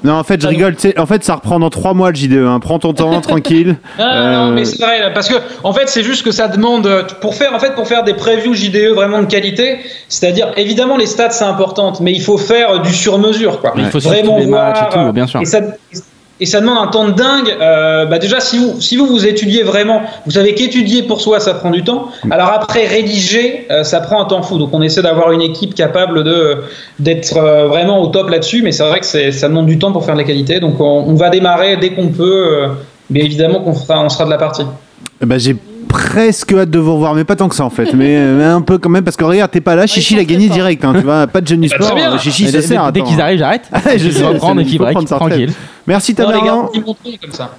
non, 0.04 0.14
en 0.14 0.24
fait, 0.24 0.42
je 0.42 0.48
rigole. 0.48 0.76
tu 0.76 0.82
sais, 0.90 1.00
En 1.00 1.06
fait, 1.06 1.24
ça 1.24 1.36
reprend 1.36 1.60
dans 1.60 1.70
trois 1.70 1.94
mois 1.94 2.10
le 2.12 2.16
JDE. 2.16 2.46
hein. 2.48 2.60
Prends 2.60 2.80
ton 2.80 2.94
temps, 2.94 3.20
tranquille. 3.22 3.76
Non, 4.00 4.06
non, 4.06 4.12
Euh, 4.12 4.36
non, 4.48 4.52
mais 4.52 4.66
c'est 4.66 4.82
vrai, 4.84 5.00
là, 5.00 5.12
parce 5.12 5.28
que 5.30 5.36
en 5.64 5.74
fait, 5.74 5.88
c'est 5.90 6.04
juste 6.04 6.24
que 6.24 6.32
ça 6.32 6.48
demande 6.48 6.88
euh, 6.88 7.04
pour 7.22 7.36
faire 7.36 7.54
en 7.54 7.60
fait 7.60 7.74
pour 7.76 7.88
faire 7.88 8.04
des 8.04 8.14
previews 8.14 8.54
JDE 8.54 8.94
vraiment 8.96 9.22
de 9.22 9.28
qualité. 9.28 9.78
C'est-à-dire, 10.10 10.52
évidemment, 10.58 10.98
les 10.98 11.06
stats 11.06 11.30
c'est 11.32 11.46
important, 11.46 11.94
mais 12.02 12.12
il 12.14 12.22
faut 12.22 12.38
faire 12.38 12.72
euh, 12.72 12.80
du 12.80 12.94
sur-mesure, 12.94 13.60
quoi. 13.62 13.74
Il 13.78 13.86
faut 13.86 14.00
tous 14.00 14.10
les 14.12 14.24
matchs 14.24 14.42
et 14.42 14.46
voir, 14.48 14.90
tout, 14.90 15.14
bien 15.14 15.28
sûr. 15.28 15.42
Et 15.42 15.46
ça, 15.46 15.60
et 16.42 16.46
ça 16.46 16.60
demande 16.60 16.80
un 16.80 16.88
temps 16.88 17.06
de 17.06 17.12
dingue. 17.12 17.56
Euh, 17.62 18.06
bah 18.06 18.20
déjà, 18.20 18.40
si 18.42 18.58
vous, 18.58 18.82
si 18.82 18.98
vous 18.98 19.06
vous 19.06 19.26
étudiez 19.26 19.64
vraiment, 19.64 20.02
vous 20.26 20.32
savez 20.32 20.54
qu'étudier 20.56 21.04
pour 21.04 21.22
soi, 21.22 21.40
ça 21.40 21.54
prend 21.54 21.70
du 21.70 21.84
temps. 21.84 22.10
Alors 22.30 22.50
après, 22.50 22.86
rédiger, 22.88 23.68
euh, 23.72 23.84
ça 23.84 24.02
prend 24.02 24.22
un 24.22 24.26
temps 24.26 24.42
fou. 24.42 24.58
Donc 24.58 24.72
on 24.74 24.82
essaie 24.82 25.04
d'avoir 25.04 25.32
une 25.32 25.42
équipe 25.42 25.76
capable 25.76 26.24
de 26.24 26.64
d'être 27.00 27.38
euh, 27.38 27.68
vraiment 27.68 28.02
au 28.02 28.08
top 28.08 28.30
là-dessus. 28.30 28.62
Mais 28.64 28.74
c'est 28.74 28.84
vrai 28.84 29.00
que 29.00 29.06
ça 29.06 29.48
demande 29.48 29.68
du 29.68 29.80
temps 29.80 29.94
pour 29.94 30.04
faire 30.04 30.16
de 30.16 30.20
la 30.20 30.26
qualité. 30.26 30.60
Donc 30.60 30.82
on, 30.82 31.06
on 31.08 31.14
va 31.14 31.30
démarrer 31.30 31.78
dès 31.78 31.92
qu'on 31.92 32.10
peut. 32.10 32.64
euh, 32.64 32.68
mais 33.12 33.20
évidemment 33.20 33.60
qu'on 33.60 33.74
fera, 33.74 34.02
on 34.02 34.10
sera 34.10 34.26
de 34.26 34.30
la 34.30 34.38
partie. 34.38 34.64
Bah, 35.20 35.38
j'ai 35.38 35.56
presque 35.92 36.54
hâte 36.54 36.70
de 36.70 36.80
vous 36.80 36.94
revoir, 36.94 37.14
mais 37.14 37.24
pas 37.24 37.36
tant 37.36 37.50
que 37.50 37.56
ça 37.56 37.66
en 37.66 37.70
fait. 37.70 37.94
Mais, 37.94 38.26
mais 38.34 38.44
un 38.46 38.62
peu 38.62 38.78
quand 38.78 38.90
même, 38.90 39.04
parce 39.04 39.18
que 39.18 39.24
regarde, 39.26 39.52
t'es 39.52 39.62
pas 39.62 39.76
là. 39.76 39.86
Chichi 39.88 40.16
l'a 40.16 40.24
gagné 40.24 40.48
direct. 40.50 40.84
Hein, 40.86 40.94
tu 40.98 41.02
vois, 41.04 41.28
pas 41.28 41.42
de 41.42 41.48
Janus 41.48 41.72
Bah, 41.72 41.78
Sport. 41.86 41.96
bien. 41.96 42.14
euh, 42.14 42.18
Chichi, 42.18 42.48
ça 42.50 42.62
sert. 42.62 42.92
dès 42.92 43.02
qu'ils 43.02 43.20
arrivent, 43.22 43.40
j'arrête. 43.40 43.70
je 43.98 44.08
vais 44.10 44.26
reprendre 44.28 44.62
il 44.62 44.68
et 44.68 44.70
qui 44.70 44.78
faut 44.78 44.84
break, 44.84 45.06
tranquille. 45.06 45.52
Merci 45.88 46.16
Tamerlan. 46.16 46.70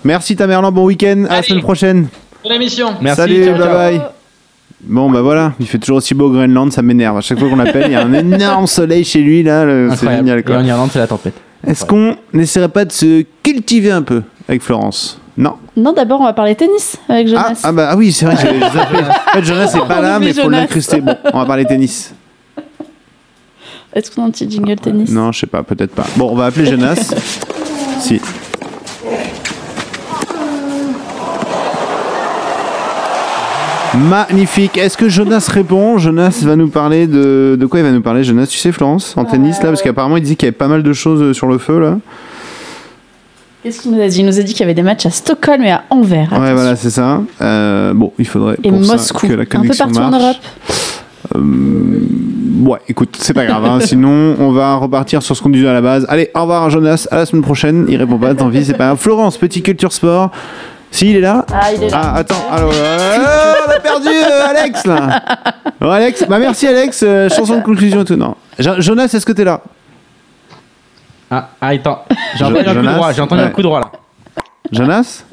Merci 0.04 0.36
Tamerlan. 0.36 0.72
Bon 0.72 0.84
week-end. 0.86 1.24
À 1.28 1.36
la 1.36 1.42
semaine 1.42 1.62
prochaine. 1.62 2.06
Bonne 2.42 2.52
émission. 2.52 2.88
Merci. 3.00 3.20
Salut, 3.20 3.44
ciao, 3.44 3.52
bye 3.58 3.62
ciao. 3.62 3.74
bye. 3.74 4.00
Bon 4.84 5.08
bah 5.08 5.22
voilà, 5.22 5.52
il 5.60 5.66
fait 5.68 5.78
toujours 5.78 5.98
aussi 5.98 6.12
beau 6.12 6.26
au 6.26 6.30
Groenland, 6.32 6.72
ça 6.72 6.82
m'énerve. 6.82 7.16
À 7.16 7.20
chaque 7.20 7.38
fois 7.38 7.48
qu'on 7.48 7.54
l'appelle, 7.54 7.84
il 7.86 7.92
y 7.92 7.94
a 7.94 8.02
un 8.04 8.12
énorme 8.14 8.66
soleil 8.66 9.04
chez 9.04 9.20
lui 9.20 9.44
là, 9.44 9.64
le- 9.64 9.90
c'est 9.94 10.10
génial 10.10 10.40
Et 10.40 10.42
quoi. 10.42 10.56
en 10.56 10.64
Irlande, 10.64 10.90
c'est 10.92 10.98
la 10.98 11.06
tempête. 11.06 11.34
Est-ce 11.64 11.84
qu'on 11.84 12.16
n'essaierait 12.32 12.68
pas 12.68 12.84
de 12.84 12.90
se 12.90 13.24
cultiver 13.44 13.92
un 13.92 14.02
peu 14.02 14.22
avec 14.48 14.60
Florence? 14.60 15.20
Non. 15.36 15.54
Non, 15.76 15.92
d'abord, 15.92 16.20
on 16.20 16.24
va 16.24 16.32
parler 16.34 16.54
tennis 16.54 16.96
avec 17.08 17.26
Ah, 17.28 17.30
Jonas. 17.30 17.60
ah 17.64 17.72
bah 17.72 17.88
ah 17.90 17.96
oui, 17.96 18.12
c'est 18.12 18.26
vrai, 18.26 18.36
j'ai 18.36 18.60
zappé. 18.60 18.96
En 19.28 19.32
fait, 19.34 19.44
Jonas 19.44 19.72
n'est 19.74 19.80
pas 19.80 19.98
On 19.98 20.02
là, 20.02 20.18
mais 20.18 20.26
il 20.28 20.34
faut 20.34 20.48
l'incruster. 20.50 21.00
Bon, 21.00 21.16
on 21.32 21.38
va 21.38 21.46
parler 21.46 21.64
tennis. 21.64 22.14
Est-ce 23.94 24.10
qu'on 24.10 24.22
a 24.22 24.26
un 24.26 24.30
petit 24.30 24.50
jingle 24.50 24.76
tennis 24.76 25.10
Non, 25.10 25.32
je 25.32 25.40
sais 25.40 25.46
pas, 25.46 25.62
peut-être 25.62 25.94
pas. 25.94 26.06
Bon, 26.16 26.28
on 26.30 26.34
va 26.34 26.46
appeler 26.46 26.66
Jonas. 26.66 27.14
si. 28.00 28.20
Magnifique. 33.94 34.78
Est-ce 34.78 34.96
que 34.96 35.08
Jonas 35.08 35.48
répond 35.52 35.98
Jonas 35.98 36.40
va 36.44 36.56
nous 36.56 36.68
parler 36.68 37.06
de... 37.06 37.56
De 37.60 37.66
quoi 37.66 37.80
il 37.80 37.82
va 37.82 37.90
nous 37.92 38.00
parler, 38.00 38.24
Jonas? 38.24 38.46
Tu 38.46 38.56
sais, 38.58 38.72
Florence, 38.72 39.14
en 39.18 39.24
tennis, 39.24 39.62
là 39.62 39.68
Parce 39.68 39.82
qu'apparemment, 39.82 40.16
il 40.16 40.22
disait 40.22 40.34
qu'il 40.36 40.46
y 40.46 40.48
avait 40.48 40.56
pas 40.56 40.68
mal 40.68 40.82
de 40.82 40.92
choses 40.94 41.36
sur 41.36 41.46
le 41.46 41.58
feu, 41.58 41.78
là. 41.78 41.98
Qu'est-ce 43.62 43.80
qu'il 43.82 43.92
nous 43.92 44.00
a 44.02 44.08
dit 44.08 44.18
Il 44.20 44.26
nous 44.26 44.38
a 44.38 44.42
dit 44.42 44.52
qu'il 44.52 44.60
y 44.60 44.64
avait 44.64 44.74
des 44.74 44.82
matchs 44.82 45.06
à 45.06 45.10
Stockholm 45.10 45.62
et 45.62 45.70
à 45.70 45.84
Anvers. 45.90 46.32
Ouais, 46.32 46.52
voilà, 46.52 46.74
c'est 46.76 46.90
ça. 46.90 47.20
Euh, 47.40 47.94
bon, 47.94 48.12
il 48.18 48.26
faudrait 48.26 48.56
Et 48.64 48.70
pour 48.70 48.84
ça 48.84 48.92
Moscou. 48.94 49.28
que 49.28 49.32
la 49.34 49.42
Un 49.42 49.62
peu 49.62 49.74
partout 49.76 49.98
en. 49.98 50.10
Europe. 50.10 50.36
Euh, 51.36 51.40
ouais, 52.64 52.78
écoute, 52.88 53.16
c'est 53.20 53.34
pas 53.34 53.46
grave. 53.46 53.64
hein. 53.64 53.78
Sinon, 53.84 54.34
on 54.40 54.50
va 54.50 54.74
repartir 54.76 55.22
sur 55.22 55.36
ce 55.36 55.42
qu'on 55.42 55.50
disait 55.50 55.68
à 55.68 55.72
la 55.72 55.80
base. 55.80 56.06
Allez, 56.08 56.30
au 56.34 56.40
revoir, 56.40 56.68
Jonas. 56.70 57.06
À 57.10 57.16
la 57.18 57.26
semaine 57.26 57.42
prochaine. 57.42 57.86
Il 57.88 57.96
répond 57.96 58.18
pas, 58.18 58.34
tant 58.34 58.50
pis, 58.50 58.64
c'est 58.64 58.72
pas 58.74 58.86
grave. 58.86 58.98
Florence, 58.98 59.36
petit 59.38 59.62
culture 59.62 59.92
sport. 59.92 60.30
Si, 60.90 61.08
il 61.10 61.16
est 61.16 61.20
là 61.20 61.46
Ah, 61.52 61.72
il 61.74 61.84
est 61.84 61.88
là. 61.90 62.00
Ah, 62.02 62.14
attends. 62.16 62.44
Alors, 62.50 62.70
euh, 62.74 63.54
on 63.66 63.70
a 63.70 63.80
perdu 63.80 64.08
euh, 64.08 64.46
Alex, 64.50 64.84
là. 64.86 65.22
Bon, 65.80 65.88
Alex, 65.88 66.24
bah 66.28 66.38
merci, 66.38 66.66
Alex. 66.66 67.02
Euh, 67.02 67.28
chanson 67.30 67.56
de 67.56 67.62
conclusion 67.62 68.02
et 68.02 68.04
tout. 68.04 68.16
Non. 68.16 68.34
Jo- 68.58 68.78
Jonas, 68.80 69.04
est-ce 69.14 69.24
que 69.24 69.32
t'es 69.32 69.44
là? 69.44 69.62
Ah, 71.34 71.48
ah, 71.60 71.68
attends. 71.68 72.04
J'ai 72.36 72.44
entendu 72.44 72.58
un 72.60 72.64
coup 72.64 72.74
Jonas 72.74 72.92
droit. 72.94 73.12
J'ai 73.12 73.20
entendu 73.22 73.40
Ouais. 73.40 73.46
un 73.48 73.50
coup 73.50 73.62
droit 73.62 73.80
là. 73.80 73.86
Jonas 74.70 75.24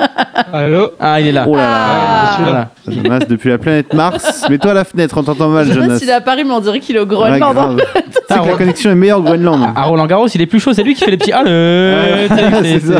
Allô 0.51 0.91
Ah, 0.99 1.19
il 1.21 1.27
est 1.27 1.31
là. 1.31 1.45
Oh 1.47 1.55
là 1.55 1.61
là. 1.61 2.37
Voilà. 2.41 2.69
Jonas, 2.87 3.19
depuis 3.29 3.49
la 3.49 3.57
planète 3.57 3.93
Mars. 3.93 4.45
Mets-toi 4.49 4.71
à 4.71 4.73
la 4.73 4.83
fenêtre, 4.85 5.17
on 5.17 5.23
t'entend 5.23 5.47
mal, 5.49 5.65
Jonas, 5.67 5.81
Jonas. 5.87 5.99
il 6.01 6.09
est 6.09 6.13
à 6.13 6.21
Paris, 6.21 6.43
mais 6.45 6.51
on 6.53 6.59
dirait 6.59 6.79
qu'il 6.79 6.95
est 6.95 6.99
au 6.99 7.03
Ouais, 7.03 7.07
Groenland. 7.09 7.57
hein. 7.57 7.75
grave. 7.75 7.79
C'est 8.29 8.39
que 8.39 8.47
la 8.47 8.53
connexion 8.55 8.91
est 8.91 8.95
meilleure 8.95 9.19
au 9.19 9.23
Groenland. 9.23 9.69
À 9.75 9.83
Roland 9.83 10.05
Garros, 10.07 10.27
il 10.27 10.41
est 10.41 10.45
plus 10.45 10.59
chaud, 10.59 10.73
c'est 10.73 10.83
lui 10.83 10.93
qui 10.93 11.03
fait 11.03 11.11
les 11.11 11.17
petits. 11.17 11.31
Ah, 11.33 11.43
le. 11.43 12.27
c'est 12.63 12.79
ça. 12.79 12.99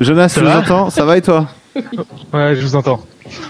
Jonas, 0.00 0.32
tu 0.34 0.40
nous 0.44 0.50
entends? 0.50 0.90
Ça 0.90 1.04
va 1.04 1.16
et 1.16 1.22
toi? 1.22 1.46
Ouais, 2.32 2.54
je 2.54 2.60
vous 2.62 2.76
entends. 2.76 3.00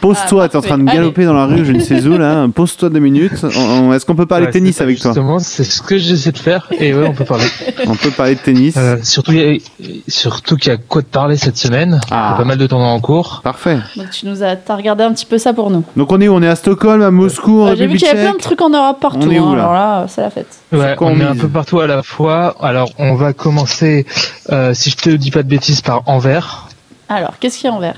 Pose-toi, 0.00 0.44
Ah, 0.44 0.48
t'es 0.48 0.56
en 0.56 0.60
train 0.62 0.78
de 0.78 0.84
galoper 0.84 1.24
dans 1.24 1.32
la 1.34 1.46
rue, 1.46 1.64
je 1.64 1.72
ne 1.72 1.80
sais 1.80 2.04
où 2.06 2.16
là. 2.18 2.46
Pose-toi 2.54 2.88
deux 2.90 2.98
minutes. 3.00 3.32
Est-ce 3.44 4.04
qu'on 4.06 4.14
peut 4.14 4.26
parler 4.26 4.46
Ouais, 4.46 4.52
tennis 4.52 4.80
avec 4.80 4.98
toi 5.00 5.10
Justement, 5.12 5.38
c'est 5.38 5.64
ce 5.64 5.82
que 5.82 5.98
j'essaie 5.98 6.32
de 6.32 6.38
faire. 6.38 6.68
Et 6.78 6.94
ouais, 6.94 7.06
on 7.08 7.12
peut 7.14 7.24
parler. 7.24 7.44
On 7.86 7.94
peut 7.94 8.10
parler 8.10 8.34
de 8.34 8.40
tennis. 8.40 8.74
Euh, 8.76 8.96
surtout, 9.02 9.32
il 9.32 9.38
y 9.38 9.56
a- 9.56 10.00
surtout 10.08 10.56
qu'il 10.56 10.70
y 10.72 10.74
a 10.74 10.78
quoi 10.78 11.02
de 11.02 11.06
parler 11.06 11.36
cette 11.36 11.56
semaine. 11.56 12.00
Ah. 12.10 12.28
Il 12.28 12.30
y 12.32 12.34
a 12.34 12.36
pas 12.38 12.44
mal 12.44 12.58
de 12.58 12.66
tournois 12.66 12.88
en 12.88 13.00
cours. 13.00 13.40
Parfait. 13.44 13.78
Donc 13.96 14.10
tu 14.10 14.26
nous 14.26 14.42
as, 14.42 14.56
t'as 14.56 14.76
regardé 14.76 15.04
un 15.04 15.12
petit 15.12 15.26
peu 15.26 15.38
ça 15.38 15.52
pour 15.52 15.70
nous. 15.70 15.84
Donc 15.96 16.10
on 16.12 16.20
est 16.20 16.28
où 16.28 16.34
On 16.34 16.42
est 16.42 16.48
à 16.48 16.56
Stockholm, 16.56 17.02
à 17.02 17.10
Moscou, 17.10 17.62
en 17.62 17.68
Euh, 17.68 17.74
J'ai 17.76 17.86
vu 17.86 17.96
qu'il 17.96 18.06
y 18.06 18.10
avait 18.10 18.22
plein 18.22 18.32
de 18.32 18.38
trucs 18.38 18.60
en 18.60 18.70
Europe 18.70 18.98
partout. 19.00 19.20
On 19.28 19.30
est 19.30 19.38
où, 19.38 19.46
hein. 19.48 19.56
là 19.56 19.62
Alors 19.62 19.72
là, 19.74 20.06
c'est 20.08 20.20
la 20.20 20.30
fête. 20.30 20.48
Ouais, 20.72 20.94
on 21.00 21.06
on 21.06 21.20
est 21.20 21.24
un 21.24 21.36
peu 21.36 21.48
partout 21.48 21.80
à 21.80 21.86
la 21.86 22.02
fois. 22.02 22.54
Alors, 22.60 22.90
on 22.98 23.14
va 23.14 23.32
commencer, 23.32 24.04
euh, 24.50 24.74
si 24.74 24.90
je 24.90 24.96
te 24.96 25.10
dis 25.10 25.30
pas 25.30 25.42
de 25.42 25.48
bêtises, 25.48 25.80
par 25.80 26.02
Anvers. 26.06 26.68
Alors, 27.08 27.34
qu'est-ce 27.38 27.58
qu'il 27.58 27.68
y 27.70 27.72
a 27.72 27.76
en 27.76 27.80
vert 27.80 27.96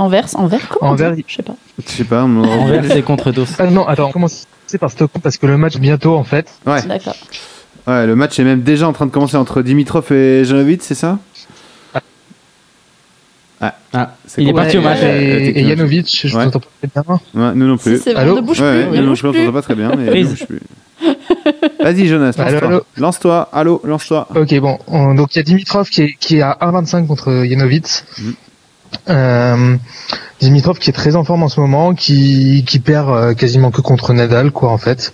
Anvers 0.00 0.26
Anvers 0.34 0.68
Comment 0.68 0.92
Anvers, 0.92 1.14
Je 1.26 1.34
sais 1.36 1.42
pas. 1.42 1.54
Je 1.84 1.88
sais 1.90 2.04
pas. 2.04 2.24
on- 2.24 2.42
Envers, 2.44 2.84
c'est 2.86 3.02
contre 3.02 3.32
dos. 3.32 3.44
Ah 3.58 3.66
non, 3.66 3.86
attends, 3.86 4.10
commencer 4.10 4.46
par 4.80 4.90
Stockholm 4.90 5.20
parce 5.22 5.36
que 5.36 5.46
le 5.46 5.56
match 5.58 5.76
bientôt 5.78 6.14
en 6.16 6.24
fait. 6.24 6.50
Ouais. 6.66 6.82
D'accord. 6.82 7.16
ouais, 7.86 8.06
le 8.06 8.16
match 8.16 8.38
est 8.38 8.44
même 8.44 8.62
déjà 8.62 8.88
en 8.88 8.92
train 8.92 9.06
de 9.06 9.10
commencer 9.10 9.36
entre 9.36 9.62
Dimitrov 9.62 10.10
et 10.12 10.44
Janovic, 10.44 10.82
c'est 10.82 10.94
ça? 10.94 11.18
Ah, 13.62 13.74
Ah, 13.92 14.14
c'est 14.26 14.42
il 14.42 14.48
est 14.48 14.54
parti 14.54 14.78
au 14.78 14.80
match. 14.80 15.00
Ouais, 15.02 15.22
Et, 15.54 15.60
et 15.60 15.68
Janovic, 15.68 16.08
je 16.26 16.34
Ouais. 16.34 16.44
vous 16.44 16.48
entends 16.48 16.60
pas 16.60 16.88
très 16.88 17.02
bien. 17.02 17.20
Ouais, 17.48 17.54
nous 17.54 17.66
non 17.66 17.76
Si 17.76 17.82
plus. 17.90 18.00
c'est 18.02 18.14
bon, 18.14 18.20
Allô 18.20 18.36
ne 18.36 18.40
bouge 18.40 18.60
Ouais, 18.60 18.84
plus. 18.84 18.90
ouais, 18.92 18.96
ne 18.96 19.02
nous 19.02 19.08
non 19.10 19.14
plus, 19.14 19.28
on 19.28 19.32
t'entend 19.34 19.52
pas 19.52 19.62
très 19.62 19.74
bien. 19.74 19.92
Mais 19.98 20.06
Prise. 20.06 20.26
ne 20.30 20.30
bouge 20.30 20.46
plus. 20.46 20.60
Vas-y, 21.80 22.06
Jonas, 22.06 22.32
lance-toi. 22.38 22.66
allô 22.68 22.82
Lance-toi, 22.96 23.48
allô, 23.52 23.80
lance-toi. 23.84 24.28
Ok, 24.34 24.58
bon, 24.60 24.78
on- 24.86 25.14
donc 25.14 25.34
il 25.34 25.38
y 25.38 25.40
a 25.40 25.42
Dimitrov 25.42 25.90
qui 25.90 26.02
est, 26.02 26.14
qui 26.18 26.36
est 26.36 26.42
à 26.42 26.56
1,25 26.62 27.06
contre 27.06 27.44
Janovic. 27.46 27.86
Mhm. 28.18 28.34
Euh, 29.08 29.76
Dimitrov 30.40 30.78
qui 30.78 30.90
est 30.90 30.94
très 30.94 31.16
en 31.16 31.24
forme 31.24 31.42
en 31.42 31.48
ce 31.48 31.60
moment, 31.60 31.94
qui, 31.94 32.64
qui 32.66 32.78
perd 32.78 33.10
euh, 33.10 33.34
quasiment 33.34 33.70
que 33.70 33.80
contre 33.80 34.12
Nadal, 34.12 34.50
quoi, 34.50 34.70
en 34.70 34.78
fait. 34.78 35.12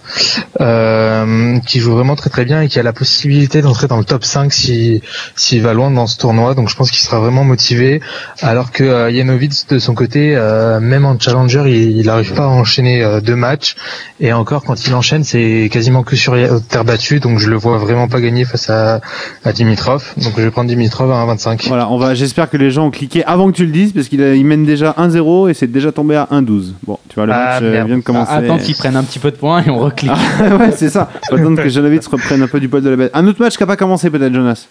Euh, 0.61 1.59
qui 1.67 1.81
joue 1.81 1.93
vraiment 1.93 2.17
très 2.17 2.31
très 2.31 2.45
bien 2.45 2.63
et 2.63 2.69
qui 2.69 2.79
a 2.79 2.83
la 2.83 2.93
possibilité 2.93 3.61
d'entrer 3.61 3.89
dans 3.89 3.99
le 3.99 4.05
top 4.05 4.25
5 4.25 4.53
si 4.53 5.03
s'il 5.35 5.63
va 5.63 5.75
loin 5.75 5.91
dans 5.91 6.07
ce 6.07 6.17
tournoi. 6.17 6.55
Donc 6.55 6.69
je 6.69 6.77
pense 6.77 6.91
qu'il 6.91 7.01
sera 7.01 7.21
vraiment 7.21 7.45
motivé. 7.45 8.01
Alors 8.41 8.73
que 8.73 8.85
euh, 8.85 9.47
de 9.71 9.79
son 9.79 9.95
côté, 9.95 10.35
euh, 10.37 10.81
même 10.81 11.05
en 11.05 11.19
challenger, 11.19 11.63
il 11.67 12.07
n'arrive 12.07 12.33
pas 12.33 12.45
à 12.45 12.49
enchaîner 12.49 13.03
euh, 13.03 13.21
deux 13.21 13.37
matchs. 13.37 13.77
Et 14.21 14.33
encore, 14.33 14.65
quand 14.65 14.87
il 14.87 14.95
enchaîne, 14.95 15.25
c'est 15.25 15.69
quasiment 15.71 16.03
que 16.03 16.17
sur 16.17 16.35
terre 16.69 16.85
battue. 16.85 17.21
Donc 17.21 17.39
je 17.39 17.51
le 17.51 17.57
vois 17.57 17.79
vraiment 17.79 18.09
pas 18.09 18.21
gagner 18.21 18.45
face 18.45 18.71
à, 18.71 19.01
à 19.45 19.53
Dimitrov. 19.53 20.15
Donc 20.17 20.35
je 20.37 20.43
vais 20.43 20.51
prendre 20.51 20.69
Dimitrov 20.69 21.11
à 21.11 21.27
1,25. 21.27 21.69
Voilà, 21.69 21.89
on 21.91 21.99
va. 21.99 22.15
J'espère 22.15 22.49
que 22.49 22.57
les 22.57 22.71
gens 22.71 22.87
ont 22.87 22.91
cliqué 22.91 23.25
avant 23.25 23.51
que 23.51 23.57
tu 23.57 23.67
le 23.67 23.73
dises, 23.73 23.93
parce 23.93 24.09
qu'il 24.09 24.47
mène 24.47 24.65
déjà 24.65 24.95
1-0 25.21 25.49
et 25.51 25.55
c'est 25.55 25.67
déjà 25.67 25.93
tombé 25.93 26.17
à 26.17 26.29
1-12. 26.31 26.73
Bon, 26.87 26.99
tu 27.09 27.15
vois, 27.17 27.27
le 27.27 27.33
Ah, 27.33 27.37
match 27.55 27.63
euh, 27.63 27.73
merde. 27.73 27.87
vient 27.89 27.97
de 27.99 28.03
commencer. 28.03 28.31
Ah, 28.35 28.37
attends 28.39 28.59
qu'ils 28.59 28.77
prennent 28.77 28.97
un 28.97 29.05
petit 29.05 29.19
peu 29.19 29.31
de 29.31 29.37
points 29.37 29.63
et 29.63 29.71
on 29.71 29.79
reclique. 29.79 30.11
ouais, 30.41 30.73
c'est 30.77 30.91
ça. 30.91 31.09
Faut 31.29 31.37
attendre 31.37 31.63
que 31.63 31.69
Janovic 31.69 32.05
reprenne 32.07 32.43
un 32.43 32.49
peu 32.49 32.61
du 32.61 32.69
poil 32.69 32.83
de 32.83 32.91
la 32.91 32.97
bête. 32.97 33.11
Un 33.15 33.27
autre 33.27 33.41
match 33.41 33.57
qui 33.57 33.63
n'a 33.63 33.67
pas 33.67 33.77
commencé, 33.77 34.11
peut-être, 34.11 34.33
Jonas. 34.35 34.67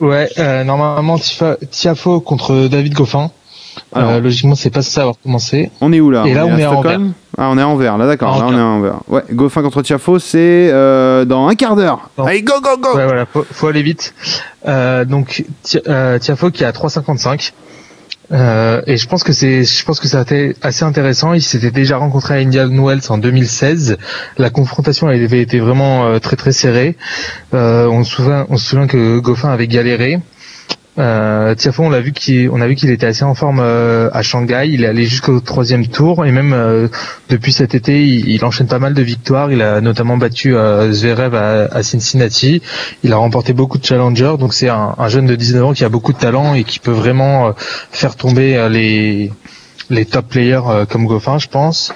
Ouais, 0.00 0.28
euh, 0.38 0.64
normalement 0.64 1.16
Tifa- 1.16 1.56
Tiafo 1.70 2.20
contre 2.20 2.68
David 2.68 2.94
Goffin. 2.94 3.30
Alors. 3.92 4.10
Euh, 4.10 4.20
logiquement, 4.20 4.54
c'est 4.54 4.70
pas 4.70 4.82
ça 4.82 5.00
avoir 5.02 5.16
commencé. 5.20 5.70
On 5.80 5.92
est 5.92 5.98
où 6.00 6.10
là? 6.10 6.22
Et 6.26 6.34
là, 6.34 6.46
on 6.46 6.56
est 6.56 6.62
à 6.64 6.70
Stockholm? 6.70 7.12
Ah, 7.36 7.48
on 7.50 7.58
est 7.58 7.62
à 7.62 7.66
Anvers, 7.68 7.98
là, 7.98 8.06
d'accord. 8.06 8.38
Là, 8.38 8.44
on 8.46 8.52
est 8.52 8.54
Anvers. 8.54 8.62
à 8.64 8.68
Anvers. 8.68 9.00
Ouais, 9.08 9.22
Goffin 9.32 9.62
contre 9.62 9.82
Tiafo, 9.82 10.18
c'est 10.20 10.70
euh, 10.72 11.24
dans 11.24 11.48
un 11.48 11.54
quart 11.56 11.74
d'heure. 11.74 12.08
Allez, 12.18 12.42
go, 12.42 12.54
go, 12.62 12.76
go 12.80 12.96
Ouais, 12.96 13.04
voilà, 13.04 13.26
faut, 13.26 13.44
faut 13.50 13.66
aller 13.66 13.82
vite. 13.82 14.14
Euh, 14.68 15.04
donc 15.04 15.44
Ti- 15.62 15.80
Tiafo 16.20 16.50
qui 16.52 16.62
est 16.62 16.66
à 16.66 16.72
3,55 16.72 17.52
Euh, 18.32 18.80
et 18.86 18.96
je 18.96 19.06
pense 19.06 19.22
que 19.22 19.32
c'est, 19.32 19.64
je 19.64 19.84
pense 19.84 20.00
que 20.00 20.08
ça 20.08 20.20
a 20.20 20.22
été 20.22 20.56
assez 20.62 20.84
intéressant. 20.84 21.34
Ils 21.34 21.42
s'étaient 21.42 21.70
déjà 21.70 21.98
rencontrés 21.98 22.34
à 22.34 22.38
Indian 22.38 22.68
Wells 22.68 23.02
en 23.08 23.18
2016. 23.18 23.98
La 24.38 24.50
confrontation 24.50 25.08
avait 25.08 25.40
été 25.40 25.58
vraiment 25.58 26.06
euh, 26.06 26.18
très 26.18 26.36
très 26.36 26.52
serrée. 26.52 26.96
Euh, 27.52 27.86
on 27.86 28.04
souvient, 28.04 28.46
on 28.48 28.56
se 28.56 28.66
souvient 28.66 28.86
que 28.86 29.18
Goffin 29.18 29.50
avait 29.50 29.68
galéré. 29.68 30.20
Euh, 30.98 31.54
Tiafo, 31.54 31.82
on 31.82 31.90
l'a 31.90 32.00
vu 32.00 32.12
qu'il, 32.12 32.48
a 32.48 32.68
vu 32.68 32.76
qu'il 32.76 32.90
était 32.90 33.06
assez 33.06 33.24
en 33.24 33.34
forme 33.34 33.60
euh, 33.60 34.10
à 34.12 34.22
Shanghai. 34.22 34.68
Il 34.70 34.84
est 34.84 34.86
allé 34.86 35.04
jusqu'au 35.04 35.40
troisième 35.40 35.86
tour 35.86 36.24
et 36.24 36.30
même 36.30 36.52
euh, 36.52 36.88
depuis 37.28 37.52
cet 37.52 37.74
été, 37.74 38.04
il, 38.04 38.28
il 38.28 38.44
enchaîne 38.44 38.68
pas 38.68 38.78
mal 38.78 38.94
de 38.94 39.02
victoires. 39.02 39.50
Il 39.50 39.62
a 39.62 39.80
notamment 39.80 40.16
battu 40.16 40.54
euh, 40.54 40.92
Zverev 40.92 41.34
à, 41.34 41.82
Cincinnati. 41.82 42.62
Il 43.02 43.12
a 43.12 43.16
remporté 43.16 43.52
beaucoup 43.52 43.78
de 43.78 43.84
challengers. 43.84 44.36
Donc 44.38 44.54
c'est 44.54 44.68
un, 44.68 44.94
un 44.96 45.08
jeune 45.08 45.26
de 45.26 45.34
19 45.34 45.64
ans 45.64 45.72
qui 45.72 45.84
a 45.84 45.88
beaucoup 45.88 46.12
de 46.12 46.18
talent 46.18 46.54
et 46.54 46.64
qui 46.64 46.78
peut 46.78 46.92
vraiment 46.92 47.54
faire 47.90 48.14
tomber 48.16 48.68
les 48.70 50.06
top 50.06 50.28
players 50.28 50.86
comme 50.88 51.06
Goffin, 51.06 51.38
je 51.38 51.48
pense. 51.48 51.92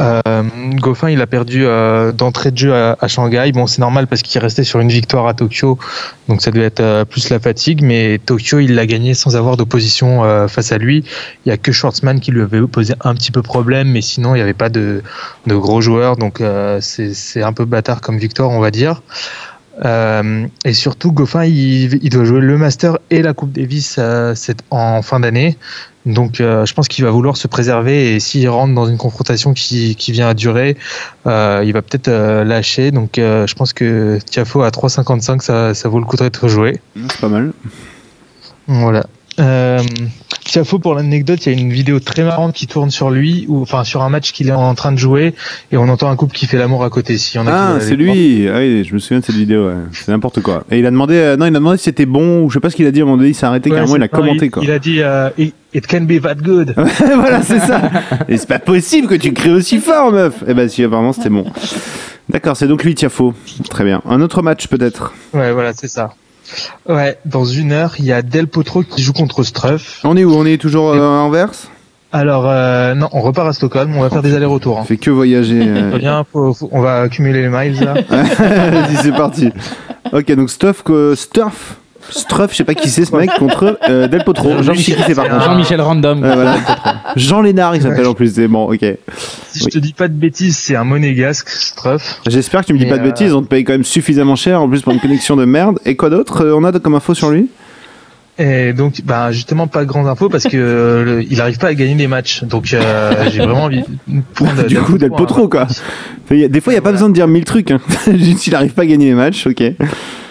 Euh, 0.00 0.42
Goffin, 0.74 1.10
il 1.10 1.20
a 1.20 1.26
perdu 1.26 1.64
euh, 1.64 2.12
d'entrée 2.12 2.50
de 2.50 2.58
jeu 2.58 2.74
à, 2.74 3.08
Shanghai. 3.08 3.50
Bon, 3.52 3.66
c'est 3.66 3.80
normal 3.80 4.06
parce 4.06 4.22
qu'il 4.22 4.40
restait 4.40 4.64
sur 4.64 4.80
une 4.80 4.90
victoire 4.90 5.26
à 5.26 5.34
Tokyo, 5.34 5.78
donc 6.28 6.40
ça 6.40 6.50
devait 6.50 6.66
être 6.66 6.80
euh, 6.80 7.04
plus 7.04 7.30
la 7.30 7.40
fatigue. 7.40 7.82
Mais 7.82 8.20
Tokyo, 8.24 8.60
il 8.60 8.74
l'a 8.74 8.86
gagné 8.86 9.14
sans 9.14 9.36
avoir 9.36 9.56
d'opposition 9.56 10.48
face 10.48 10.72
à 10.72 10.78
lui. 10.78 11.04
Il 11.44 11.48
y 11.48 11.52
a 11.52 11.56
que 11.56 11.72
Schwartzman 11.72 12.20
qui 12.20 12.30
lui 12.30 12.42
avait 12.42 12.60
posé 12.66 12.94
un 13.02 13.14
petit 13.14 13.32
peu 13.32 13.42
problème, 13.42 13.90
mais 13.90 14.02
sinon 14.02 14.34
il 14.34 14.38
n'y 14.38 14.42
avait 14.42 14.54
pas 14.54 14.68
de, 14.68 15.02
gros 15.46 15.80
joueurs. 15.80 16.16
Donc 16.16 16.42
c'est 16.80 17.42
un 17.42 17.52
peu 17.52 17.64
bâtard 17.64 18.00
comme 18.00 18.18
victoire, 18.18 18.50
on 18.50 18.60
va 18.60 18.70
dire. 18.70 19.02
Et 19.84 20.72
surtout, 20.72 21.12
Goffin, 21.12 21.44
il, 21.44 22.08
doit 22.10 22.24
jouer 22.24 22.40
le 22.40 22.58
Master 22.58 22.98
et 23.10 23.22
la 23.22 23.32
Coupe 23.32 23.52
Davis 23.52 23.98
en 24.70 25.02
fin 25.02 25.20
d'année. 25.20 25.56
Donc, 26.08 26.40
euh, 26.40 26.64
je 26.64 26.72
pense 26.72 26.88
qu'il 26.88 27.04
va 27.04 27.10
vouloir 27.10 27.36
se 27.36 27.46
préserver. 27.46 28.14
Et 28.14 28.20
s'il 28.20 28.48
rentre 28.48 28.74
dans 28.74 28.86
une 28.86 28.96
confrontation 28.96 29.52
qui, 29.52 29.94
qui 29.94 30.10
vient 30.10 30.28
à 30.28 30.34
durer, 30.34 30.76
euh, 31.26 31.62
il 31.64 31.72
va 31.74 31.82
peut-être 31.82 32.08
euh, 32.08 32.44
lâcher. 32.44 32.90
Donc, 32.90 33.12
je 33.16 33.54
pense 33.54 33.72
que 33.74 34.18
Tiafo 34.24 34.62
à 34.62 34.70
3,55, 34.70 35.40
ça, 35.40 35.74
ça 35.74 35.88
vaut 35.88 35.98
le 35.98 36.06
coup 36.06 36.16
d'être 36.16 36.48
joué. 36.48 36.80
C'est 37.10 37.20
pas 37.20 37.28
mal. 37.28 37.52
Voilà. 38.66 39.06
Euh, 39.38 39.78
Tiafo, 40.44 40.78
pour 40.78 40.94
l'anecdote, 40.94 41.44
il 41.44 41.52
y 41.52 41.56
a 41.56 41.60
une 41.60 41.70
vidéo 41.70 42.00
très 42.00 42.24
marrante 42.24 42.54
qui 42.54 42.66
tourne 42.66 42.90
sur 42.90 43.10
lui, 43.10 43.44
ou 43.48 43.60
enfin 43.60 43.84
sur 43.84 44.02
un 44.02 44.08
match 44.08 44.32
qu'il 44.32 44.48
est 44.48 44.52
en 44.52 44.74
train 44.74 44.92
de 44.92 44.96
jouer, 44.96 45.34
et 45.70 45.76
on 45.76 45.88
entend 45.90 46.08
un 46.10 46.16
couple 46.16 46.34
qui 46.34 46.46
fait 46.46 46.56
l'amour 46.56 46.82
à 46.84 46.90
côté. 46.90 47.16
A 47.36 47.40
Ah, 47.46 47.76
c'est 47.80 47.96
lui. 47.96 48.48
Ah 48.48 48.58
oui, 48.58 48.82
je 48.84 48.94
me 48.94 48.98
souviens 48.98 49.20
de 49.20 49.24
cette 49.26 49.34
vidéo. 49.34 49.68
ouais. 49.68 49.74
C'est 49.92 50.08
n'importe 50.10 50.40
quoi. 50.40 50.64
Et 50.70 50.78
il 50.78 50.86
a 50.86 50.90
demandé, 50.90 51.14
euh, 51.16 51.36
non, 51.36 51.44
il 51.44 51.48
a 51.48 51.58
demandé 51.58 51.76
si 51.76 51.84
c'était 51.84 52.06
bon 52.06 52.44
ou 52.44 52.48
je 52.48 52.54
sais 52.54 52.60
pas 52.60 52.70
ce 52.70 52.76
qu'il 52.76 52.86
a 52.86 52.90
dit. 52.90 53.00
À 53.00 53.02
un 53.02 53.06
moment 53.06 53.18
donné, 53.18 53.28
il 53.30 53.34
s'est 53.34 53.44
arrêté 53.46 53.68
Ouais, 53.70 53.76
carrément. 53.76 53.96
Il 53.96 54.02
a 54.02 54.06
non, 54.06 54.18
commenté 54.18 54.46
il, 54.46 54.50
quoi. 54.50 54.62
il 54.64 54.70
a 54.70 54.78
dit 54.78 55.02
euh, 55.02 55.28
it, 55.36 55.54
it 55.74 55.86
can 55.86 56.00
be 56.02 56.18
that 56.22 56.36
good. 56.36 56.74
voilà, 57.16 57.42
c'est 57.42 57.58
ça. 57.60 57.82
Et 58.28 58.38
c'est 58.38 58.48
pas 58.48 58.58
possible 58.58 59.06
que 59.06 59.16
tu 59.16 59.34
cries 59.34 59.50
aussi 59.50 59.78
fort, 59.78 60.12
meuf. 60.12 60.42
Eh 60.48 60.54
ben 60.54 60.66
si, 60.68 60.82
apparemment 60.82 61.12
c'était 61.12 61.28
bon. 61.28 61.44
D'accord, 62.30 62.56
c'est 62.56 62.68
donc 62.68 62.84
lui 62.84 62.94
Tiafo. 62.94 63.34
Très 63.68 63.84
bien. 63.84 64.00
Un 64.08 64.22
autre 64.22 64.40
match 64.42 64.66
peut-être. 64.68 65.12
Ouais, 65.34 65.52
voilà, 65.52 65.72
c'est 65.74 65.88
ça. 65.88 66.14
Ouais, 66.88 67.18
dans 67.24 67.44
une 67.44 67.72
heure, 67.72 67.94
il 67.98 68.04
y 68.04 68.12
a 68.12 68.22
Del 68.22 68.46
Potro 68.46 68.82
qui 68.82 69.02
joue 69.02 69.12
contre 69.12 69.42
Struff. 69.42 70.00
On 70.04 70.16
est 70.16 70.24
où? 70.24 70.32
On 70.34 70.46
est 70.46 70.60
toujours 70.60 70.90
euh, 70.90 70.98
à 71.00 71.20
Anvers? 71.22 71.50
Alors, 72.10 72.44
euh, 72.46 72.94
non, 72.94 73.08
on 73.12 73.20
repart 73.20 73.46
à 73.48 73.52
Stockholm, 73.52 73.94
on 73.96 74.00
va 74.00 74.08
faire 74.08 74.22
des 74.22 74.34
allers-retours. 74.34 74.78
On 74.78 74.80
Hein. 74.80 74.84
fait 74.84 74.96
que 74.96 75.10
voyager. 75.10 75.60
euh. 75.66 75.90
Très 75.90 75.98
bien, 75.98 76.24
faut- 76.32 76.54
faut- 76.54 76.68
on 76.72 76.80
va 76.80 77.00
accumuler 77.02 77.42
les 77.42 77.48
miles 77.50 77.78
là. 77.84 77.94
Vas-y, 78.08 78.96
c'est 79.02 79.12
parti. 79.12 79.50
Ok, 80.12 80.32
donc 80.32 80.48
Stuff, 80.48 80.82
que 80.82 81.14
Stuff, 81.14 81.76
Struff, 82.10 82.52
je 82.52 82.56
sais 82.56 82.64
pas 82.64 82.74
qui 82.74 82.88
c'est 82.88 83.04
ce 83.04 83.14
mec 83.14 83.30
contre 83.38 83.78
euh, 83.88 84.08
Del 84.08 84.24
Potro. 84.24 84.62
Jean-Michel 84.62 85.80
Random. 85.80 86.22
Ouais, 86.22 86.34
voilà. 86.34 86.56
Jean 87.16 87.40
Lénard, 87.40 87.76
il 87.76 87.82
s'appelle 87.82 88.06
en 88.06 88.14
plus. 88.14 88.34
C'est 88.34 88.48
bon, 88.48 88.72
ok. 88.72 88.84
Si 89.50 89.60
je 89.60 89.66
te 89.66 89.78
dis 89.78 89.92
pas 89.92 90.08
de 90.08 90.14
bêtises, 90.14 90.56
c'est 90.56 90.76
un 90.76 90.84
monégasque, 90.84 91.48
Struff. 91.48 92.20
J'espère 92.26 92.62
que 92.62 92.66
tu 92.66 92.74
me 92.74 92.78
dis 92.78 92.86
pas 92.86 92.96
de 92.96 93.02
euh, 93.02 93.04
bêtises. 93.04 93.34
On 93.34 93.42
te 93.42 93.48
paye 93.48 93.64
quand 93.64 93.72
même 93.72 93.84
suffisamment 93.84 94.36
cher 94.36 94.62
en 94.62 94.68
plus 94.68 94.82
pour 94.82 94.92
une 94.92 95.00
connexion 95.00 95.36
de 95.36 95.44
merde. 95.44 95.78
Et 95.84 95.96
quoi 95.96 96.10
d'autre 96.10 96.44
euh, 96.44 96.56
On 96.56 96.64
a 96.64 96.72
comme 96.78 96.94
info 96.94 97.14
sur 97.14 97.30
lui? 97.30 97.48
Et 98.38 98.72
donc, 98.72 99.00
bah, 99.04 99.32
justement, 99.32 99.66
pas 99.66 99.80
de 99.80 99.86
grandes 99.86 100.06
infos 100.06 100.28
parce 100.28 100.44
que 100.44 100.56
euh, 100.56 101.24
il 101.28 101.40
arrive 101.40 101.58
pas 101.58 101.68
à 101.68 101.74
gagner 101.74 101.96
des 101.96 102.06
matchs. 102.06 102.44
Donc, 102.44 102.72
euh, 102.72 103.12
j'ai 103.32 103.38
vraiment 103.40 103.64
envie 103.64 103.82
de 104.06 104.22
prendre 104.34 104.62
Du 104.66 104.78
coup, 104.78 104.96
Del 104.96 105.10
Potro, 105.10 105.44
hein. 105.44 105.48
quoi. 105.50 105.66
Il 106.30 106.48
Des 106.48 106.60
fois, 106.60 106.72
il 106.72 106.76
n'y 106.76 106.78
a 106.78 106.82
pas 106.82 106.92
besoin 106.92 107.08
de 107.08 107.14
dire 107.14 107.26
mille 107.26 107.44
trucs. 107.44 107.72
Hein. 107.72 107.80
Juste 108.06 108.38
s'il 108.38 108.54
arrive 108.54 108.74
pas 108.74 108.82
à 108.82 108.86
gagner 108.86 109.06
les 109.06 109.14
matchs, 109.14 109.46
ok. 109.46 109.62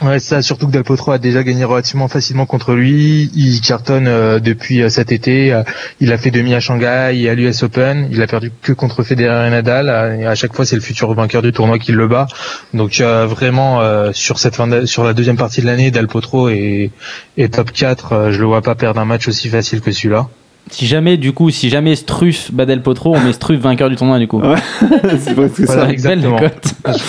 Ouais, 0.03 0.19
ça, 0.19 0.41
surtout 0.43 0.67
que 0.67 0.71
Del 0.71 0.83
Potro 0.83 1.11
a 1.11 1.17
déjà 1.17 1.43
gagné 1.43 1.63
relativement 1.65 2.07
facilement 2.07 2.45
contre 2.45 2.75
lui. 2.75 3.31
Il 3.35 3.59
cartonne 3.61 4.07
euh, 4.07 4.39
depuis 4.39 4.83
euh, 4.83 4.89
cet 4.89 5.11
été. 5.11 5.51
Euh, 5.51 5.63
il 5.99 6.13
a 6.13 6.17
fait 6.19 6.29
demi 6.31 6.53
à 6.53 6.59
Shanghai 6.59 7.11
et 7.15 7.27
à 7.29 7.33
l'US 7.33 7.63
Open. 7.63 8.07
Il 8.11 8.21
a 8.21 8.27
perdu 8.27 8.51
que 8.61 8.71
contre 8.73 9.01
Federer 9.03 9.47
et 9.47 9.49
Nadal. 9.49 9.89
Euh, 9.89 10.15
et 10.19 10.25
à 10.27 10.35
chaque 10.35 10.53
fois, 10.55 10.65
c'est 10.65 10.75
le 10.75 10.81
futur 10.81 11.11
vainqueur 11.13 11.41
du 11.41 11.51
tournoi 11.51 11.79
qui 11.79 11.91
le 11.93 12.07
bat. 12.07 12.27
Donc, 12.75 13.01
euh, 13.01 13.25
vraiment, 13.25 13.81
euh, 13.81 14.11
sur 14.13 14.37
cette 14.37 14.55
fin 14.55 14.67
de- 14.67 14.85
sur 14.85 15.03
la 15.03 15.13
deuxième 15.13 15.35
partie 15.37 15.61
de 15.61 15.65
l'année, 15.65 15.89
Del 15.89 16.07
Potro 16.07 16.47
est, 16.47 16.91
est 17.37 17.53
top 17.55 17.71
4. 17.71 17.96
Euh, 18.11 18.31
je 18.31 18.39
le 18.39 18.45
vois 18.45 18.61
pas 18.61 18.75
perdre 18.75 18.99
un 18.99 19.05
match 19.05 19.27
aussi 19.27 19.49
facile 19.49 19.81
que 19.81 19.91
celui-là. 19.91 20.27
Si 20.69 20.85
jamais, 20.85 21.15
du 21.17 21.31
coup, 21.31 21.49
si 21.49 21.69
jamais 21.69 21.95
Struff 21.95 22.51
bat 22.51 22.65
Del 22.65 22.81
Potro, 22.81 23.15
on 23.15 23.19
met 23.21 23.31
Struff 23.33 23.59
vainqueur 23.59 23.89
du 23.89 23.95
tournoi, 23.95 24.19
du 24.19 24.27
coup. 24.27 24.41
Ouais. 24.41 24.55
c'est 25.19 25.33
presque 25.33 25.61
Voilà, 25.61 25.85
ça. 25.85 25.91
exactement. 25.91 26.37
Belle 26.39 26.51
cote. 26.51 26.73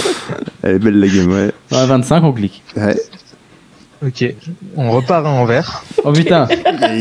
Elle 0.62 0.74
est 0.76 0.78
belle 0.78 1.00
la 1.00 1.06
game, 1.08 1.32
ouais. 1.32 1.50
À 1.76 1.86
25, 1.86 2.22
on 2.24 2.32
clique. 2.32 2.62
ouais. 2.76 2.96
Ok, 4.06 4.24
on 4.76 4.92
repart 4.92 5.26
à 5.26 5.28
Anvers. 5.30 5.82
Oh 6.04 6.12
putain. 6.12 6.46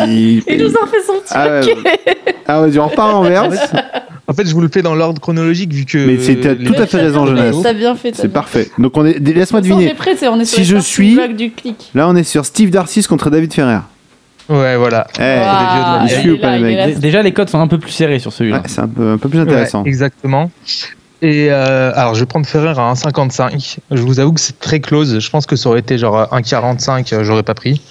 Il 0.07 0.41
nous 0.47 0.71
en 0.81 0.87
fait 0.87 1.03
son 1.05 1.13
petit 1.19 1.31
Ah 1.31 1.47
ouais. 1.47 1.61
Ah 2.47 2.61
ouais, 2.63 2.75
on 2.79 2.87
repart 2.87 3.13
en 3.13 3.19
Anvers. 3.19 3.51
En 4.37 4.43
fait, 4.43 4.49
je 4.49 4.53
vous 4.53 4.61
le 4.61 4.69
fais 4.71 4.83
dans 4.83 4.93
l'ordre 4.93 5.19
chronologique 5.19 5.73
vu 5.73 5.85
que. 5.85 5.97
Mais 5.97 6.19
c'était 6.19 6.53
les- 6.53 6.65
tout 6.65 6.75
à 6.77 6.85
fait 6.85 6.97
raison, 6.97 7.25
Jonas. 7.25 7.53
T'as 7.63 7.73
bien 7.73 7.95
fait. 7.95 8.15
C'est 8.15 8.27
parfait. 8.31 8.69
Donc 8.77 8.95
on 8.95 9.03
est. 9.03 9.17
Laisse-moi 9.17 9.61
deviner. 9.61 9.95
prêt, 9.95 10.15
c'est- 10.15 10.27
on 10.27 10.39
est 10.39 10.45
Si 10.45 10.63
je 10.63 10.77
suis- 10.77 11.15
blocs 11.15 11.35
du 11.35 11.49
clic. 11.49 11.89
Là, 11.95 12.07
on 12.07 12.15
est 12.15 12.23
sur 12.23 12.45
Steve 12.45 12.69
Darcis 12.69 13.01
contre 13.03 13.31
David 13.31 13.51
Ferrer. 13.51 13.79
Ouais, 14.47 14.77
voilà. 14.77 15.07
Eh, 15.17 15.21
là, 15.21 16.05
les 16.05 16.75
là. 16.75 16.91
Déjà, 16.91 17.23
les 17.23 17.33
codes 17.33 17.49
sont 17.49 17.59
un 17.59 17.67
peu 17.67 17.79
plus 17.79 17.89
serrés 17.91 18.19
sur 18.19 18.31
celui-là. 18.31 18.57
ouais, 18.57 18.63
c'est 18.67 18.79
un 18.81 18.87
peu, 18.87 19.13
un 19.13 19.17
peu 19.17 19.27
plus 19.27 19.39
intéressant. 19.39 19.81
Ouais, 19.81 19.89
exactement. 19.89 20.51
Et 21.23 21.47
euh, 21.49 21.91
alors, 21.95 22.13
je 22.13 22.19
vais 22.19 22.25
prendre 22.27 22.45
Ferrer 22.45 22.69
à 22.69 22.91
1,55. 22.91 23.79
Je 23.89 24.01
vous 24.03 24.19
avoue 24.19 24.33
que 24.33 24.39
c'est 24.39 24.59
très 24.59 24.79
close. 24.81 25.19
Je 25.19 25.29
pense 25.31 25.47
que 25.47 25.55
ça 25.55 25.67
aurait 25.69 25.79
été 25.79 25.97
genre 25.97 26.27
1,45, 26.31 27.11
euh, 27.11 27.23
j'aurais 27.23 27.41
pas 27.43 27.55
pris. 27.55 27.81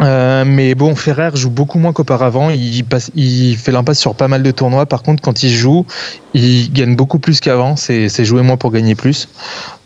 Euh, 0.00 0.44
mais 0.46 0.74
bon, 0.74 0.94
Ferrer 0.94 1.30
joue 1.34 1.50
beaucoup 1.50 1.78
moins 1.78 1.92
qu'auparavant. 1.92 2.50
Il, 2.50 2.84
passe, 2.84 3.10
il 3.14 3.56
fait 3.56 3.72
l'impasse 3.72 3.98
sur 3.98 4.14
pas 4.14 4.28
mal 4.28 4.42
de 4.42 4.50
tournois. 4.50 4.86
Par 4.86 5.02
contre, 5.02 5.22
quand 5.22 5.42
il 5.42 5.50
joue, 5.50 5.86
il 6.34 6.72
gagne 6.72 6.96
beaucoup 6.96 7.18
plus 7.18 7.40
qu'avant. 7.40 7.76
C'est 7.76 8.08
c'est 8.08 8.24
jouer 8.24 8.42
moins 8.42 8.56
pour 8.56 8.72
gagner 8.72 8.94
plus. 8.94 9.28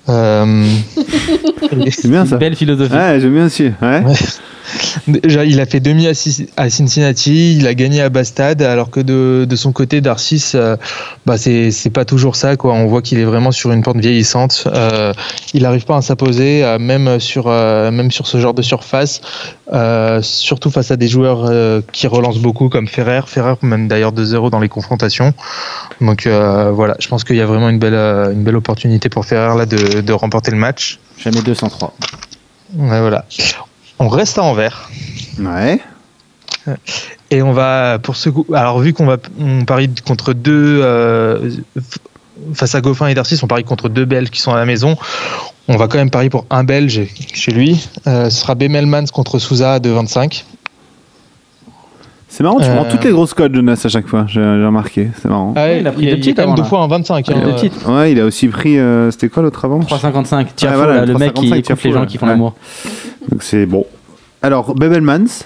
Euh, 0.09 0.67
C'est 1.91 2.09
bien 2.09 2.27
ça. 2.27 2.37
Belle 2.37 2.57
philosophie. 2.57 2.95
Ouais, 2.95 3.21
j'aime 3.21 3.35
bien 3.35 3.47
aussi. 3.47 3.71
Ouais. 3.81 4.03
Ouais. 4.05 4.15
Déjà, 5.07 5.45
il 5.45 5.61
a 5.61 5.67
fait 5.67 5.81
demi 5.81 6.07
à, 6.07 6.15
Ci- 6.15 6.49
à 6.57 6.71
Cincinnati, 6.71 7.57
il 7.57 7.67
a 7.67 7.75
gagné 7.75 8.01
à 8.03 8.09
Bastad, 8.09 8.63
alors 8.63 8.91
que 8.91 9.01
de, 9.01 9.47
de 9.49 9.57
son 9.57 9.73
côté, 9.73 10.01
Darcis, 10.01 10.53
euh, 10.55 10.77
bah 11.27 11.37
c'est 11.39 11.73
pas 11.93 12.05
toujours 12.05 12.37
ça. 12.37 12.57
Quoi. 12.57 12.73
On 12.75 12.87
voit 12.87 13.03
qu'il 13.03 13.19
est 13.19 13.25
vraiment 13.25 13.53
sur 13.53 13.73
une 13.73 13.83
pente 13.83 13.99
vieillissante. 13.99 14.65
Euh, 14.67 15.13
il 15.55 15.63
n'arrive 15.63 15.85
pas 15.85 15.97
à 15.97 16.03
s'imposer, 16.03 16.65
euh, 16.65 16.79
même 16.79 17.21
sur 17.21 17.45
euh, 17.49 17.91
même 17.91 18.11
sur 18.11 18.27
ce 18.27 18.39
genre 18.39 18.55
de 18.55 18.63
surface, 18.63 19.21
surtout 20.23 20.71
face 20.71 20.91
à 20.91 20.97
des 20.97 21.09
joueurs 21.09 21.51
qui 21.93 22.07
relancent 22.07 22.39
beaucoup 22.39 22.69
comme 22.69 22.89
Ferrer. 22.89 23.21
Ferrer 23.27 23.55
mène 23.63 23.89
d'ailleurs 23.89 24.13
2-0 24.13 24.51
dans 24.51 24.61
les 24.61 24.69
confrontations. 24.69 25.33
Donc 26.01 26.27
voilà, 26.27 26.97
je 26.99 27.09
pense 27.09 27.25
qu'il 27.25 27.37
y 27.37 27.41
a 27.41 27.47
vraiment 27.47 27.69
une 27.69 27.79
belle 27.79 27.95
une 27.95 28.43
belle 28.43 28.57
opportunité 28.57 29.09
pour 29.09 29.25
Ferrer 29.25 29.57
là 29.57 29.67
de, 29.67 30.01
de 30.01 30.13
remporter 30.13 30.51
le 30.51 30.57
match. 30.57 30.99
Jamais 31.19 31.43
203. 31.43 31.93
Ouais, 32.77 33.01
voilà. 33.01 33.25
On 34.01 34.09
reste 34.09 34.39
à 34.39 34.43
Anvers. 34.43 34.89
Ouais. 35.39 35.79
Et 37.31 37.43
on 37.43 37.53
va 37.53 37.99
pour 38.03 38.17
ce 38.17 38.29
coup. 38.31 38.47
Alors 38.55 38.79
vu 38.81 38.93
qu'on 38.93 39.07
va 39.07 39.17
on 39.41 39.65
parie 39.65 39.89
contre 40.07 40.33
deux 40.33 40.81
euh, 40.83 41.51
face 42.55 42.75
à 42.75 42.81
Goffin 42.81 43.07
et 43.09 43.15
Darcis, 43.15 43.39
on 43.43 43.47
parie 43.47 43.65
contre 43.65 43.89
deux 43.89 44.05
Belges 44.05 44.31
qui 44.31 44.41
sont 44.41 44.53
à 44.53 44.57
la 44.57 44.65
maison. 44.67 44.97
On 45.69 45.77
va 45.77 45.87
quand 45.87 45.99
même 45.99 46.11
parier 46.11 46.31
pour 46.31 46.47
un 46.51 46.65
Belge 46.65 47.03
chez 47.33 47.53
lui. 47.53 47.89
Euh, 48.07 48.31
ce 48.31 48.41
sera 48.41 48.55
Bemelmans 48.55 49.07
contre 49.13 49.39
Souza 49.39 49.79
de 49.79 49.91
25. 49.91 50.45
C'est 52.29 52.45
marrant, 52.45 52.59
tu 52.61 52.67
Euh, 52.67 52.75
prends 52.77 52.85
toutes 52.85 53.05
les 53.05 53.11
grosses 53.11 53.35
codes, 53.35 53.55
Jonas, 53.55 53.83
à 53.85 53.89
chaque 53.89 54.07
fois. 54.07 54.25
J'ai 54.29 54.41
remarqué. 54.41 55.09
C'est 55.21 55.29
marrant. 55.29 55.53
Ah, 55.57 55.73
il 55.73 55.87
a 55.87 55.91
pris 55.93 56.07
deux 56.07 56.13
il, 56.13 56.17
petites 56.21 56.37
quand 56.37 56.47
même 56.47 56.55
deux 56.55 56.63
fois 56.63 56.81
en 56.81 56.87
25. 56.89 57.27
Il 57.27 57.35
a 57.35 57.37
hein. 57.37 57.41
deux 57.45 57.53
petites. 57.55 57.87
Ouais, 57.87 58.13
il 58.13 58.21
a 58.21 58.25
aussi 58.25 58.47
pris. 58.49 58.79
euh, 58.79 59.11
C'était 59.11 59.29
quoi 59.29 59.43
l'autre 59.43 59.65
avant? 59.65 59.81
355. 59.81 60.55
Tiafo, 60.55 60.77
voilà, 60.77 60.95
là, 61.01 61.07
le 61.07 61.15
mec 61.15 61.35
qui 61.35 61.47
355, 61.49 61.71
écoute 61.73 61.85
les 61.85 61.93
gens 61.93 62.07
qui 62.07 62.19
font 62.19 62.27
Ouais. 62.27 62.33
l'amour. 62.33 62.55
Donc 63.29 63.43
c'est 63.43 63.67
bon. 63.67 63.87
Alors, 64.43 64.75
Bebelmans. 64.75 65.45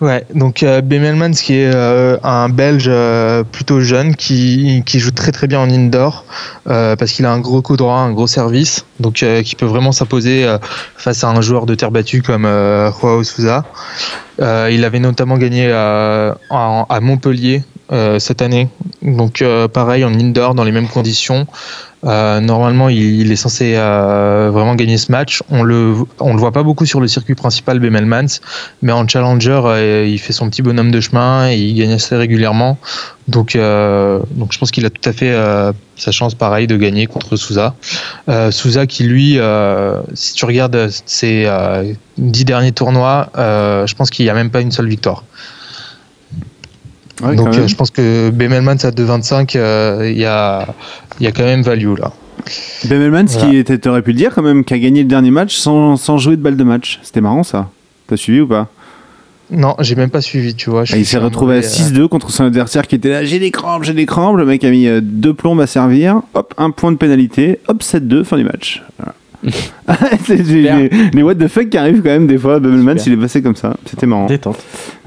Ouais, 0.00 0.26
donc 0.34 0.62
euh, 0.62 0.82
Bemelmans 0.82 1.32
qui 1.32 1.54
est 1.54 1.70
euh, 1.72 2.18
un 2.22 2.48
Belge 2.48 2.86
euh, 2.88 3.42
plutôt 3.44 3.80
jeune 3.80 4.14
qui, 4.14 4.82
qui 4.84 4.98
joue 4.98 5.10
très 5.10 5.32
très 5.32 5.46
bien 5.46 5.60
en 5.60 5.70
indoor 5.70 6.24
euh, 6.66 6.96
parce 6.96 7.12
qu'il 7.12 7.24
a 7.24 7.32
un 7.32 7.40
gros 7.40 7.62
coup 7.62 7.76
droit, 7.76 7.96
un 7.96 8.12
gros 8.12 8.26
service, 8.26 8.84
donc 9.00 9.24
qui 9.44 9.56
peut 9.56 9.66
vraiment 9.66 9.92
s'imposer 9.92 10.46
face 10.96 11.24
à 11.24 11.28
un 11.28 11.40
joueur 11.40 11.66
de 11.66 11.74
terre 11.74 11.90
battue 11.90 12.22
comme 12.22 12.44
Joao 12.44 13.24
Souza. 13.24 13.64
Il 14.38 14.84
avait 14.84 15.00
notamment 15.00 15.38
gagné 15.38 15.70
à 15.72 16.98
Montpellier 17.00 17.62
cette 18.18 18.42
année, 18.42 18.68
donc 19.02 19.42
pareil 19.72 20.04
en 20.04 20.12
indoor 20.12 20.54
dans 20.54 20.64
les 20.64 20.72
mêmes 20.72 20.88
conditions. 20.88 21.46
Euh, 22.06 22.40
normalement, 22.40 22.88
il, 22.88 23.32
est 23.32 23.36
censé 23.36 23.74
euh, 23.76 24.50
vraiment 24.52 24.74
gagner 24.74 24.96
ce 24.96 25.10
match. 25.10 25.42
On 25.50 25.62
le, 25.62 25.94
on 26.20 26.34
le 26.34 26.38
voit 26.38 26.52
pas 26.52 26.62
beaucoup 26.62 26.86
sur 26.86 27.00
le 27.00 27.08
circuit 27.08 27.34
principal 27.34 27.80
Bemelmans, 27.80 28.40
mais 28.82 28.92
en 28.92 29.06
challenger, 29.08 29.60
euh, 29.64 30.06
il 30.06 30.18
fait 30.18 30.32
son 30.32 30.48
petit 30.48 30.62
bonhomme 30.62 30.90
de 30.90 31.00
chemin 31.00 31.50
et 31.50 31.56
il 31.56 31.74
gagne 31.74 31.92
assez 31.92 32.14
régulièrement. 32.16 32.78
Donc, 33.28 33.54
donc 33.56 34.52
je 34.52 34.58
pense 34.58 34.70
qu'il 34.70 34.86
a 34.86 34.90
tout 34.90 35.08
à 35.08 35.12
fait 35.12 35.34
sa 35.96 36.12
chance, 36.12 36.36
pareil, 36.36 36.68
de 36.68 36.76
gagner 36.76 37.06
contre 37.06 37.34
Souza. 37.34 37.74
Souza 38.52 38.86
qui 38.86 39.02
lui, 39.02 39.36
si 40.14 40.34
tu 40.34 40.44
regardes 40.44 40.88
ses 41.06 41.50
dix 42.18 42.44
derniers 42.44 42.70
tournois, 42.70 43.30
je 43.34 43.94
pense 43.94 44.10
qu'il 44.10 44.24
n'y 44.24 44.30
a 44.30 44.34
même 44.34 44.50
pas 44.50 44.60
une 44.60 44.70
seule 44.70 44.88
victoire. 44.88 45.24
Ouais, 47.22 47.34
donc, 47.34 47.48
euh, 47.56 47.66
je 47.66 47.74
pense 47.74 47.90
que 47.90 48.30
Bemelmans 48.30 48.72
à 48.84 48.90
2,25, 48.90 49.56
euh, 49.56 50.10
il 50.10 50.18
y 50.18 50.24
a, 50.26 50.66
il 51.18 51.24
y 51.24 51.26
a 51.26 51.32
quand 51.32 51.44
même 51.44 51.62
value 51.62 51.94
là. 51.98 52.12
Bemelmans 52.84 53.24
Voilà. 53.28 53.48
qui 53.50 53.56
était, 53.56 53.78
t'aurais 53.78 54.02
pu 54.02 54.10
le 54.12 54.16
dire 54.18 54.34
quand 54.34 54.42
même, 54.42 54.64
qui 54.64 54.74
a 54.74 54.78
gagné 54.78 55.02
le 55.02 55.08
dernier 55.08 55.30
match 55.30 55.56
sans, 55.56 55.96
sans 55.96 56.18
jouer 56.18 56.36
de 56.36 56.42
balle 56.42 56.56
de 56.56 56.64
match. 56.64 57.00
C'était 57.02 57.20
marrant 57.22 57.42
ça. 57.42 57.70
T'as 58.06 58.16
suivi 58.16 58.40
ou 58.40 58.46
pas? 58.46 58.68
Non, 59.50 59.76
j'ai 59.78 59.94
même 59.94 60.10
pas 60.10 60.20
suivi, 60.20 60.54
tu 60.54 60.70
vois. 60.70 60.84
je 60.84 60.94
Ah, 60.94 60.98
Il 60.98 61.06
s'est 61.06 61.18
retrouvé 61.18 61.54
à 61.54 61.56
mauvais, 61.58 61.68
euh, 61.68 62.04
6-2 62.04 62.08
contre 62.08 62.30
son 62.30 62.44
adversaire 62.44 62.86
qui 62.86 62.96
était 62.96 63.08
là. 63.10 63.24
J'ai 63.24 63.38
des 63.38 63.50
crampes, 63.52 63.84
j'ai 63.84 63.94
des 63.94 64.04
crampes. 64.06 64.36
Le 64.36 64.44
mec 64.44 64.62
a 64.64 64.70
mis 64.70 64.86
euh, 64.88 65.00
deux 65.02 65.34
plombes 65.34 65.60
à 65.60 65.66
servir. 65.66 66.20
Hop, 66.34 66.52
un 66.58 66.70
point 66.70 66.90
de 66.92 66.96
pénalité. 66.96 67.60
Hop, 67.68 67.82
7-2, 67.82 68.24
fin 68.24 68.36
du 68.36 68.44
match. 68.44 68.82
Voilà. 68.98 69.14
Les, 70.28 70.90
les 71.12 71.22
what 71.22 71.36
the 71.36 71.46
fuck 71.46 71.68
qui 71.70 71.78
arrivent 71.78 72.02
quand 72.02 72.10
même 72.10 72.26
des 72.26 72.38
fois. 72.38 72.58
Bemelmans, 72.58 72.98
Super. 72.98 73.06
il 73.06 73.12
est 73.18 73.22
passé 73.22 73.40
comme 73.42 73.54
ça. 73.56 73.76
C'était 73.88 74.06
marrant. 74.06 74.26
Détente. 74.26 74.58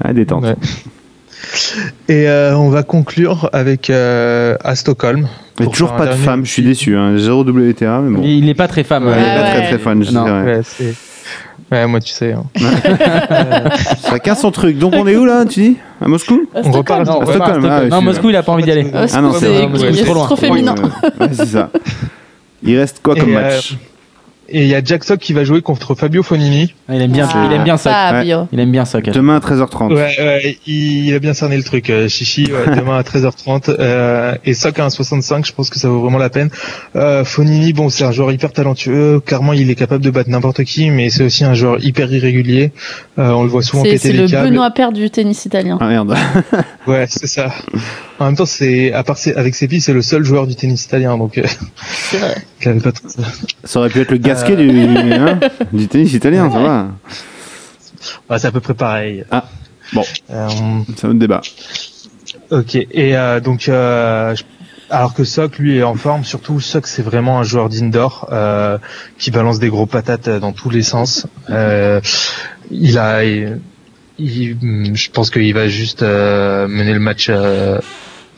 Ah, 0.02 0.12
détente. 0.14 0.44
Ouais. 0.44 0.56
Et 2.08 2.28
euh, 2.28 2.56
on 2.56 2.68
va 2.70 2.82
conclure 2.82 3.48
avec 3.52 3.90
euh, 3.90 4.56
à 4.62 4.74
Stockholm. 4.74 5.28
Mais 5.58 5.66
toujours 5.66 5.94
pas 5.94 6.06
de 6.06 6.12
femme, 6.12 6.44
je 6.44 6.50
suis 6.50 6.62
déçu. 6.62 6.96
Hein. 6.96 7.14
Zéro 7.18 7.42
WTA, 7.44 8.00
mais 8.00 8.16
bon. 8.16 8.22
Il 8.24 8.46
n'est 8.46 8.54
pas 8.54 8.68
très 8.68 8.84
femme. 8.84 9.06
Ouais, 9.06 9.14
il 9.16 9.22
est 9.22 9.26
Ah 9.30 9.36
pas 9.36 9.42
ouais. 9.44 9.50
très 9.54 9.66
très 9.68 9.78
fan, 9.78 10.02
je 10.04 10.10
Non. 10.12 10.24
dirais. 10.24 10.60
Ouais, 11.72 11.86
moi 11.86 12.00
tu 12.00 12.10
sais. 12.12 12.32
hein. 12.32 12.44
Chacun 14.10 14.34
son 14.34 14.50
truc. 14.50 14.76
Donc 14.78 14.94
on 14.96 15.06
est 15.06 15.16
où 15.16 15.24
là, 15.24 15.44
tu 15.44 15.60
dis? 15.60 15.76
À 16.00 16.08
Moscou? 16.08 16.48
À 16.54 16.60
On 16.64 16.70
repart 16.72 17.00
à. 17.02 17.04
Non, 17.04 17.20
à 17.20 17.26
Stockholm. 17.26 17.64
ah, 17.70 17.80
non 17.86 17.96
suis- 17.98 18.04
Moscou, 18.06 18.30
il 18.30 18.36
a 18.36 18.42
pas 18.42 18.52
envie 18.52 18.64
d'y 18.64 18.72
aller. 18.72 18.90
Ah, 18.92 19.20
non, 19.20 19.32
c'est- 19.34 20.04
trop 20.04 20.14
loin. 20.14 20.24
trop 20.26 20.36
féminin. 20.36 20.74
C'est 21.32 21.46
ça. 21.46 21.70
Il 22.62 22.76
reste 22.76 23.00
quoi 23.02 23.14
comme 23.14 23.28
Et, 23.30 23.34
match? 23.34 23.76
Et 24.52 24.62
il 24.62 24.68
y 24.68 24.74
a 24.74 24.82
Jack 24.84 25.04
Sock 25.04 25.20
qui 25.20 25.32
va 25.32 25.44
jouer 25.44 25.62
contre 25.62 25.94
Fabio 25.94 26.22
Fonini. 26.24 26.74
Ah, 26.88 26.96
Il 26.96 27.02
aime 27.02 27.12
bien, 27.12 27.28
Ah. 27.32 27.46
il 27.48 27.52
aime 27.54 27.62
bien 27.64 27.76
ça. 27.76 27.90
Fabio. 28.10 28.48
Il 28.52 28.58
aime 28.58 28.72
bien 28.72 28.84
ça. 28.84 29.00
Kat. 29.00 29.12
Demain 29.12 29.36
à 29.36 29.38
13h30. 29.38 29.94
Ouais, 29.94 30.14
ouais, 30.18 30.58
il, 30.66 31.06
il 31.06 31.14
a 31.14 31.18
bien 31.20 31.34
cerné 31.34 31.56
le 31.56 31.62
truc, 31.62 31.88
euh, 31.88 32.08
Chichi. 32.08 32.46
ouais, 32.50 32.74
demain 32.76 32.98
à 32.98 33.02
13h30 33.02 33.76
euh, 33.78 34.34
et 34.44 34.52
Sock 34.54 34.78
à 34.80 34.86
1,65. 34.88 35.46
Je 35.46 35.52
pense 35.52 35.70
que 35.70 35.78
ça 35.78 35.88
vaut 35.88 36.00
vraiment 36.00 36.18
la 36.18 36.30
peine. 36.30 36.50
Euh, 36.96 37.24
Fonini, 37.24 37.72
bon, 37.72 37.88
c'est 37.90 38.04
un 38.04 38.10
joueur 38.12 38.32
hyper 38.32 38.52
talentueux. 38.52 39.20
Clairement, 39.24 39.52
il 39.52 39.70
est 39.70 39.74
capable 39.76 40.02
de 40.02 40.10
battre 40.10 40.30
n'importe 40.30 40.64
qui, 40.64 40.90
mais 40.90 41.10
c'est 41.10 41.22
aussi 41.24 41.44
un 41.44 41.54
joueur 41.54 41.84
hyper 41.84 42.12
irrégulier. 42.12 42.72
Euh, 43.18 43.30
on 43.30 43.44
le 43.44 43.48
voit 43.48 43.62
souvent 43.62 43.84
C'est 43.84 43.90
péter 43.90 44.08
c'est 44.08 44.12
les 44.14 44.22
le 44.22 44.28
câbles. 44.28 44.48
Benoît 44.50 44.70
Père 44.72 44.90
du 44.92 45.08
tennis 45.10 45.44
italien. 45.44 45.78
Ah 45.80 45.86
merde. 45.86 46.16
Ouais, 46.88 47.04
c'est 47.08 47.26
ça. 47.28 47.50
En 48.20 48.26
même 48.26 48.36
temps, 48.36 48.44
c'est 48.46 48.92
à 48.92 49.02
part 49.02 49.16
ses- 49.18 49.32
avec 49.34 49.54
ses 49.54 49.66
pieds, 49.66 49.80
c'est 49.80 49.92
le 49.94 50.02
seul 50.02 50.22
joueur 50.24 50.46
du 50.46 50.54
tennis 50.54 50.84
italien, 50.84 51.16
donc 51.16 51.38
euh, 51.38 51.44
C'est 52.10 52.18
vrai. 52.18 52.36
avait 52.66 52.80
pas 52.80 52.90
ça. 52.92 53.22
Ça 53.64 53.78
aurait 53.80 53.88
pu 53.88 54.00
être 54.00 54.10
le 54.10 54.18
gasquet 54.18 54.56
du, 54.56 54.70
hein, 54.84 55.40
du 55.72 55.88
tennis 55.88 56.12
italien, 56.12 56.50
ça 56.50 56.58
va. 56.60 56.88
Ouais, 58.28 58.38
c'est 58.38 58.46
à 58.46 58.52
peu 58.52 58.60
près 58.60 58.74
pareil. 58.74 59.24
Ah, 59.30 59.46
bon. 59.94 60.04
Euh, 60.30 60.48
C'est 60.96 61.06
un 61.06 61.10
autre 61.10 61.18
débat. 61.18 61.40
ok. 62.50 62.74
Et 62.74 63.16
euh, 63.16 63.40
donc, 63.40 63.68
euh, 63.68 64.34
je- 64.36 64.44
alors 64.90 65.14
que 65.14 65.24
Sock, 65.24 65.58
lui, 65.58 65.78
est 65.78 65.82
en 65.82 65.94
forme. 65.94 66.24
Surtout, 66.24 66.60
Sock, 66.60 66.86
c'est 66.88 67.02
vraiment 67.02 67.38
un 67.38 67.42
joueur 67.42 67.68
d'indoor 67.70 68.28
euh, 68.32 68.76
qui 69.18 69.30
balance 69.30 69.58
des 69.60 69.68
gros 69.68 69.86
patates 69.86 70.28
euh, 70.28 70.40
dans 70.40 70.52
tous 70.52 70.68
les 70.68 70.82
sens. 70.82 71.26
Euh, 71.48 72.00
il 72.70 72.98
a, 72.98 73.24
il- 73.24 73.60
il- 74.18 74.94
je 74.94 75.10
pense 75.10 75.30
qu'il 75.30 75.54
va 75.54 75.68
juste 75.68 76.02
euh, 76.02 76.68
mener 76.68 76.92
le 76.92 77.00
match. 77.00 77.30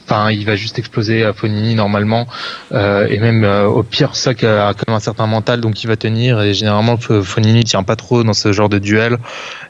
Enfin, 0.05 0.31
il 0.31 0.45
va 0.45 0.57
juste 0.57 0.79
exploser 0.79 1.25
à 1.25 1.33
Fonini 1.33 1.75
normalement, 1.75 2.27
Euh, 2.73 3.07
et 3.09 3.19
même 3.19 3.45
euh, 3.45 3.67
au 3.67 3.83
pire, 3.83 4.17
Sock 4.17 4.45
a 4.45 4.73
quand 4.75 4.89
même 4.89 4.97
un 4.97 5.01
certain 5.01 5.27
mental, 5.27 5.61
donc 5.61 5.83
il 5.85 5.87
va 5.87 5.97
tenir. 5.97 6.41
Et 6.41 6.55
généralement, 6.55 6.97
Fonini 6.97 7.65
tient 7.65 7.83
pas 7.83 7.97
trop 7.97 8.23
dans 8.25 8.33
ce 8.35 8.53
genre 8.53 8.69
de 8.69 8.79
duel 8.79 9.19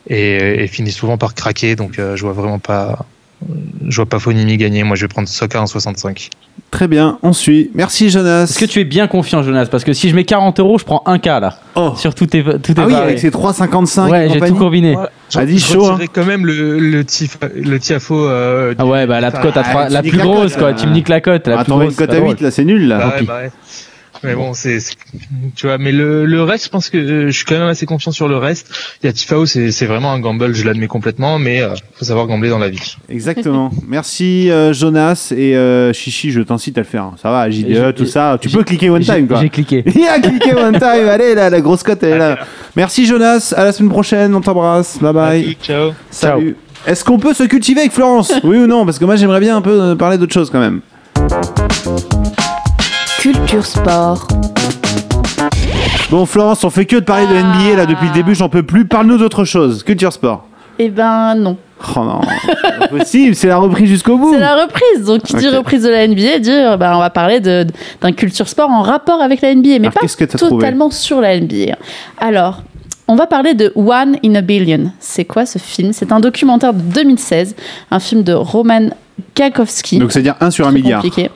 et, 0.08 0.62
et 0.64 0.66
finit 0.68 0.92
souvent 0.92 1.18
par 1.18 1.34
craquer. 1.34 1.76
Donc, 1.76 1.98
euh, 1.98 2.16
je 2.16 2.22
vois 2.22 2.32
vraiment 2.32 2.58
pas, 2.58 3.06
je 3.88 3.96
vois 3.96 4.06
pas 4.06 4.18
Fonini 4.18 4.56
gagner. 4.56 4.82
Moi, 4.84 4.96
je 4.96 5.02
vais 5.02 5.08
prendre 5.08 5.28
Sock 5.28 5.54
à 5.54 5.62
1,65. 5.62 6.28
Très 6.70 6.88
bien, 6.88 7.18
on 7.22 7.32
suit. 7.32 7.70
Merci 7.74 8.08
Jonas. 8.10 8.44
Est-ce 8.44 8.58
que 8.58 8.64
tu 8.64 8.80
es 8.80 8.84
bien 8.84 9.06
confiant, 9.06 9.42
Jonas? 9.42 9.66
Parce 9.66 9.84
que 9.84 9.92
si 9.92 10.08
je 10.08 10.14
mets 10.14 10.24
40 10.24 10.58
euros, 10.60 10.78
je 10.78 10.84
prends 10.84 11.02
un 11.06 11.18
cas 11.18 11.38
là. 11.40 11.58
Oh. 11.74 11.92
Sur 11.96 12.14
tout 12.14 12.26
tes, 12.26 12.42
tout 12.42 12.74
Ah 12.76 12.84
oui, 12.86 12.94
avec 12.94 13.18
ses 13.18 13.30
3,55 13.30 14.08
Ouais, 14.10 14.28
j'ai 14.32 14.40
tout 14.40 14.54
combiné. 14.54 14.96
Ah, 15.34 15.44
dis 15.44 15.58
je 15.58 15.66
chaud, 15.66 15.80
retirerai 15.82 16.08
quand 16.08 16.24
même 16.24 16.46
le, 16.46 16.78
le, 16.78 17.04
tif, 17.04 17.38
le 17.54 17.78
Tiafo. 17.78 18.26
Euh, 18.26 18.74
Ah 18.78 18.86
ouais, 18.86 19.06
bah 19.06 19.20
la 19.20 19.30
cote 19.30 19.56
à 19.56 19.62
Ah, 19.64 19.68
trois- 19.70 19.86
tu 19.88 19.92
la 19.92 20.02
plus 20.02 20.16
la 20.16 20.24
grosse 20.24 20.52
cote, 20.52 20.58
quoi. 20.58 20.70
là. 20.70 20.76
Tu 20.76 20.86
me 20.86 20.92
niques 20.92 21.08
la 21.08 21.20
cote. 21.20 21.46
La 21.46 21.54
plus 21.56 21.60
Attends, 21.62 21.80
une 21.80 21.86
grosse. 21.88 21.96
cote 21.96 22.10
à 22.10 22.20
pas 22.20 22.26
8 22.28 22.40
là, 22.40 22.50
c'est 22.50 22.64
nul 22.64 22.88
là. 22.88 23.14
Bah 23.26 23.34
Mais 24.24 24.34
bon, 24.34 24.54
c'est, 24.54 24.78
tu 25.56 25.66
vois, 25.66 25.78
mais 25.78 25.90
le, 25.90 26.24
le 26.26 26.42
reste, 26.42 26.66
je 26.66 26.70
pense 26.70 26.90
que 26.90 26.98
euh, 26.98 27.26
je 27.26 27.32
suis 27.32 27.44
quand 27.44 27.58
même 27.58 27.68
assez 27.68 27.86
confiant 27.86 28.12
sur 28.12 28.28
le 28.28 28.36
reste. 28.36 28.70
Il 29.02 29.06
y 29.06 29.08
a 29.08 29.12
Tifao, 29.12 29.46
c'est, 29.46 29.72
c'est 29.72 29.86
vraiment 29.86 30.12
un 30.12 30.20
gamble, 30.20 30.54
je 30.54 30.64
l'admets 30.64 30.86
complètement, 30.86 31.38
mais 31.40 31.60
euh, 31.60 31.74
faut 31.94 32.04
savoir 32.04 32.26
gambler 32.26 32.48
dans 32.48 32.58
la 32.58 32.68
vie. 32.68 32.96
Exactement. 33.08 33.70
Merci 33.88 34.48
euh, 34.50 34.72
Jonas 34.72 35.32
et 35.36 35.56
euh, 35.56 35.92
Chichi, 35.92 36.30
je 36.30 36.40
t'incite 36.40 36.78
à 36.78 36.82
le 36.82 36.86
faire. 36.86 37.10
Ça 37.20 37.30
va, 37.30 37.50
JDE, 37.50 37.94
tout 37.96 38.06
ça. 38.06 38.38
Tu 38.40 38.48
peux 38.48 38.62
cliquer 38.62 38.90
one 38.90 39.02
time 39.02 39.26
quoi. 39.26 39.40
J'ai 39.40 39.48
cliqué. 39.48 39.82
Il 39.94 40.06
a 40.06 40.20
cliqué 40.20 40.54
one 40.54 40.78
time, 40.78 41.08
allez 41.08 41.34
là, 41.34 41.50
la 41.50 41.60
grosse 41.60 41.82
cote 41.82 42.02
elle 42.02 42.12
est 42.12 42.18
là. 42.18 42.38
Merci 42.76 43.06
Jonas, 43.06 43.52
à 43.56 43.64
la 43.64 43.72
semaine 43.72 43.90
prochaine, 43.90 44.34
on 44.34 44.40
t'embrasse, 44.40 44.98
bye 45.00 45.12
bye. 45.12 45.56
Ciao. 45.62 45.92
Salut. 46.10 46.56
Est-ce 46.86 47.04
qu'on 47.04 47.18
peut 47.18 47.34
se 47.34 47.44
cultiver 47.44 47.80
avec 47.80 47.92
Florence? 47.92 48.32
Oui 48.44 48.58
ou 48.58 48.66
non? 48.66 48.84
Parce 48.84 48.98
que 48.98 49.04
moi 49.04 49.16
j'aimerais 49.16 49.40
bien 49.40 49.56
un 49.56 49.62
peu 49.62 49.96
parler 49.96 50.18
d'autre 50.18 50.32
chose 50.32 50.50
quand 50.50 50.60
même. 50.60 50.80
Culture 53.22 53.64
Sport. 53.64 54.26
Bon 56.10 56.26
Florence, 56.26 56.64
on 56.64 56.70
fait 56.70 56.86
que 56.86 56.96
de 56.96 57.00
parler 57.04 57.26
de 57.26 57.32
NBA 57.34 57.76
là 57.76 57.86
depuis 57.86 58.08
le 58.08 58.12
début, 58.14 58.34
j'en 58.34 58.48
peux 58.48 58.64
plus. 58.64 58.84
Parle-nous 58.86 59.16
d'autre 59.18 59.44
chose. 59.44 59.82
Culture 59.84 60.12
sport. 60.12 60.46
Eh 60.78 60.88
ben 60.88 61.34
non. 61.36 61.56
Oh 61.96 62.00
non, 62.00 62.20
c'est 62.24 62.78
pas 62.78 62.88
possible, 62.88 63.34
c'est 63.36 63.46
la 63.48 63.58
reprise 63.58 63.88
jusqu'au 63.88 64.16
bout. 64.18 64.32
C'est 64.34 64.40
la 64.40 64.60
reprise. 64.62 65.04
Donc, 65.04 65.22
qui 65.22 65.34
dit 65.36 65.48
reprise 65.48 65.82
de 65.84 65.88
la 65.90 66.06
NBA, 66.08 66.38
dit 66.40 66.50
euh, 66.50 66.76
bah, 66.76 66.92
on 66.96 66.98
va 67.00 67.10
parler 67.10 67.38
de- 67.40 67.66
d'un 68.00 68.12
culture 68.12 68.48
sport 68.48 68.70
en 68.70 68.82
rapport 68.82 69.20
avec 69.22 69.40
la 69.40 69.54
NBA, 69.54 69.78
mais 69.78 69.88
Alors, 69.88 69.92
pas 69.94 70.06
que 70.06 70.24
totalement 70.36 70.90
sur 70.90 71.20
la 71.20 71.38
NBA. 71.38 71.76
Alors, 72.18 72.62
on 73.08 73.14
va 73.14 73.26
parler 73.26 73.54
de 73.54 73.72
One 73.76 74.16
in 74.24 74.34
a 74.34 74.40
Billion. 74.40 74.90
C'est 74.98 75.24
quoi 75.24 75.46
ce 75.46 75.58
film? 75.58 75.92
C'est 75.92 76.10
un 76.12 76.20
documentaire 76.20 76.72
de 76.74 76.80
2016, 76.80 77.54
un 77.92 78.00
film 78.00 78.22
de 78.24 78.32
Roman 78.32 78.88
Gakowski. 79.36 79.98
Donc 79.98 80.12
c'est-à-dire 80.12 80.34
1 80.40 80.50
sur 80.50 80.66
un 80.66 80.70
Très 80.72 80.80
milliard. 80.80 81.02
compliqué. 81.02 81.30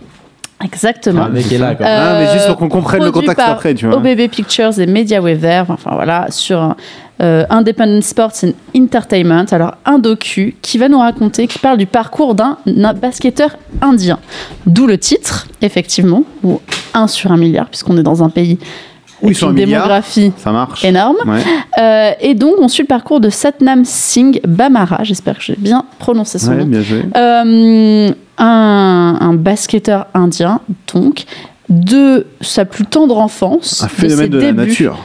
Exactement. 0.64 1.28
Là. 1.28 1.74
Ah, 1.80 2.18
mais 2.18 2.32
juste 2.32 2.46
pour 2.46 2.56
qu'on 2.56 2.68
comprenne 2.68 3.04
le 3.04 3.10
produit 3.10 3.28
contexte 3.28 3.46
par 3.46 3.56
après, 3.56 3.74
tu 3.74 3.86
vois. 3.86 3.96
OBB 3.96 4.28
Pictures 4.30 4.78
et 4.80 4.86
Media 4.86 5.20
Weather, 5.20 5.66
enfin 5.68 5.90
voilà, 5.92 6.26
sur 6.30 6.74
euh, 7.20 7.44
Independent 7.50 8.02
Sports 8.02 8.32
and 8.42 8.52
Entertainment. 8.74 9.44
Alors, 9.50 9.74
un 9.84 9.98
docu 9.98 10.56
qui 10.62 10.78
va 10.78 10.88
nous 10.88 10.98
raconter, 10.98 11.46
qui 11.46 11.58
parle 11.58 11.76
du 11.76 11.86
parcours 11.86 12.34
d'un 12.34 12.56
basketteur 12.94 13.56
indien. 13.82 14.18
D'où 14.66 14.86
le 14.86 14.96
titre, 14.96 15.46
effectivement, 15.60 16.24
ou 16.42 16.60
1 16.94 17.06
sur 17.06 17.32
un 17.32 17.36
milliard, 17.36 17.68
puisqu'on 17.68 17.98
est 17.98 18.02
dans 18.02 18.22
un 18.22 18.30
pays 18.30 18.58
Oui, 19.22 19.34
une 19.40 19.54
démographie 19.54 20.32
Ça 20.36 20.52
marche. 20.52 20.84
énorme. 20.84 21.16
Ouais. 21.26 21.40
Euh, 21.80 22.10
et 22.20 22.34
donc, 22.34 22.54
on 22.60 22.68
suit 22.68 22.82
le 22.82 22.86
parcours 22.88 23.20
de 23.20 23.30
Satnam 23.30 23.84
Singh 23.84 24.40
Bamara, 24.46 25.00
j'espère 25.04 25.38
que 25.38 25.42
j'ai 25.42 25.56
bien 25.56 25.84
prononcé 25.98 26.38
son 26.38 26.50
Ouais, 26.52 26.58
nom. 26.58 26.66
bien 26.66 26.82
joué. 26.82 27.02
Euh, 27.16 28.10
un, 28.38 29.16
un 29.20 29.32
basketteur 29.34 30.06
indien, 30.14 30.60
donc, 30.92 31.24
de 31.68 32.26
sa 32.40 32.64
plus 32.64 32.84
tendre 32.84 33.18
enfance, 33.18 33.82
Un 33.82 33.86
de 33.86 33.90
ses 33.90 33.96
phénomène 33.96 34.28
de 34.30 34.38
la 34.38 34.46
débuts, 34.52 34.68
nature. 34.68 34.98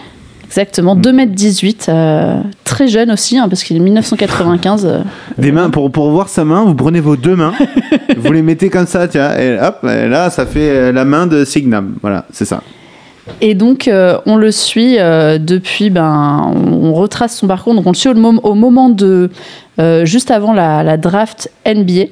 Exactement, 0.45 0.97
2m18, 0.97 1.86
euh, 1.88 2.41
très 2.66 2.89
jeune 2.89 3.09
aussi, 3.12 3.38
hein, 3.38 3.47
parce 3.47 3.64
qu'il 3.64 3.78
est 3.78 3.80
1995. 3.80 4.86
euh, 4.86 4.99
Des 5.38 5.53
mains, 5.53 5.70
pour, 5.70 5.89
pour 5.89 6.12
voir 6.12 6.28
sa 6.28 6.43
main, 6.43 6.66
vous 6.66 6.76
prenez 6.76 6.99
vos 6.99 7.16
deux 7.16 7.38
mains, 7.38 7.53
vous 8.18 8.32
les 8.34 8.41
mettez 8.41 8.70
comme 8.70 8.86
ça, 8.86 9.07
tiens, 9.07 9.32
et 9.39 9.57
hop, 9.57 9.78
et 9.86 10.09
là, 10.09 10.30
ça 10.30 10.45
fait 10.45 10.70
euh, 10.70 10.91
la 10.91 11.05
main 11.05 11.26
de 11.26 11.45
Signam. 11.45 11.93
Voilà, 12.01 12.26
c'est 12.34 12.43
ça. 12.43 12.62
Et 13.40 13.56
donc, 13.56 13.88
euh, 13.88 14.18
on 14.26 14.36
le 14.36 14.52
suit 14.52 15.00
euh, 15.00 15.38
depuis, 15.38 15.90
ben, 15.90 16.52
on, 16.56 16.94
retrace 16.94 17.38
son 17.38 17.48
parcours. 17.48 17.74
Donc, 17.74 17.86
on 17.88 17.92
le 17.92 17.96
suit 17.96 18.10
au, 18.10 18.14
mom- 18.14 18.40
au 18.44 18.54
moment 18.54 18.90
de, 18.90 19.30
euh, 19.80 20.06
juste 20.06 20.32
avant 20.32 20.54
la, 20.54 20.84
la 20.84 20.98
draft 20.98 21.52
NBA 21.66 22.06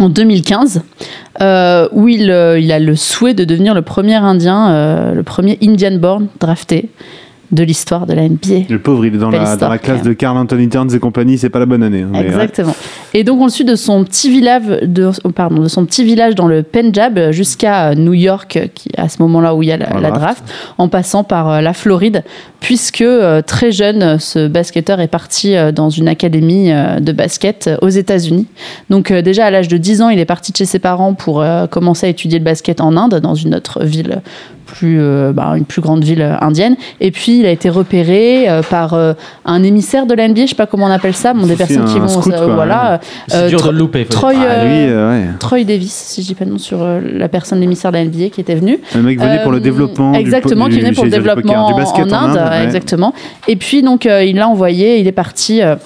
en 0.00 0.08
2015, 0.08 0.82
euh, 1.40 1.88
où 1.92 2.08
il, 2.08 2.22
il 2.22 2.72
a 2.72 2.78
le 2.78 2.96
souhait 2.96 3.34
de 3.34 3.44
devenir 3.44 3.74
le 3.74 3.82
premier 3.82 4.16
Indien, 4.16 5.12
le 5.12 5.22
premier 5.22 5.58
Indian 5.62 5.96
born 5.98 6.26
drafté 6.40 6.90
de 7.54 7.62
l'histoire 7.62 8.06
de 8.06 8.12
la 8.14 8.28
NBA. 8.28 8.66
Le 8.68 8.78
pauvre, 8.78 9.06
il 9.06 9.14
est 9.14 9.18
dans 9.18 9.30
la, 9.30 9.56
dans 9.56 9.68
la 9.68 9.78
classe 9.78 10.02
de 10.02 10.12
Carl 10.12 10.36
Anthony 10.36 10.68
Towns 10.68 10.94
et 10.94 10.98
compagnie, 10.98 11.38
c'est 11.38 11.50
pas 11.50 11.58
la 11.58 11.66
bonne 11.66 11.82
année. 11.82 12.02
hein, 12.02 12.10
ouais. 12.12 12.26
Exactement. 12.26 12.74
Et 13.14 13.22
donc 13.24 13.40
on 13.40 13.44
le 13.44 13.50
suit 13.50 13.64
de 13.64 13.76
son 13.76 14.04
petit 14.04 14.30
village, 14.30 14.64
de, 14.82 15.10
oh, 15.22 15.30
pardon, 15.30 15.62
de 15.62 15.68
son 15.68 15.86
petit 15.86 16.04
village 16.04 16.34
dans 16.34 16.48
le 16.48 16.62
Punjab 16.62 17.30
jusqu'à 17.30 17.90
euh, 17.90 17.94
New 17.94 18.12
York, 18.14 18.70
qui 18.74 18.88
à 18.96 19.08
ce 19.08 19.22
moment-là 19.22 19.54
où 19.54 19.62
il 19.62 19.68
y 19.68 19.72
a 19.72 19.76
la, 19.76 20.00
La 20.00 20.10
draft. 20.10 20.42
en 20.78 20.88
passant 20.88 21.22
par 21.22 21.48
euh, 21.48 21.60
la 21.60 21.72
Floride, 21.72 22.24
puisque 22.60 23.02
euh, 23.02 23.40
très 23.42 23.70
jeune, 23.70 24.18
ce 24.18 24.48
basketteur 24.48 25.00
est 25.00 25.08
parti 25.08 25.54
dans 25.72 25.90
une 25.90 26.08
académie 26.08 26.70
de 27.00 27.12
basket 27.12 27.70
aux 27.82 27.88
États-Unis. 27.88 28.46
Donc 28.90 29.12
déjà 29.12 29.46
à 29.46 29.50
l'âge 29.50 29.68
de 29.68 29.76
10 29.76 30.02
ans, 30.02 30.08
il 30.08 30.18
est 30.18 30.24
parti 30.24 30.50
de 30.52 30.56
chez 30.56 30.64
ses 30.64 30.78
parents 30.78 31.14
pour 31.14 31.44
commencer 31.70 32.06
à 32.06 32.10
étudier 32.10 32.38
le 32.38 32.44
basket 32.44 32.80
en 32.80 32.96
Inde, 32.96 33.20
dans 33.20 33.34
une 33.34 33.54
autre 33.54 33.84
ville 33.84 34.20
plus, 34.64 34.98
euh, 35.00 35.32
bah, 35.32 35.52
une 35.56 35.64
plus 35.64 35.80
grande 35.82 36.02
ville 36.04 36.36
indienne. 36.40 36.76
Et 37.00 37.10
puis 37.10 37.38
il 37.40 37.46
a 37.46 37.50
été 37.50 37.68
repéré 37.70 38.48
euh, 38.48 38.62
par 38.62 38.94
euh, 38.94 39.12
un 39.44 39.62
émissaire 39.62 40.06
de 40.06 40.14
la 40.14 40.26
NBA, 40.28 40.42
je 40.42 40.46
sais 40.50 40.54
pas 40.54 40.66
comment 40.66 40.86
on 40.86 40.90
appelle 40.90 41.14
ça, 41.14 41.32
bon, 41.34 41.46
des 41.46 41.56
personnes 41.56 41.84
qui 41.84 41.98
vont, 41.98 42.08
scout, 42.08 42.32
euh, 42.32 42.44
quoi, 42.46 42.54
voilà. 42.54 43.00
C'est 43.28 43.36
Euh, 43.36 43.48
dur 43.48 43.58
Tro- 43.60 43.68
de 43.68 43.72
le 43.74 43.78
louper. 43.78 44.04
Troy, 44.06 44.32
Ah, 44.36 44.64
lui, 44.64 44.92
ouais. 44.92 45.24
Troy 45.38 45.64
Davis, 45.64 45.92
si 45.92 46.22
je 46.22 46.26
dis 46.28 46.34
pas 46.34 46.44
de 46.44 46.50
nom 46.50 46.58
sur 46.58 46.82
euh, 46.82 47.00
la 47.02 47.28
personne, 47.28 47.60
l'émissaire 47.60 47.92
de 47.92 47.96
la 47.98 48.04
NBA 48.04 48.30
qui 48.30 48.40
était 48.40 48.54
venu. 48.54 48.78
Le 48.94 49.02
mec 49.02 49.20
venait 49.20 49.42
pour 49.42 49.52
le 49.52 49.60
développement. 49.60 50.12
du 50.12 50.18
po- 50.18 50.20
Exactement, 50.20 50.66
du- 50.68 50.74
qui 50.76 50.80
venait 50.80 50.92
pour 50.92 51.04
le 51.04 51.10
poker, 51.10 51.22
développement 51.24 51.68
du 51.68 51.74
basket 51.80 52.12
en, 52.12 52.16
Inde, 52.16 52.36
ouais. 52.50 52.64
exactement. 52.64 53.12
Et 53.48 53.56
puis 53.56 53.82
donc 53.82 54.06
euh, 54.06 54.24
il 54.24 54.36
l'a 54.36 54.48
envoyé, 54.48 54.98
il 54.98 55.06
est 55.06 55.12
parti 55.12 55.62
euh, 55.62 55.76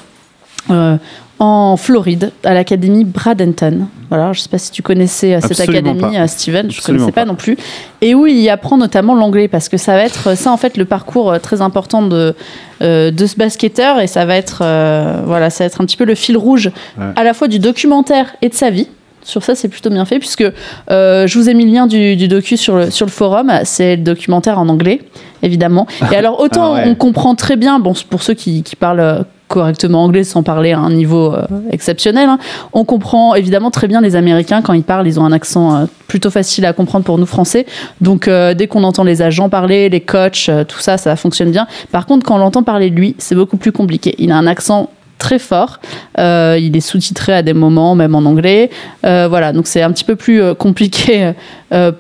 euh, 0.70 0.97
en 1.39 1.76
Floride 1.76 2.32
à 2.45 2.55
l'académie 2.55 3.05
Bradenton. 3.05 3.86
Voilà, 4.09 4.32
je 4.32 4.41
sais 4.41 4.49
pas 4.49 4.59
si 4.59 4.70
tu 4.72 4.82
connaissais 4.82 5.34
euh, 5.34 5.41
cette 5.41 5.53
Absolument 5.61 5.91
académie, 5.91 6.14
pas. 6.14 6.22
euh, 6.22 6.26
Steven, 6.26 6.70
je 6.70 6.78
Absolument 6.78 7.05
connaissais 7.05 7.12
pas, 7.14 7.20
pas. 7.22 7.26
non 7.26 7.34
plus. 7.34 7.57
Et 8.01 8.14
où 8.14 8.26
il 8.26 8.39
y 8.39 8.49
apprend 8.49 8.76
notamment 8.78 9.14
l'anglais 9.14 9.49
parce 9.49 9.68
que 9.68 9.76
ça 9.76 9.93
va 9.95 10.03
être 10.05 10.36
ça 10.36 10.51
en 10.51 10.57
fait 10.57 10.76
le 10.76 10.84
parcours 10.84 11.30
euh, 11.32 11.39
très 11.39 11.61
important 11.61 12.03
de 12.03 12.34
euh, 12.82 13.11
de 13.11 13.26
ce 13.26 13.36
basketteur 13.36 14.01
et 14.01 14.07
ça 14.07 14.24
va 14.24 14.36
être 14.36 14.61
euh, 14.62 15.20
voilà, 15.26 15.51
ça 15.51 15.64
va 15.64 15.66
être 15.66 15.80
un 15.80 15.84
petit 15.84 15.97
peu 15.97 16.05
le 16.05 16.14
fil 16.14 16.36
rouge 16.36 16.70
Ouais. 16.99 17.05
à 17.16 17.22
la 17.22 17.34
fois 17.34 17.49
du 17.49 17.59
documentaire 17.59 18.34
et 18.43 18.49
de 18.49 18.55
sa 18.55 18.70
vie. 18.70 18.89
Sur 19.24 19.43
ça, 19.43 19.55
c'est 19.55 19.68
plutôt 19.68 19.91
bien 19.91 20.07
fait, 20.07 20.20
puisque 20.20 20.45
euh, 20.91 21.26
je 21.26 21.39
vous 21.39 21.51
ai 21.51 21.55
mis 21.55 21.66
le 21.66 21.72
lien 21.72 21.86
du, 21.86 22.16
du 22.16 22.28
docu 22.28 22.57
sur 22.57 22.76
le, 22.76 22.91
sur 22.91 23.05
le 23.05 23.11
forum. 23.11 23.53
C'est 23.64 23.97
le 23.97 24.03
documentaire 24.03 24.59
en 24.59 24.68
anglais, 24.70 25.03
évidemment. 25.43 25.86
Et 26.12 26.16
alors, 26.16 26.41
autant 26.41 26.72
Ah 26.72 26.84
ouais. 26.84 26.84
on 26.89 26.95
comprend 26.95 27.34
très 27.34 27.57
bien, 27.57 27.78
bon, 27.78 27.93
pour 28.09 28.22
ceux 28.22 28.32
qui, 28.32 28.62
qui 28.62 28.74
parlent 28.74 29.26
correctement 29.49 30.05
anglais 30.05 30.24
sans 30.24 30.42
parler 30.42 30.72
à 30.72 30.78
un 30.78 30.90
niveau 30.90 31.34
euh, 31.34 31.46
exceptionnel, 31.72 32.28
hein, 32.28 32.38
on 32.72 32.84
comprend 32.84 33.34
évidemment 33.34 33.70
très 33.70 33.88
bien 33.88 34.01
les 34.01 34.14
Américains 34.14 34.62
quand 34.62 34.74
ils 34.74 34.82
parlent, 34.82 35.09
ils 35.09 35.18
ont 35.18 35.24
un 35.24 35.32
accent 35.32 35.74
euh, 35.74 35.84
plutôt 36.07 36.30
facile 36.30 36.66
à 36.66 36.72
comprendre 36.72 37.05
pour 37.05 37.18
nous 37.18 37.26
Français. 37.26 37.66
Donc, 38.01 38.28
euh, 38.28 38.55
dès 38.55 38.66
qu'on 38.66 38.84
entend 38.84 39.05
les 39.05 39.22
agents 39.22 39.49
parler, 39.49 39.88
les 39.88 40.01
coachs, 40.01 40.51
tout 40.68 40.78
ça, 40.78 40.99
ça 40.99 41.16
fonctionne 41.16 41.51
bien. 41.51 41.66
Par 41.90 42.07
contre, 42.07 42.24
quand 42.24 42.36
on 42.36 42.38
l'entend 42.38 42.62
parler 42.62 42.90
de 42.90 42.94
lui, 42.94 43.16
c'est 43.18 43.34
beaucoup 43.34 43.57
plus 43.57 43.72
compliqué. 43.72 44.14
Il 44.18 44.30
a 44.30 44.36
un 44.36 44.46
accent 44.46 44.90
très 45.18 45.38
fort. 45.38 45.80
Il 46.16 46.76
est 46.76 46.80
sous-titré 46.80 47.32
à 47.32 47.42
des 47.42 47.53
moments, 47.53 47.94
même 47.94 48.14
en 48.14 48.20
anglais. 48.20 48.70
Voilà, 49.03 49.53
donc 49.53 49.66
c'est 49.66 49.82
un 49.82 49.90
petit 49.90 50.05
peu 50.05 50.16
plus 50.16 50.55
compliqué 50.55 51.32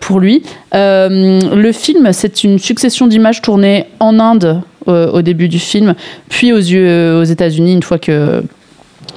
pour 0.00 0.20
lui. 0.20 0.42
Le 0.72 1.70
film, 1.72 2.12
c'est 2.12 2.44
une 2.44 2.58
succession 2.58 3.06
d'images 3.06 3.42
tournées 3.42 3.86
en 4.00 4.18
Inde 4.20 4.62
au 4.92 5.22
début 5.22 5.48
du 5.48 5.58
film, 5.58 5.94
puis 6.28 6.52
aux, 6.52 6.56
yeux- 6.58 7.18
aux 7.20 7.24
États-Unis 7.24 7.72
une 7.74 7.82
fois 7.82 7.98
que 7.98 8.42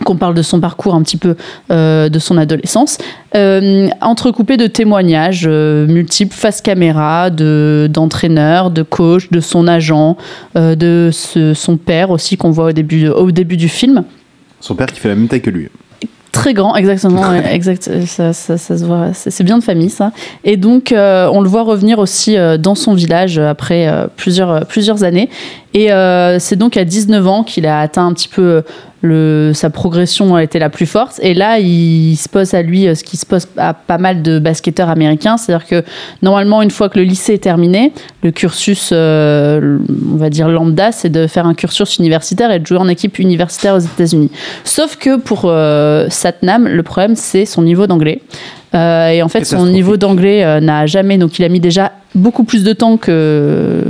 qu'on 0.06 0.16
parle 0.16 0.34
de 0.34 0.42
son 0.42 0.60
parcours 0.60 0.96
un 0.96 1.04
petit 1.04 1.18
peu 1.18 1.36
euh, 1.70 2.10
de 2.10 2.18
son 2.18 2.38
adolescence, 2.38 2.98
euh, 3.36 3.88
entrecoupé 4.02 4.58
de 4.58 4.66
témoignages 4.66 5.44
euh, 5.48 5.86
multiples 5.86 6.34
face 6.34 6.60
caméra, 6.62 7.30
de 7.30 7.88
d'entraîneurs, 7.92 8.72
de 8.72 8.82
coachs, 8.82 9.32
de 9.32 9.40
son 9.40 9.68
agent, 9.68 10.18
euh, 10.56 10.76
de 10.76 11.12
son 11.54 11.78
père 11.78 12.10
aussi 12.10 12.36
qu'on 12.36 12.50
voit 12.52 12.72
au 13.16 13.32
début 13.32 13.58
du 13.58 13.70
film. 13.70 14.04
Son 14.60 14.74
père 14.76 14.88
qui 14.88 15.00
fait 15.00 15.10
la 15.10 15.16
même 15.16 15.28
taille 15.28 15.42
que 15.42 15.50
lui. 15.52 15.68
Très 16.32 16.54
grand, 16.54 16.76
exactement, 16.78 17.34
exact. 17.34 17.90
Ça, 18.06 18.32
ça- 18.32 18.58
ça 18.58 18.78
se 18.78 18.86
voit. 18.86 19.10
C'est 19.14 19.44
bien 19.44 19.58
de 19.58 19.64
famille, 19.64 19.90
ça. 19.90 20.12
Et 20.46 20.56
donc, 20.56 20.92
euh, 20.94 21.28
on 21.34 21.42
le 21.42 21.50
voit 21.50 21.64
revenir 21.64 22.00
aussi 22.00 22.38
euh, 22.38 22.58
dans 22.58 22.74
son 22.76 22.94
village 22.94 23.38
après 23.38 23.88
euh, 23.90 24.08
plusieurs, 24.16 24.66
plusieurs 24.66 25.04
années. 25.04 25.30
Et 25.74 25.92
euh, 25.92 26.40
c'est 26.40 26.56
donc 26.56 26.78
à 26.78 26.86
19 26.86 27.28
ans 27.28 27.44
qu'il 27.44 27.66
a 27.66 27.82
atteint 27.82 28.08
un 28.08 28.14
petit 28.14 28.30
peu 28.30 28.64
le, 29.02 29.52
sa 29.54 29.70
progression 29.70 30.36
a 30.36 30.44
été 30.44 30.60
la 30.60 30.70
plus 30.70 30.86
forte. 30.86 31.20
Et 31.22 31.34
là, 31.34 31.60
il 31.60 32.16
se 32.16 32.30
pose 32.30 32.54
à 32.54 32.62
lui 32.62 32.88
euh, 32.88 32.96
ce 32.96 33.04
qui 33.04 33.18
se 33.18 33.26
pose 33.26 33.48
à 33.58 33.74
pas 33.74 33.98
mal 33.98 34.22
de 34.22 34.40
basketteurs 34.40 34.90
américains. 34.90 35.38
C'est-à-dire 35.38 35.68
que 35.68 35.84
normalement, 36.22 36.62
une 36.62 36.72
fois 36.72 36.90
que 36.90 37.00
le 37.00 37.06
lycée 37.06 37.34
est 37.34 37.44
terminé, 37.44 37.94
le 38.24 38.32
cursus, 38.32 38.92
euh, 38.92 39.80
on 40.12 40.18
va 40.18 40.30
dire 40.30 40.48
lambda, 40.48 40.92
c'est 40.92 41.10
de 41.10 41.28
faire 41.28 41.48
un 41.48 41.54
cursus 41.54 41.98
universitaire 41.98 42.52
et 42.52 42.60
de 42.60 42.66
jouer 42.66 42.78
en 42.78 42.88
équipe 42.88 43.18
universitaire 43.20 43.76
aux 43.76 43.80
États-Unis. 43.80 44.30
Sauf 44.64 44.98
que 44.98 45.18
pour 45.18 45.44
euh, 45.46 46.08
Satnam, 46.10 46.68
le 46.68 46.84
problème, 46.84 47.16
c'est 47.16 47.46
son 47.46 47.64
niveau 47.64 47.88
d'anglais. 47.88 48.22
Euh, 48.74 49.10
et 49.10 49.22
en 49.22 49.28
fait, 49.28 49.44
son 49.46 49.66
niveau 49.66 49.98
d'anglais 49.98 50.62
n'a 50.62 50.86
jamais. 50.86 51.18
Donc, 51.18 51.40
il 51.40 51.46
a 51.46 51.50
mis 51.50 51.60
déjà 51.60 51.92
beaucoup 52.16 52.44
plus 52.44 52.64
de 52.64 52.74
temps 52.74 52.98
que. 52.98 53.84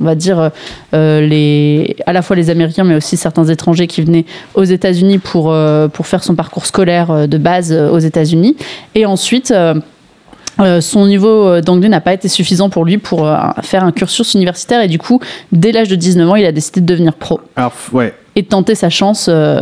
On 0.00 0.04
va 0.04 0.14
dire 0.14 0.50
euh, 0.94 1.20
les, 1.20 1.96
à 2.06 2.12
la 2.12 2.22
fois 2.22 2.34
les 2.36 2.48
Américains, 2.50 2.84
mais 2.84 2.94
aussi 2.94 3.16
certains 3.16 3.44
étrangers 3.44 3.86
qui 3.86 4.00
venaient 4.02 4.24
aux 4.54 4.64
États-Unis 4.64 5.18
pour, 5.18 5.52
euh, 5.52 5.88
pour 5.88 6.06
faire 6.06 6.22
son 6.24 6.34
parcours 6.34 6.64
scolaire 6.66 7.10
euh, 7.10 7.26
de 7.26 7.36
base 7.38 7.70
euh, 7.72 7.90
aux 7.90 7.98
États-Unis. 7.98 8.56
Et 8.94 9.04
ensuite, 9.06 9.50
euh, 9.50 9.74
euh, 10.58 10.80
son 10.80 11.06
niveau 11.06 11.46
euh, 11.48 11.60
d'anglais 11.60 11.88
n'a 11.88 12.00
pas 12.00 12.12
été 12.14 12.28
suffisant 12.28 12.70
pour 12.70 12.84
lui 12.84 12.98
pour 12.98 13.26
euh, 13.26 13.36
faire 13.62 13.84
un 13.84 13.92
cursus 13.92 14.34
universitaire. 14.34 14.82
Et 14.82 14.88
du 14.88 14.98
coup, 14.98 15.20
dès 15.52 15.72
l'âge 15.72 15.88
de 15.88 15.96
19 15.96 16.30
ans, 16.30 16.36
il 16.36 16.44
a 16.46 16.52
décidé 16.52 16.80
de 16.80 16.86
devenir 16.86 17.14
pro 17.14 17.40
Alors, 17.56 17.72
f- 17.72 17.94
ouais. 17.94 18.14
et 18.36 18.42
de 18.42 18.46
tenter 18.48 18.74
sa 18.74 18.88
chance 18.90 19.26
euh, 19.28 19.60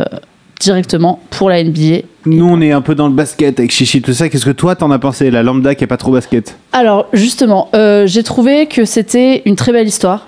directement 0.59 1.19
pour 1.29 1.49
la 1.49 1.63
NBA. 1.63 2.01
Nous, 2.25 2.45
on 2.45 2.59
est 2.61 2.71
un 2.71 2.81
peu 2.81 2.93
dans 2.93 3.07
le 3.07 3.13
basket 3.13 3.59
avec 3.59 3.71
Chichi, 3.71 4.01
tout 4.01 4.13
ça. 4.13 4.29
Qu'est-ce 4.29 4.45
que 4.45 4.51
toi, 4.51 4.75
t'en 4.75 4.91
as 4.91 4.99
pensé 4.99 5.31
La 5.31 5.41
lambda 5.41 5.73
qui 5.73 5.83
est 5.83 5.87
pas 5.87 5.97
trop 5.97 6.11
basket 6.11 6.57
Alors 6.73 7.07
justement, 7.13 7.69
euh, 7.73 8.05
j'ai 8.05 8.23
trouvé 8.23 8.65
que 8.67 8.85
c'était 8.85 9.41
une 9.45 9.55
très 9.55 9.71
belle 9.71 9.87
histoire, 9.87 10.27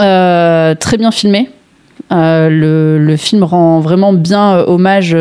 euh, 0.00 0.74
très 0.74 0.96
bien 0.96 1.10
filmée. 1.10 1.50
Euh, 2.12 2.48
le, 2.48 2.98
le 2.98 3.16
film 3.16 3.44
rend 3.44 3.78
vraiment 3.78 4.12
bien 4.12 4.64
hommage 4.66 5.16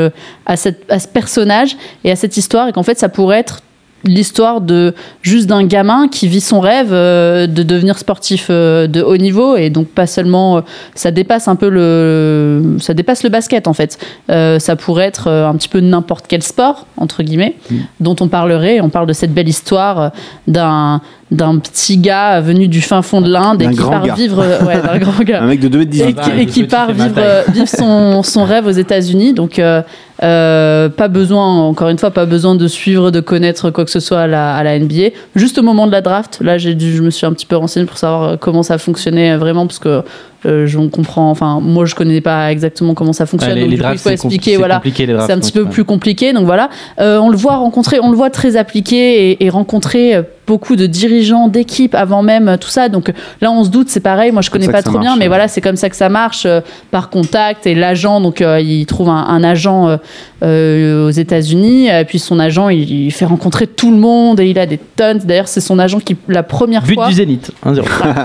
à, 0.47 0.57
cette, 0.57 0.91
à 0.91 0.97
ce 0.97 1.07
personnage 1.07 1.77
et 2.03 2.11
à 2.11 2.15
cette 2.15 2.35
histoire 2.35 2.67
et 2.67 2.71
qu'en 2.71 2.81
fait 2.81 2.97
ça 2.97 3.09
pourrait 3.09 3.37
être 3.37 3.61
l'histoire 4.03 4.61
de 4.61 4.93
juste 5.21 5.47
d'un 5.47 5.65
gamin 5.65 6.07
qui 6.07 6.27
vit 6.27 6.41
son 6.41 6.59
rêve 6.59 6.89
euh, 6.91 7.47
de 7.47 7.63
devenir 7.63 7.97
sportif 7.97 8.47
euh, 8.49 8.87
de 8.87 9.01
haut 9.01 9.17
niveau. 9.17 9.55
Et 9.55 9.69
donc 9.69 9.87
pas 9.87 10.07
seulement 10.07 10.57
euh, 10.57 10.61
ça 10.95 11.11
dépasse 11.11 11.47
un 11.47 11.55
peu 11.55 11.69
le 11.69 12.77
ça 12.79 12.93
dépasse 12.93 13.23
le 13.23 13.29
basket 13.29 13.67
en 13.67 13.73
fait. 13.73 13.97
Ça 14.27 14.75
pourrait 14.75 15.05
être 15.05 15.27
un 15.27 15.55
petit 15.55 15.69
peu 15.69 15.79
n'importe 15.79 16.25
quel 16.27 16.43
sport 16.43 16.85
entre 16.97 17.23
guillemets 17.23 17.55
dont 17.99 18.15
on 18.19 18.27
parlerait. 18.27 18.79
On 18.81 18.89
parle 18.89 19.07
de 19.07 19.13
cette 19.13 19.33
belle 19.33 19.49
histoire 19.49 20.11
d'un 20.47 21.01
d'un 21.31 21.57
petit 21.59 21.97
gars 21.97 22.41
venu 22.41 22.67
du 22.67 22.81
fin 22.81 23.01
fond 23.03 23.21
de 23.21 23.29
l'Inde 23.29 23.61
et 23.61 23.67
qui 23.69 23.75
grand 23.75 23.91
part 23.91 24.05
gars. 24.07 24.13
vivre 24.15 24.39
euh, 24.43 24.63
ouais, 24.65 24.81
d'un 24.81 24.97
grand 24.97 25.23
gars 25.23 25.41
Un 25.43 25.47
mec 25.47 25.59
de 25.59 25.67
2 25.67 25.77
m 25.77 25.83
et, 25.83 25.85
18 25.85 26.19
qui- 26.21 26.29
et 26.31 26.45
qui 26.47 26.61
petit 26.61 26.63
part 26.63 26.91
vivre, 26.91 27.13
euh, 27.17 27.43
vivre 27.53 27.67
son, 27.67 28.23
son 28.23 28.43
rêve 28.45 28.65
aux 28.65 28.71
États-Unis. 28.71 29.33
Donc, 29.33 29.59
euh, 29.59 29.81
euh, 30.23 30.89
pas 30.89 31.07
besoin, 31.07 31.45
encore 31.61 31.89
une 31.89 31.97
fois, 31.97 32.11
pas 32.11 32.25
besoin 32.25 32.55
de 32.55 32.67
suivre, 32.67 33.11
de 33.11 33.19
connaître 33.19 33.69
quoi 33.69 33.85
que 33.85 33.91
ce 33.91 33.99
soit 33.99 34.21
à 34.21 34.27
la, 34.27 34.55
à 34.55 34.63
la 34.63 34.77
NBA. 34.79 35.09
Juste 35.35 35.57
au 35.57 35.61
moment 35.61 35.87
de 35.87 35.91
la 35.91 36.01
draft, 36.01 36.39
là, 36.41 36.57
j'ai 36.57 36.73
dû, 36.75 36.93
je 36.95 37.01
me 37.01 37.09
suis 37.09 37.25
un 37.25 37.31
petit 37.33 37.45
peu 37.45 37.55
renseigné 37.55 37.85
pour 37.85 37.97
savoir 37.97 38.37
comment 38.39 38.63
ça 38.63 38.77
fonctionnait 38.77 39.37
vraiment, 39.37 39.65
parce 39.67 39.79
que 39.79 40.01
euh, 40.45 40.67
je 40.67 40.79
comprends. 40.79 41.29
Enfin, 41.29 41.59
moi, 41.61 41.85
je 41.85 41.95
connais 41.95 42.21
pas 42.21 42.51
exactement 42.51 42.93
comment 42.95 43.13
ça 43.13 43.25
fonctionne. 43.25 43.53
Ouais, 43.55 43.61
donc, 43.61 43.69
du 43.71 43.77
coup, 43.81 43.87
il 43.91 43.97
faut 43.97 44.09
expliquer. 44.09 44.51
c'est 44.51 44.57
Voilà, 44.57 44.81
les 44.83 44.91
c'est 44.91 45.31
un 45.33 45.39
petit 45.39 45.51
peu 45.51 45.61
ouais. 45.63 45.69
plus 45.69 45.83
compliqué. 45.85 46.33
Donc 46.33 46.45
voilà, 46.45 46.69
Euh, 46.99 47.17
on 47.19 47.29
le 47.29 47.37
voit 47.37 47.57
rencontrer, 47.57 47.99
on 48.01 48.09
le 48.09 48.17
voit 48.17 48.29
très 48.29 48.55
appliqué 48.57 49.31
et, 49.31 49.45
et 49.45 49.49
rencontrer 49.49 50.15
euh, 50.15 50.23
beaucoup 50.49 50.75
de 50.75 50.87
dirigeants 50.87 51.47
d'équipe 51.47 51.93
avant 51.93 52.23
même 52.23 52.47
euh, 52.49 52.57
tout 52.57 52.69
ça. 52.69 52.89
Donc 52.89 53.13
là, 53.39 53.51
on 53.51 53.63
se 53.63 53.69
doute, 53.69 53.87
c'est 53.89 53.99
pareil. 53.99 54.31
Moi, 54.31 54.41
je 54.41 54.49
connais 54.49 54.67
pas 54.67 54.81
trop 54.81 54.97
bien, 54.97 55.15
mais 55.15 55.25
ouais. 55.25 55.27
voilà, 55.27 55.47
c'est 55.47 55.61
comme 55.61 55.75
ça 55.75 55.89
que 55.89 55.95
ça 55.95 56.09
marche 56.09 56.47
euh, 56.47 56.61
par 56.89 57.11
contact 57.11 57.67
et 57.67 57.75
l'agent. 57.75 58.19
Donc 58.19 58.41
euh, 58.41 58.59
il 58.59 58.87
trouve 58.87 59.09
un, 59.09 59.25
un 59.27 59.43
agent 59.43 59.87
euh, 59.89 59.97
euh, 60.41 61.07
aux 61.07 61.11
États-Unis, 61.11 61.87
et 61.87 62.03
puis 62.05 62.17
son 62.17 62.39
agent, 62.39 62.69
il, 62.69 62.89
il 62.89 63.11
fait 63.11 63.25
rencontrer 63.25 63.67
tout 63.67 63.91
le 63.91 63.97
monde 63.97 64.39
et 64.39 64.49
il 64.49 64.57
a 64.57 64.65
des 64.65 64.79
tonnes. 64.95 65.19
D'ailleurs, 65.19 65.47
c'est 65.47 65.61
son 65.61 65.77
agent 65.77 65.99
qui 65.99 66.17
la 66.27 66.43
première 66.43 66.83
But 66.83 66.95
fois. 66.95 67.07
du 67.07 67.13
Zénith, 67.13 67.51
1-0. 67.65 67.83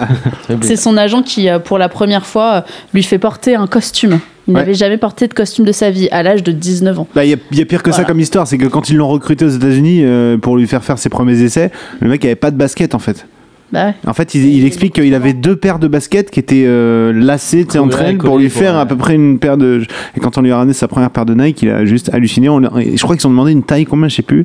C'est 0.62 0.76
son 0.76 0.96
agent 0.96 1.22
qui, 1.22 1.48
euh, 1.48 1.58
pour 1.58 1.78
la 1.78 1.88
première 1.88 2.26
fois, 2.26 2.54
euh, 2.54 2.60
lui 2.92 3.02
fait 3.02 3.18
porter 3.18 3.54
un 3.54 3.66
costume. 3.66 4.18
Il 4.46 4.54
Ouais. 4.54 4.60
n'avait 4.60 4.74
jamais 4.74 4.98
porté 4.98 5.26
de 5.26 5.32
costume 5.34 5.64
de 5.64 5.72
sa 5.72 5.90
vie 5.90 6.08
à 6.10 6.22
l'âge 6.22 6.42
de 6.42 6.52
19 6.52 6.98
ans. 6.98 7.08
Bah, 7.14 7.24
il 7.24 7.30
y, 7.30 7.34
a- 7.34 7.38
il 7.50 7.58
y 7.58 7.62
a 7.62 7.64
pire 7.64 7.82
que 7.82 7.92
ça 7.92 8.04
comme 8.04 8.20
histoire, 8.20 8.46
c'est 8.46 8.58
que 8.58 8.66
quand 8.66 8.90
ils 8.90 8.96
l'ont 8.96 9.08
recruté 9.08 9.44
aux 9.44 9.48
États-Unis 9.50 10.00
euh, 10.02 10.36
pour 10.36 10.56
lui 10.56 10.66
faire 10.66 10.84
faire 10.84 10.98
ses 10.98 11.08
premiers 11.08 11.40
essais, 11.42 11.70
le 12.00 12.08
mec 12.10 12.24
avait 12.24 12.34
pas 12.34 12.50
de 12.50 12.56
basket 12.56 12.94
en 12.94 12.98
fait. 12.98 13.26
Bah 13.72 13.86
ouais. 13.86 13.94
En 14.06 14.12
fait, 14.12 14.34
il, 14.34 14.44
il 14.44 14.66
explique 14.66 14.94
qu'il 14.94 15.14
avait 15.14 15.32
deux 15.32 15.56
paires 15.56 15.78
de 15.78 15.88
baskets 15.88 16.30
qui 16.30 16.38
étaient 16.38 16.64
euh, 16.66 17.12
lacées 17.14 17.64
tu 17.64 17.72
sais, 17.72 17.78
entre 17.78 17.98
Ouais, 18.02 18.10
elles 18.10 18.18
pour 18.18 18.38
lui 18.38 18.50
faire 18.50 18.74
ouais. 18.74 18.80
à 18.80 18.86
peu 18.86 18.96
près 18.96 19.14
une 19.14 19.38
paire 19.38 19.56
de. 19.56 19.82
Et 20.16 20.20
quand 20.20 20.36
on 20.36 20.42
lui 20.42 20.52
a 20.52 20.58
ramené 20.58 20.74
sa 20.74 20.86
première 20.86 21.10
paire 21.10 21.24
de 21.24 21.34
Nike, 21.34 21.62
il 21.62 21.70
a 21.70 21.84
juste 21.86 22.10
halluciné. 22.12 22.48
On 22.50 22.60
je 22.60 23.02
crois 23.02 23.16
qu'ils 23.16 23.26
ont 23.26 23.30
demandé 23.30 23.50
une 23.52 23.62
taille, 23.64 23.86
combien, 23.86 24.08
je 24.08 24.16
sais 24.16 24.22
plus. 24.22 24.44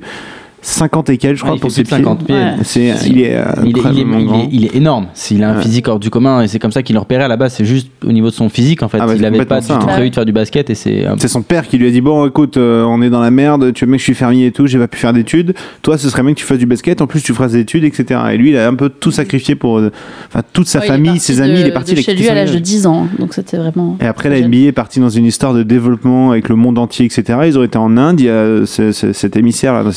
50 0.62 1.10
et 1.10 1.18
quelques, 1.18 1.38
je 1.38 1.42
crois, 1.44 1.54
Ouais, 1.54 1.60
pour 1.60 1.72
ses 1.72 1.84
pieds. 1.84 1.98
50 1.98 2.26
pieds. 2.26 2.36
Ouais. 2.36 2.54
C'est, 2.64 2.94
il 3.08 3.22
est, 3.22 3.36
euh, 3.36 3.44
Il 3.64 3.68
est, 3.68 3.70
il, 3.70 3.76
est, 3.76 3.80
incroyablement 3.80 4.18
il, 4.20 4.26
grand. 4.26 4.42
est, 4.44 4.50
il 4.52 4.66
est 4.66 4.76
énorme. 4.76 5.08
S'il 5.14 5.44
a 5.44 5.52
un 5.52 5.56
Ouais. 5.58 5.62
physique 5.64 5.88
hors 5.88 6.00
du 6.00 6.10
commun, 6.10 6.42
et 6.42 6.48
c'est 6.48 6.60
comme 6.60 6.72
ça 6.72 6.84
qu'il 6.84 6.94
le 6.96 7.00
repérait 7.00 7.24
à 7.24 7.28
la 7.28 7.38
base, 7.38 7.54
c'est 7.54 7.66
juste 7.66 7.90
au 8.06 8.12
niveau 8.12 8.28
de 8.30 8.34
son 8.34 8.50
physique 8.50 8.84
en 8.84 8.90
fait. 8.90 8.98
Ah 9.02 9.06
bah, 9.08 9.14
il 9.16 9.20
c'est 9.20 9.26
avait 9.26 9.38
pas 9.46 9.60
du 9.62 9.68
complètement 9.68 9.76
tout 9.80 9.82
ça, 9.86 9.90
hein. 9.92 9.94
prévu 9.96 10.10
de 10.10 10.16
faire 10.16 10.26
du 10.26 10.32
basket 10.32 10.70
et 10.70 10.76
c'est. 10.76 11.06
euh, 11.08 11.16
C'est 11.18 11.28
son 11.28 11.42
père 11.42 11.68
qui 11.68 11.78
lui 11.78 11.88
a 11.88 11.92
dit 11.92 12.02
bon 12.02 12.28
écoute 12.28 12.58
euh, 12.58 12.84
on 12.84 13.02
est 13.02 13.10
dans 13.10 13.22
la 13.22 13.32
merde 13.32 13.74
tu 13.74 13.86
veux 13.86 13.92
mec 13.92 14.00
je 14.00 14.04
suis 14.06 14.14
fermier 14.14 14.48
et 14.48 14.52
tout 14.52 14.68
j'ai 14.68 14.78
pas 14.80 14.88
pu 14.88 14.98
faire 14.98 15.14
d'études 15.14 15.54
toi 15.82 15.98
ce 15.98 16.10
serait 16.10 16.22
bien 16.24 16.34
que 16.34 16.40
tu 16.40 16.46
fasses 16.46 16.58
du 16.60 16.66
basket 16.66 17.02
en 17.02 17.08
plus 17.08 17.22
tu 17.22 17.34
feras 17.34 17.48
des 17.48 17.60
études 17.60 17.84
etc 17.84 18.20
et 18.34 18.38
lui 18.38 18.50
il 18.52 18.58
a 18.58 18.68
un 18.68 18.76
peu 18.76 18.90
tout 18.90 19.12
sacrifié 19.12 19.56
pour 19.56 19.78
euh, 19.80 19.92
enfin 20.28 20.42
toute 20.54 20.68
sa 20.68 20.82
famille 20.82 21.20
ses 21.20 21.38
de- 21.38 21.42
amis 21.42 21.60
il 21.62 21.68
est 21.68 21.72
parti 21.72 21.94
de 21.96 22.02
chez 22.02 22.14
lui 22.14 22.28
à 22.30 22.34
l'âge 22.34 22.48
de 22.50 22.54
village. 22.58 22.62
10 22.62 22.88
ans. 22.88 23.08
Donc 23.18 23.34
c'était 23.34 23.58
vraiment. 23.58 23.98
et 24.02 24.06
après 24.06 24.30
la. 24.30 24.40
NBA 24.42 24.58
est 24.68 24.72
partie 24.72 25.00
dans 25.00 25.10
une 25.10 25.26
histoire 25.26 25.54
de 25.54 25.64
développement 25.64 26.32
avec 26.32 26.50
le 26.50 26.56
monde 26.56 26.78
entier 26.78 27.06
etc 27.06 27.40
ils 27.48 27.58
ont 27.58 27.64
été 27.64 27.78
en 27.78 27.98
Inde 27.98 28.20
il 28.20 28.26
y 28.26 28.30
a 28.30 28.66
ce- 28.66 28.92
ce- 28.92 29.14
cet 29.14 29.36
émissaire 29.38 29.74
là, 29.74 29.92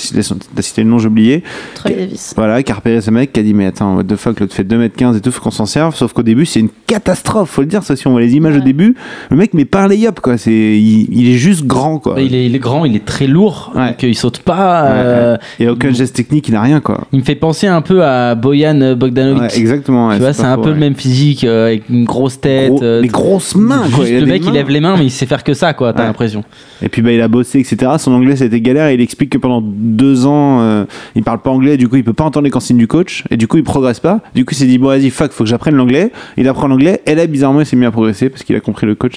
t'as 0.55 0.62
cité 0.62 0.82
le 0.82 0.88
nom 0.90 0.98
j'ai 0.98 1.09
oublié 1.09 1.42
Troy 1.74 1.90
Davis. 1.92 2.32
voilà 2.36 2.62
qui 2.62 2.72
a 2.72 2.74
repéré 2.74 3.00
ce 3.00 3.11
mec 3.11 3.32
qui 3.32 3.40
a 3.40 3.42
dit 3.42 3.55
mais 3.55 3.66
attends 3.66 3.96
what 3.96 4.05
the 4.05 4.16
fuck 4.16 4.40
l'autre 4.40 4.55
fait 4.55 4.64
2m15 4.64 5.16
et 5.16 5.20
tout 5.20 5.30
faut 5.32 5.40
qu'on 5.42 5.50
s'en 5.50 5.66
serve 5.66 5.94
sauf 5.94 6.12
qu'au 6.12 6.22
début 6.22 6.46
c'est 6.46 6.61
une 6.61 6.68
catastrophe 6.86 7.50
faut 7.50 7.62
le 7.62 7.66
dire 7.68 7.82
ça 7.82 7.96
si 7.96 8.07
on 8.07 8.12
voit 8.12 8.20
les 8.20 8.34
images 8.34 8.57
au 8.57 8.61
début 8.61 8.94
le 9.30 9.36
mec 9.36 9.55
met 9.55 9.64
pas 9.64 9.82
un 9.82 9.88
lay-up 9.88 10.20
quoi 10.20 10.36
c'est 10.38 10.53
il, 10.53 11.09
il 11.12 11.28
est 11.34 11.38
juste 11.38 11.64
grand 11.66 11.98
quoi 11.98 12.20
il, 12.20 12.34
est, 12.34 12.46
il 12.46 12.55
est 12.55 12.59
grand, 12.59 12.84
il 12.84 12.94
est 12.96 13.05
très 13.05 13.26
lourd, 13.26 13.72
Ouais. 13.74 13.88
donc 13.88 14.05
euh, 14.05 14.09
il 14.09 14.14
saute 14.14 14.38
pas. 14.40 14.82
Ouais, 14.84 14.90
euh, 14.92 15.36
Il 15.59 15.66
a 15.68 15.72
aucun 15.72 15.90
geste 15.92 16.14
technique, 16.14 16.48
il 16.48 16.55
a 16.55 16.61
rien 16.62 16.80
quoi. 16.80 17.07
Il 17.12 17.20
me 17.20 17.24
fait 17.24 17.34
penser 17.34 17.66
un 17.66 17.80
peu 17.80 18.05
à 18.05 18.34
Boyan 18.34 18.94
Bogdanovic. 18.96 19.42
Ouais, 19.42 19.59
exactement. 19.59 20.09
ouais, 20.09 20.16
tu 20.16 20.20
vois, 20.20 20.32
c'est 20.32 20.44
un 20.44 20.55
faux, 20.57 20.62
peu 20.62 20.68
ouais. 20.68 20.74
le 20.74 20.80
même 20.80 20.94
physique, 20.94 21.44
euh, 21.44 21.66
avec 21.68 21.88
une 21.88 22.05
grosse 22.05 22.40
tête. 22.40 22.70
Gros- 22.70 22.82
euh, 22.82 23.00
les 23.00 23.09
grosses 23.09 23.55
mains 23.57 23.84
quoi. 23.94 24.05
juste 24.05 24.11
Il 24.11 24.16
a 24.16 24.20
le 24.20 24.26
mec, 24.26 24.42
il 24.46 24.53
lève 24.53 24.68
les 24.68 24.80
mains, 24.80 24.96
mais 24.96 25.07
il 25.07 25.11
sait 25.11 25.26
faire 25.26 25.42
que 25.44 25.55
ça, 25.55 25.72
quoi, 25.74 25.92
t'as 25.92 26.00
Ouais. 26.00 26.07
l'impression. 26.07 26.44
Et 26.82 26.88
puis 26.88 27.03
bah, 27.03 27.12
il 27.12 27.20
a 27.20 27.28
bossé, 27.28 27.61
etc. 27.61 27.92
Son 27.98 28.12
anglais 28.12 28.36
ça 28.36 28.44
a 28.44 28.46
été 28.46 28.61
galère 28.61 28.88
et 28.88 28.94
il 28.94 29.00
explique 29.00 29.30
que 29.30 29.38
pendant 29.38 29.62
deux 29.64 30.26
ans 30.26 30.41
euh, 30.61 30.84
il 31.14 31.22
parle 31.22 31.40
pas 31.40 31.51
anglais, 31.51 31.76
du 31.76 31.88
coup 31.88 31.97
il 31.97 32.05
peut 32.05 32.12
pas 32.12 32.24
entendre 32.24 32.45
les 32.45 32.51
consignes 32.51 32.76
du 32.78 32.86
coach 32.88 33.24
et 33.30 33.36
du 33.36 33.47
coup 33.49 33.57
il 33.57 33.64
progresse 33.64 34.01
pas. 34.01 34.20
Du 34.34 34.45
coup 34.45 34.53
il 34.55 34.57
s'est 34.59 34.66
dit 34.66 34.78
bon 34.78 34.88
vas-y 34.88 35.11
fuck, 35.11 35.32
faut 35.32 35.45
que 35.45 35.51
j'apprenne 35.51 35.74
l'anglais. 35.76 36.11
Il 36.36 36.47
apprend 36.49 36.68
l'anglais 36.68 37.03
et 37.07 37.14
là 37.14 37.26
bizarrement 37.26 37.61
il 37.61 37.66
s'est 37.66 37.76
mis 37.76 37.86
à 37.86 37.90
progresser 37.90 38.28
parce 38.30 38.43
qu'il 38.43 38.57
a 38.57 38.61
compris 38.61 38.86
le 38.86 38.95
coach. 38.95 39.14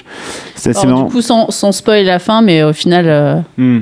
C'est 0.54 0.70
assez 0.70 0.80
Alors, 0.80 0.90
marrant. 0.96 1.06
du 1.08 1.12
coup, 1.12 1.20
sans, 1.22 1.50
sans 1.50 1.72
spoil 1.72 2.04
la 2.04 2.18
fin, 2.18 2.42
mais 2.42 2.62
au 2.62 2.72
final. 2.72 3.06
euh, 3.08 3.36
Hmm. 3.58 3.80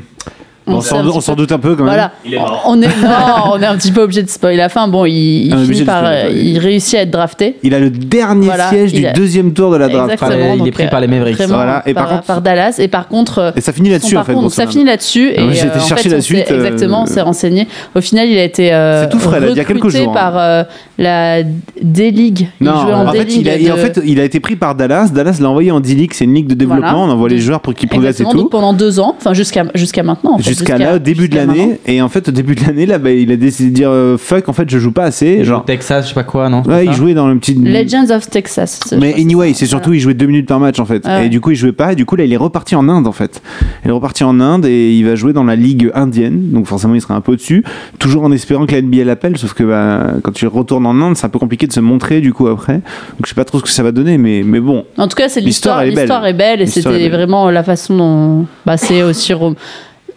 On 0.66 0.76
on 0.76 1.20
s'en 1.20 1.34
doute 1.34 1.52
un 1.52 1.58
peu 1.58 1.70
quand 1.76 1.84
même. 1.84 1.92
Voilà. 1.92 2.12
Il 2.24 2.34
est 2.34 2.38
mort. 2.38 2.62
On 2.66 2.80
est, 2.80 2.86
non, 2.86 3.52
on 3.52 3.60
est 3.62 3.66
un 3.66 3.76
petit 3.76 3.92
peu 3.92 4.02
obligé 4.02 4.22
de 4.22 4.28
spoiler 4.30 4.56
la 4.56 4.68
fin. 4.68 4.88
Bon, 4.88 5.04
il, 5.04 5.12
il 5.46 5.56
finit 5.66 5.82
par. 5.84 5.98
spoiler, 6.04 6.56
euh, 6.56 6.60
réussit 6.60 6.94
à 6.98 7.02
être 7.02 7.10
drafté. 7.10 7.56
Il 7.62 7.74
a 7.74 7.78
le 7.80 7.90
dernier 7.90 8.46
Voilà, 8.46 8.68
siège 8.70 8.92
du 8.92 9.06
a- 9.06 9.12
deuxième 9.12 9.52
tour 9.52 9.70
de 9.70 9.76
la 9.76 9.88
draft. 9.88 10.12
Exactement. 10.12 10.54
il 10.58 10.66
est 10.68 10.70
pris 10.72 10.84
euh, 10.84 10.88
par 10.88 11.00
les 11.00 11.06
Mavericks. 11.06 11.36
vraiment 11.36 11.54
Voilà, 11.56 11.82
et 11.86 11.92
par 11.94 12.04
par, 12.04 12.12
contre- 12.16 12.26
par 12.26 12.40
Dallas. 12.42 12.76
Et 12.78 12.88
par 12.88 13.08
contre. 13.08 13.38
euh, 13.38 13.50
Et 13.56 13.60
ça 13.60 13.72
finit 13.72 13.90
là-dessus 13.90 14.16
en 14.16 14.24
fait. 14.24 14.32
donc 14.34 14.52
ça 14.52 14.66
finit 14.66 14.84
là-dessus. 14.84 15.28
Et 15.30 15.36
Ah 15.38 15.42
j'ai 15.52 15.58
été 15.66 15.78
euh, 15.78 15.80
en 15.80 15.84
chercher 15.86 16.04
fait, 16.04 16.08
la 16.10 16.16
on 16.18 16.22
suite, 16.22 16.46
s'est- 16.48 16.54
Exactement, 16.54 17.00
euh, 17.00 17.02
on 17.04 17.06
s'est 17.06 17.20
renseigné. 17.20 17.68
Au 17.94 18.00
final, 18.00 18.28
il 18.28 18.38
a 18.38 18.44
été 18.44 18.72
euh, 18.72 19.02
C'est 19.04 19.10
tout 19.10 19.18
frais, 19.18 19.40
là, 19.40 19.46
il 19.50 19.56
y 19.56 19.60
a 19.60 19.64
quelques 19.64 19.82
recruté 19.82 20.04
jours, 20.04 20.12
hein. 20.12 20.14
par 20.14 20.38
euh, 20.38 20.62
la 20.98 21.42
D-League. 21.82 22.48
Il 22.60 22.64
Non, 22.66 22.72
en, 22.72 23.06
en 23.08 23.12
fait, 23.12 23.24
D-League 23.24 23.58
il 23.60 23.70
a, 23.70 23.74
en 23.74 23.76
fait, 23.76 23.98
été 24.24 24.40
pris 24.40 24.56
par 24.56 24.74
Dallas. 24.74 25.10
Dallas 25.12 25.38
l'a 25.40 25.48
envoyé 25.50 25.70
en 25.70 25.80
D-League, 25.80 26.12
c'est 26.14 26.24
une 26.24 26.34
ligue 26.34 26.46
de 26.46 26.54
développement. 26.54 27.04
On 27.04 27.10
envoie 27.10 27.28
les 27.28 27.38
joueurs 27.38 27.60
pour 27.60 27.74
qu'ils 27.74 27.88
progressent 27.88 28.20
et 28.20 28.24
tout. 28.24 28.48
pendant 28.48 28.72
deux 28.72 29.00
ans, 29.00 29.14
enfin 29.18 29.34
jusqu'à 29.34 29.64
jusqu'à 29.74 30.02
maintenant. 30.02 30.38
Jusqu'à 30.58 30.78
là, 30.78 30.96
au 30.96 30.98
début 30.98 31.28
de 31.28 31.36
l'année. 31.36 31.78
Et 31.86 32.00
en 32.02 32.08
fait, 32.08 32.28
au 32.28 32.32
début 32.32 32.54
de 32.54 32.64
l'année, 32.64 32.86
là, 32.86 32.98
bah, 32.98 33.10
il 33.10 33.30
a 33.32 33.36
décidé 33.36 33.70
de 33.70 33.74
dire 33.74 33.90
euh, 33.90 34.16
fuck, 34.18 34.48
en 34.48 34.52
fait, 34.52 34.68
je 34.68 34.78
joue 34.78 34.92
pas 34.92 35.04
assez. 35.04 35.44
Genre 35.44 35.54
Genre, 35.54 35.64
Texas, 35.64 36.04
je 36.04 36.08
sais 36.08 36.14
pas 36.14 36.24
quoi, 36.24 36.48
non 36.48 36.62
ouais, 36.62 36.86
il 36.86 36.92
jouait 36.92 37.14
dans 37.14 37.28
le 37.28 37.38
petit. 37.38 37.54
Legends 37.54 38.10
of 38.10 38.28
Texas. 38.28 38.80
Mais 38.98 39.14
anyway, 39.14 39.54
c'est 39.54 39.66
surtout, 39.66 39.92
il 39.92 40.00
jouait 40.00 40.14
deux 40.14 40.26
minutes 40.26 40.48
par 40.48 40.58
match 40.58 40.80
en 40.80 40.84
fait. 40.84 41.02
Ah 41.04 41.18
ouais. 41.18 41.26
Et 41.26 41.28
du 41.28 41.40
coup, 41.40 41.50
il 41.52 41.56
jouait 41.56 41.72
pas. 41.72 41.92
Et 41.92 41.96
du 41.96 42.04
coup, 42.04 42.16
là, 42.16 42.24
il 42.24 42.32
est 42.32 42.36
reparti 42.36 42.74
en 42.74 42.88
Inde 42.88 43.06
en 43.06 43.12
fait. 43.12 43.40
Il 43.84 43.88
est 43.88 43.92
reparti 43.92 44.24
en 44.24 44.40
Inde 44.40 44.66
et 44.66 44.92
il 44.92 45.04
va 45.04 45.14
jouer 45.14 45.32
dans 45.32 45.44
la 45.44 45.56
ligue 45.56 45.90
indienne. 45.94 46.50
Donc 46.50 46.66
forcément, 46.66 46.94
il 46.94 47.00
sera 47.00 47.14
un 47.14 47.20
peu 47.20 47.32
au-dessus. 47.32 47.64
Toujours 47.98 48.24
en 48.24 48.32
espérant 48.32 48.66
que 48.66 48.72
la 48.72 48.82
NBA 48.82 49.04
l'appelle. 49.04 49.38
Sauf 49.38 49.54
que 49.54 49.62
bah, 49.62 50.14
quand 50.22 50.32
tu 50.32 50.46
retournes 50.46 50.86
en 50.86 51.00
Inde, 51.00 51.16
c'est 51.16 51.26
un 51.26 51.30
peu 51.30 51.38
compliqué 51.38 51.66
de 51.66 51.72
se 51.72 51.80
montrer 51.80 52.20
du 52.20 52.32
coup 52.32 52.48
après. 52.48 52.74
Donc 52.74 53.22
je 53.24 53.28
sais 53.28 53.34
pas 53.34 53.44
trop 53.44 53.58
ce 53.58 53.64
que 53.64 53.68
ça 53.68 53.82
va 53.82 53.92
donner, 53.92 54.18
mais, 54.18 54.42
mais 54.44 54.60
bon. 54.60 54.84
En 54.98 55.08
tout 55.08 55.16
cas, 55.16 55.28
c'est 55.28 55.40
L'histoire, 55.40 55.84
l'histoire. 55.84 56.26
est 56.26 56.30
est 56.30 56.34
belle 56.34 56.60
et 56.62 56.66
c'était 56.66 57.08
vraiment 57.08 57.50
la 57.50 57.62
façon 57.62 57.96
dont. 57.96 58.46
Bah, 58.66 58.76
c'est 58.76 59.02
aussi 59.02 59.32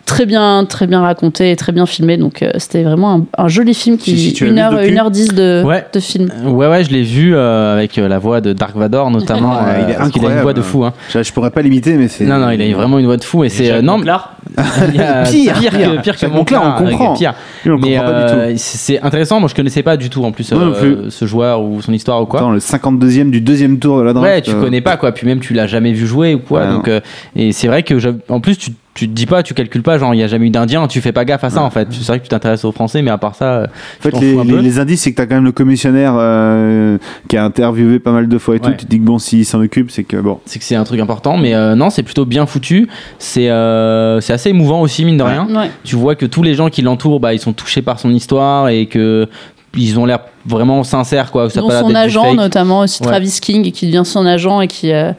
très 0.07 0.25
bien, 0.25 0.65
très 0.65 0.87
bien 0.87 1.01
raconté 1.01 1.51
et 1.51 1.55
très 1.55 1.71
bien 1.71 1.85
filmé. 1.85 2.17
Donc 2.17 2.41
euh, 2.41 2.51
c'était 2.57 2.81
vraiment 2.81 3.13
un, 3.37 3.43
un 3.43 3.47
joli 3.47 3.75
film 3.75 3.97
qui 3.97 4.17
Si, 4.17 4.43
heure, 4.43 4.79
une 4.79 4.97
heure 4.97 5.11
dix 5.11 5.27
de, 5.27 5.61
Ouais. 5.63 5.85
de 5.93 5.99
film. 5.99 6.29
Ouais, 6.45 6.67
ouais, 6.67 6.83
je 6.83 6.89
l'ai 6.89 7.03
vu 7.03 7.35
euh, 7.35 7.73
avec 7.73 7.97
euh, 7.99 8.07
la 8.07 8.17
voix 8.17 8.41
de 8.41 8.53
Dark 8.53 8.75
Vador 8.75 9.11
notamment. 9.11 9.53
Ouais, 9.67 9.83
il 9.83 9.91
est 9.91 9.95
euh, 9.95 9.97
parce 9.97 10.09
qu'il 10.11 10.25
a 10.25 10.29
une 10.33 10.41
voix 10.41 10.53
de 10.53 10.61
fou. 10.61 10.83
Hein. 10.85 10.93
Je, 11.09 11.21
je 11.21 11.33
pourrais 11.33 11.51
pas 11.51 11.61
l'imiter, 11.61 11.93
mais 11.97 12.07
c'est. 12.07 12.25
Non, 12.25 12.37
non, 12.37 12.49
il 12.49 12.61
a 12.61 12.75
vraiment 12.75 12.97
une 12.99 13.05
voix 13.05 13.17
de 13.17 13.23
fou 13.23 13.43
et 13.43 13.49
c'est. 13.49 13.65
Jacques 13.65 13.77
euh, 13.77 13.81
non, 13.81 13.97
Monclar 13.97 14.33
il 14.89 14.95
y 14.95 15.01
a 15.01 15.23
Pire, 15.23 15.53
pire, 15.59 15.71
pire. 15.71 15.95
que, 15.97 16.01
pire 16.01 16.17
que 16.17 16.25
Monclar, 16.27 16.63
on 16.79 16.83
comprend. 16.85 17.13
Pire. 17.15 17.33
On 17.65 17.77
Mais 17.77 17.99
euh, 17.99 18.53
c'est 18.55 18.77
c'est 18.77 19.01
intéressant. 19.01 19.39
Moi, 19.39 19.49
je 19.49 19.55
connaissais 19.55 19.83
pas 19.83 19.97
du 19.97 20.09
tout 20.09 20.23
en 20.23 20.31
plus, 20.31 20.51
Moi 20.53 20.63
non 20.63 20.73
euh, 20.73 20.95
plus. 21.03 21.11
ce 21.11 21.25
joueur 21.25 21.61
ou 21.61 21.81
son 21.81 21.91
histoire 21.91 22.21
ou 22.21 22.25
quoi. 22.25 22.39
Attends, 22.39 22.51
le 22.51 22.59
52e 22.59 23.29
du 23.29 23.41
deuxième 23.41 23.77
tour 23.79 23.97
de 23.99 24.03
la 24.03 24.13
draft. 24.13 24.25
Ouais, 24.27 24.41
tu 24.41 24.51
euh, 24.51 24.61
connais 24.61 24.81
pas 24.81 24.95
quoi. 24.97 25.11
Puis 25.11 25.27
même 25.27 25.39
tu 25.41 25.53
l'as 25.53 25.67
jamais 25.67 25.91
vu 25.91 26.07
jouer 26.07 26.33
ou 26.35 26.39
quoi. 26.39 26.61
Ouais, 26.61 26.67
donc 26.71 26.87
euh, 26.87 27.01
et 27.35 27.51
c'est 27.51 27.67
vrai 27.67 27.83
que 27.83 27.95
en 28.29 28.39
plus 28.39 28.57
tu 28.57 28.71
tu 28.97 29.07
te 29.07 29.13
dis 29.13 29.27
pas, 29.27 29.43
tu 29.43 29.53
calcules 29.53 29.83
pas, 29.83 29.99
genre 29.99 30.15
il 30.15 30.17
y 30.17 30.23
a 30.23 30.27
jamais 30.27 30.47
eu 30.47 30.49
d'Indien, 30.49 30.87
tu 30.87 31.01
fais 31.01 31.11
pas 31.11 31.23
gaffe 31.23 31.43
à 31.43 31.51
ça 31.51 31.61
en 31.61 31.69
fait. 31.69 31.87
C'est 31.91 32.07
vrai 32.07 32.17
que 32.17 32.23
tu 32.23 32.29
t'intéresses 32.29 32.65
aux 32.65 32.71
Français, 32.71 33.03
mais 33.03 33.11
à 33.11 33.19
part 33.19 33.35
ça, 33.35 33.45
euh, 33.45 33.67
En 34.03 34.09
tu 34.09 34.35
fait, 34.35 34.43
les, 34.43 34.79
indices, 34.79 35.01
c'est 35.01 35.11
que 35.11 35.17
t'as 35.17 35.27
quand 35.27 35.35
même 35.35 35.45
le 35.45 35.51
commissionnaire 35.51 36.15
euh, 36.17 36.97
qui 37.27 37.37
a 37.37 37.45
interviewé 37.45 37.99
pas 37.99 38.11
mal 38.11 38.27
de 38.27 38.37
fois 38.39 38.55
et 38.55 38.59
tout. 38.59 38.71
Tu 38.71 38.85
te 38.85 38.89
dis 38.89 38.97
que 38.97 39.05
bon, 39.05 39.19
s'il 39.19 39.45
s'en 39.45 39.61
occupe, 39.61 39.91
c'est 39.91 40.03
que 40.03 40.17
bon. 40.17 40.39
c'est 40.45 40.57
que 40.57 40.65
c'est 40.65 40.75
un 40.75 40.83
truc 40.83 40.99
important. 40.99 41.37
Mais 41.37 41.53
euh, 41.53 41.75
non, 41.75 41.91
c'est 41.91 42.01
plutôt 42.01 42.25
bien 42.25 42.47
foutu. 42.47 42.89
C'est 43.19 43.51
euh, 43.51 44.19
c'est 44.19 44.33
assez 44.33 44.49
émouvant 44.49 44.81
aussi 44.81 45.05
mine 45.05 45.17
de 45.17 45.23
rien. 45.23 45.47
Ouais. 45.47 45.69
Tu 45.83 45.95
vois 45.95 46.15
que 46.15 46.25
tous 46.25 46.41
les 46.41 46.55
gens 46.55 46.69
qui 46.69 46.81
l'entourent, 46.81 47.19
bah 47.19 47.35
ils 47.35 47.39
sont 47.39 47.53
touchés 47.53 47.83
par 47.83 47.99
son 47.99 48.09
histoire 48.09 48.69
et 48.69 48.87
que 48.87 49.27
ils 49.75 49.99
ont 49.99 50.05
l'air 50.05 50.19
vraiment 50.45 50.83
sincères 50.83 51.31
quoi. 51.31 51.49
Ça 51.49 51.61
dont 51.61 51.69
son 51.69 51.93
agent 51.93 52.33
notamment 52.33 52.81
aussi 52.81 53.01
Ouais. 53.03 53.09
Travis 53.09 53.37
King 53.41 53.71
qui 53.71 53.85
devient 53.85 54.05
son 54.05 54.25
agent 54.25 54.61
et 54.61 54.67
qui 54.67 54.91
euh, 54.91 55.11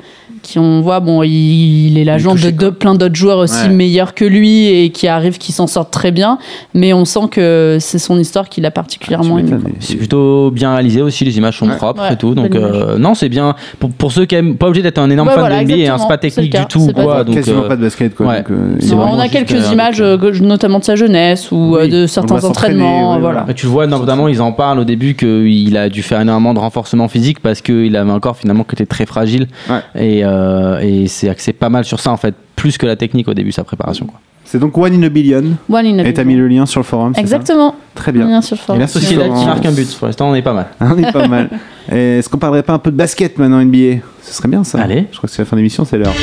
qui 0.43 0.59
on 0.59 0.81
voit 0.81 1.01
bon 1.01 1.23
il, 1.23 1.89
il 1.89 1.99
est 1.99 2.05
l'agent 2.05 2.35
de, 2.35 2.51
de 2.51 2.71
plein 2.71 2.95
d'autres 2.95 3.15
joueurs 3.15 3.39
aussi 3.39 3.67
Ouais. 3.67 3.69
meilleurs 3.75 4.15
que 4.15 4.25
lui 4.25 4.67
et 4.67 4.91
qui 4.91 5.09
arrivent 5.09 5.39
qui 5.39 5.53
s'en 5.53 5.67
sortent 5.67 5.91
très 5.93 6.11
bien 6.11 6.39
mais 6.75 6.93
on 6.93 7.05
sent 7.05 7.29
que 7.31 7.79
c'est 7.81 7.99
son 7.99 8.19
histoire 8.19 8.49
qui 8.49 8.61
l'a 8.61 8.71
particulièrement 8.71 9.39
ému. 9.39 9.51
m'étonnes, 9.53 9.73
C'est 9.81 9.97
plutôt 9.97 10.51
bien 10.51 10.73
réalisé 10.73 11.03
aussi, 11.03 11.25
les 11.25 11.37
images 11.39 11.59
sont 11.59 11.69
Ouais. 11.69 11.77
propres 11.77 12.03
Ouais, 12.03 12.13
et 12.13 12.17
tout. 12.17 12.35
Donc 12.35 12.55
euh, 12.55 12.99
non, 12.99 13.15
c'est 13.15 13.29
bien. 13.29 13.55
Pour, 13.79 13.91
pour 13.91 14.13
ceux 14.13 14.25
qui 14.27 14.35
aiment, 14.35 14.57
pas 14.57 14.67
obligé 14.69 14.83
d'être 14.83 14.99
un 14.99 15.11
énorme 15.11 15.29
Ouais, 15.29 15.35
fan 15.35 15.43
voilà, 15.43 15.65
de 15.65 15.71
NBA, 15.73 15.93
hein, 15.93 15.97
c'est 15.99 16.09
pas 16.09 16.19
technique 16.19 16.53
du 16.57 16.67
tout. 16.67 16.91
Quoi, 16.95 17.25
donc, 17.25 17.35
quasiment 17.35 17.63
euh, 17.65 17.69
pas 17.69 17.77
de 17.77 17.83
basket 17.83 18.15
quoi. 18.15 18.27
ouais. 18.27 18.39
donc, 18.39 18.51
euh, 18.51 18.77
vraiment 18.81 19.13
on 19.15 19.19
a 19.19 19.29
quelques 19.29 19.53
euh, 19.53 19.73
images 19.73 20.01
notamment 20.01 20.79
de 20.79 20.85
sa 20.85 20.97
jeunesse 20.97 21.51
ou 21.53 21.77
Oui, 21.79 21.89
de 21.89 22.07
certains 22.07 22.45
entraînements 22.45 23.19
voilà. 23.19 23.45
Et 23.49 23.55
tu 23.55 23.67
le 23.67 23.73
vois, 23.73 23.87
notamment, 23.87 24.29
ils 24.29 24.41
en 24.41 24.53
parlent 24.53 24.79
au 24.79 24.85
début 24.85 25.15
qu'il 25.15 25.77
a 25.77 25.89
dû 25.89 26.03
faire 26.03 26.21
énormément 26.21 26.55
de 26.55 26.59
renforcement 26.59 27.09
physique 27.09 27.41
parce 27.41 27.61
qu'il 27.61 27.97
avait 27.97 28.11
un 28.11 28.21
corps 28.21 28.37
finalement 28.37 28.65
qui 28.65 28.75
était 28.75 28.87
très 28.87 29.07
fragile. 29.07 29.47
Ouais. 29.69 29.81
Et, 30.03 30.25
euh, 30.29 30.79
et 30.81 31.07
c'est 31.09 31.29
axé 31.29 31.53
pas 31.53 31.69
mal 31.69 31.85
sur 31.85 32.01
ça 32.01 32.11
en 32.11 32.17
fait, 32.17 32.35
plus 32.57 32.79
que 32.79 32.87
la 32.87 32.97
technique 32.97 33.29
au 33.29 33.35
début, 33.35 33.53
sa 33.53 33.65
préparation. 33.65 34.07
Quoi. 34.07 34.21
C'est 34.45 34.59
donc 34.59 34.77
One 34.79 34.95
in 34.95 35.03
a 35.03 35.09
Billion. 35.11 35.45
One 35.71 35.87
in 35.87 35.99
a 35.99 36.05
Et 36.07 36.13
t'as 36.15 36.25
billion. 36.25 36.25
mis 36.25 36.35
le 36.37 36.49
lien 36.49 36.67
sur 36.67 36.81
le 36.81 36.85
forum. 36.85 37.13
c'est 37.15 37.21
ça 37.21 37.23
Exactement. 37.23 37.75
Très 37.95 38.13
bien. 38.13 38.27
Bien 38.27 38.41
sur 38.41 38.57
le 38.57 38.61
forum. 38.61 38.81
Et 38.81 38.87
Florent. 38.87 39.41
qui 39.41 39.47
marque 39.47 39.67
un 39.67 39.73
but, 39.73 39.95
pour 39.99 40.07
l'instant 40.07 40.31
on 40.31 40.35
est 40.35 40.43
pas 40.43 40.55
mal. 40.55 40.67
On 40.81 40.97
est 40.97 41.13
pas 41.13 41.29
mal. 41.29 41.51
Et 41.93 42.19
Est-ce 42.19 42.29
qu'on 42.29 42.39
parlerait 42.39 42.63
pas 42.63 42.73
un 42.75 42.79
peu 42.79 42.91
de 42.91 42.97
basket 42.97 43.39
maintenant 43.39 43.63
NBA 43.63 44.01
Ce 44.23 44.35
serait 44.35 44.49
bien 44.49 44.65
ça. 44.65 44.81
Allez. 44.81 45.07
Je 45.13 45.17
crois 45.19 45.29
que 45.29 45.35
c'est 45.35 45.43
la 45.43 45.47
fin 45.47 45.57
d'émission, 45.57 45.85
c'est 45.85 45.99
l'heure. 45.99 46.15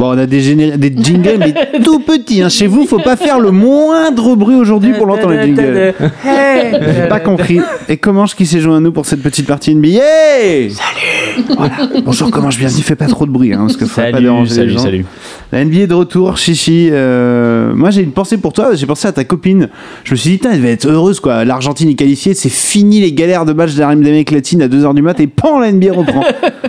Bon, 0.00 0.14
on 0.14 0.18
a 0.18 0.24
des, 0.24 0.40
géné- 0.40 0.78
des 0.78 0.90
jingles, 0.96 1.36
mais 1.38 1.52
tout 1.84 2.00
petits. 2.00 2.40
Hein. 2.40 2.48
Chez 2.48 2.66
vous, 2.66 2.86
faut 2.86 3.00
pas 3.00 3.16
faire 3.16 3.38
le 3.38 3.50
moindre 3.50 4.34
bruit 4.34 4.56
aujourd'hui 4.56 4.94
pour 4.94 5.04
l'entendre 5.04 5.34
les 5.34 5.42
jingles. 5.42 5.92
J'ai 6.24 7.06
pas 7.08 7.20
compris. 7.20 7.60
Et 7.86 7.98
Comanche 7.98 8.34
qui 8.34 8.46
s'est 8.46 8.60
joint 8.60 8.78
à 8.78 8.80
nous 8.80 8.92
pour 8.92 9.04
cette 9.04 9.20
petite 9.22 9.46
partie 9.46 9.74
NBA 9.74 9.88
Salut 10.70 10.74
voilà. 11.56 11.72
Bonjour 12.04 12.30
Comanche, 12.30 12.58
bien 12.58 12.68
dit, 12.68 12.80
fais 12.82 12.96
pas 12.96 13.06
trop 13.06 13.26
de 13.26 13.30
bruit, 13.30 13.52
hein, 13.52 13.58
parce 13.66 13.76
que 13.76 13.84
faut 13.84 14.00
pas 14.00 14.12
déranger 14.20 14.64
les 14.64 14.70
gens. 14.70 14.84
La 15.52 15.64
NBA 15.64 15.80
est 15.80 15.86
de 15.88 15.94
retour, 15.94 16.36
Chichi. 16.38 16.88
euh, 16.92 17.72
moi, 17.74 17.90
j'ai 17.90 18.02
une 18.02 18.12
pensée 18.12 18.38
pour 18.38 18.52
toi. 18.52 18.74
J'ai 18.74 18.86
pensé 18.86 19.06
à 19.08 19.12
ta 19.12 19.24
copine. 19.24 19.68
Je 20.04 20.12
me 20.12 20.16
suis 20.16 20.30
dit, 20.30 20.40
elle 20.50 20.60
va 20.60 20.68
être 20.68 20.86
heureuse, 20.88 21.18
quoi. 21.20 21.44
L'Argentine 21.44 21.88
est 21.90 21.94
qualifiée. 21.94 22.34
C'est 22.34 22.48
fini 22.48 23.00
les 23.00 23.12
galères 23.12 23.44
de 23.44 23.52
match 23.52 23.74
d'Amérique 23.74 24.30
latine 24.30 24.62
à 24.62 24.68
2h 24.68 24.94
du 24.94 25.02
mat. 25.02 25.18
Et 25.20 25.26
pan, 25.26 25.58
la 25.58 25.72
NBA 25.72 25.92
reprend. 25.92 26.22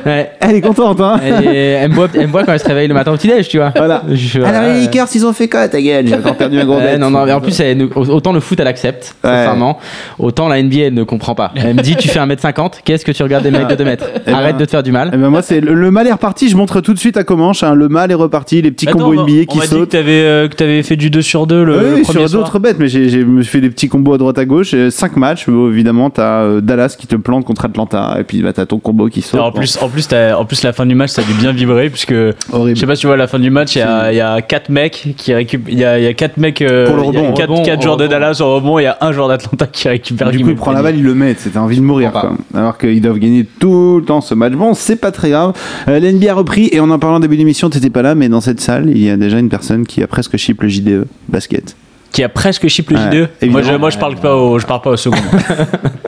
Ouais. 0.05 0.31
Elle 0.39 0.55
est 0.55 0.61
contente, 0.61 0.99
hein. 0.99 1.19
Elle, 1.23 1.47
est- 1.47 1.55
elle 1.71 1.89
me 1.91 1.95
voit, 1.95 2.07
elle 2.13 2.27
me 2.27 2.31
voit 2.31 2.43
quand 2.43 2.53
elle 2.53 2.59
se 2.59 2.65
réveille 2.65 2.87
le 2.87 2.93
matin 2.95 3.11
petit-déj, 3.21 3.47
tu 3.47 3.57
vois. 3.57 3.71
Voilà. 3.75 4.03
Je- 4.11 4.41
Alors, 4.41 4.61
les. 4.73 4.81
Lakers, 4.81 5.07
ils 5.15 5.25
ont 5.25 5.33
fait 5.33 5.47
quoi, 5.47 5.67
ta 5.67 5.81
gueule 5.81 6.07
J'ai 6.07 6.15
encore 6.15 6.35
perdu 6.35 6.59
un 6.59 6.65
gros 6.65 6.77
bet. 6.77 6.97
non, 6.97 7.09
non, 7.09 7.25
mais 7.25 7.31
en 7.31 7.41
plus, 7.41 7.59
elle- 7.59 7.87
autant 7.95 8.33
le 8.33 8.39
foot, 8.39 8.59
elle 8.59 8.67
accepte, 8.67 9.15
Ouais. 9.23 9.29
sincèrement. 9.29 9.77
Autant 10.19 10.47
la 10.47 10.61
NBA, 10.61 10.87
elle 10.87 10.93
ne 10.93 11.03
comprend 11.03 11.35
pas. 11.35 11.51
Elle 11.55 11.75
me 11.75 11.81
dit, 11.81 11.95
tu 11.95 12.07
fais 12.09 12.19
1m50, 12.19 12.81
qu'est-ce 12.83 13.05
que 13.05 13.11
tu 13.11 13.23
regardes 13.23 13.43
des 13.43 13.51
mecs 13.51 13.67
de 13.67 13.75
2 13.75 13.83
mètres 13.85 14.05
Eh 14.15 14.19
ben- 14.31 14.33
Arrête 14.35 14.57
de 14.57 14.65
te 14.65 14.71
faire 14.71 14.83
du 14.83 14.91
mal. 14.91 15.11
Eh 15.13 15.17
ben 15.17 15.29
moi, 15.29 15.41
c'est 15.41 15.61
le, 15.61 15.73
le 15.73 15.91
mal 15.91 16.07
est 16.07 16.11
reparti. 16.11 16.49
Je 16.49 16.55
montre 16.57 16.81
tout 16.81 16.93
de 16.93 16.99
suite 16.99 17.17
à 17.17 17.23
Comanche. 17.23 17.63
hein. 17.63 17.73
Le 17.75 17.87
mal 17.89 18.11
est 18.11 18.15
reparti. 18.15 18.61
Les 18.61 18.71
petits 18.71 18.87
Attends, 18.87 18.99
combos 18.99 19.19
on- 19.21 19.23
NBA 19.25 19.41
on 19.43 19.45
qui 19.45 19.57
m'a 19.57 19.63
dit 19.65 19.69
que 19.71 19.75
sautent. 19.77 19.89
t'avais 19.89 20.21
euh, 20.21 20.47
que 20.47 20.55
t'avais 20.55 20.81
fait 20.83 20.95
du 20.95 21.09
2 21.09 21.21
sur 21.21 21.47
2 21.47 21.63
le, 21.63 21.73
Oui, 21.77 21.79
le 21.83 21.93
oui, 21.95 22.01
premier 22.01 22.19
sur 22.21 22.29
soir. 22.29 22.43
d'autres 22.43 22.59
bêtes, 22.59 22.77
mais 22.79 22.87
j'ai 22.87 23.09
j'ai- 23.09 23.21
je 23.21 23.25
me 23.25 23.41
suis 23.41 23.51
fait 23.51 23.61
des 23.61 23.69
petits 23.69 23.87
combos 23.89 24.13
à 24.13 24.17
droite 24.17 24.37
à 24.37 24.45
gauche. 24.45 24.73
5 24.89 25.15
matchs, 25.17 25.45
euh, 25.49 25.69
évidemment, 25.71 26.09
t'as 26.09 26.41
euh, 26.41 26.61
Dallas 26.61 26.95
qui 26.97 27.07
te 27.07 27.15
plante 27.15 27.45
contre 27.45 27.65
Atlanta, 27.65 28.15
et 28.19 28.23
puis 28.23 28.41
bah, 28.41 28.53
t'as 28.53 28.65
ton 28.65 28.79
combo 28.79 29.07
qui 29.09 29.21
saute. 29.21 29.35
Alors, 29.35 29.47
en 29.47 29.51
plus, 29.51 29.77
en 29.81 29.89
plus, 29.89 30.07
t'as- 30.07 30.37
en 30.37 30.45
plus, 30.45 30.63
la 30.63 30.73
fin 30.73 30.85
du 30.85 30.95
match, 30.95 31.11
ça 31.11 31.21
a 31.21 31.25
dû 31.25 31.33
bien 31.33 31.51
vibrer 31.51 31.89
puisque 31.89 32.13
horrible. 32.51 32.75
je 32.75 32.81
sais 32.81 32.87
pas 32.87 32.95
si 32.95 33.00
tu 33.01 33.07
vois 33.07 33.17
la 33.17 33.25
fin 33.25 33.39
du 33.39 33.49
match, 33.49 33.75
il 33.75 33.79
y 33.79 33.81
a, 33.81 34.11
il 34.13 34.15
y 34.15 34.21
a 34.21 34.43
quatre 34.43 34.69
mecs 34.69 35.15
qui 35.17 35.33
récupèrent, 35.33 35.73
il 35.73 35.79
y 35.79 35.83
a, 35.83 35.97
il 35.97 36.03
y 36.03 36.07
a 36.07 36.13
quatre 36.13 36.37
mecs, 36.37 36.61
euh, 36.61 36.85
Pour 36.85 36.97
le 36.97 37.03
il 37.05 37.13
y 37.15 37.17
a 37.17 37.21
rebond. 37.21 37.33
quatre, 37.33 37.49
Rebond, 37.49 37.63
quatre 37.63 37.81
joueurs 37.81 37.97
de 37.97 38.03
rebond. 38.03 38.11
Dallas 38.13 38.37
au 38.41 38.53
rebond, 38.53 38.77
il 38.77 38.83
y 38.83 38.85
a 38.85 38.95
un 39.01 39.11
joueur 39.11 39.27
d'Atlanta 39.27 39.65
qui 39.65 39.89
récupère. 39.89 40.29
Du 40.29 40.43
coup, 40.43 40.51
il 40.51 40.55
prend 40.55 40.71
la 40.71 40.83
balle, 40.83 40.97
il 40.97 41.03
le 41.03 41.15
met. 41.15 41.33
C'était 41.35 41.57
envie 41.57 41.77
de 41.77 41.81
mourir. 41.81 42.11
Quoi. 42.11 42.33
Alors 42.53 42.77
qu'ils 42.77 43.01
doivent 43.01 43.17
gagner 43.17 43.43
tout 43.59 43.97
le 43.97 44.05
temps 44.05 44.21
ce 44.21 44.35
match. 44.35 44.53
Bon, 44.53 44.75
c'est 44.75 44.97
pas 44.97 45.11
très 45.11 45.31
grave. 45.31 45.53
Euh, 45.87 45.99
L'NBA 45.99 46.29
a 46.29 46.35
repris. 46.35 46.69
Et 46.71 46.79
en 46.79 46.91
en 46.91 46.99
parlant 46.99 47.17
au 47.17 47.21
début 47.21 47.37
d'émission, 47.37 47.71
t'étais 47.71 47.89
pas 47.89 48.03
là, 48.03 48.13
mais 48.13 48.29
dans 48.29 48.39
cette 48.41 48.61
salle, 48.61 48.87
il 48.91 49.03
y 49.03 49.09
a 49.09 49.17
déjà 49.17 49.39
une 49.39 49.49
personne 49.49 49.87
qui 49.87 50.03
a 50.03 50.07
presque 50.07 50.37
chip 50.37 50.61
le 50.61 50.69
JDE 50.69 51.05
basket. 51.27 51.75
Qui 52.11 52.23
a 52.23 52.29
presque 52.29 52.67
chip 52.67 52.89
le 52.89 52.97
Ouais, 52.97 53.27
J2. 53.41 53.49
moi, 53.49 53.61
je, 53.61 53.71
moi, 53.73 53.89
je 53.89 53.97
parle 53.97 54.15
pas 54.17 54.35
au, 54.35 54.59
je 54.59 54.65
parle 54.65 54.81
pas 54.81 54.89
au 54.89 54.97
second. 54.97 55.15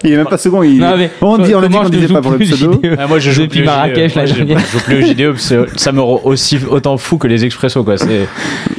Il 0.03 0.11
est 0.11 0.17
même 0.17 0.25
pas 0.27 0.37
second. 0.37 0.61
Il... 0.61 0.77
Non, 0.79 0.95
mais 0.97 1.09
on 1.21 1.37
dit, 1.37 1.55
on 1.55 1.63
a 1.63 1.67
dit 1.69 1.73
qu'on 1.77 1.89
disait 1.89 2.07
joue 2.07 2.13
pas 2.13 2.21
pour 2.21 2.31
le 2.31 2.39
pseudo. 2.39 2.73
JDE? 2.73 2.95
Ah, 2.99 3.07
moi, 3.07 3.19
je 3.19 3.31
joue 3.31 3.43
Depuis 3.43 3.59
plus 3.61 3.67
au 3.69 3.71
Marrakech, 3.71 4.15
la 4.15 4.23
Moi, 4.23 4.31
je, 4.33 4.33
joue 4.71 4.79
plus 4.83 4.95
au 5.03 5.07
JDE 5.07 5.31
parce 5.31 5.49
que 5.49 5.79
ça 5.79 5.91
me 5.93 6.01
rend 6.01 6.19
aussi 6.25 6.57
autant 6.69 6.97
fou 6.97 7.17
que 7.17 7.27
les 7.27 7.45
expressos 7.45 7.83
quoi. 7.85 7.97
C'est 7.97 8.27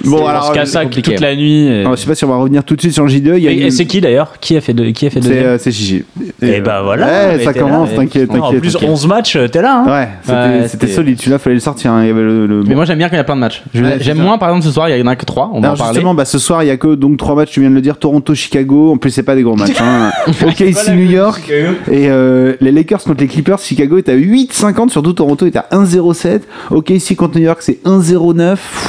Bon, 0.05 0.23
on 0.23 0.27
alors, 0.27 0.49
se 0.49 0.53
casse 0.53 0.73
ça 0.73 0.85
toute 0.85 1.21
la 1.21 1.35
nuit. 1.35 1.67
et- 1.67 1.81
Alors, 1.81 1.97
je 1.97 2.03
sais 2.03 2.07
pas 2.07 2.15
si 2.15 2.25
on 2.27 2.29
va 2.29 2.37
revenir 2.37 2.63
tout 2.63 2.77
de 2.77 2.81
suite 2.83 2.93
sur 2.93 3.05
le 3.05 3.09
JDE. 3.09 3.35
Il 3.39 3.43
y 3.45 3.49
a 3.49 3.53
Et, 3.53 3.55
une- 3.55 3.63
et 3.63 3.71
c'est 3.71 3.87
qui 3.87 4.03
d'ailleurs? 4.03 4.35
Qui 4.39 4.57
a 4.59 4.61
fait 4.61 4.75
de, 4.75 4.85
qui 4.91 5.07
a 5.07 5.11
fait 5.11 5.23
C'est 5.23 5.29
deuxième? 5.29 5.47
euh, 5.47 5.59
c'est 5.59 5.73
Chichi. 5.73 6.05
Et 6.43 6.61
bah 6.61 6.83
voilà. 6.85 7.39
Ça 7.39 7.55
commence, 7.55 7.89
t'inquiète, 7.95 8.31
En 8.33 8.51
plus, 8.51 8.73
t'inquiète. 8.73 8.91
11 8.91 9.07
matchs, 9.07 9.39
t'es 9.51 9.63
là. 9.63 9.83
Hein 9.87 10.09
Ouais, 10.27 10.69
c'était 10.69 10.89
solide. 10.89 11.19
Celui-là, 11.19 11.39
fallait 11.39 11.55
le 11.55 11.61
sortir. 11.61 11.91
hein. 11.93 12.05
Le, 12.05 12.47
le- 12.47 12.63
Mais 12.65 12.75
moi 12.75 12.85
j'aime 12.85 12.99
bien 12.99 13.09
quand 13.09 13.15
il 13.15 13.19
y 13.19 13.21
a 13.21 13.25
plein 13.25 13.37
de 13.37 13.41
matchs. 13.41 13.63
J'aime 14.01 14.19
moins 14.19 14.37
par 14.37 14.51
exemple 14.51 14.67
ce 14.67 14.73
soir, 14.73 14.91
il 14.91 14.99
y 14.99 15.03
en 15.03 15.07
a 15.07 15.17
que 15.17 15.25
3, 15.25 15.51
on 15.55 15.61
va 15.61 15.69
en 15.69 15.71
Alors 15.71 15.77
parler. 15.79 15.95
justement, 15.95 16.15
bah, 16.15 16.25
ce 16.27 16.39
soir, 16.39 16.63
il 16.63 16.67
y 16.67 16.71
a 16.71 16.77
que 16.77 16.95
donc 16.95 17.14
trois 17.17 17.35
matchs. 17.35 17.53
Tu 17.53 17.61
viens 17.61 17.71
de 17.71 17.75
le 17.75 17.81
dire. 17.81 17.99
Toronto, 17.99 18.35
Chicago. 18.35 18.93
En 18.93 18.97
plus, 18.97 19.11
c'est 19.11 19.23
pas 19.23 19.35
des 19.35 19.43
gros 19.43 19.57
matchs. 19.57 19.81
Hein. 19.81 20.11
OK, 20.47 20.61
ici 20.61 20.91
New 20.93 21.11
York. 21.11 21.49
Et 21.51 22.09
euh, 22.09 22.55
les 22.61 22.73
Lakers 22.73 23.03
contre 23.03 23.21
les 23.21 23.29
Clippers, 23.29 23.59
Chicago 23.59 23.99
est 23.99 24.09
à 24.09 24.17
8,50. 24.17 24.91
Surtout 24.91 25.13
Toronto 25.13 25.47
est 25.47 25.57
à 25.57 25.67
1,07. 25.73 26.43
OK, 26.71 26.91
ici 26.91 27.17
contre 27.17 27.39
New 27.39 27.45
York, 27.45 27.61
c'est 27.63 27.81
1,09. 27.85 28.53
Pff. 28.53 28.89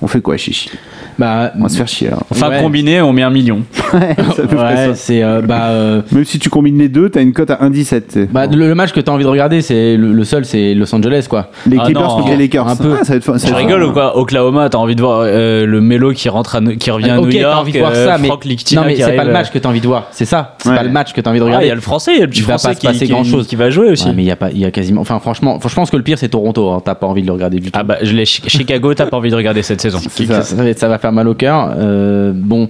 On 0.00 0.06
fait 0.06 0.20
quoi, 0.20 0.36
Chichi? 0.36 0.70
Bah, 1.18 1.52
On 1.58 1.62
va 1.64 1.68
se 1.68 1.76
faire 1.76 1.88
chier. 1.88 2.08
alors. 2.08 2.22
Enfin, 2.30 2.48
Ouais. 2.48 2.62
combiné, 2.62 3.00
on 3.02 3.12
met 3.12 3.22
un 3.22 3.30
million. 3.30 3.62
Ouais, 3.94 4.14
c'est 4.36 4.42
à 4.42 4.46
peu 4.46 4.56
près 4.56 4.66
ouais, 4.66 4.86
ça. 4.88 4.94
c'est 4.94 5.22
euh, 5.22 5.40
bah, 5.40 5.68
euh, 5.68 6.02
Même 6.12 6.24
si 6.26 6.38
tu 6.38 6.50
combines 6.50 6.78
les 6.78 6.88
deux, 6.90 7.08
t'as 7.08 7.22
une 7.22 7.32
cote 7.32 7.50
à 7.50 7.54
1,17. 7.62 8.02
tu 8.06 8.12
sais. 8.12 8.28
bah, 8.30 8.46
le, 8.46 8.68
le 8.68 8.74
match 8.74 8.92
que 8.92 9.00
t'as 9.00 9.10
envie 9.12 9.24
de 9.24 9.28
regarder, 9.28 9.62
c'est 9.62 9.96
le, 9.96 10.12
le 10.12 10.24
seul, 10.24 10.44
c'est 10.44 10.74
Los 10.74 10.94
Angeles 10.94 11.26
quoi. 11.28 11.50
Les 11.66 11.78
Ah 11.80 11.84
Clippers 11.86 12.06
contre 12.08 12.28
les 12.28 12.36
Lakers. 12.36 12.68
un 12.68 12.76
peu. 12.76 12.96
Ah, 13.00 13.04
ça 13.04 13.12
va 13.14 13.16
être 13.16 13.26
va 13.30 13.36
être 13.36 13.68
fun. 13.80 13.82
ou 13.82 13.92
quoi? 13.92 14.18
Oklahoma, 14.18 14.68
t'as 14.68 14.76
envie 14.78 14.94
de 14.94 15.00
voir 15.00 15.22
euh, 15.24 15.64
le 15.64 15.80
Mélo 15.80 16.12
qui 16.12 16.28
rentre 16.28 16.56
à, 16.56 16.60
qui 16.78 16.90
revient 16.90 17.10
à 17.10 17.18
ok, 17.18 17.24
New 17.26 17.32
t'as 17.32 17.38
York, 17.38 17.58
envie 17.60 17.72
de 17.72 17.78
voir 17.78 17.92
euh, 17.94 18.06
ça, 18.06 18.18
mais 18.18 18.28
non 18.28 18.82
mais 18.84 18.96
c'est 18.96 19.16
pas 19.16 19.24
le 19.24 19.32
match 19.32 19.50
que 19.50 19.58
t'as 19.58 19.68
envie 19.70 19.80
de 19.80 19.86
voir, 19.86 20.08
c'est 20.10 20.24
ça. 20.26 20.54
C'est 20.58 20.68
Ouais. 20.68 20.76
pas 20.76 20.82
le 20.82 20.90
match 20.90 21.14
que 21.14 21.20
t'as 21.22 21.30
envie 21.30 21.38
de 21.38 21.44
Ah, 21.44 21.46
regarder. 21.46 21.66
il 21.66 21.68
y 21.70 21.72
a 21.72 21.74
le 21.74 21.80
français, 21.80 22.12
il 22.14 22.18
y 22.18 22.22
a 22.22 22.26
le 22.26 22.30
petit 22.30 22.42
va 22.42 22.58
français 22.58 22.74
qui, 22.78 22.86
passer 22.86 23.06
qui- 23.06 23.12
grand-chose. 23.12 23.46
qui 23.46 23.56
va 23.56 23.70
jouer 23.70 23.88
aussi. 23.90 24.08
Mais 24.14 24.22
il 24.22 24.26
y 24.26 24.30
a 24.30 24.36
pas, 24.36 24.50
il 24.50 24.58
y 24.58 24.66
a 24.66 24.70
quasiment. 24.70 25.00
Enfin, 25.00 25.18
franchement, 25.18 25.58
franchement, 25.58 25.68
je 25.70 25.74
pense 25.76 25.90
que 25.90 25.96
le 25.96 26.02
pire 26.02 26.18
c'est 26.18 26.28
Toronto. 26.28 26.70
hein. 26.70 26.82
T'as 26.84 26.94
pas 26.94 27.06
envie 27.06 27.22
de 27.22 27.26
le 27.26 27.32
regarder 27.32 27.58
du 27.58 27.70
tout. 27.70 27.78
Ah 27.80 27.82
bah, 27.84 27.96
je 28.02 28.12
l'ai 28.12 28.26
Chicago, 28.26 28.92
t'as 28.94 29.06
pas 29.06 29.16
envie 29.16 29.30
de 29.30 29.36
regarder 29.36 29.62
cette 29.62 29.80
saison. 29.80 29.98
Ça, 29.98 30.24
va, 30.24 30.74
ça 30.74 30.88
va 30.88 30.98
faire 31.08 31.12
mal 31.14 31.28
au 31.28 31.34
cœur. 31.34 31.74
Euh, 31.76 32.32
bon, 32.34 32.68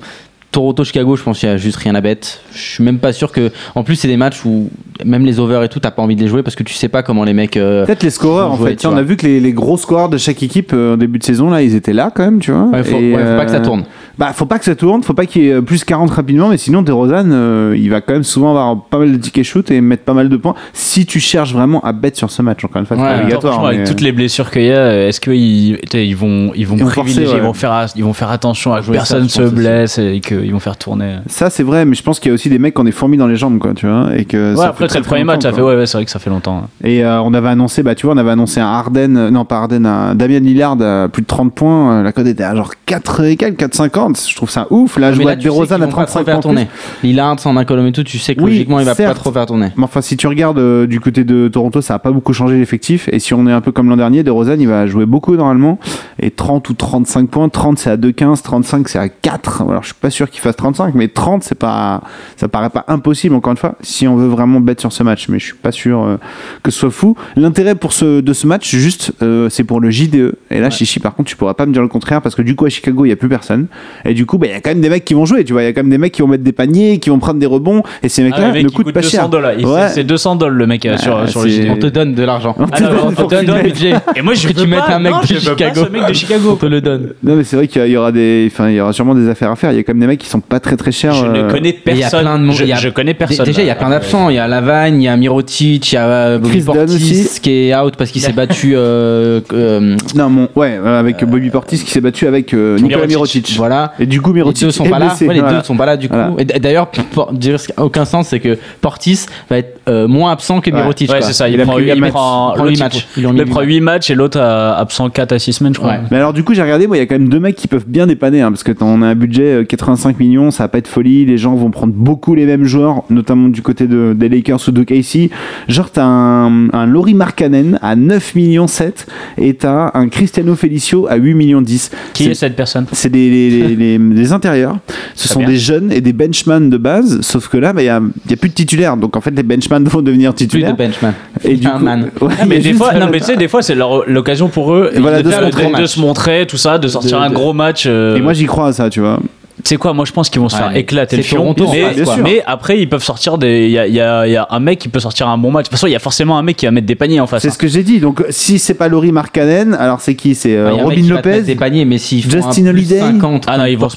Toronto, 0.51 0.83
Chicago, 0.85 1.15
je 1.17 1.23
pense 1.23 1.41
qu'il 1.41 1.49
y 1.49 1.53
a 1.53 1.57
juste 1.59 1.77
rien 1.77 1.95
à 1.95 2.01
bête. 2.01 2.41
Je 2.53 2.59
suis 2.59 2.85
même 2.85 2.99
pas 2.99 3.13
sûr 3.13 3.33
que. 3.33 3.51
En 3.75 3.83
plus, 3.83 3.97
c'est 3.97 4.09
des 4.09 4.17
matchs 4.17 4.45
où 4.47 4.71
même 5.05 5.27
les 5.27 5.39
overs 5.41 5.63
et 5.63 5.69
tout, 5.69 5.79
t'as 5.81 5.91
pas 5.91 6.03
envie 6.03 6.17
de 6.17 6.23
les 6.23 6.29
jouer 6.29 6.43
parce 6.43 6.57
que 6.57 6.63
tu 6.63 6.73
sais 6.73 6.89
pas 6.89 7.03
comment 7.03 7.25
les 7.25 7.35
mecs. 7.35 7.57
euh, 7.57 7.85
Peut-être 7.85 8.03
les 8.03 8.11
scoreurs 8.11 8.53
en 8.53 8.57
jouer, 8.57 8.71
fait. 8.71 8.77
Tiens, 8.77 8.91
on 8.93 8.97
a 8.97 9.03
vu 9.03 9.17
que 9.17 9.27
les, 9.27 9.41
les 9.41 9.53
gros 9.53 9.77
scoreurs 9.77 10.09
de 10.09 10.17
chaque 10.17 10.43
équipe 10.43 10.71
euh, 10.73 10.95
en 10.95 10.97
début 10.97 11.19
de 11.19 11.25
saison 11.25 11.51
là, 11.51 11.63
ils 11.63 11.75
étaient 11.75 11.93
là 11.93 12.11
quand 12.15 12.25
même, 12.25 12.39
tu 12.41 12.51
vois. 12.53 12.63
Ouais, 12.65 12.83
faut, 12.83 12.97
Et, 12.97 13.15
ouais, 13.15 13.19
faut 13.25 13.37
pas 13.37 13.45
que 13.45 13.51
ça 13.51 13.61
tourne. 13.61 13.85
Bah, 14.19 14.33
faut 14.33 14.47
pas 14.47 14.59
que 14.59 14.65
ça 14.65 14.75
tourne, 14.75 15.05
faut 15.05 15.15
pas 15.15 15.27
qu'il 15.27 15.43
y 15.43 15.49
ait 15.49 15.53
euh, 15.53 15.63
plus 15.63 15.85
40 15.85 16.11
rapidement, 16.11 16.49
mais 16.49 16.57
sinon, 16.57 16.83
DeRozan, 16.83 17.31
euh, 17.31 17.77
il 17.79 17.89
va 17.89 18.01
quand 18.01 18.15
même 18.15 18.25
souvent 18.25 18.51
avoir 18.51 18.83
pas 18.83 18.99
mal 18.99 19.13
de 19.13 19.17
tickets 19.17 19.45
shoot 19.45 19.71
et 19.71 19.81
mettre 19.81 20.03
pas 20.03 20.13
mal 20.13 20.29
de 20.29 20.37
points 20.37 20.57
si 20.73 21.07
tu 21.07 21.21
cherches 21.21 21.53
vraiment 21.53 21.81
à 21.83 21.93
bête 21.93 22.17
sur 22.17 22.29
ce 22.29 22.43
match. 22.43 22.65
Encore 22.65 22.81
une 22.81 22.87
fois, 22.87 22.97
c'est 22.97 23.23
obligatoire. 23.23 23.65
Avec 23.65 23.85
toutes 23.85 24.01
les 24.01 24.11
euh, 24.11 24.15
blessures 24.15 24.51
qu'il 24.51 24.65
y 24.65 24.73
a, 24.73 25.07
est-ce 25.07 25.21
qu'ils 25.21 25.79
ils 25.95 26.17
vont, 26.17 26.51
ils 26.57 26.67
vont 26.67 26.77
privilégier, 26.77 27.27
forcer, 27.27 27.37
ils, 27.37 27.43
vont 27.43 27.53
faire, 27.53 27.87
ils 27.95 28.05
vont 28.05 28.13
faire 28.13 28.31
attention 28.31 28.75
à 28.75 28.81
jouer 28.81 28.97
personne 28.97 29.29
ça, 29.29 29.47
se 29.47 29.55
blesse 29.55 29.99
et 29.99 30.21
qu'ils 30.21 30.53
vont 30.53 30.59
faire 30.59 30.77
tourner. 30.77 31.19
Ça, 31.29 31.49
c'est 31.49 31.63
vrai, 31.63 31.85
mais 31.85 31.95
je 31.95 32.03
pense 32.03 32.19
qu'il 32.19 32.31
y 32.31 32.33
a 32.33 32.35
aussi 32.35 32.49
des 32.49 32.59
mecs 32.59 32.75
qui 32.75 32.81
ont 32.81 32.85
des 32.85 32.93
fourmis 32.93 33.19
dans 33.19 33.29
les 33.29 33.37
jambes, 33.37 33.61
quoi, 33.61 33.73
tu 33.73 33.87
vois. 33.87 34.09
Et 34.17 34.25
que 34.25 34.57
ouais, 34.57 34.67
après, 34.67 34.89
c'est 34.89 34.99
le 34.99 35.05
premier 35.05 35.23
match, 35.23 35.43
ça 35.43 35.53
fait, 35.53 35.63
ouais, 35.63 35.87
c'est 35.87 35.97
vrai 35.97 36.05
que 36.05 36.11
ça 36.11 36.19
fait 36.19 36.31
longtemps. 36.31 36.65
Hein. 36.65 36.69
Et 36.83 37.05
on 37.05 37.33
avait 37.35 37.51
annoncé, 37.51 37.85
bah, 37.85 37.95
tu 37.95 38.07
vois, 38.07 38.17
on 38.17 38.19
avait 38.19 38.33
annoncé 38.33 38.59
un 38.59 38.67
Arden, 38.67 39.31
non 39.31 39.45
pas 39.45 39.59
Arden, 39.59 39.87
un 39.87 40.17
Damien 40.17 40.41
Lillard 40.41 40.83
à 40.83 41.09
plus 41.09 41.23
de 41.23 41.29
30 41.29 41.55
points, 41.55 42.03
la 42.03 42.11
cote 42.11 42.27
était 42.27 42.43
à 42.43 42.57
genre 42.57 42.73
4 42.87 43.25
et 43.25 43.37
4, 43.37 43.57
4, 43.57 43.75
50. 43.75 44.08
Je 44.15 44.35
trouve 44.35 44.51
ça 44.51 44.67
ouf. 44.71 44.97
Là, 44.99 45.13
je 45.13 45.21
vois 45.21 45.37
de 45.37 45.49
Rosanne 45.49 45.83
à 45.83 45.87
35 45.87 46.29
ans. 46.29 46.55
Il 47.03 47.21
a 47.21 47.29
un 47.29 47.37
sans 47.37 47.53
Malcolm 47.53 47.87
et 47.87 47.93
tout, 47.93 48.05
tu 48.05 48.19
sais 48.19 48.35
que 48.35 48.41
logiquement, 48.41 48.81
il 48.81 48.87
va 48.87 48.95
pas 48.95 49.15
trop 49.15 49.33
faire 49.33 49.47
tourner. 49.47 49.69
Mais 49.77 49.85
enfin, 49.85 50.01
si 50.01 50.17
tu 50.17 50.27
regardes 50.27 50.59
euh, 50.59 50.87
du 50.87 51.01
côté 51.01 51.25
de 51.25 51.49
Toronto, 51.49 51.81
ça 51.81 51.95
a 51.95 51.99
pas 51.99 52.11
beaucoup 52.11 52.33
changé 52.33 52.57
l'effectif. 52.57 53.09
Et 53.13 53.19
si 53.19 53.35
on 53.35 53.47
est 53.47 53.53
un 53.53 53.61
peu 53.61 53.73
comme 53.73 53.89
l'an 53.89 53.97
dernier, 53.97 54.23
de 54.23 54.31
Rosanne, 54.31 54.61
il 54.61 54.69
va 54.69 54.87
jouer 54.87 55.07
beaucoup 55.07 55.37
normalement. 55.37 55.79
Et 56.21 56.31
30 56.31 56.69
ou 56.71 56.75
35 56.75 57.29
points. 57.29 57.49
30, 57.49 57.79
c'est 57.79 57.91
à 57.91 57.97
2,15. 57.97 58.43
35, 58.43 58.89
c'est 58.89 58.99
à 58.99 59.09
4. 59.09 59.63
Alors, 59.63 59.83
je 59.83 59.89
suis 59.89 59.95
pas 59.95 60.11
sûr 60.11 60.31
qu'il 60.31 60.41
fasse 60.41 60.57
35, 60.57 60.95
mais 60.95 61.09
30, 61.09 61.43
c'est 61.45 61.55
pas, 61.55 62.03
ça 62.37 62.49
paraît 62.49 62.71
pas 62.71 62.85
impossible, 62.89 63.35
encore 63.35 63.53
une 63.53 63.57
fois, 63.57 63.77
si 63.81 64.09
on 64.09 64.17
veut 64.17 64.29
vraiment 64.29 64.61
bête 64.61 64.81
sur 64.81 64.93
ce 64.93 65.03
match. 65.03 65.29
Mais 65.29 65.39
je 65.39 65.47
suis 65.47 65.55
pas 65.55 65.73
sûr 65.73 66.03
euh, 66.03 66.17
que 66.63 66.71
ce 66.71 66.81
soit 66.81 66.91
fou. 66.91 67.17
L'intérêt 67.37 67.75
pour 67.75 67.93
ce, 67.93 68.21
de 68.21 68.33
ce 68.33 68.47
match, 68.47 68.75
juste, 68.75 69.13
euh, 69.23 69.49
c'est 69.49 69.65
pour 69.65 69.81
le 69.81 69.91
JDE. 69.91 70.35
Et 70.51 70.61
là, 70.61 70.67
ouais. 70.67 70.71
Chichi, 70.71 71.01
par 71.01 71.15
contre, 71.15 71.29
tu 71.29 71.37
pourras 71.37 71.55
pas 71.55 71.67
me 71.67 71.73
dire 71.73 71.83
le 71.83 71.89
contraire 71.89 72.23
parce 72.23 72.35
que 72.35 72.43
du 72.43 72.55
coup, 72.55 72.67
à 72.67 72.69
Chicago, 72.69 73.05
il 73.05 73.09
y 73.09 73.13
a 73.13 73.17
plus 73.17 73.29
personne. 73.29 73.67
Et 74.05 74.15
du 74.15 74.27
coup, 74.27 74.39
bah, 74.39 74.47
il 74.47 74.53
y 74.53 74.55
a 74.57 74.61
quand 74.61 74.71
même 74.71 74.81
des 74.81 74.89
mecs 74.89 75.05
qui 75.05 75.15
vont 75.15 75.25
jouer, 75.27 75.45
tu 75.45 75.53
vois. 75.53 75.63
Il 75.63 75.67
y 75.67 75.69
a 75.69 75.73
quand 75.73 75.83
même 75.83 75.91
des 75.91 75.99
mecs 75.99 76.13
qui 76.13 76.23
vont 76.23 76.29
mettre 76.29 76.45
des 76.45 76.53
paniers, 76.53 76.99
qui 76.99 77.11
vont 77.11 77.19
prendre 77.19 77.39
des 77.41 77.47
rebonds. 77.47 77.83
Et 78.03 78.09
ces 78.09 78.23
mecs-là 78.23 78.39
Ah, 78.45 78.47
le 78.49 78.53
mec, 78.53 78.63
ne 78.65 78.69
il 78.69 78.73
coûtent 78.75 78.85
coûte 78.87 78.95
pas 78.95 79.01
200 79.01 79.11
cher. 79.11 79.29
dollars. 79.29 79.53
Ouais. 79.63 79.89
C'est 79.89 80.05
200 80.05 80.37
dollars 80.37 80.55
le 80.57 80.67
mec 80.67 80.85
euh, 80.87 80.95
Ah, 80.95 80.99
sur, 80.99 81.29
sur 81.29 81.43
le. 81.45 81.71
On 81.71 81.77
te 81.77 81.87
donne 81.87 82.15
de 82.15 82.23
l'argent. 82.23 82.55
On 82.59 82.67
te 82.67 82.71
Ah, 82.77 82.81
donne 82.81 82.99
on 83.19 83.27
te 83.27 83.35
mette. 83.51 83.63
budget. 83.65 83.95
Et 84.17 84.23
moi, 84.23 84.35
je 84.35 84.47
Que 84.49 84.53
tu 84.53 84.61
veux 84.61 84.67
mettes 84.67 84.81
pas- 84.81 84.95
un 84.97 84.99
mec 84.99 85.13
non, 85.13 85.21
de 85.21 85.27
Chicago. 85.27 85.85
ce 85.85 85.91
mec 85.91 86.07
de 86.09 86.13
Chicago. 86.13 86.51
On 86.53 86.57
te 86.57 86.67
le 86.67 86.81
donne. 86.81 87.13
Non, 87.23 87.37
mais 87.37 87.45
c'est 87.45 87.57
vrai 87.57 87.69
qu'il 87.69 87.87
y 87.87 87.97
aura 87.97 88.13
des, 88.13 88.49
enfin, 88.51 88.69
il 88.71 88.77
y 88.77 88.81
aura 88.81 88.93
sûrement 88.93 89.15
des 89.15 89.29
affaires 89.29 89.51
à 89.51 89.57
faire. 89.57 89.73
Il 89.73 89.77
y 89.77 89.81
a 89.81 89.83
quand 89.83 89.93
même 89.95 90.01
des 90.01 90.07
mecs 90.07 90.19
qui 90.21 90.29
sont 90.29 90.41
pas 90.41 90.61
très 90.61 90.77
très 90.77 90.93
chers. 90.93 91.13
Je 91.15 91.25
euh, 91.27 91.45
ne 91.47 91.51
connais 91.51 91.71
y 91.71 91.73
a 91.73 92.09
personne. 92.11 92.53
Je, 92.53 92.63
il 92.65 92.69
y 92.69 92.73
a- 92.73 92.77
je 92.77 92.89
connais 92.89 93.15
personne. 93.15 93.45
Déjà, 93.47 93.63
il 93.63 93.67
y 93.67 93.71
a 93.71 93.75
plein 93.75 93.91
d'absents. 93.91 94.29
Il 94.31 94.37
y 94.37 94.39
a 94.39 94.47
Lavagne, 94.49 95.01
il 95.03 95.05
y 95.05 95.09
a 95.09 95.17
Mirotic, 95.17 95.93
il 95.93 95.95
y 95.95 95.99
a 95.99 96.07
euh, 96.09 96.39
Bobby 96.39 96.61
Portis 96.63 97.39
qui 97.43 97.69
est 97.69 97.77
out 97.77 97.95
parce 97.97 98.11
qu'il 98.11 98.23
s'est 98.23 98.33
battu. 98.33 98.73
euh, 98.75 99.41
euh, 99.53 99.97
Non, 100.15 100.29
mon, 100.31 100.49
ouais, 100.57 100.79
euh, 100.83 100.99
avec 101.01 101.25
Bobby 101.25 101.51
Portis 101.51 101.79
qui 101.79 101.91
s'est 101.91 102.01
battu 102.01 102.27
avec 102.27 102.55
euh, 102.55 102.77
Nicolas 102.79 103.07
Mirotic. 103.07 103.49
Mirotic. 103.49 103.59
Et 103.99 104.07
du 104.07 104.21
coup, 104.21 104.31
Les 104.31 104.37
Mirotic 104.41 104.65
deux 104.65 104.71
sont 104.71 104.85
pas 104.89 104.99
là. 104.99 105.15
Ouais, 105.21 105.35
les 105.35 105.41
Voilà. 105.41 105.59
deux 105.59 105.65
sont 105.65 105.77
pas 105.77 105.87
là 105.87 105.97
du 105.97 106.09
coup. 106.09 106.15
Voilà. 106.15 106.35
Et 106.39 106.61
d'ailleurs, 106.61 106.89
dire 107.33 107.59
ce 107.61 107.67
qui 107.69 107.73
a 107.77 107.85
aucun 107.85 108.05
sens, 108.05 108.29
c'est 108.29 108.41
que 108.41 108.59
Portis 108.81 109.27
va 109.51 109.59
être 109.59 109.81
euh, 109.89 110.07
moins 110.09 110.33
absent 110.33 110.61
que. 110.61 110.71
Mirotic. 110.71 111.11
Ouais, 111.11 111.21
c'est 111.23 111.33
ça. 111.33 111.49
Il, 111.49 111.55
Il 111.55 111.61
a 111.61 111.65
prend, 111.65 111.75
pris 111.75 111.85
il 111.85 111.93
huit 111.95 112.01
matchs. 112.01 112.11
prend, 112.13 112.55
Il 112.67 112.73
il 112.73 112.79
prend- 112.79 112.89
Ils 113.17 113.21
lui 113.21 113.27
ont 113.27 113.33
mis 113.33 113.39
il 113.39 113.45
huit 113.45 113.51
prend 113.51 113.61
matchs. 113.61 113.69
8 113.69 113.81
matchs 113.81 114.11
et 114.11 114.15
l'autre 114.15 114.39
a 114.41 114.77
absent 114.79 115.09
4 115.11 115.33
à 115.33 115.39
6 115.39 115.53
semaines, 115.55 115.75
je 115.75 115.79
crois. 115.81 115.93
Ouais. 115.93 116.01
Mais 116.11 116.17
alors 116.19 116.33
du 116.33 116.45
coup 116.45 116.55
j'ai 116.55 116.63
regardé, 116.63 116.87
il 116.91 116.97
y 116.97 117.01
a 117.01 117.07
quand 117.07 117.19
même 117.19 117.29
deux 117.29 117.41
mecs 117.41 117.57
qui 117.57 117.69
peuvent 117.69 117.87
bien 117.87 118.07
dépanner, 118.07 118.41
hein, 118.43 118.51
parce 118.51 118.63
que 118.63 118.73
on 118.81 119.03
a 119.03 119.07
un 119.09 119.15
budget 119.15 119.43
euh, 119.63 119.65
85 119.65 120.19
millions, 120.21 120.51
ça 120.51 120.65
va 120.65 120.69
pas 120.69 120.79
être 120.79 120.89
folie, 120.89 121.25
les 121.25 121.39
gens 121.39 121.55
vont 121.55 121.71
prendre 121.71 121.93
beaucoup 121.95 122.35
les 122.35 122.45
mêmes 122.47 122.65
joueurs, 122.65 123.03
notamment 123.11 123.49
du 123.49 123.63
côté 123.63 123.87
de, 123.87 124.15
des 124.17 124.29
Lakers 124.29 124.61
ou 124.69 124.71
de 124.71 124.83
KC. 124.85 125.31
Genre 125.69 125.91
t'as 125.91 126.05
un, 126.05 126.69
un 126.71 126.87
Laurie 126.87 127.15
Markkanen 127.15 127.79
à 127.83 127.97
9 127.97 128.35
millions 128.35 128.67
7 128.67 129.07
et 129.39 129.55
t'as 129.55 129.91
un 129.95 130.09
Cristiano 130.09 130.55
Felicio 130.55 131.07
à 131.09 131.17
8 131.17 131.35
millions 131.35 131.63
10. 131.63 131.91
Qui 132.15 132.27
est 132.29 132.35
cette 132.35 132.57
personne? 132.57 132.87
C'est 132.93 133.11
des, 133.11 133.29
les, 133.29 133.77
les, 133.79 134.33
intérieurs. 134.33 134.77
Ce 135.15 135.29
sont 135.29 135.41
bien. 135.41 135.49
des 135.49 135.57
jeunes 135.57 135.91
et 135.93 136.01
des 136.01 136.13
benchman 136.13 136.69
de 136.71 136.77
base, 136.77 137.21
sauf 137.23 137.49
que 137.49 137.57
là, 137.57 137.73
bah, 137.73 137.83
il 137.83 137.87
y, 137.87 137.89
a, 137.89 138.01
il 138.27 138.31
y 138.31 138.35
a 138.35 138.37
plus 138.37 138.51
de 138.51 138.55
titulaires. 138.55 138.97
Donc 138.97 139.17
en 139.17 139.21
fait, 139.21 139.31
les 139.31 139.43
benchman 139.43 139.85
vont 139.89 140.03
devenir 140.03 140.35
Plus 140.35 140.45
de 140.45 140.51
titulaires. 140.51 140.77
benchman. 140.77 141.15
et 141.45 141.57
du 141.57 141.67
un 141.67 141.71
coup, 141.79 141.85
man. 141.85 142.11
Ouais, 142.21 142.35
Ah, 142.41 142.45
mais 142.47 142.57
a 142.57 142.61
des 142.61 142.75
fois, 142.75 142.93
non, 142.95 143.09
mais 143.11 143.19
tu 143.21 143.27
sais, 143.27 143.37
des 143.37 143.49
fois, 143.49 143.63
c'est 143.63 143.77
l'occasion 144.07 144.49
pour 144.49 144.75
eux 144.75 144.91
voilà, 144.99 145.19
de, 145.19 145.23
de 145.23 145.31
se 145.31 145.35
faire- 145.37 145.45
montrer 145.45 145.63
de- 145.63 145.69
au 145.69 145.73
de 145.73 145.81
match. 145.81 145.91
se 145.91 146.01
montrer, 146.01 146.47
tout 146.47 146.57
ça, 146.57 146.79
de 146.79 146.89
sortir 146.89 147.19
De- 147.19 147.25
un 147.25 147.31
de- 147.31 147.35
gros 147.35 147.53
match. 147.53 147.85
euh, 147.87 148.17
Et 148.17 148.21
moi, 148.21 148.33
j'y 148.33 148.47
crois 148.47 148.69
à 148.69 148.73
ça, 148.73 148.91
tu 148.91 149.01
vois. 149.01 149.19
Tu 149.63 149.71
sais 149.71 149.77
quoi, 149.77 149.93
moi 149.93 150.05
je 150.05 150.13
pense 150.13 150.31
qu'ils 150.31 150.41
vont 150.41 150.49
se 150.49 150.57
faire 150.57 150.75
éclater 150.77 151.17
le 151.17 151.23
c'est 151.23 151.29
fion. 151.29 151.39
Toronto 151.39 151.67
mais, 151.73 152.05
sûr. 152.05 152.19
mais 152.23 152.43
après, 152.47 152.81
ils 152.81 152.89
peuvent 152.89 153.03
sortir 153.03 153.39
des. 153.39 153.67
Il 153.67 153.71
y 153.73 153.79
a, 153.79 153.87
il 153.87 153.93
y 154.31 154.33
y 154.33 154.37
a 154.37 154.47
un 154.51 154.61
mec 154.61 154.79
qui 154.79 154.89
peut 154.89 155.01
sortir 155.01 155.29
un 155.29 155.37
bon 155.37 155.51
match. 155.51 155.65
De 155.65 155.69
toute 155.69 155.73
façon, 155.73 155.87
il 155.87 155.93
y 155.93 155.97
a 155.97 156.01
forcément 156.01 156.39
un 156.39 156.43
mec 156.43 156.57
qui 156.57 156.67
va 156.67 156.71
mettre 156.71 156.87
des 156.87 156.95
paniers 156.95 157.21
en 157.21 157.27
face. 157.27 157.43
C'est 157.43 157.49
hein. 157.49 157.53
ce 157.53 157.59
que 157.59 157.67
j'ai 157.67 157.83
dit. 157.83 157.99
Donc, 157.99 158.25
si 158.31 158.59
c'est 158.59 158.75
pas 158.75 158.89
Laurie 158.89 159.13
Markkanen, 159.13 159.75
alors 159.75 160.01
c'est 160.01 160.15
qui? 160.15 160.35
C'est 160.35 160.57
euh, 160.57 160.73
Robin 160.73 161.09
Lopez? 161.09 161.43
des 161.43 161.57
paniers, 161.57 161.85
mais 161.85 161.99
font 161.99 162.31
Justin 162.31 162.67
Holiday? 162.67 163.01
50 163.01 163.47
Ah 163.49 163.59
non, 163.59 163.65
ils 163.65 163.77
vont 163.77 163.89
se 163.89 163.97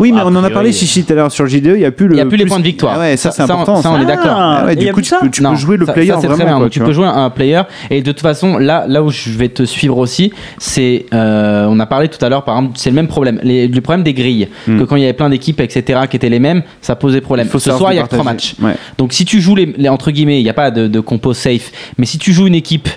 Oui, 0.00 0.12
mais 0.12 0.20
a 0.20 0.26
on 0.26 0.34
en 0.34 0.44
a 0.44 0.50
parlé 0.50 0.72
chichi 0.72 1.04
tout 1.04 1.12
à 1.12 1.16
l'heure 1.16 1.32
sur 1.32 1.46
JDE. 1.46 1.74
Il 1.74 1.80
y 1.80 1.84
a 1.84 1.90
plus 1.90 2.08
le. 2.08 2.14
Il 2.14 2.18
y 2.18 2.22
a 2.22 2.26
plus 2.26 2.38
les 2.38 2.46
points 2.46 2.58
de 2.58 2.64
victoire. 2.64 2.94
Ah 2.96 3.00
ouais, 3.00 3.16
ça, 3.16 3.30
c'est 3.30 3.42
important. 3.42 3.82
ça, 3.82 3.90
on 3.90 4.00
est 4.00 4.06
d'accord. 4.06 4.36
Ah 4.36 4.74
du 4.74 4.92
coup, 4.92 5.02
tu 5.02 5.08
ça 5.08 5.18
peux, 5.20 5.30
tu 5.30 5.42
Non, 5.42 5.50
peux 5.50 5.56
jouer 5.56 5.76
le 5.76 5.86
player 5.86 6.14
c'est 6.20 6.26
vraiment. 6.26 6.68
tu 6.68 6.80
peux 6.80 6.92
jouer 6.92 7.06
un 7.06 7.30
player 7.30 7.62
et 7.90 8.02
de 8.02 8.12
toute 8.12 8.20
façon 8.20 8.58
là 8.58 8.84
là 8.88 9.02
où 9.02 9.10
je 9.10 9.30
vais 9.30 9.48
te 9.48 9.64
suivre 9.64 9.98
aussi 9.98 10.32
c'est 10.58 11.06
euh, 11.12 11.66
on 11.68 11.78
a 11.80 11.86
parlé 11.86 12.08
tout 12.08 12.22
à 12.24 12.28
l'heure 12.28 12.44
par 12.44 12.56
exemple 12.56 12.78
c'est 12.78 12.90
le 12.90 12.96
même 12.96 13.08
problème 13.08 13.40
le 13.42 13.80
problème 13.80 14.02
des 14.02 14.14
grilles 14.14 14.48
Hmm. 14.66 14.78
que 14.78 14.84
quand 14.84 14.96
il 15.02 15.06
y 15.06 15.08
avait 15.08 15.16
plein 15.16 15.30
d'équipes 15.30 15.60
etc 15.60 16.00
qui 16.10 16.16
étaient 16.16 16.28
les 16.28 16.38
mêmes 16.40 16.62
ça 16.80 16.96
posait 16.96 17.20
problème 17.20 17.46
Il 17.46 17.50
faut 17.50 17.58
ce 17.58 17.70
soir 17.72 17.92
il 17.92 17.96
y 17.96 17.98
a 17.98 18.02
que 18.04 18.08
trois 18.08 18.24
matchs 18.24 18.54
Ouais. 18.62 18.74
donc 18.98 19.12
si 19.12 19.24
tu 19.24 19.40
joues 19.40 19.54
les, 19.56 19.66
les- 19.76 19.88
entre 19.88 20.10
guillemets 20.10 20.40
il 20.40 20.44
n'y 20.44 20.50
a 20.50 20.54
pas 20.54 20.70
de, 20.70 20.86
de 20.88 21.00
compo 21.00 21.34
safe 21.34 21.70
mais 21.98 22.06
si 22.06 22.18
tu 22.18 22.32
joues 22.32 22.46
une 22.46 22.54
équipe 22.54 22.88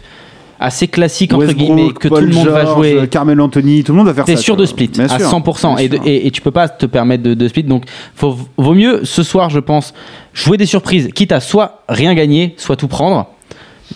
assez 0.57 0.87
classique 0.87 1.33
entre 1.33 1.47
Westbrook, 1.47 1.75
guillemets 1.75 1.91
que 1.93 2.07
Paul 2.07 2.21
tout 2.23 2.29
le 2.29 2.33
monde 2.33 2.47
va 2.47 2.65
jouer. 2.73 3.07
Carmelo 3.11 3.43
Anthony, 3.43 3.83
tout 3.83 3.91
le 3.91 3.97
monde 3.97 4.07
va 4.07 4.13
faire 4.13 4.25
ça. 4.25 4.31
T'es 4.33 4.37
sûr 4.41 4.55
de 4.55 4.65
split 4.65 4.87
Bien 4.87 5.03
à 5.07 5.19
sûr, 5.19 5.29
100% 5.29 5.77
et, 5.81 5.89
de- 5.89 5.99
et, 6.05 6.27
et 6.27 6.31
tu 6.31 6.39
peux 6.41 6.51
pas 6.51 6.69
te 6.69 6.85
permettre 6.85 7.23
de, 7.23 7.33
de 7.33 7.47
split 7.49 7.63
donc 7.63 7.83
faut, 8.15 8.37
vaut 8.57 8.73
mieux 8.73 9.01
ce 9.03 9.21
soir 9.21 9.49
je 9.49 9.59
pense 9.59 9.93
jouer 10.33 10.55
des 10.55 10.65
surprises 10.65 11.09
quitte 11.13 11.33
à 11.33 11.41
soit 11.41 11.83
rien 11.89 12.13
gagner 12.13 12.53
soit 12.57 12.77
tout 12.77 12.87
prendre 12.87 13.27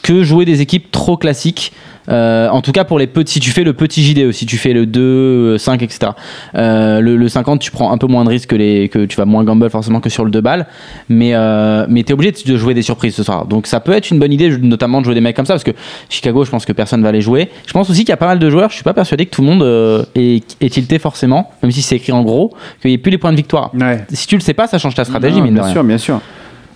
que 0.03 0.21
jouer 0.23 0.43
des 0.43 0.59
équipes 0.59 0.91
trop 0.91 1.15
classiques 1.15 1.71
Euh, 2.09 2.49
en 2.49 2.61
tout 2.61 2.71
cas 2.71 2.83
pour 2.85 2.97
les 2.97 3.05
petits 3.07 3.33
si 3.33 3.39
tu 3.39 3.51
fais 3.51 3.63
le 3.63 3.73
petit 3.73 4.03
JDE 4.03 4.31
si 4.31 4.45
tu 4.47 4.57
fais 4.57 4.73
le 4.73 4.85
2 4.87 4.99
euh, 5.01 5.57
5 5.59 5.81
etc 5.83 6.11
Euh, 6.55 7.01
le, 7.01 7.15
le 7.17 7.29
50 7.29 7.59
tu 7.61 7.69
prends 7.71 7.91
un 7.91 7.97
peu 7.97 8.07
moins 8.07 8.23
de 8.23 8.29
risques 8.29 8.49
que, 8.49 8.55
les, 8.55 8.89
que 8.89 9.05
tu 9.05 9.15
vas 9.17 9.25
moins 9.25 9.43
gamble 9.43 9.69
forcément 9.69 9.99
que 9.99 10.09
sur 10.09 10.25
le 10.25 10.31
2 10.31 10.41
balles. 10.41 10.65
Mais, 11.09 11.31
euh, 11.35 11.85
mais 11.87 12.03
tu 12.03 12.09
es 12.09 12.13
obligé 12.13 12.31
de 12.31 12.57
jouer 12.57 12.73
des 12.73 12.81
surprises 12.81 13.13
ce 13.15 13.21
soir. 13.23 13.45
Donc 13.45 13.67
ça 13.67 13.79
peut 13.79 13.91
être 13.91 14.09
une 14.09 14.17
bonne 14.19 14.33
idée 14.33 14.49
notamment 14.57 15.01
de 15.01 15.05
jouer 15.05 15.13
des 15.13 15.21
mecs 15.21 15.35
comme 15.35 15.45
ça 15.45 15.53
parce 15.53 15.63
que 15.63 15.71
Chicago 16.09 16.43
je 16.45 16.49
pense 16.49 16.65
que 16.65 16.73
personne 16.73 17.03
va 17.03 17.11
les 17.11 17.21
jouer. 17.21 17.49
Je 17.67 17.73
pense 17.73 17.89
aussi 17.89 17.99
qu'il 17.99 18.09
y 18.09 18.13
a 18.13 18.17
pas 18.17 18.27
mal 18.27 18.39
de 18.39 18.49
joueurs 18.49 18.69
je 18.69 18.75
suis 18.75 18.83
pas 18.83 18.93
persuadé 18.93 19.25
que 19.27 19.31
tout 19.31 19.41
le 19.41 19.47
monde 19.47 19.61
euh, 19.63 20.03
est, 20.15 20.57
est 20.61 20.69
tilté 20.69 20.97
forcément 20.99 21.51
même 21.61 21.71
si 21.71 21.81
c'est 21.81 21.97
écrit 21.97 22.11
en 22.11 22.23
gros 22.23 22.53
qu'il 22.81 22.89
n'y 22.89 22.95
ait 22.95 22.97
plus 22.97 23.11
les 23.11 23.17
points 23.19 23.31
de 23.31 23.37
victoire. 23.37 23.71
Ouais. 23.75 24.03
si 24.11 24.25
tu 24.25 24.35
le 24.35 24.41
sais 24.41 24.53
pas 24.55 24.65
ça 24.67 24.77
change 24.79 24.95
ta 24.95 25.05
stratégie 25.05 25.37
Non, 25.37 25.43
mine 25.43 25.53
de 25.53 25.59
bien 25.59 25.63
rien. 25.65 25.73
sûr, 25.73 25.83
bien 25.83 25.97
sûr. 25.97 26.21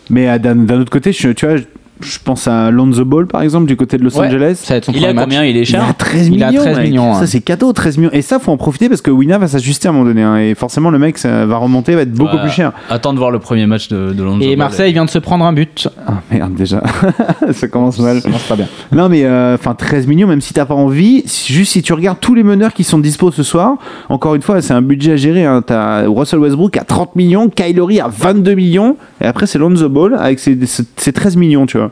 Mais 0.09 0.37
d'un 0.37 0.55
d'un 0.55 0.79
autre 0.81 0.91
côté, 0.91 1.11
je, 1.13 1.29
tu 1.29 1.45
vois, 1.47 1.55
je, 2.03 2.19
pense 2.23 2.47
à 2.47 2.71
Lonzo 2.71 3.05
Ball 3.05 3.25
par 3.27 3.41
exemple 3.41 3.65
du 3.67 3.75
côté 3.75 3.97
de 3.97 4.03
Los 4.03 4.17
Ouais, 4.17 4.27
Angeles. 4.27 4.59
ça 4.63 4.73
va 4.73 4.77
être 4.77 4.85
son 4.85 4.91
Il 4.93 5.03
a 5.05 5.13
match. 5.13 5.23
combien 5.25 5.43
Il 5.43 5.57
est 5.57 5.61
Il 5.61 5.65
cher 5.65 5.83
a 5.87 5.93
13 5.93 6.27
Il 6.27 6.43
a 6.43 6.49
millions. 6.49 6.61
13 6.61 6.77
mec. 6.77 6.85
millions, 6.87 7.13
Ça, 7.15 7.27
c'est 7.27 7.39
cadeau, 7.41 7.73
13 7.73 7.97
millions. 7.97 8.09
Et 8.13 8.21
ça, 8.21 8.39
faut 8.39 8.51
en 8.51 8.57
profiter 8.57 8.89
parce 8.89 9.01
que 9.01 9.11
Wina 9.11 9.37
va 9.37 9.47
s'ajuster 9.47 9.87
à 9.87 9.91
un 9.91 9.93
moment 9.93 10.05
donné. 10.05 10.21
hein, 10.21 10.37
et 10.37 10.55
forcément, 10.55 10.89
le 10.89 10.99
mec 10.99 11.17
ça 11.17 11.45
va 11.45 11.57
remonter, 11.57 11.95
va 11.95 12.01
être 12.01 12.11
beaucoup 12.13 12.35
Ouais. 12.35 12.41
plus 12.41 12.51
cher. 12.51 12.71
Attends 12.89 13.13
de 13.13 13.17
voir 13.19 13.31
le 13.31 13.39
premier 13.39 13.65
match 13.65 13.87
de, 13.89 14.13
de 14.13 14.23
Lonzo 14.23 14.41
et 14.41 14.47
Ball. 14.49 14.57
Marseille 14.57 14.93
vient 14.93 15.05
de 15.05 15.09
se 15.09 15.19
prendre 15.19 15.45
un 15.45 15.53
but 15.53 15.87
Ah 16.07 16.21
merde, 16.31 16.53
déjà. 16.55 16.81
ça 17.51 17.67
commence 17.67 17.99
mal. 17.99 18.17
ça 18.17 18.21
commence 18.27 18.43
pas 18.43 18.55
bien 18.55 18.67
Non, 18.91 19.09
mais 19.09 19.23
euh, 19.25 19.55
enfin 19.55 19.73
13 19.75 20.07
millions, 20.07 20.27
même 20.27 20.41
si 20.41 20.53
t'as 20.53 20.65
pas 20.65 20.73
envie, 20.75 21.23
juste 21.47 21.71
si 21.73 21.81
tu 21.81 21.93
regardes 21.93 22.19
tous 22.19 22.35
les 22.35 22.43
meneurs 22.43 22.73
qui 22.73 22.83
sont 22.83 22.99
dispo 22.99 23.31
ce 23.31 23.43
soir, 23.43 23.77
encore 24.09 24.35
une 24.35 24.41
fois, 24.41 24.61
c'est 24.61 24.73
un 24.73 24.81
budget 24.81 25.13
à 25.13 25.15
gérer. 25.15 25.45
Hein. 25.45 25.61
T'as 25.65 26.07
Russell 26.07 26.39
Westbrook 26.39 26.77
à 26.77 26.83
30 26.83 27.15
millions, 27.15 27.49
Kylery 27.49 27.99
à 27.99 28.07
22 28.07 28.53
millions, 28.55 28.97
et 29.21 29.25
après 29.25 29.47
c'est 29.47 29.59
Lonzo 29.59 29.89
Ball 29.89 30.15
avec 30.19 30.39
ses, 30.39 30.57
ses- 30.65 30.83
ses 30.97 31.13
13 31.13 31.35
millions, 31.37 31.65
tu 31.65 31.77
vois. 31.77 31.91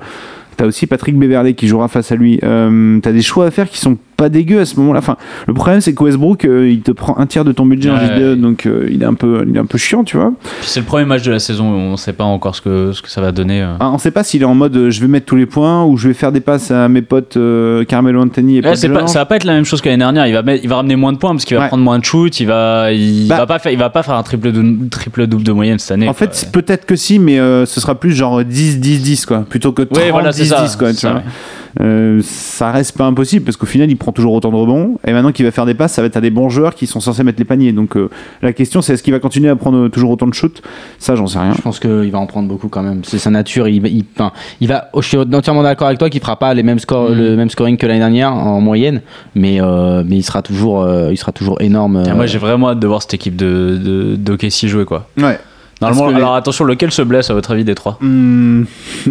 T'as 0.57 0.65
aussi 0.65 0.85
Patrick 0.85 1.17
Beverley 1.17 1.53
qui 1.53 1.67
jouera 1.67 1.87
face 1.87 2.11
à 2.11 2.15
lui. 2.15 2.39
Euh, 2.43 2.99
t'as 2.99 3.11
des 3.11 3.21
choix 3.21 3.45
à 3.45 3.51
faire 3.51 3.69
qui 3.69 3.77
sont 3.77 3.97
pas 4.21 4.29
dégueux 4.29 4.59
à 4.59 4.65
ce 4.65 4.75
moment-là. 4.79 4.99
Enfin, 4.99 5.17
le 5.47 5.53
problème 5.53 5.81
c'est 5.81 5.93
que 5.93 6.03
Westbrook, 6.03 6.45
euh, 6.45 6.69
il 6.69 6.81
te 6.81 6.91
prend 6.91 7.17
un 7.17 7.25
tiers 7.25 7.43
de 7.43 7.51
ton 7.51 7.65
budget 7.65 7.89
en 7.89 7.95
Ouais. 7.95 8.05
JDE, 8.17 8.39
donc 8.39 8.65
euh, 8.65 8.87
il 8.91 9.01
est 9.01 9.05
un 9.05 9.13
peu, 9.15 9.43
il 9.49 9.55
est 9.55 9.59
un 9.59 9.65
peu 9.65 9.77
chiant, 9.77 10.03
tu 10.03 10.17
vois. 10.17 10.31
C'est 10.61 10.79
le 10.79 10.85
premier 10.85 11.05
match 11.05 11.23
de 11.23 11.31
la 11.31 11.39
saison, 11.39 11.65
on 11.71 11.97
sait 11.97 12.13
pas 12.13 12.23
encore 12.23 12.55
ce 12.55 12.61
que, 12.61 12.91
ce 12.91 13.01
que 13.01 13.09
ça 13.09 13.19
va 13.21 13.31
donner. 13.31 13.61
euh. 13.61 13.73
Ah, 13.79 13.89
on 13.91 13.97
sait 13.97 14.11
pas 14.11 14.23
s'il 14.23 14.41
est 14.43 14.45
en 14.45 14.53
mode 14.55 14.89
je 14.89 15.01
vais 15.01 15.07
mettre 15.07 15.25
tous 15.25 15.35
les 15.35 15.45
points 15.47 15.83
ou 15.85 15.97
je 15.97 16.07
vais 16.07 16.13
faire 16.13 16.31
des 16.31 16.39
passes 16.41 16.69
à 16.71 16.87
mes 16.87 17.01
potes 17.01 17.37
Carmelo 17.87 18.21
Anthony 18.21 18.59
et 18.59 18.61
c'est 18.75 18.89
pas, 18.89 19.07
ça 19.07 19.19
va 19.19 19.25
pas 19.25 19.37
être 19.37 19.43
la 19.45 19.53
même 19.53 19.65
chose 19.65 19.81
que 19.81 19.89
l'année 19.89 20.03
dernière. 20.03 20.27
Il 20.27 20.33
va, 20.33 20.43
mettre- 20.43 20.63
il 20.63 20.69
va 20.69 20.75
ramener 20.77 20.95
moins 20.95 21.13
de 21.13 21.17
points 21.17 21.31
parce 21.31 21.45
qu'il 21.45 21.57
va 21.57 21.63
Ouais. 21.63 21.67
prendre 21.69 21.83
moins 21.83 21.97
de 21.99 22.05
shoot. 22.05 22.39
Il 22.39 22.45
va, 22.47 22.91
il 22.91 23.27
Bah. 23.27 23.37
va 23.37 23.45
pas 23.47 23.59
faire, 23.59 23.71
il 23.71 23.77
va 23.79 23.89
pas 23.89 24.03
faire 24.03 24.13
un 24.15 24.23
triple 24.23 24.51
dou- 24.51 24.87
triple 24.89 25.25
double 25.27 25.43
de 25.43 25.51
moyenne 25.51 25.79
cette 25.79 25.91
année. 25.91 26.07
En 26.07 26.13
quoi. 26.13 26.27
fait, 26.27 26.49
peut-être 26.51 26.85
que 26.85 26.95
si, 26.95 27.17
mais 27.19 27.37
ce 27.37 27.79
sera 27.79 27.95
plus 27.95 28.13
genre 28.13 28.41
10-10-10 28.43 29.25
quoi, 29.25 29.39
plutôt 29.49 29.71
que 29.71 29.81
30-10-10 29.81 29.97
Ouais, 30.05 30.11
voilà, 30.11 30.31
c'est 30.31 30.45
ça. 30.45 30.65
quoi. 30.77 30.93
Tu 30.93 31.07
vois. 31.07 31.21
Euh, 31.79 32.19
ça 32.23 32.71
reste 32.71 32.97
pas 32.97 33.05
impossible 33.05 33.45
parce 33.45 33.55
qu'au 33.57 33.65
final, 33.65 33.89
il 33.89 33.95
prend 33.95 34.11
toujours 34.11 34.33
autant 34.33 34.51
de 34.51 34.55
rebonds 34.55 34.97
et 35.07 35.13
maintenant 35.13 35.31
qu'il 35.31 35.45
va 35.45 35.51
faire 35.51 35.65
des 35.65 35.73
passes, 35.73 35.93
ça 35.93 36.01
va 36.01 36.07
être 36.07 36.17
à 36.17 36.21
des 36.21 36.29
bons 36.29 36.49
joueurs 36.49 36.75
qui 36.75 36.87
sont 36.87 36.99
censés 36.99 37.23
mettre 37.23 37.39
les 37.39 37.45
paniers. 37.45 37.71
Donc 37.71 37.95
euh, 37.95 38.09
la 38.41 38.51
question, 38.53 38.81
c'est 38.81 38.93
est-ce 38.93 39.03
qu'il 39.03 39.13
va 39.13 39.19
continuer 39.19 39.49
à 39.49 39.55
prendre 39.55 39.87
toujours 39.87 40.11
autant 40.11 40.27
de 40.27 40.33
shoots? 40.33 40.61
Ça, 40.99 41.15
j'en 41.15 41.27
sais 41.27 41.39
rien. 41.39 41.53
Je 41.55 41.61
pense 41.61 41.79
qu'il 41.79 42.11
va 42.11 42.19
en 42.19 42.25
prendre 42.25 42.47
beaucoup 42.49 42.67
quand 42.67 42.83
même. 42.83 43.01
C'est 43.03 43.19
sa 43.19 43.29
nature. 43.29 43.67
Il, 43.67 43.85
il, 43.87 44.03
enfin, 44.15 44.31
il 44.59 44.67
va. 44.67 44.89
Je 44.95 45.01
suis 45.01 45.17
entièrement 45.17 45.63
d'accord 45.63 45.87
avec 45.87 45.99
toi 45.99 46.09
qu'il 46.09 46.21
fera 46.21 46.37
pas 46.37 46.53
les 46.53 46.63
mêmes 46.63 46.79
scores, 46.79 47.09
Mm. 47.11 47.13
le 47.15 47.35
même 47.35 47.49
scoring 47.49 47.77
que 47.77 47.85
l'année 47.87 47.99
dernière 47.99 48.33
en 48.33 48.59
moyenne, 48.61 49.01
mais 49.35 49.61
euh, 49.61 50.03
mais 50.05 50.17
il 50.17 50.23
sera 50.23 50.41
toujours, 50.41 50.81
euh, 50.81 51.09
il 51.11 51.17
sera 51.17 51.31
toujours 51.31 51.61
énorme. 51.61 52.03
Et 52.05 52.09
euh, 52.09 52.15
Moi, 52.15 52.25
j'ai 52.25 52.37
vraiment 52.37 52.69
hâte 52.69 52.79
de 52.79 52.87
voir 52.87 53.01
cette 53.01 53.13
équipe 53.13 53.35
de, 53.35 53.79
de, 53.83 54.15
d'OKC 54.17 54.67
jouer 54.67 54.85
quoi. 54.85 55.07
Ouais. 55.17 55.39
Normalement, 55.81 56.11
que 56.11 56.15
alors 56.15 56.35
attention, 56.35 56.63
lequel 56.65 56.91
se 56.91 57.01
blesse 57.01 57.29
à 57.29 57.33
votre 57.33 57.51
avis 57.51 57.63
des 57.63 57.75
trois? 57.75 57.97
Hmm, 58.01 58.63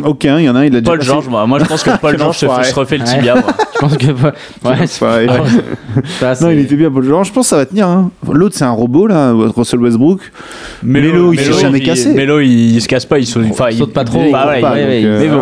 aucun, 0.05 0.39
il 0.39 0.45
y 0.45 0.49
en 0.49 0.55
a 0.57 0.61
un, 0.61 0.65
il 0.65 0.77
a 0.77 0.81
déjà 0.81 0.91
Paul 0.91 0.99
passé- 0.99 1.07
George, 1.09 1.29
moi, 1.29 1.47
moi 1.47 1.59
je 1.59 1.65
pense 1.65 1.83
que 1.83 1.91
Paul 1.99 2.17
George 2.19 2.37
se, 2.37 2.47
se 2.47 2.75
refait 2.75 2.97
le 2.99 3.05
Ouais. 3.05 3.15
tibia. 3.17 3.35
moi. 3.35 3.45
je 3.75 3.79
pense 3.81 3.97
que 3.97 4.07
ouais, 4.07 4.87
c'est- 4.87 6.41
Non, 6.45 6.51
il 6.51 6.61
était 6.61 6.77
bien 6.77 6.91
Paul 6.91 7.05
George. 7.05 7.29
Je 7.29 7.33
pense 7.33 7.47
que 7.47 7.51
ça 7.51 7.57
va 7.57 7.67
tenir. 7.67 7.87
hein. 7.89 8.11
L'autre, 8.31 8.55
c'est 8.57 8.65
un 8.65 8.71
robot 8.71 9.07
là, 9.07 9.33
Russell 9.33 9.81
Westbrook. 9.81 10.21
Melo, 10.83 11.33
il 11.33 11.41
s'est 11.41 11.53
jamais 11.53 11.81
cassé. 11.81 12.13
Mélo, 12.13 12.41
il, 12.41 12.75
il 12.77 12.81
se 12.81 12.89
casse 12.89 13.05
pas, 13.07 13.19
il 13.19 13.27
saute, 13.27 13.47
il 13.71 13.77
saute 13.77 13.93
pas 13.93 14.05
trop. 14.05 14.21
mais 14.23 14.31
bon, 14.31 14.37
ah. 14.39 14.55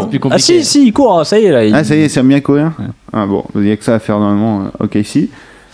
c'est 0.02 0.08
plus 0.08 0.18
Ah 0.18 0.20
compliqué. 0.20 0.38
si, 0.38 0.64
si, 0.64 0.86
il 0.86 0.92
court, 0.92 1.24
ça 1.26 1.38
y 1.38 1.44
est 1.44 1.52
là. 1.52 1.64
il- 1.64 1.74
Ah, 1.74 1.84
ça 1.84 1.94
y 1.94 2.00
est, 2.02 2.08
c'est 2.08 2.22
bien 2.22 2.40
courir. 2.40 2.72
Ah 3.12 3.26
bon, 3.26 3.44
il 3.54 3.62
n'y 3.62 3.70
a 3.72 3.76
que 3.76 3.84
ça 3.84 3.94
à 3.94 3.98
faire 3.98 4.18
normalement. 4.18 4.62
euh, 4.80 4.84
Ok, 4.84 4.98
si. 5.04 5.30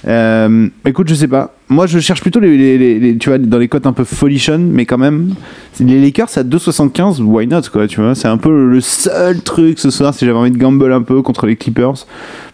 Euh, 0.06 0.68
écoute, 0.84 1.08
je 1.08 1.14
sais 1.14 1.28
pas. 1.28 1.52
Moi, 1.70 1.86
je 1.86 1.98
cherche 1.98 2.20
plutôt 2.20 2.40
les, 2.40 2.56
les- 2.58 2.76
les- 2.78 2.98
les- 2.98 3.16
tu 3.18 3.30
vois, 3.30 3.38
dans 3.38 3.56
les 3.58 3.68
cotes 3.68 3.86
un 3.86 3.92
peu 3.94 4.04
folichon, 4.04 4.58
mais 4.58 4.84
quand 4.84 4.98
même, 4.98 5.34
les 5.80 5.98
Lakers 6.00 6.28
à 6.36 6.42
2,75, 6.42 7.20
why 7.22 7.46
not, 7.46 7.62
quoi, 7.72 7.86
tu 7.86 8.00
vois. 8.02 8.14
C'est 8.14 8.28
un 8.28 8.36
peu 8.36 8.68
le 8.68 8.80
seul 8.82 9.40
truc 9.40 9.78
ce 9.78 9.88
soir 9.90 10.12
si 10.12 10.26
j'avais 10.26 10.36
envie 10.38 10.50
de 10.50 10.58
gamble 10.58 10.92
un 10.92 11.00
peu 11.02 11.22
contre 11.22 11.46
les 11.46 11.56
Clippers. 11.56 11.94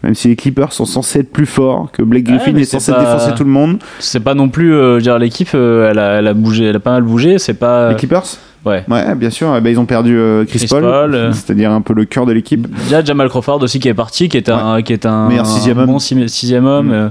Même 0.03 0.15
si 0.15 0.29
les 0.29 0.35
Clippers 0.37 0.71
sont 0.71 0.85
censés 0.85 1.19
être 1.19 1.31
plus 1.31 1.45
forts, 1.45 1.91
que 1.91 2.01
Blake 2.03 2.25
Ouais, 2.27 2.35
Griffin 2.37 2.51
mais 2.53 2.61
est 2.61 2.65
censé 2.65 2.91
pas- 2.93 2.99
défoncer 2.99 3.33
tout 3.35 3.43
le 3.43 3.49
monde. 3.49 3.79
C'est 3.99 4.21
pas 4.21 4.33
non 4.33 4.47
plus, 4.47 4.73
euh, 4.73 4.99
dire, 4.99 5.19
l'équipe, 5.19 5.49
euh, 5.55 5.89
elle, 5.91 5.99
a, 5.99 6.19
elle 6.19 6.27
a 6.27 6.33
bougé, 6.33 6.65
elle 6.65 6.75
a 6.77 6.79
pas 6.79 6.91
mal 6.91 7.03
bougé. 7.03 7.37
C'est 7.37 7.53
pas. 7.53 7.89
Les 7.89 7.95
Clippers? 7.97 8.23
Ouais. 8.63 8.83
Ouais, 8.87 9.15
bien 9.15 9.29
sûr. 9.31 9.53
Eh 9.57 9.59
ben, 9.61 9.71
ils 9.71 9.79
ont 9.79 9.85
perdu 9.85 10.15
euh, 10.17 10.45
Chris, 10.45 10.59
Chris 10.59 10.67
Paul, 10.69 10.83
Paul, 10.83 11.15
euh. 11.15 11.31
c'est-à-dire 11.33 11.71
un 11.71 11.81
peu 11.81 11.93
le 11.95 12.05
cœur 12.05 12.25
de 12.27 12.31
l'équipe. 12.31 12.67
Déjà 12.85 13.03
Jamal 13.03 13.27
Crawford 13.27 13.61
aussi 13.63 13.79
qui 13.79 13.87
est 13.89 13.93
parti, 13.95 14.29
qui 14.29 14.37
est 14.37 14.49
un, 14.49 14.81
qui 14.83 14.93
est 14.93 15.05
un 15.07 15.27
Meilleur 15.29 15.47
sixième 15.47 15.79
un 15.79 15.81
homme. 15.81 15.87
bon 15.89 15.99
sixi- 15.99 16.29
sixième 16.29 16.65
homme. 16.65 16.87
Mm. 16.89 16.93
euh, 16.93 17.09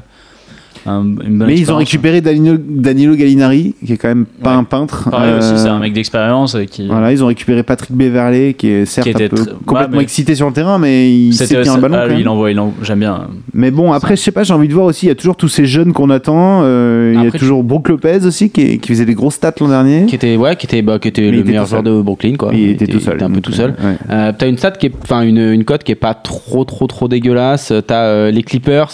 un- 0.87 1.03
une 1.05 1.39
bonne 1.39 1.47
Mais 1.49 1.57
ils 1.59 1.71
ont 1.73 1.77
récupéré 1.77 2.21
Danilo, 2.21 2.57
Danilo 2.59 3.15
Gallinari, 3.15 3.75
qui 3.85 3.93
est 3.93 3.97
quand 3.97 4.09
même 4.09 4.25
pas 4.27 4.51
Ouais. 4.53 4.57
un 4.57 4.65
peintre. 4.65 5.09
Pareil 5.11 5.35
aussi, 5.39 5.53
Euh, 5.53 5.57
c'est 5.57 5.69
un 5.69 5.79
mec 5.79 5.93
d'expérience 5.93 6.55
euh, 6.55 6.65
qui. 6.65 6.87
Voilà, 6.87 7.13
ils 7.13 7.23
ont 7.23 7.27
récupéré 7.27 7.63
Patrick 7.63 7.93
Beverley, 7.97 8.55
qui 8.55 8.69
est 8.69 8.85
certes 8.87 9.05
Qui 9.05 9.11
était 9.11 9.25
un 9.27 9.29
peu 9.29 9.37
très- 9.37 9.53
complètement 9.67 9.97
ouais, 9.99 10.03
excité 10.03 10.35
sur 10.35 10.47
le 10.47 10.53
terrain, 10.53 10.79
mais 10.79 11.11
il 11.13 11.33
sait 11.35 11.47
tenir 11.47 11.75
le 11.77 11.81
ballon. 11.83 11.97
ah, 12.01 12.07
il 12.13 12.29
envoie, 12.29 12.51
il 12.51 12.61
j'aime 12.83 13.01
bien. 13.01 13.29
Mais 13.53 13.71
bon, 13.71 13.93
après, 13.93 14.17
je 14.17 14.21
sais 14.23 14.33
pas, 14.33 14.43
j'ai 14.43 14.55
envie 14.55 14.69
de 14.69 14.75
voir 14.75 14.87
aussi, 14.87 15.07
il 15.07 15.09
y 15.09 15.13
a 15.13 15.15
toujours 15.15 15.37
tous 15.37 15.49
ces 15.49 15.67
jeunes 15.67 15.93
qu'on 15.93 16.11
attend. 16.11 16.61
euh, 16.63 17.13
il 17.17 17.25
y 17.25 17.27
a 17.27 17.31
toujours 17.31 17.63
Brook 17.65 17.89
Lopez 17.89 18.25
aussi, 18.25 18.51
qui, 18.51 18.63
est- 18.63 18.79
qui 18.79 18.89
faisait 18.89 19.05
des 19.05 19.15
grosses 19.15 19.35
stats 19.35 19.53
l'an 19.61 19.69
dernier. 19.69 20.07
qui 20.07 20.15
était 20.15 20.37
ouais, 20.37 20.57
qui 20.57 20.67
était 20.67 20.83
bah, 20.83 20.99
qui 20.99 21.09
était 21.09 21.31
le 21.31 21.39
était 21.39 21.49
meilleur 21.49 21.67
joueur 21.67 21.83
de 21.83 22.01
Brooklyn 22.01 22.35
quoi. 22.37 22.51
il 22.55 22.71
était 22.71 22.87
tout 22.87 23.01
seul. 23.01 23.15
Il 23.15 23.17
était 23.17 23.25
un 23.25 23.31
peu 23.31 23.41
tout 23.41 23.53
seul. 23.53 23.71
ouais. 23.83 23.97
Euh, 24.11 24.33
t'as 24.37 24.49
une 24.49 24.57
stat 24.59 24.73
qui 24.73 24.87
est, 24.87 24.93
enfin 25.03 25.23
une, 25.23 25.39
une 25.39 25.65
cote 25.65 25.85
qui 25.85 25.93
est 25.93 25.97
pas 25.97 26.15
trop 26.15 26.65
trop 26.65 26.87
trop 26.87 27.09
dégueulasse. 27.09 27.73
T'as 27.87 28.31
les 28.31 28.43
Clippers 28.43 28.91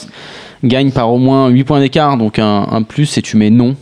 gagnent 0.65 0.91
par 0.93 1.13
au 1.13 1.19
moins 1.19 1.49
8 1.49 1.65
points 1.65 1.81
d'écart, 1.81 2.17
donc 2.17 2.39
un, 2.39 2.67
un 2.71 2.83
plus 2.83 3.17
et 3.19 3.23
tu 3.23 3.37
mets 3.37 3.51
non 3.51 3.77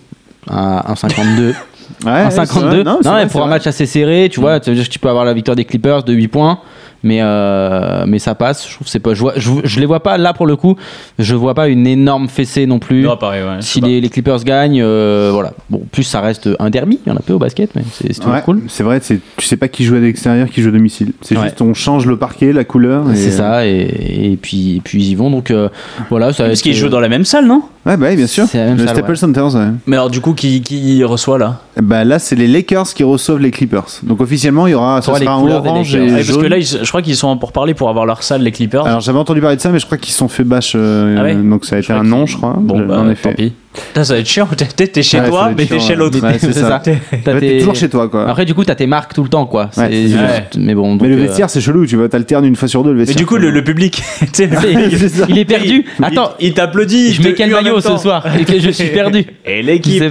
à 0.48 0.92
1,52. 0.94 1.54
Ouais, 2.04 2.10
un 2.10 2.24
ouais, 2.24 2.30
c'est 2.30 2.36
52. 2.36 2.66
vrai. 2.68 2.84
Non, 2.84 2.98
c'est 3.02 3.08
vrai, 3.08 3.24
mais 3.24 3.30
pour 3.30 3.40
un 3.42 3.44
vrai. 3.44 3.56
match 3.56 3.66
assez 3.66 3.86
serré, 3.86 4.28
tu 4.30 4.40
vois, 4.40 4.54
ça 4.60 4.70
veut 4.70 4.74
dire 4.76 4.84
que 4.84 4.90
tu 4.92 4.98
peux 4.98 5.08
avoir 5.08 5.24
la 5.24 5.32
victoire 5.34 5.54
des 5.54 5.64
Clippers 5.64 6.02
de 6.02 6.12
8 6.12 6.28
points. 6.28 6.58
Mais, 7.06 7.18
euh, 7.20 8.04
mais 8.08 8.18
ça 8.18 8.34
passe, 8.34 8.66
je 8.66 8.74
trouve 8.76 8.88
c'est 8.88 8.98
pas. 8.98 9.12
Je, 9.12 9.20
vois, 9.20 9.34
je, 9.36 9.50
je 9.62 9.78
les 9.78 9.84
vois 9.84 10.00
pas 10.00 10.16
là 10.16 10.32
pour 10.32 10.46
le 10.46 10.56
coup, 10.56 10.74
je 11.18 11.34
vois 11.34 11.52
pas 11.52 11.68
une 11.68 11.86
énorme 11.86 12.28
fessée 12.28 12.64
non 12.66 12.78
plus. 12.78 13.02
Non, 13.02 13.18
pareil, 13.18 13.42
ouais. 13.44 13.58
si 13.60 13.82
les, 13.82 14.00
les 14.00 14.08
Clippers 14.08 14.42
gagnent, 14.42 14.80
euh, 14.82 15.28
voilà. 15.30 15.52
Bon, 15.68 15.82
plus 15.92 16.02
ça 16.02 16.22
reste 16.22 16.48
un 16.58 16.70
derby, 16.70 16.98
il 17.04 17.10
y 17.10 17.12
en 17.12 17.16
a 17.16 17.20
peu 17.20 17.34
au 17.34 17.38
basket, 17.38 17.74
mais 17.76 17.82
c'est 17.92 18.08
toujours 18.14 18.32
Ouais, 18.32 18.40
cool. 18.42 18.62
C'est 18.68 18.82
vrai, 18.82 19.00
c'est- 19.02 19.20
tu 19.36 19.44
sais 19.46 19.58
pas 19.58 19.68
qui 19.68 19.84
joue 19.84 19.96
à 19.96 19.98
l'extérieur, 19.98 20.48
qui 20.48 20.62
joue 20.62 20.70
à 20.70 20.72
domicile. 20.72 21.12
C'est 21.20 21.36
Ouais. 21.36 21.44
juste 21.44 21.60
on 21.60 21.74
change 21.74 22.06
le 22.06 22.16
parquet, 22.16 22.52
la 22.54 22.64
couleur. 22.64 23.10
et- 23.12 23.16
C'est 23.16 23.32
ça, 23.32 23.66
et, 23.66 24.30
et 24.32 24.38
puis, 24.40 24.76
et 24.76 24.80
puis 24.80 24.98
ils 25.04 25.10
y 25.10 25.14
vont. 25.14 25.30
Donc 25.30 25.50
euh, 25.50 25.68
voilà, 26.08 26.32
ça 26.32 26.46
Parce 26.46 26.62
qu'ils 26.62 26.74
jouent 26.74 26.88
dans 26.88 27.00
la 27.00 27.10
même 27.10 27.24
salle, 27.26 27.46
non? 27.46 27.62
Ouais, 27.86 27.98
bah 27.98 28.06
oui, 28.08 28.16
bien 28.16 28.26
sûr. 28.26 28.44
Le 28.44 28.48
salle, 28.78 28.88
Staples 28.88 29.10
ouais. 29.10 29.16
Center, 29.16 29.40
ouais. 29.42 29.66
Mais 29.86 29.96
alors, 29.96 30.08
du 30.08 30.20
coup, 30.22 30.32
qui, 30.32 30.62
qui 30.62 31.04
reçoit 31.04 31.36
là? 31.38 31.60
Bah 31.82 32.02
là, 32.04 32.18
c'est 32.18 32.34
les 32.34 32.46
Lakers 32.48 32.94
qui 32.94 33.04
reçoivent 33.04 33.40
les 33.40 33.50
Clippers. 33.50 33.84
Donc 34.04 34.22
officiellement, 34.22 34.66
il 34.66 34.70
y 34.70 34.74
aura, 34.74 35.02
ça 35.02 35.12
les 35.18 35.26
sera 35.26 35.36
en 35.36 35.42
couleurs 35.42 35.60
des 35.62 35.68
orange 35.68 35.92
Lakers. 35.94 36.08
et 36.08 36.12
Ouais, 36.20 36.24
Parce 36.24 36.38
que 36.38 36.46
là, 36.46 36.56
ils- 36.56 36.78
je 36.82 36.88
crois 36.88 37.02
qu'ils 37.02 37.16
sont 37.16 37.36
pour 37.36 37.52
parler 37.52 37.74
pour 37.74 37.90
avoir 37.90 38.06
leur 38.06 38.22
salle, 38.22 38.42
les 38.42 38.52
Clippers. 38.52 38.86
Alors 38.86 39.00
j'avais 39.00 39.18
entendu 39.18 39.40
parler 39.42 39.56
de 39.56 39.60
ça, 39.60 39.68
mais 39.70 39.78
je 39.78 39.84
crois 39.86 39.98
qu'ils 39.98 40.12
se 40.12 40.18
sont 40.18 40.28
fait 40.28 40.44
bâche. 40.44 40.72
euh, 40.76 41.16
Ah 41.18 41.22
ouais? 41.24 41.34
donc 41.34 41.66
ça 41.66 41.76
a 41.76 41.78
été 41.80 41.92
un 41.92 42.04
non, 42.04 42.24
je 42.24 42.36
crois. 42.38 42.56
bon, 42.58 42.78
Je- 42.78 42.84
bah, 42.84 42.98
en 43.00 43.10
effet. 43.10 43.30
tant 43.30 43.34
pis. 43.36 43.52
Putain, 43.74 44.04
ça 44.04 44.14
va 44.14 44.20
être 44.20 44.26
chiant. 44.26 44.48
T'es 44.76 45.02
chez 45.02 45.18
Ouais, 45.18 45.24
ça 45.24 45.30
toi, 45.30 45.50
mais 45.56 45.66
t'es 45.66 45.80
chez 45.80 45.94
l'autre. 45.94 46.20
Ouais, 46.22 46.38
c'est 46.38 46.52
ça. 46.52 46.80
Tes- 46.80 46.98
T'es 47.24 47.58
toujours 47.58 47.74
chez 47.74 47.88
toi, 47.88 48.08
quoi. 48.08 48.28
Après, 48.28 48.44
du 48.44 48.54
coup, 48.54 48.64
t'as 48.64 48.74
tes 48.74 48.86
marques 48.86 49.14
tout 49.14 49.22
le 49.22 49.28
temps, 49.28 49.46
quoi. 49.46 49.70
Ouais, 49.76 49.90
juste- 49.92 50.56
Mais 50.58 50.74
bon. 50.74 50.96
mais 51.00 51.08
le 51.08 51.14
euh, 51.16 51.22
vestiaire, 51.22 51.50
c'est 51.50 51.60
chelou. 51.60 51.86
Tu 51.86 51.96
vas 51.96 52.08
t'alternes 52.08 52.44
une 52.44 52.56
fois 52.56 52.68
sur 52.68 52.82
deux 52.84 52.90
le 52.90 52.96
Mais 52.96 53.04
vestiaire. 53.04 53.16
du 53.18 53.26
coup, 53.26 53.36
le, 53.36 53.50
le 53.50 53.64
public, 53.64 54.02
tu 54.20 54.26
sais, 54.32 54.46
le 54.46 54.56
il, 54.70 55.30
il 55.30 55.38
est 55.38 55.44
perdu. 55.44 55.84
il- 55.98 56.04
Attends, 56.04 56.30
il, 56.40 56.48
il 56.48 56.54
t'applaudit. 56.54 57.12
je 57.14 57.22
mets 57.22 57.34
quel 57.34 57.50
maillot 57.50 57.80
ce 57.80 57.96
soir 57.96 58.26
je 58.64 58.70
suis 58.70 58.88
perdu. 58.88 59.24
Et 59.44 59.62
l'équipe. 59.62 60.04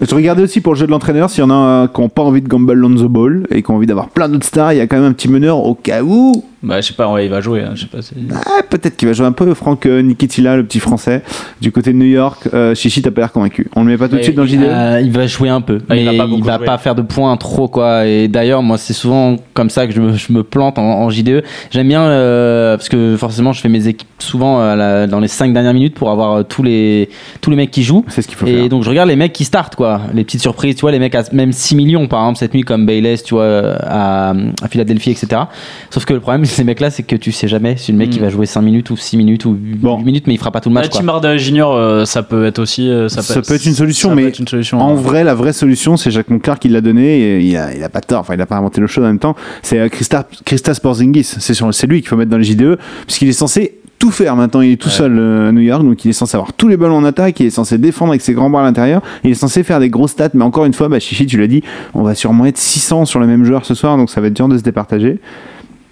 Je 0.00 0.14
regardais 0.14 0.42
aussi 0.42 0.60
pour 0.60 0.74
le 0.74 0.78
jeu 0.78 0.86
de 0.86 0.90
l'entraîneur 0.90 1.30
s'il 1.30 1.40
y 1.40 1.44
en 1.44 1.50
a 1.50 1.88
qui 1.88 2.00
n'ont 2.00 2.08
pas 2.08 2.22
envie 2.22 2.42
de 2.42 2.48
gamble 2.48 2.72
Lonzo 2.72 3.08
Ball 3.08 3.46
et 3.50 3.62
qui 3.62 3.70
ont 3.70 3.76
envie 3.76 3.86
d'avoir 3.86 4.08
plein 4.08 4.28
d'autres 4.28 4.46
stars. 4.46 4.72
Il 4.72 4.76
y 4.78 4.80
a 4.80 4.86
quand 4.86 4.96
même 4.96 5.04
un 5.04 5.12
petit 5.12 5.28
meneur 5.28 5.58
au 5.58 5.74
cas 5.74 6.02
où 6.02 6.44
Bah, 6.64 6.80
je 6.80 6.86
sais 6.88 6.94
pas, 6.94 7.08
ouais, 7.12 7.26
il 7.26 7.30
va 7.30 7.40
jouer. 7.40 7.60
hein, 7.60 7.72
je 7.74 7.82
sais 7.82 7.86
pas. 7.86 7.98
Ah, 8.46 8.62
peut-être 8.68 8.96
qu'il 8.96 9.06
va 9.06 9.12
jouer 9.14 9.26
un 9.26 9.32
peu. 9.32 9.52
Franck 9.54 9.84
euh, 9.86 10.00
Nikitila, 10.00 10.56
le 10.56 10.64
petit 10.64 10.80
français, 10.80 11.22
du 11.60 11.70
côté 11.70 11.92
de 11.92 11.98
New 11.98 12.06
York. 12.06 12.48
Euh, 12.54 12.74
Chichi, 12.74 13.02
t'as 13.02 13.10
pas 13.10 13.20
l'air 13.20 13.32
convaincu. 13.32 13.68
On 13.76 13.80
le 13.84 13.90
met 13.90 13.98
pas 13.98 14.08
tout 14.08 14.16
de 14.16 14.22
suite 14.22 14.34
dans 14.34 14.42
le 14.42 14.48
JDE 14.48 14.62
Euh, 14.62 15.00
il 15.02 15.12
va 15.12 15.26
jouer 15.26 15.50
un 15.50 15.60
peu, 15.60 15.78
Ah, 15.90 15.94
il 15.96 16.00
mais 16.10 16.16
va 16.16 16.24
il 16.24 16.40
pas 16.42 16.58
va, 16.58 16.64
pas, 16.64 16.78
faire 16.78 16.94
de 16.94 17.02
points 17.02 17.36
trop 17.36 17.68
quoi. 17.68 18.06
Et 18.06 18.28
d'ailleurs, 18.28 18.62
moi, 18.62 18.78
c'est 18.78 18.94
souvent 18.94 19.36
comme 19.52 19.68
ça 19.70 19.86
que 19.86 19.92
je 19.92 20.00
me, 20.00 20.14
je 20.14 20.32
me 20.32 20.42
plante 20.42 20.78
en, 20.78 20.82
en 21.02 21.10
JDE. 21.10 21.44
J'aime 21.70 21.88
bien 21.88 22.02
euh, 22.02 22.76
parce 22.76 22.88
que 22.88 23.16
forcément, 23.18 23.52
je 23.52 23.60
fais 23.60 23.68
mes 23.68 23.86
équipes 23.86 24.08
souvent 24.18 24.74
la- 24.74 25.06
dans 25.06 25.20
les 25.20 25.28
5 25.28 25.52
dernières 25.52 25.74
minutes 25.74 25.94
pour 25.94 26.10
avoir 26.10 26.32
euh, 26.38 26.42
tous 26.44 26.62
les 26.62 27.10
tous 27.42 27.50
les 27.50 27.56
mecs 27.56 27.70
qui 27.70 27.82
jouent. 27.82 28.04
C'est 28.08 28.22
ce 28.22 28.28
qu'il 28.28 28.36
faut 28.36 28.46
Et 28.46 28.54
faire. 28.60 28.68
donc 28.70 28.84
je 28.84 28.88
regarde 28.88 29.08
les 29.10 29.16
mecs 29.16 29.32
qui 29.34 29.44
startent 29.44 29.76
quoi, 29.76 30.00
les 30.14 30.24
petites 30.24 30.40
surprises, 30.40 30.76
tu 30.76 30.80
vois, 30.80 30.92
les 30.92 30.98
mecs 30.98 31.14
à 31.14 31.24
même 31.32 31.52
6 31.52 31.74
millions 31.76 32.06
par 32.08 32.20
exemple 32.20 32.38
cette 32.38 32.54
nuit 32.54 32.62
comme 32.62 32.86
Bayless, 32.86 33.22
tu 33.22 33.34
vois, 33.34 33.74
à, 33.82 34.30
à 34.30 34.68
Philadelphie, 34.70 35.10
etc. 35.10 35.42
Sauf 35.90 36.04
que 36.06 36.14
le 36.14 36.20
problème 36.20 36.44
ces 36.54 36.64
mecs 36.64 36.80
là, 36.80 36.90
c'est 36.90 37.02
que 37.02 37.16
tu 37.16 37.32
sais 37.32 37.48
jamais 37.48 37.76
si 37.76 37.92
le 37.92 37.98
mec 37.98 38.10
Mm. 38.10 38.12
il 38.14 38.20
va 38.20 38.28
jouer 38.30 38.46
5 38.46 38.60
minutes 38.62 38.90
ou 38.90 38.96
6 38.96 39.16
minutes 39.16 39.44
ou 39.44 39.52
8 39.60 39.76
Bon. 39.78 39.98
minutes, 39.98 40.26
mais 40.26 40.34
il 40.34 40.38
fera 40.38 40.50
pas 40.50 40.60
tout 40.60 40.68
le 40.68 40.74
match 40.74 40.84
Ouais, 40.84 40.90
quoi. 40.90 41.00
Tim 41.00 41.08
Hardaway 41.08 41.38
Junior, 41.38 41.74
euh, 41.74 42.04
ça 42.04 42.22
peut 42.22 42.44
être 42.46 42.58
aussi. 42.58 42.88
euh, 42.88 43.08
ça, 43.08 43.22
Ça 43.22 43.42
peut 43.42 43.54
être 43.54 43.66
une 43.66 43.74
solution, 43.74 44.14
mais 44.14 44.30
une 44.38 44.48
solution. 44.48 44.80
En 44.80 44.94
vrai, 44.94 45.24
la 45.24 45.34
vraie 45.34 45.52
solution, 45.52 45.96
c'est 45.96 46.10
Jacques 46.10 46.30
Monclar 46.30 46.58
qui 46.58 46.68
l'a 46.68 46.80
donné. 46.80 47.18
Et 47.18 47.40
il, 47.40 47.56
a, 47.56 47.74
il 47.74 47.82
a 47.82 47.88
pas 47.88 48.00
tort. 48.00 48.20
Enfin, 48.20 48.34
il 48.34 48.40
a 48.40 48.46
pas 48.46 48.56
inventé 48.56 48.80
le 48.80 48.86
show 48.86 49.00
en 49.02 49.06
même 49.06 49.18
temps. 49.18 49.34
C'est 49.62 49.78
euh, 49.78 49.88
Christa, 49.88 50.26
Christa 50.44 50.72
Porzingis. 50.74 51.24
C'est 51.24 51.86
lui 51.86 52.00
qu'il 52.00 52.08
faut 52.08 52.16
mettre 52.16 52.30
dans 52.30 52.38
les 52.38 52.44
JDE, 52.44 52.78
puisqu'il 53.06 53.28
est 53.28 53.32
censé 53.32 53.78
tout 53.98 54.10
faire 54.10 54.34
maintenant. 54.36 54.60
Il 54.60 54.72
est 54.72 54.76
tout 54.76 54.88
Ouais. 54.88 54.94
seul 54.94 55.16
euh, 55.18 55.48
à 55.48 55.52
New 55.52 55.60
York, 55.60 55.82
donc 55.84 56.04
il 56.04 56.08
est 56.10 56.12
censé 56.12 56.36
avoir 56.36 56.52
tous 56.52 56.68
les 56.68 56.76
ballons 56.76 56.96
en 56.96 57.04
attaque. 57.04 57.40
Il 57.40 57.46
est 57.46 57.50
censé 57.50 57.78
défendre 57.78 58.10
avec 58.10 58.20
ses 58.22 58.34
grands 58.34 58.50
bras 58.50 58.60
à 58.62 58.64
l'intérieur. 58.64 59.00
Il 59.22 59.30
est 59.30 59.34
censé 59.34 59.62
faire 59.62 59.80
des 59.80 59.88
grosses 59.88 60.10
stats. 60.12 60.30
Mais 60.34 60.44
encore 60.44 60.64
une 60.66 60.74
fois, 60.74 60.88
bah, 60.88 60.98
Chichi, 61.00 61.26
tu 61.26 61.38
l'as 61.38 61.46
dit, 61.46 61.62
on 61.94 62.02
va 62.02 62.14
sûrement 62.14 62.44
être 62.46 62.58
600 62.58 63.04
sur 63.06 63.20
le 63.20 63.26
même 63.26 63.44
joueur 63.44 63.64
ce 63.64 63.74
soir, 63.74 63.96
donc 63.96 64.10
ça 64.10 64.20
va 64.20 64.26
être 64.26 64.34
dur 64.34 64.48
de 64.48 64.58
se 64.58 64.62
départager. 64.62 65.18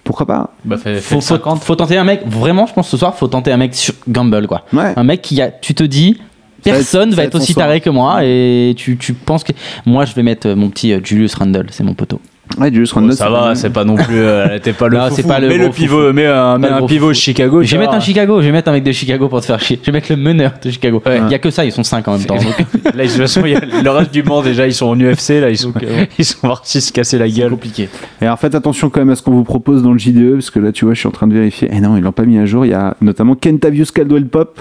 Pourquoi 0.03 0.25
pas 0.25 0.49
Bah, 0.65 0.77
fait, 0.77 0.95
fait 0.95 1.01
Faut, 1.01 1.15
le 1.15 1.21
faut, 1.21 1.27
50. 1.35 1.63
faut 1.63 1.75
tenter 1.75 1.97
un 1.97 2.03
mec, 2.03 2.21
vraiment, 2.25 2.65
je 2.65 2.73
pense 2.73 2.89
ce 2.89 2.97
soir, 2.97 3.15
faut 3.15 3.27
tenter 3.27 3.51
un 3.51 3.57
mec 3.57 3.73
sur 3.73 3.93
Gamble, 4.07 4.47
quoi. 4.47 4.65
Ouais. 4.73 4.93
Un 4.95 5.03
mec 5.03 5.21
qui 5.21 5.41
a, 5.41 5.49
tu 5.49 5.73
te 5.73 5.83
dis, 5.83 6.15
Ça 6.15 6.71
va 6.71 6.77
être- 6.77 6.81
personne 6.83 7.13
va 7.13 7.23
être 7.23 7.35
aussi 7.35 7.53
soir. 7.53 7.67
taré 7.67 7.79
que 7.81 7.89
moi, 7.89 8.19
et 8.23 8.73
tu, 8.77 8.97
tu 8.97 9.13
penses 9.13 9.43
que. 9.45 9.53
Moi, 9.85 10.03
je 10.05 10.13
vais 10.13 10.23
mettre 10.23 10.47
euh, 10.49 10.55
mon 10.55 10.69
petit 10.69 10.91
euh, 10.93 10.99
Julius 11.03 11.35
Randle, 11.35 11.67
c'est 11.71 11.83
mon 11.83 11.93
poteau. 11.93 12.19
Ouais, 12.59 12.69
Bon, 12.69 12.83
Randle, 12.93 13.13
ça 13.13 13.29
va, 13.29 13.55
c'est 13.55 13.69
pas 13.71 13.83
non 13.85 13.95
plus. 13.95 14.19
euh, 14.19 14.59
T'es 14.61 14.73
pas 14.73 14.87
le. 14.89 14.97
Non, 14.97 15.09
foufou. 15.09 15.27
pas 15.27 15.39
le 15.39 15.47
Mets 15.47 15.57
le 15.57 15.69
pivot, 15.69 16.01
foufou. 16.01 16.13
mets 16.13 16.27
un, 16.27 16.57
mets 16.59 16.67
un 16.67 16.85
pivot 16.85 17.07
foufou. 17.07 17.13
Chicago. 17.19 17.63
Je 17.63 17.71
vais 17.71 17.77
mettre 17.79 17.93
un 17.93 17.99
Chicago, 18.01 18.41
je 18.41 18.45
vais 18.47 18.51
mettre 18.51 18.69
un 18.69 18.73
mec 18.73 18.83
de 18.83 18.91
Chicago 18.91 19.27
pour 19.29 19.39
te 19.41 19.45
faire 19.45 19.59
chier. 19.61 19.79
Je 19.81 19.85
vais 19.87 19.91
mettre 19.93 20.11
le 20.11 20.17
meneur 20.17 20.51
de 20.63 20.69
Chicago. 20.69 21.01
Il 21.05 21.09
Ouais. 21.11 21.21
y 21.31 21.33
a 21.33 21.39
que 21.39 21.49
ça, 21.49 21.63
ils 21.65 21.71
sont 21.71 21.83
5 21.83 22.05
en 22.07 22.17
même 22.17 22.25
temps. 22.25 22.35
donc 22.83 22.93
Là, 22.95 23.03
de 23.05 23.09
toute 23.09 23.17
façon, 23.17 23.41
il 23.45 23.53
y 23.53 23.55
a 23.55 23.61
le 23.61 23.89
reste 23.89 24.11
du 24.13 24.23
monde 24.23 24.43
déjà, 24.43 24.67
ils 24.67 24.73
sont 24.73 24.87
en 24.87 24.99
UFC, 24.99 25.39
là, 25.39 25.49
ils 25.49 25.57
sont, 25.57 25.73
ils 26.19 26.25
sont 26.25 26.45
partis 26.47 26.81
se 26.81 26.91
casser 26.91 27.17
la 27.17 27.29
gueule. 27.29 27.49
compliqué. 27.49 27.87
Et 28.21 28.25
alors 28.25 28.37
faites 28.37 28.55
attention 28.55 28.89
quand 28.89 28.99
même 28.99 29.09
à 29.11 29.15
ce 29.15 29.23
qu'on 29.23 29.31
vous 29.31 29.45
propose 29.45 29.81
dans 29.81 29.93
le 29.93 29.97
JDE, 29.97 30.33
parce 30.33 30.51
que 30.51 30.59
là 30.59 30.71
tu 30.73 30.83
vois, 30.85 30.93
je 30.93 30.99
suis 30.99 31.07
en 31.07 31.11
train 31.11 31.27
de 31.27 31.33
vérifier. 31.33 31.69
Eh 31.71 31.79
non, 31.79 31.95
ils 31.97 32.03
l'ont 32.03 32.11
pas 32.11 32.25
mis 32.25 32.37
à 32.37 32.45
jour. 32.45 32.65
Il 32.65 32.71
y 32.71 32.75
a 32.75 32.95
notamment 33.01 33.35
Kentavious 33.35 33.85
Caldwell 33.95 34.25
Pop. 34.27 34.59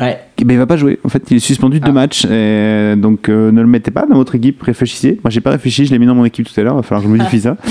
Ouais. 0.00 0.18
Qui- 0.36 0.44
Ben, 0.44 0.54
il 0.54 0.58
va 0.58 0.66
pas 0.66 0.76
jouer. 0.76 0.98
En 1.04 1.08
fait, 1.08 1.22
il 1.30 1.36
est 1.36 1.40
suspendu 1.40 1.80
de 1.80 1.84
deux 1.84 1.90
Ah. 1.90 1.94
matchs. 1.94 2.24
Et 2.24 2.94
donc 2.96 3.28
euh, 3.28 3.50
ne 3.52 3.60
le 3.60 3.66
mettez 3.66 3.90
pas 3.90 4.06
dans 4.06 4.16
votre 4.16 4.34
équipe. 4.34 4.62
Réfléchissez. 4.62 5.20
Moi, 5.24 5.30
j'ai 5.30 5.40
pas 5.40 5.50
réfléchi. 5.50 5.86
Je 5.86 5.90
l'ai 5.92 5.98
mis 5.98 6.06
dans 6.06 6.14
mon 6.14 6.24
équipe 6.24 6.46
tout 6.52 6.60
à 6.60 6.62
l'heure. 6.64 6.74
Il 6.74 6.76
va 6.78 6.82
falloir 6.82 7.02
que 7.02 7.08
je 7.08 7.14
modifie 7.16 7.40
ça. 7.40 7.56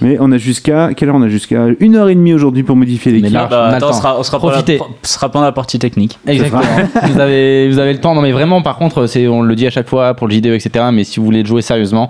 Mais 0.00 0.16
on 0.20 0.30
a 0.30 0.38
jusqu'à 0.38 0.94
quelle 0.94 1.08
heure 1.08 1.16
on 1.16 1.22
a 1.22 1.28
jusqu'à 1.28 1.66
une 1.80 1.96
heure 1.96 2.08
et 2.08 2.14
demie 2.14 2.32
aujourd'hui 2.32 2.62
pour 2.62 2.76
modifier 2.76 3.10
l'équipe. 3.10 3.32
là- 3.32 3.46
Ah 3.46 3.50
bah, 3.50 3.68
on 3.72 3.74
attends, 3.74 3.88
on 3.88 3.92
sera, 3.92 4.16
on 4.20 4.22
sera, 4.22 4.38
Profitez. 4.38 4.76
Pendant 4.78 4.90
la, 4.90 5.08
sera 5.08 5.28
pendant 5.28 5.44
la 5.44 5.50
partie 5.52 5.80
technique. 5.80 6.20
Exactement. 6.26 6.62
vous, 7.02 7.18
avez, 7.18 7.68
vous 7.68 7.78
avez 7.80 7.92
le 7.94 7.98
temps. 7.98 8.14
Non, 8.14 8.22
mais 8.22 8.30
vraiment, 8.30 8.62
par 8.62 8.76
contre, 8.76 9.06
c'est, 9.06 9.26
on 9.26 9.42
le 9.42 9.56
dit 9.56 9.66
à 9.66 9.70
chaque 9.70 9.88
fois 9.88 10.14
pour 10.14 10.28
le 10.28 10.34
JDE, 10.34 10.46
etc. 10.54 10.84
Mais 10.92 11.02
si 11.02 11.18
vous 11.18 11.24
voulez 11.26 11.44
jouer 11.44 11.62
sérieusement, 11.62 12.08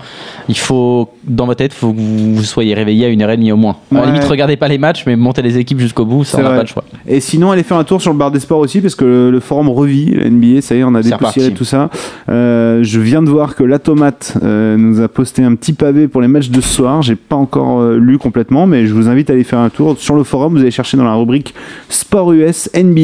il 0.50 0.58
faut, 0.58 1.08
dans 1.26 1.46
votre 1.46 1.58
tête, 1.60 1.72
il 1.74 1.78
faut 1.78 1.92
que 1.94 1.98
vous 1.98 2.34
vous 2.34 2.42
soyez 2.42 2.74
réveillé 2.74 3.06
à 3.06 3.08
une 3.08 3.22
heure 3.22 3.30
et 3.30 3.38
demie 3.38 3.52
au 3.52 3.56
moins. 3.56 3.76
À 3.90 3.94
Ouais. 3.94 4.00
la 4.02 4.06
limite, 4.08 4.24
regardez 4.24 4.58
pas 4.58 4.68
les 4.68 4.76
matchs, 4.76 5.04
mais 5.06 5.16
montez 5.16 5.40
les 5.40 5.56
équipes 5.56 5.80
jusqu'au 5.80 6.04
bout, 6.04 6.24
ça, 6.24 6.38
on 6.40 6.42
n'a 6.42 6.50
pas 6.50 6.60
le 6.60 6.66
choix. 6.66 6.84
Et 7.06 7.20
sinon, 7.20 7.52
allez 7.52 7.62
faire 7.62 7.78
un 7.78 7.84
tour 7.84 8.02
sur 8.02 8.12
le 8.12 8.18
bar 8.18 8.30
des 8.30 8.40
sports 8.40 8.58
aussi, 8.58 8.82
parce 8.82 8.96
que 8.96 9.06
le, 9.06 9.30
le 9.30 9.40
forum 9.40 9.68
la 10.06 10.30
NBA, 10.30 10.60
ça 10.60 10.74
y 10.74 10.78
est, 10.78 10.84
on 10.84 10.94
a 10.94 11.02
dépoussiéré 11.02 11.52
tout 11.52 11.64
ça. 11.64 11.90
Euh, 12.28 12.82
je 12.82 13.00
viens 13.00 13.22
de 13.22 13.30
voir 13.30 13.54
que 13.54 13.64
la 13.64 13.78
tomate 13.78 14.34
euh, 14.42 14.76
nous 14.76 15.00
a 15.00 15.08
posté 15.08 15.42
un 15.42 15.54
petit 15.54 15.72
pavé 15.72 16.08
pour 16.08 16.20
les 16.20 16.28
matchs 16.28 16.50
de 16.50 16.60
ce 16.60 16.68
soir. 16.68 17.02
J'ai 17.02 17.16
pas 17.16 17.36
encore 17.36 17.80
euh, 17.80 17.98
lu 17.98 18.18
complètement, 18.18 18.66
mais 18.66 18.86
je 18.86 18.94
vous 18.94 19.08
invite 19.08 19.30
à 19.30 19.32
aller 19.34 19.44
faire 19.44 19.58
un 19.58 19.70
tour 19.70 19.98
sur 19.98 20.14
le 20.14 20.24
forum. 20.24 20.54
Vous 20.54 20.60
allez 20.60 20.70
chercher 20.70 20.96
dans 20.96 21.04
la 21.04 21.14
rubrique 21.14 21.54
Sport 21.88 22.32
US, 22.32 22.70
NBA, 22.74 23.00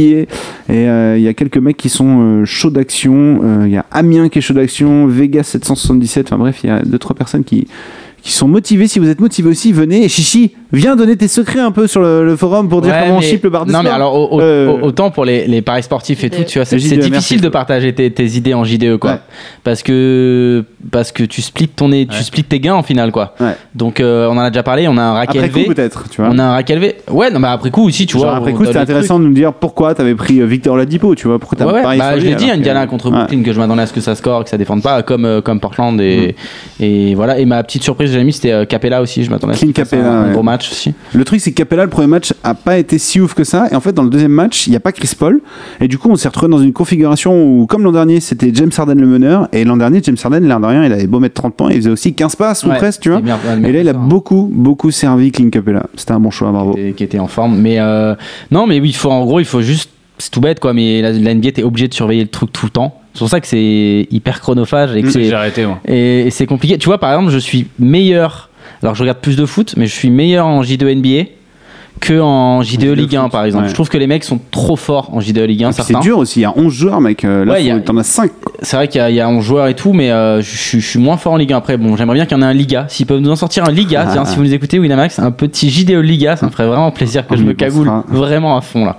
et 0.69 1.17
il 1.17 1.23
y 1.23 1.29
a 1.29 1.35
quelques 1.35 1.59
mecs 1.59 1.77
qui 1.77 1.89
sont 1.89 2.45
chauds 2.45 2.71
d'action. 2.71 3.65
Il 3.65 3.71
y 3.71 3.77
a 3.77 3.85
Amiens 3.91 4.29
qui 4.29 4.39
est 4.39 4.43
chaud 4.43 4.55
d'action, 4.55 5.07
Vegas 5.07 5.45
777. 5.45 6.27
Enfin 6.27 6.39
bref, 6.39 6.61
il 6.65 6.69
y 6.69 6.71
a 6.71 6.83
deux 6.83 6.99
trois 6.99 7.15
personnes 7.15 7.45
qui 7.45 7.67
qui 8.25 8.33
sont 8.33 8.49
motivés. 8.49 8.89
Si 8.89 8.99
vous 8.99 9.09
êtes 9.09 9.21
motivé 9.21 9.49
aussi, 9.51 9.71
venez. 9.73 10.03
Et 10.05 10.09
Chichi, 10.09 10.53
viens 10.73 10.97
donner 10.97 11.15
tes 11.17 11.29
secrets 11.29 11.61
un 11.61 11.71
peu 11.71 11.87
sur 11.87 12.01
le, 12.01 12.25
le 12.25 12.37
forum 12.37 12.69
pour 12.71 12.81
dire 12.81 12.93
Ouais, 12.95 13.03
comment 13.05 13.19
on 13.19 13.21
chip 13.21 13.45
le 13.45 13.51
bar 13.51 13.67
des 13.67 13.73
Non, 13.73 13.83
mais 13.83 13.91
alors, 13.91 14.15
au- 14.15 14.37
au- 14.37 14.41
Euh, 14.41 14.69
au- 14.69 14.87
autant 14.87 15.11
pour 15.11 15.25
les, 15.27 15.47
les 15.47 15.61
paris 15.61 15.83
sportifs 15.83 16.25
et 16.25 16.31
tout, 16.31 16.43
tu 16.45 16.59
vois, 16.59 16.65
c'est 16.65 16.77
difficile 16.77 17.11
merci. 17.11 17.37
de 17.37 17.49
partager 17.51 17.93
tes, 17.95 18.11
tes 18.11 18.25
idées 18.25 18.55
en 18.55 18.65
JDE, 18.65 18.97
quoi. 18.97 19.11
Ouais. 19.13 19.19
Parce 19.63 19.83
que, 19.83 20.65
parce 20.91 21.13
que 21.13 21.23
tu 21.23 21.43
splits 21.43 21.69
ton, 21.69 21.91
tu 21.91 21.95
Ouais. 21.97 22.07
splits 22.23 22.45
tes 22.45 22.61
gains 22.61 22.75
en 22.75 22.83
finale, 22.83 23.13
quoi. 23.13 23.35
Ouais. 23.41 23.53
Donc, 23.75 24.01
euh, 24.01 24.27
on 24.29 24.33
en 24.39 24.41
a 24.41 24.51
déjà 24.51 24.63
parlé, 24.63 24.89
on 24.89 24.97
a 24.97 25.03
un 25.03 25.13
rack 25.13 25.29
Après 25.29 25.45
élevé. 25.45 25.65
coup, 25.67 25.75
peut-être, 25.75 26.09
tu 26.09 26.23
vois. 26.23 26.31
On 26.33 26.39
a 26.39 26.45
un 26.45 26.53
rack 26.53 26.71
élevé. 26.71 26.97
Ouais, 27.11 27.31
non, 27.31 27.41
mais 27.41 27.49
après 27.49 27.71
coup 27.71 27.87
aussi, 27.87 28.07
tu 28.07 28.15
Genre, 28.15 28.25
vois. 28.25 28.37
après 28.37 28.53
coup, 28.55 28.65
c'était 28.65 28.79
intéressant 28.79 29.19
de 29.19 29.25
nous 29.27 29.35
dire 29.35 29.53
pourquoi 29.53 29.95
t'avais 29.95 30.15
pris 30.15 30.41
euh, 30.41 30.47
Victor 30.47 30.77
Ladipo, 30.79 31.15
tu 31.15 31.29
vois. 31.29 31.39
Pourquoi 31.39 31.59
t'as 31.59 31.67
Ouais, 31.67 31.73
ouais, 31.75 31.83
parié 31.83 31.99
bah, 31.99 32.19
je 32.19 32.25
l'ai 32.25 32.35
dit, 32.37 32.51
Indiana 32.51 32.87
contre. 32.87 33.11
Brooklyn, 33.11 33.43
que 33.43 33.53
je 33.53 33.59
m'attendais 33.61 33.83
à 33.83 33.87
ce 33.87 33.93
que 33.93 34.01
ça 34.01 34.15
score, 34.15 34.45
que 34.45 34.51
ça 34.51 34.57
défende 34.57 34.83
pas, 34.83 35.03
comme, 35.03 35.43
comme 35.45 35.61
Portland. 35.61 36.01
Et, 36.01 36.35
et 36.81 37.15
voilà. 37.15 37.39
Et 37.39 37.45
ma 37.45 37.63
petite 37.63 37.83
surprise, 37.83 38.14
j'ai 38.19 38.25
mis, 38.25 38.33
c'était 38.33 38.53
euh, 38.53 38.65
Capella 38.65 39.03
aussi. 39.03 39.25
Je 39.25 39.31
m'attendais 39.31 39.53
à 39.53 39.57
ce 39.57 39.61
Clint 39.63 39.73
qu'il 39.73 39.83
fasse 39.85 39.91
Capella, 39.91 40.13
un, 40.13 40.27
ouais. 40.27 40.33
gros 40.33 40.43
match 40.43 40.71
aussi. 40.71 40.95
Le 41.13 41.25
truc, 41.25 41.41
c'est 41.41 41.51
que 41.51 41.57
Capella, 41.57 41.85
le 41.85 41.91
premier 41.91 42.07
match, 42.09 42.33
a 42.43 42.55
pas 42.55 42.79
été 42.79 42.99
si 42.99 43.21
ouf 43.21 43.35
que 43.35 43.45
ça. 43.45 43.69
Et 43.71 43.75
en 43.75 43.81
fait, 43.81 43.93
dans 43.93 44.03
le 44.03 44.11
deuxième 44.11 44.33
match, 44.33 44.67
il 44.67 44.71
n'y 44.71 44.77
a 44.77 44.81
pas 44.81 44.93
Chris 44.93 45.11
Paul. 45.19 45.41
Et 45.81 45.89
du 45.89 45.99
coup, 45.99 46.09
on 46.11 46.17
s'est 46.17 46.29
retrouvé 46.29 46.51
dans 46.51 46.59
une 46.59 46.73
configuration 46.73 47.45
où, 47.45 47.67
comme 47.67 47.83
l'an 47.85 47.93
dernier, 47.93 48.21
c'était 48.21 48.51
James 48.55 48.71
Harden 48.77 48.95
le 49.01 49.07
meneur. 49.07 49.49
Et 49.53 49.65
l'an 49.65 49.77
dernier, 49.77 50.01
James 50.03 50.17
Harden, 50.23 50.41
l'air 50.47 50.61
de 50.61 50.67
rien, 50.67 50.85
il 50.85 50.93
avait 50.93 51.07
beau 51.07 51.21
mettre 51.21 51.35
30 51.35 51.55
points, 51.55 51.71
il 51.71 51.77
faisait 51.77 51.91
aussi 51.91 52.15
15 52.15 52.37
passes 52.37 52.65
ou 52.65 52.69
Ouais, 52.71 52.77
presque, 52.77 53.01
tu 53.03 53.11
vois. 53.11 53.19
c'était 53.19 53.27
bien- 53.27 53.63
ouais, 53.63 53.69
Et 53.69 53.73
là, 53.73 53.81
il 53.81 53.89
a 53.89 53.93
beaucoup, 53.93 54.49
beaucoup 54.53 54.91
servi 54.91 55.33
Clint 55.33 55.51
Capella. 55.51 55.87
C'était 55.97 56.13
un 56.13 56.21
bon 56.21 56.31
choix, 56.31 56.51
bravo. 56.53 56.75
qui 56.75 56.81
était, 56.81 56.93
qui 56.93 57.05
était 57.05 57.19
en 57.19 57.27
forme. 57.29 57.57
Mais 57.59 57.79
euh, 57.79 58.15
non, 58.51 58.67
mais 58.67 58.81
oui, 58.81 58.91
il 58.91 58.97
faut, 58.97 59.11
en 59.11 59.25
gros, 59.25 59.41
il 59.41 59.47
faut 59.47 59.61
juste. 59.63 59.91
C'est 60.19 60.31
tout 60.31 60.41
bête, 60.41 60.61
quoi, 60.61 60.73
mais 60.73 61.03
la, 61.03 61.11
la 61.13 61.35
NBA, 61.35 61.51
t'es 61.53 61.63
obligé 61.65 61.89
de 61.89 61.95
surveiller 61.95 62.23
le 62.23 62.29
truc 62.29 62.53
tout 62.53 62.67
le 62.67 62.71
temps. 62.71 63.01
C'est 63.15 63.21
pour 63.21 63.29
ça 63.29 63.41
que 63.41 63.47
c'est 63.47 64.07
hyper 64.11 64.41
chronophage 64.41 64.95
et 64.97 65.01
que 65.03 65.09
C'est 65.09 65.19
que 65.21 65.25
c'est- 65.25 65.31
j'ai 65.31 65.35
arrêté, 65.37 65.65
moi. 65.67 65.79
et, 65.87 66.27
et 66.27 66.31
c'est 66.31 66.47
compliqué. 66.47 66.77
Tu 66.79 66.87
vois, 66.87 66.99
par 66.99 67.13
exemple, 67.13 67.31
je 67.31 67.39
suis 67.39 67.69
meilleur. 67.79 68.51
Alors, 68.83 68.95
je 68.95 69.01
regarde 69.03 69.19
plus 69.19 69.37
de 69.37 69.47
foot, 69.47 69.75
mais 69.77 69.87
je 69.87 69.93
suis 69.95 70.11
meilleur 70.11 70.47
en 70.47 70.63
J2 70.63 70.89
NBA 70.97 71.31
que 72.01 72.19
en 72.21 72.61
J2 72.63 72.81
JDE 72.93 72.97
Ligue 72.99 73.17
1, 73.17 73.23
foot, 73.23 73.33
par 73.33 73.45
exemple. 73.45 73.65
ouais. 73.65 73.69
Je 73.71 73.75
trouve 73.75 73.89
que 73.89 73.97
les 73.99 74.09
mecs 74.09 74.25
sont 74.25 74.41
trop 74.51 74.75
forts 74.77 75.11
en 75.15 75.21
J2 75.21 75.45
Ligue 75.45 75.63
1, 75.65 75.69
Et 75.69 75.71
puis, 75.71 75.77
certains. 75.77 75.95
C'est 76.03 76.09
dur 76.09 76.19
aussi, 76.19 76.41
il 76.41 76.43
y 76.43 76.45
a 76.45 76.53
11 76.59 76.73
joueurs, 76.73 77.01
mec. 77.01 77.25
Euh, 77.25 77.45
Là, 77.45 77.53
Ouais, 77.53 77.63
il 77.63 77.67
y 77.69 77.71
faut- 77.71 77.77
a- 77.77 77.81
t'en 77.81 77.97
as 77.97 78.03
5. 78.03 78.31
C'est 78.63 78.77
vrai 78.77 78.89
qu'il 78.89 79.01
y, 79.01 79.05
a- 79.05 79.11
il 79.11 79.17
y 79.17 79.21
a 79.21 79.29
11 79.29 79.45
joueurs 79.45 79.69
et 79.69 79.75
tout, 79.75 79.93
mais 79.93 80.11
euh, 80.11 80.43
je, 80.43 80.57
suis- 80.57 80.81
je 80.81 80.87
suis 80.87 80.99
moins 80.99 81.17
fort 81.17 81.35
en 81.35 81.37
Ligue 81.37 81.53
1. 81.53 81.57
Après, 81.59 81.77
bon, 81.77 81.97
j'aimerais 81.97 82.17
bien 82.17 82.27
qu'il 82.27 82.37
y 82.37 82.41
en 82.41 82.43
ait 82.43 82.51
un 82.51 82.53
Liga. 82.53 82.87
S'ils 82.89 83.07
peuvent 83.07 83.21
nous 83.21 83.31
en 83.31 83.37
sortir 83.37 83.65
un 83.65 83.71
Liga, 83.71 84.07
Ah. 84.09 84.11
tiens, 84.13 84.25
si 84.25 84.37
vous 84.37 84.43
nous 84.43 84.53
écoutez, 84.55 84.79
Winamax, 84.81 85.21
un 85.21 85.31
petit 85.31 85.71
JDE 85.71 86.01
Liga, 86.01 86.35
ça 86.37 86.47
me 86.47 86.51
ferait 86.51 86.67
vraiment 86.67 86.91
plaisir 86.91 87.27
que 87.27 87.35
On 87.35 87.37
je 87.37 87.45
me 87.45 87.53
cagoule 87.53 87.91
vraiment 88.09 88.57
à 88.57 88.61
fond 88.61 88.85
là. 88.85 88.99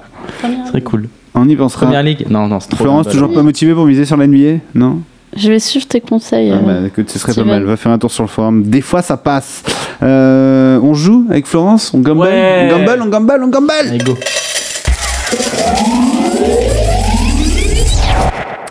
Serait 0.68 0.82
cool. 0.82 1.10
On 1.36 1.48
y 1.50 1.56
pensera. 1.56 1.86
Première 1.86 2.04
Ligue 2.04 2.26
Non, 2.30 2.48
non, 2.48 2.60
c'est 2.60 2.70
trop 2.70 2.84
Florence, 2.84 3.08
toujours 3.08 3.32
pas 3.32 3.44
motivée 3.44 3.74
pour 3.74 3.86
miser 3.86 4.06
sur 4.06 4.18
la 4.18 4.28
NBA 4.28 4.62
Non? 4.74 5.02
Je 5.36 5.52
vais 5.52 5.60
suivre 5.60 5.86
tes 5.86 6.00
conseils. 6.00 6.52
Ah 6.52 6.56
euh. 6.56 6.82
bah, 6.82 6.88
écoute, 6.88 7.10
ce 7.10 7.20
serait 7.20 7.34
pas 7.34 7.44
mal. 7.44 7.64
Va 7.64 7.76
faire 7.76 7.92
un 7.92 7.98
tour 7.98 8.10
sur 8.12 8.24
le 8.24 8.30
forum. 8.30 8.64
Des 8.64 8.82
fois, 8.82 9.02
ça 9.02 9.18
passe. 9.18 9.64
Euh, 10.02 10.80
on 10.82 10.94
joue 10.94 11.26
avec 11.30 11.46
Florence? 11.46 11.94
On 11.94 12.00
gamble? 12.00 12.22
Ouais. 12.22 12.70
On 12.72 12.78
gamble 12.78 13.02
On 13.02 13.08
gamble 13.08 13.44
On 13.44 13.48
gamble 13.50 13.72
Allez, 13.82 13.98
go. 13.98 14.16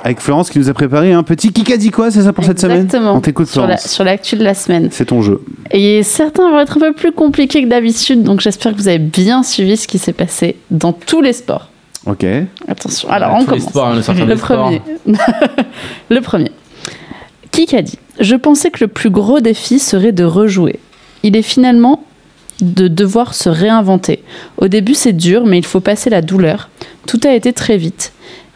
Avec 0.03 0.20
Florence 0.20 0.51
qui 0.51 0.59
nous 0.59 0.69
a 0.69 0.74
préparé 0.74 1.12
un 1.12 1.23
petit 1.23 1.51
Kikadi 1.51 1.91
quoi, 1.91 2.11
c'est 2.11 2.23
ça 2.23 2.35
pour 2.35 2.45
cette 2.45 2.61
semaine? 2.61 2.85
Exactement. 2.85 3.15
On 3.15 3.20
t'écoute 3.20 3.49
Florence. 3.49 3.86
sur 3.86 4.05
l'actu 4.05 4.36
de 4.36 4.45
la 4.45 4.53
semaine. 4.53 4.89
C'est 4.91 5.07
ton 5.07 5.23
jeu. 5.23 5.43
Et 5.70 6.03
certains 6.03 6.51
vont 6.51 6.61
être 6.61 6.77
un 6.77 6.81
peu 6.81 6.93
plus 6.93 7.12
compliqués 7.12 7.62
que 7.62 7.69
d'habitude, 7.69 8.23
donc 8.23 8.41
j'espère 8.41 8.73
que 8.73 8.78
vous 8.78 8.89
avez 8.89 8.99
bien 8.99 9.43
suivi 9.43 9.78
ce 9.78 9.89
qui 9.89 9.97
s'est 9.97 10.12
passé 10.12 10.57
dans 10.70 10.93
tous 10.93 11.23
les 11.23 11.32
sports. 11.32 11.70
Ok. 12.06 12.26
Attention, 12.68 13.09
alors 13.10 13.32
Ouais, 13.32 13.39
on 13.40 13.44
commence. 13.44 13.62
sports, 13.62 13.86
hein, 13.89 14.24
le 14.26 14.36
premier. 14.36 14.82
le 16.10 16.20
premier. 16.20 16.52
Qui 17.51 17.74
a 17.76 17.82
dit 17.82 17.98
Je 18.20 18.35
pensais 18.36 18.70
que 18.70 18.82
le 18.85 18.89
plus 18.89 19.10
gros 19.10 19.40
défi 19.40 19.78
serait 19.78 20.12
de 20.12 20.24
rejouer. 20.24 20.81
Il 21.22 21.36
est 21.36 21.43
finalement 21.43 22.05
de 22.60 22.89
devoir 22.89 23.35
se 23.35 23.48
réinventer. 23.48 24.22
Au 24.59 24.68
début, 24.68 24.94
c'est 24.94 25.12
dur, 25.12 25.44
mais 25.47 25.59
il 25.59 25.64
faut 25.64 25.81
passer 25.81 26.10
la 26.10 26.20
douleur. 26.22 26.68
Tout 27.06 27.20
a 27.24 27.32
été 27.32 27.52
très 27.52 27.76
vite. 27.76 28.12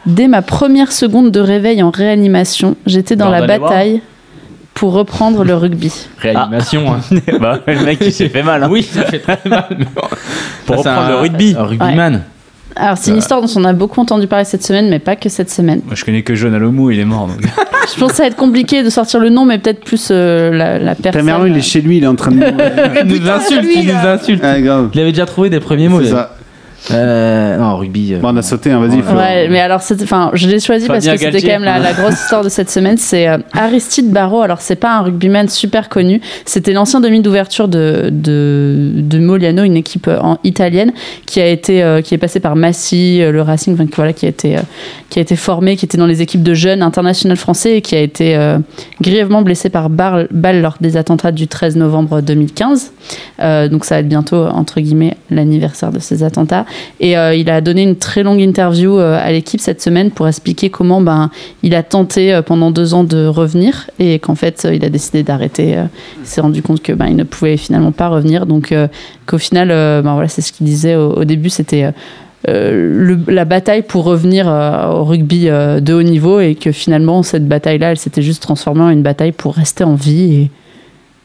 Dès 0.07 0.29
ma 0.29 0.43
première 0.43 0.93
seconde 0.93 1.31
de 1.33 1.41
réveil 1.41 1.83
en 1.83 1.91
réanimation, 1.91 2.77
j'étais 2.87 3.17
dans 3.17 3.31
la 3.31 3.47
bataille 3.47 4.01
pour 4.75 4.93
reprendre 4.93 5.43
le 5.45 5.55
rugby. 5.55 5.93
Réanimation. 6.19 6.93
hein. 6.95 7.01
bah, 7.41 7.59
le 7.67 7.85
mec, 7.85 7.99
il 8.03 8.13
s'est 8.13 8.29
fait 8.29 8.43
mal. 8.45 8.63
Hein. 8.63 8.69
Oui, 8.71 8.83
ça 8.85 9.05
fait 9.05 9.19
très 9.19 9.39
mal. 9.47 9.67
Pour 10.67 10.83
Ça, 10.83 10.91
reprendre 10.95 11.01
un- 11.01 11.11
le 11.11 11.17
rugby. 11.17 11.55
Un 11.59 11.65
rugbyman. 11.65 12.23
Alors, 12.77 12.97
c'est 12.99 13.11
une 13.11 13.17
Euh. 13.17 13.21
histoire 13.21 13.41
dont 13.43 13.49
on 13.57 13.65
a 13.65 13.73
beaucoup 13.73 14.01
entendu 14.01 14.27
parler 14.27 14.45
cette 14.45 14.63
semaine, 14.65 14.89
mais 14.89 14.99
pas 14.99 15.17
que 15.17 15.29
cette 15.29 15.51
semaine. 15.51 15.81
Moi, 15.87 15.95
je 15.95 16.05
connais 16.05 16.23
que 16.23 16.35
John 16.35 16.55
Alomou, 16.55 16.91
il 16.91 17.01
est 17.01 17.05
mort. 17.05 17.27
donc. 17.27 17.41
Je 17.95 17.99
pense 17.99 18.11
que 18.11 18.17
ça 18.17 18.23
va 18.25 18.29
être 18.29 18.37
compliqué 18.37 18.83
de 18.83 18.91
sortir 18.91 19.19
le 19.21 19.31
nom, 19.31 19.45
mais 19.47 19.59
peut-être 19.59 19.83
plus 19.83 20.09
euh, 20.11 20.51
la, 20.53 20.79
la 20.79 20.95
personne. 20.95 21.21
Tamerlan, 21.23 21.47
il 21.47 21.57
est 21.57 21.61
chez 21.63 21.81
lui, 21.81 21.97
il 21.97 22.05
est 22.05 22.07
en 22.07 22.15
train 22.15 22.31
de. 22.31 22.39
Il 23.05 23.07
nous 23.07 23.29
insulte, 23.29 23.67
il 23.75 23.87
nous 23.87 24.07
insulte. 24.09 24.43
ah, 24.45 24.61
grave. 24.61 24.91
Il 24.95 25.01
avait 25.01 25.13
déjà 25.13 25.27
trouvé 25.27 25.49
des 25.51 25.61
premiers 25.61 25.89
mots. 25.89 26.01
C'est 26.03 26.11
là. 26.11 26.31
ça. 26.38 26.38
Euh, 26.91 27.57
non, 27.59 27.77
rugby. 27.77 28.15
euh, 28.15 28.19
Bon, 28.21 28.29
on 28.33 28.37
a 28.37 28.43
sauté, 28.43 28.71
hein, 28.71 28.81
vas-y, 28.81 29.01
Ouais. 29.01 29.49
Mais 29.49 29.61
alors, 29.61 29.81
enfin, 30.03 30.31
je 30.35 30.49
l'ai 30.49 30.61
choisi 30.61 30.87
parce 30.87 31.05
que 31.07 31.17
c'était 31.19 31.41
quand 31.43 31.49
même 31.49 31.65
la, 31.65 31.79
la 31.79 31.93
grosse 31.93 32.15
histoire 32.15 32.43
de 32.45 32.49
cette 32.49 32.71
semaine. 32.71 32.97
C'est 32.97 33.29
euh, 33.29 33.39
Aristide 33.53 34.11
Barrault. 34.11 34.43
Alors, 34.43 34.61
c'est 34.61 34.77
pas 34.77 34.97
un 34.97 35.03
rugbyman 35.03 35.49
super 35.49 35.89
connu. 35.89 36.21
C'était 36.45 36.73
l'ancien 36.73 37.01
demi 37.01 37.21
d'ouverture 37.21 37.69
de, 37.69 38.09
de, 38.13 38.91
de 38.95 39.19
Moliano, 39.19 39.65
une 39.65 39.77
équipe 39.77 40.09
euh, 40.09 40.19
en, 40.21 40.39
italienne 40.45 40.93
qui 41.27 41.41
a 41.41 41.47
été, 41.47 41.83
euh, 41.83 42.01
qui 42.01 42.15
est 42.15 42.19
passée 42.19 42.41
par 42.41 42.57
Massy, 42.57 43.21
euh, 43.23 43.33
le 43.33 43.43
Racing, 43.43 43.75
enfin, 43.75 43.85
voilà, 43.97 44.13
qui 44.13 44.27
a 44.27 44.29
été, 44.29 44.57
euh, 44.57 44.61
qui 45.11 45.19
a 45.19 45.23
été 45.23 45.37
formé, 45.37 45.77
qui 45.77 45.85
était 45.85 45.99
dans 45.99 46.07
les 46.07 46.23
équipes 46.23 46.43
de 46.43 46.55
jeunes 46.55 46.83
internationales 46.83 47.37
français 47.37 47.77
et 47.79 47.83
qui 47.83 47.97
a 47.97 48.01
été 48.01 48.37
euh, 48.37 48.59
grièvement 49.01 49.43
blessé 49.43 49.69
par 49.69 49.91
balle 49.91 50.29
lors 50.63 50.77
des 50.81 50.97
attentats 50.97 51.33
du 51.33 51.49
13 51.49 51.77
novembre 51.77 52.21
2015. 52.23 52.93
Euh, 53.41 53.69
donc, 53.69 53.85
ça 53.85 53.97
va 53.97 54.01
être 54.01 54.09
bientôt, 54.09 54.47
entre 54.47 54.81
guillemets, 54.81 55.17
l'anniversaire 55.31 55.91
de 55.93 55.99
ces 55.99 56.23
attentats. 56.23 56.65
Et 57.01 57.17
euh, 57.17 57.35
il 57.35 57.51
a 57.51 57.61
donné 57.61 57.83
une 57.83 57.97
très 57.97 58.23
longue 58.23 58.41
interview 58.41 58.99
euh, 58.99 59.19
à 59.21 59.31
l'équipe 59.33 59.61
cette 59.61 59.83
semaine 59.83 60.11
pour 60.11 60.29
expliquer 60.29 60.71
comment 60.71 61.01
ben, 61.01 61.31
il 61.63 61.75
a 61.75 61.83
tenté 61.83 62.33
euh, 62.33 62.43
pendant 62.43 62.71
deux 62.71 62.95
ans 62.95 63.05
de 63.05 63.27
revenir 63.27 63.91
et 63.99 64.19
qu'en 64.19 64.35
fait 64.35 64.67
il 64.73 64.85
a 64.85 64.89
décidé 64.89 65.23
d'arrêter. 65.23 65.77
il 66.21 66.27
s'est 66.27 66.41
rendu 66.41 66.63
compte 66.63 66.83
que 66.83 66.93
ben, 66.93 67.15
ne 67.15 67.25
pouvait 67.25 67.57
finalement 67.57 67.93
pas 67.93 68.09
revenir. 68.09 68.47
Donc 68.47 68.75
qu'au 69.27 69.39
final, 69.39 69.69
ben, 69.69 70.13
voilà, 70.15 70.29
c'est 70.29 70.43
ce 70.43 70.53
qu'il 70.53 70.67
disait 70.67 70.97
au, 70.97 71.25
début, 71.25 71.51
c'était 71.51 71.93
la 72.47 73.45
bataille 73.45 73.83
pour 73.83 74.05
revenir 74.05 74.47
au 74.47 75.05
rugby 75.05 75.47
de 75.47 75.93
haut 75.93 76.03
niveau 76.03 76.41
et 76.41 76.55
que 76.55 76.73
finalement 76.73 77.23
cette 77.23 77.47
bataille-là, 77.47 77.93
elle 77.93 77.99
s'était 77.99 78.23
juste 78.23 78.43
transformée 78.43 78.83
en 78.83 78.91
une 78.91 79.03
bataille 79.03 79.33
pour 79.33 79.55
rester 79.55 79.85
en 79.85 79.95
vie 79.95 80.51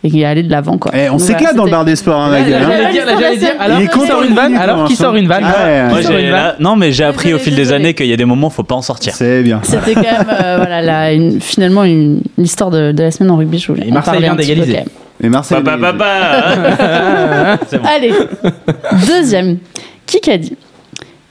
et 0.03 0.25
aller 0.25 0.43
de 0.43 0.51
l'avant. 0.51 0.77
quoi. 0.77 0.91
Eh, 0.95 1.09
on 1.09 1.17
s'éclate 1.17 1.41
voilà, 1.41 1.57
dans 1.57 1.65
le 1.65 1.71
bar 1.71 1.85
des 1.85 1.95
sports, 1.95 2.19
hein, 2.19 2.31
Là, 2.31 2.39
la 2.41 2.45
gueule, 2.49 2.61
hein. 2.63 2.67
J'allais 2.71 2.91
dire, 2.91 3.03
j'allais 3.19 3.38
dire, 3.38 3.49
alors 3.59 3.80
qui 3.80 4.07
sort 4.07 4.23
une 4.23 4.34
vanne 4.35 4.55
Alors 4.57 4.85
qui 4.88 4.95
sort 4.95 5.15
une 5.15 5.27
vanne 5.27 5.45
Ah 5.45 5.89
Qui 5.95 6.07
j'ai- 6.07 6.23
une 6.25 6.30
là- 6.31 6.43
vanne 6.47 6.55
non, 6.59 6.75
mais 6.75 6.91
j'ai 6.91 7.03
appris 7.05 7.34
au 7.34 7.39
fil 7.39 7.55
des 7.55 7.71
années 7.71 7.93
qu'il 7.93 8.07
y 8.07 8.13
a 8.13 8.17
des 8.17 8.25
moments, 8.25 8.49
faut 8.49 8.63
pas 8.63 8.75
en 8.75 8.81
sortir. 8.81 9.13
C'est 9.15 9.41
bien. 9.43 9.61
C'était 9.63 9.93
quand 9.93 10.01
même 10.01 10.27
euh, 10.30 10.57
voilà, 10.57 10.81
la- 10.81 11.13
une- 11.13 11.39
finalement 11.39 11.84
une, 11.85 12.21
l'histoire 12.38 12.69
de, 12.69 12.91
de 12.91 13.03
la 13.03 13.11
semaine 13.11 13.31
en 13.31 13.38
rugby. 13.38 13.59
Je 13.59 13.67
voulais 13.67 13.88
Et 13.88 13.91
Marseille 13.91 14.19
vient 14.19 14.35
d'égaliser. 14.35 14.80
Et 15.23 15.30
Marseille. 15.30 15.61
Bah, 15.63 15.77
bah. 15.77 17.57
C'est 17.69 17.77
bon. 17.77 17.88
Allez, 17.95 18.13
deuxième. 19.07 19.57
Qui 20.05 20.30
a 20.30 20.38
dit? 20.38 20.55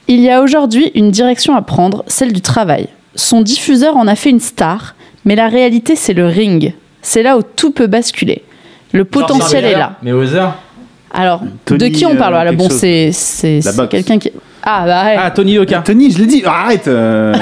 Il 0.07 0.19
y 0.19 0.29
a 0.29 0.41
aujourd'hui 0.41 0.91
une 0.95 1.11
direction 1.11 1.55
à 1.55 1.61
prendre, 1.61 2.03
celle 2.07 2.33
du 2.33 2.41
travail. 2.41 2.87
Son 3.15 3.41
diffuseur 3.41 3.95
en 3.97 4.07
a 4.07 4.15
fait 4.15 4.29
une 4.31 4.39
star, 4.39 4.95
mais 5.25 5.35
la 5.35 5.47
réalité 5.47 5.95
c'est 5.95 6.13
le 6.13 6.25
ring. 6.25 6.73
C'est 7.01 7.23
là 7.23 7.37
où 7.37 7.41
tout 7.43 7.71
peut 7.71 7.87
basculer. 7.87 8.43
Le 8.93 9.05
potentiel 9.05 9.65
est 9.65 9.73
là. 9.73 9.97
Mais 10.01 10.11
aux 10.11 10.33
heures. 10.33 10.55
Alors, 11.11 11.41
Tony, 11.65 11.79
de 11.79 11.87
qui 11.95 12.05
on 12.05 12.15
parle 12.15 12.33
euh, 12.33 12.37
Voilà, 12.37 12.51
bon, 12.53 12.69
c'est 12.69 13.11
quelqu'un 13.89 14.17
qui. 14.17 14.31
Ah 14.65 14.83
bah 14.85 15.03
ouais. 15.03 15.15
Ah, 15.19 15.29
Tony 15.31 15.53
Yoka. 15.53 15.79
Tony, 15.79 16.09
je 16.11 16.19
l'ai 16.19 16.25
dit. 16.25 16.41
Arrête. 16.45 16.87
euh. 16.87 17.33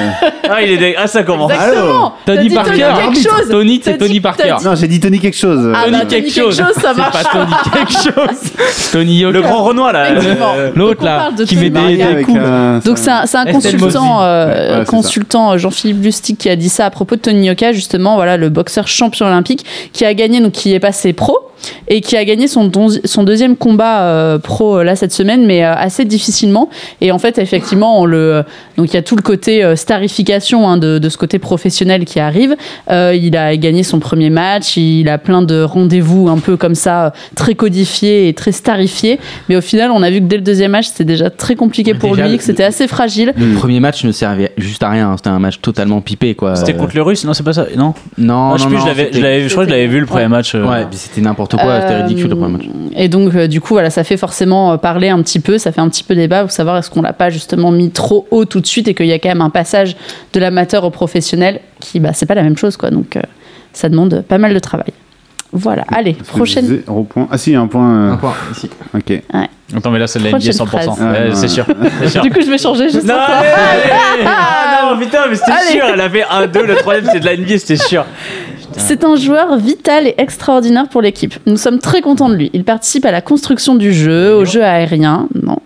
Ah, 0.49 0.61
il 0.64 0.72
est 0.72 0.77
dé- 0.77 0.95
ah, 0.98 1.06
ça 1.06 1.22
commence. 1.23 1.52
Exactement. 1.52 2.14
T'as 2.26 2.35
Tony 2.35 2.49
dit 2.49 2.56
Parker. 2.56 2.72
quelque 2.72 3.15
chose. 3.15 3.49
Tony, 3.49 3.80
T'as 3.80 3.91
c'est 3.91 3.98
dit- 3.98 4.06
Tony 4.07 4.22
t'as 4.22 4.30
Parker. 4.30 4.56
dit- 4.60 4.65
Non, 4.65 4.76
j'ai 4.76 4.88
dit 4.88 4.99
Tony 4.99 5.19
quelque 5.19 5.38
chose. 5.38 5.72
Ah 5.76 5.84
Tony 5.85 5.98
bah, 5.99 6.06
quelque 6.10 6.22
Tony 6.23 6.31
chose. 6.31 6.57
quelque 6.57 6.68
chose, 6.73 6.81
ça 6.84 6.91
C'est 6.93 6.98
marche. 6.98 7.23
pas 7.23 7.30
Tony 7.31 7.53
quelque 7.73 7.91
chose. 7.91 8.52
Tony 8.91 9.18
Yoka. 9.19 9.34
Le 9.38 9.41
grand 9.43 9.64
Renoir, 9.64 9.93
là. 9.93 10.10
Effectivement. 10.11 10.53
euh, 10.57 10.72
L'autre 10.76 10.95
Donc, 10.95 11.02
on 11.02 11.06
là, 11.06 11.18
parle 11.19 11.35
de 11.35 11.43
qui 11.45 11.56
Tony 11.56 11.69
met 11.69 11.80
Marié 11.80 11.98
des, 11.98 12.03
avec 12.03 12.26
coups. 12.26 12.39
un- 12.43 12.80
Donc 12.80 12.98
c'est 12.98 13.11
un, 13.11 13.26
c'est 13.27 13.38
un 13.38 13.45
Estelle 13.45 13.53
consultant, 13.80 14.02
Mosley. 14.15 14.26
euh, 14.26 14.45
Ouais, 14.48 14.53
ouais, 14.72 14.76
c'est 14.80 14.85
consultant 14.89 15.52
euh, 15.53 15.57
Jean-Philippe 15.60 16.03
Lustig 16.03 16.38
qui 16.38 16.49
a 16.49 16.56
dit 16.56 16.69
ça 16.69 16.88
à 16.88 16.89
propos 16.89 17.15
de 17.15 17.22
Tony 17.22 17.45
Yoka, 17.48 17.72
justement, 17.72 18.15
voilà, 18.15 18.35
le 18.38 18.49
boxeur 18.49 18.88
champion 18.88 19.27
olympique 19.27 19.64
qui 19.93 20.06
a 20.06 20.14
gagné, 20.15 20.41
donc 20.41 20.53
qui 20.53 20.73
est 20.73 20.80
passé 20.80 21.14
pro 21.14 21.38
et 21.88 22.02
qui 22.02 22.16
a 22.18 22.26
gagné 22.26 22.48
son, 22.48 22.66
deuxième 23.24 23.56
combat 23.56 24.02
euh, 24.04 24.38
pro 24.40 24.78
euh, 24.80 24.84
là 24.84 24.96
cette 24.96 25.12
semaine, 25.14 25.46
mais 25.46 25.64
euh, 25.64 25.74
assez 25.76 26.06
difficilement. 26.06 26.70
Et 27.02 27.12
en 27.12 27.20
fait, 27.20 27.38
effectivement, 27.38 28.00
on 28.02 28.06
le, 28.06 28.44
donc 28.78 28.88
il 28.90 28.94
y 28.94 28.98
a 28.98 29.02
tout 29.02 29.16
le 29.16 29.22
côté 29.22 29.64
euh, 29.64 29.76
starification 29.76 30.68
hein, 30.68 30.78
de, 30.78 30.98
de 31.00 31.10
ce 31.10 31.18
côté 31.18 31.40
professionnel 31.40 32.06
qui 32.06 32.20
arrive. 32.20 32.56
Euh, 32.90 33.16
il 33.16 33.36
a 33.38 33.56
gagné 33.58 33.84
son 33.84 34.00
premier 34.00 34.30
match, 34.30 34.78
il 34.78 35.08
a 35.10 35.18
plein 35.18 35.42
de 35.42 35.62
rendez-vous 35.64 36.30
un 36.30 36.38
peu 36.40 36.58
comme 36.58 36.76
ça, 36.76 37.14
très 37.36 37.56
codifiés 37.56 38.28
et 38.28 38.34
très 38.34 38.52
starifiés. 38.52 39.20
Mais 39.50 39.56
au 39.56 39.62
final, 39.62 39.92
on 39.92 40.02
a 40.04 40.10
vu 40.10 40.20
que 40.20 40.26
dès 40.26 40.38
le 40.38 40.42
deuxième 40.44 40.72
match, 40.72 40.88
c'était 40.88 41.06
déjà 41.06 41.30
très 41.30 41.56
compliqué 41.56 41.94
pour 41.94 42.16
déjà, 42.16 42.28
lui, 42.28 42.38
que 42.38 42.44
c'était 42.44 42.64
assez 42.64 42.88
fragile. 42.88 43.34
Le 43.38 43.56
premier 43.56 43.80
match 43.80 44.04
ne 44.04 44.12
servait 44.12 44.52
juste 44.58 44.84
à 44.84 44.90
rien. 44.90 45.16
C'était 45.18 45.30
un 45.30 45.40
match 45.40 45.60
totalement 45.62 46.02
pipé, 46.02 46.36
quoi. 46.36 46.56
C'était 46.56 46.74
contre 46.74 46.96
le 46.96 47.02
Russe 47.02 47.24
Non, 47.26 47.34
c'est 47.34 47.44
pas 47.44 47.54
ça. 47.54 47.66
Non, 47.76 47.94
Non, 48.18 48.58
sais 48.58 48.66
non, 48.70 48.80
je 48.80 48.86
l'avais- 48.88 49.10
je 49.12 49.48
je 49.48 49.52
crois 49.54 49.66
que 49.66 49.70
je 49.72 49.76
l'avais 49.76 49.88
vu 49.88 50.00
le 50.00 50.06
premier 50.06 50.24
Ouais. 50.24 50.28
match. 50.30 50.56
euh, 50.56 50.66
Ouais, 50.68 50.86
puis 50.90 50.98
c'était 50.98 51.22
n'importe 51.22 51.51
quoi. 51.57 51.82
C'était 51.82 51.94
Euh, 51.94 52.03
ridicule 52.03 52.30
le 52.30 52.36
premier 52.36 52.57
match. 52.57 52.65
Et 52.95 53.07
donc, 53.10 53.34
euh, 53.36 53.48
du 53.48 53.61
coup, 53.61 53.73
voilà, 53.73 53.90
ça 53.90 54.03
fait 54.03 54.18
forcément 54.18 54.73
euh, 54.73 54.78
parler 54.78 55.10
un 55.10 55.22
petit 55.22 55.40
peu, 55.40 55.57
ça 55.57 55.72
fait 55.72 55.82
un 55.82 55.90
petit 55.90 56.03
peu 56.03 56.15
débat 56.15 56.41
pour 56.41 56.52
savoir 56.52 56.78
est-ce 56.78 56.90
qu'on 56.90 57.02
l'a 57.02 57.14
pas 57.14 57.30
justement 57.30 57.72
mis 57.72 57.91
trop 57.91 58.28
haut 58.32 58.45
tout 58.45 58.60
de 58.61 58.68
suite 58.68 58.88
et 58.88 58.94
qu'il 58.94 59.07
y 59.07 59.14
a 59.14 59.19
quand 59.19 59.30
même 59.30 59.41
un 59.41 59.49
passage 59.49 59.95
de 60.34 60.40
l'amateur 60.40 60.84
au 60.84 60.90
professionnel 60.90 61.60
qui, 61.80 61.99
bah, 61.99 62.11
c'est 62.14 62.26
pas 62.26 62.36
la 62.36 62.44
même 62.44 62.57
chose, 62.57 62.78
quoi. 62.78 62.90
Donc, 62.91 63.15
euh, 63.18 63.22
ça 63.73 63.90
demande 63.90 64.23
pas 64.28 64.38
mal 64.38 64.53
de 64.53 64.60
travail. 64.60 64.91
Voilà, 65.53 65.84
allez, 65.94 66.14
prochaine. 66.14 66.65
Zéro 66.65 67.03
point. 67.03 67.28
Ah 67.30 67.38
si, 67.38 67.49
il 67.49 67.53
y 67.53 67.56
a 67.57 67.60
un 67.61 67.68
point. 67.68 67.90
euh, 67.91 68.11
Un 68.14 68.18
point 68.18 68.34
ici. 68.53 68.69
Ok. 68.95 69.22
Attends, 69.76 69.91
mais 69.91 69.99
là, 69.99 70.07
c'est 70.07 70.19
de 70.19 70.23
la 70.26 70.30
NBA 70.32 70.38
Prochaine 70.40 70.53
100%. 70.53 70.68
phrase. 70.68 70.88
Ouais, 70.88 71.30
Ah, 71.32 71.36
c'est 71.36 71.48
sûr. 71.49 71.65
Du 72.23 72.30
coup, 72.32 72.40
je 72.41 72.49
vais 72.49 72.57
changer 72.57 72.90
juste 72.90 73.06
Non, 73.06 73.15
allez, 73.15 73.48
allez. 73.49 74.23
Ah, 74.26 74.94
non, 74.94 74.98
putain, 74.99 75.19
mais 75.30 75.36
c'était 75.36 75.52
sûr. 75.73 75.84
Elle 75.94 75.99
avait 75.99 76.23
un 76.30 76.48
2, 76.48 76.65
le 76.65 76.76
troisième, 76.76 77.06
c'était 77.06 77.19
de 77.19 77.26
la 77.26 77.36
NBA, 77.36 77.57
c'était 77.57 77.76
sûr. 77.76 78.06
C'est 78.82 79.03
un 79.03 79.16
joueur 79.16 79.58
vital 79.58 80.08
et 80.08 80.16
extraordinaire 80.18 80.88
pour 80.90 81.02
l'équipe. 81.02 81.36
Nous 81.45 81.58
sommes 81.58 81.80
très 81.80 82.02
contents 82.02 82.30
de 82.30 82.36
lui. 82.36 82.49
Il 82.53 82.64
participe 82.64 83.06
à 83.06 83.12
la 83.12 83.22
construction 83.22 83.76
du 83.76 83.94
jeu, 83.94 84.34
au 84.36 84.45
jeu 84.45 84.64
aérien. 84.64 85.28
Non, 85.41 85.58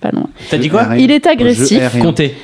pas 0.00 0.10
loin. 0.10 0.28
T'as 0.50 0.58
dit 0.58 0.68
quoi 0.68 0.88
Il 0.98 1.10
est 1.10 1.26
agressif. 1.26 1.80
Comptez. 2.00 2.34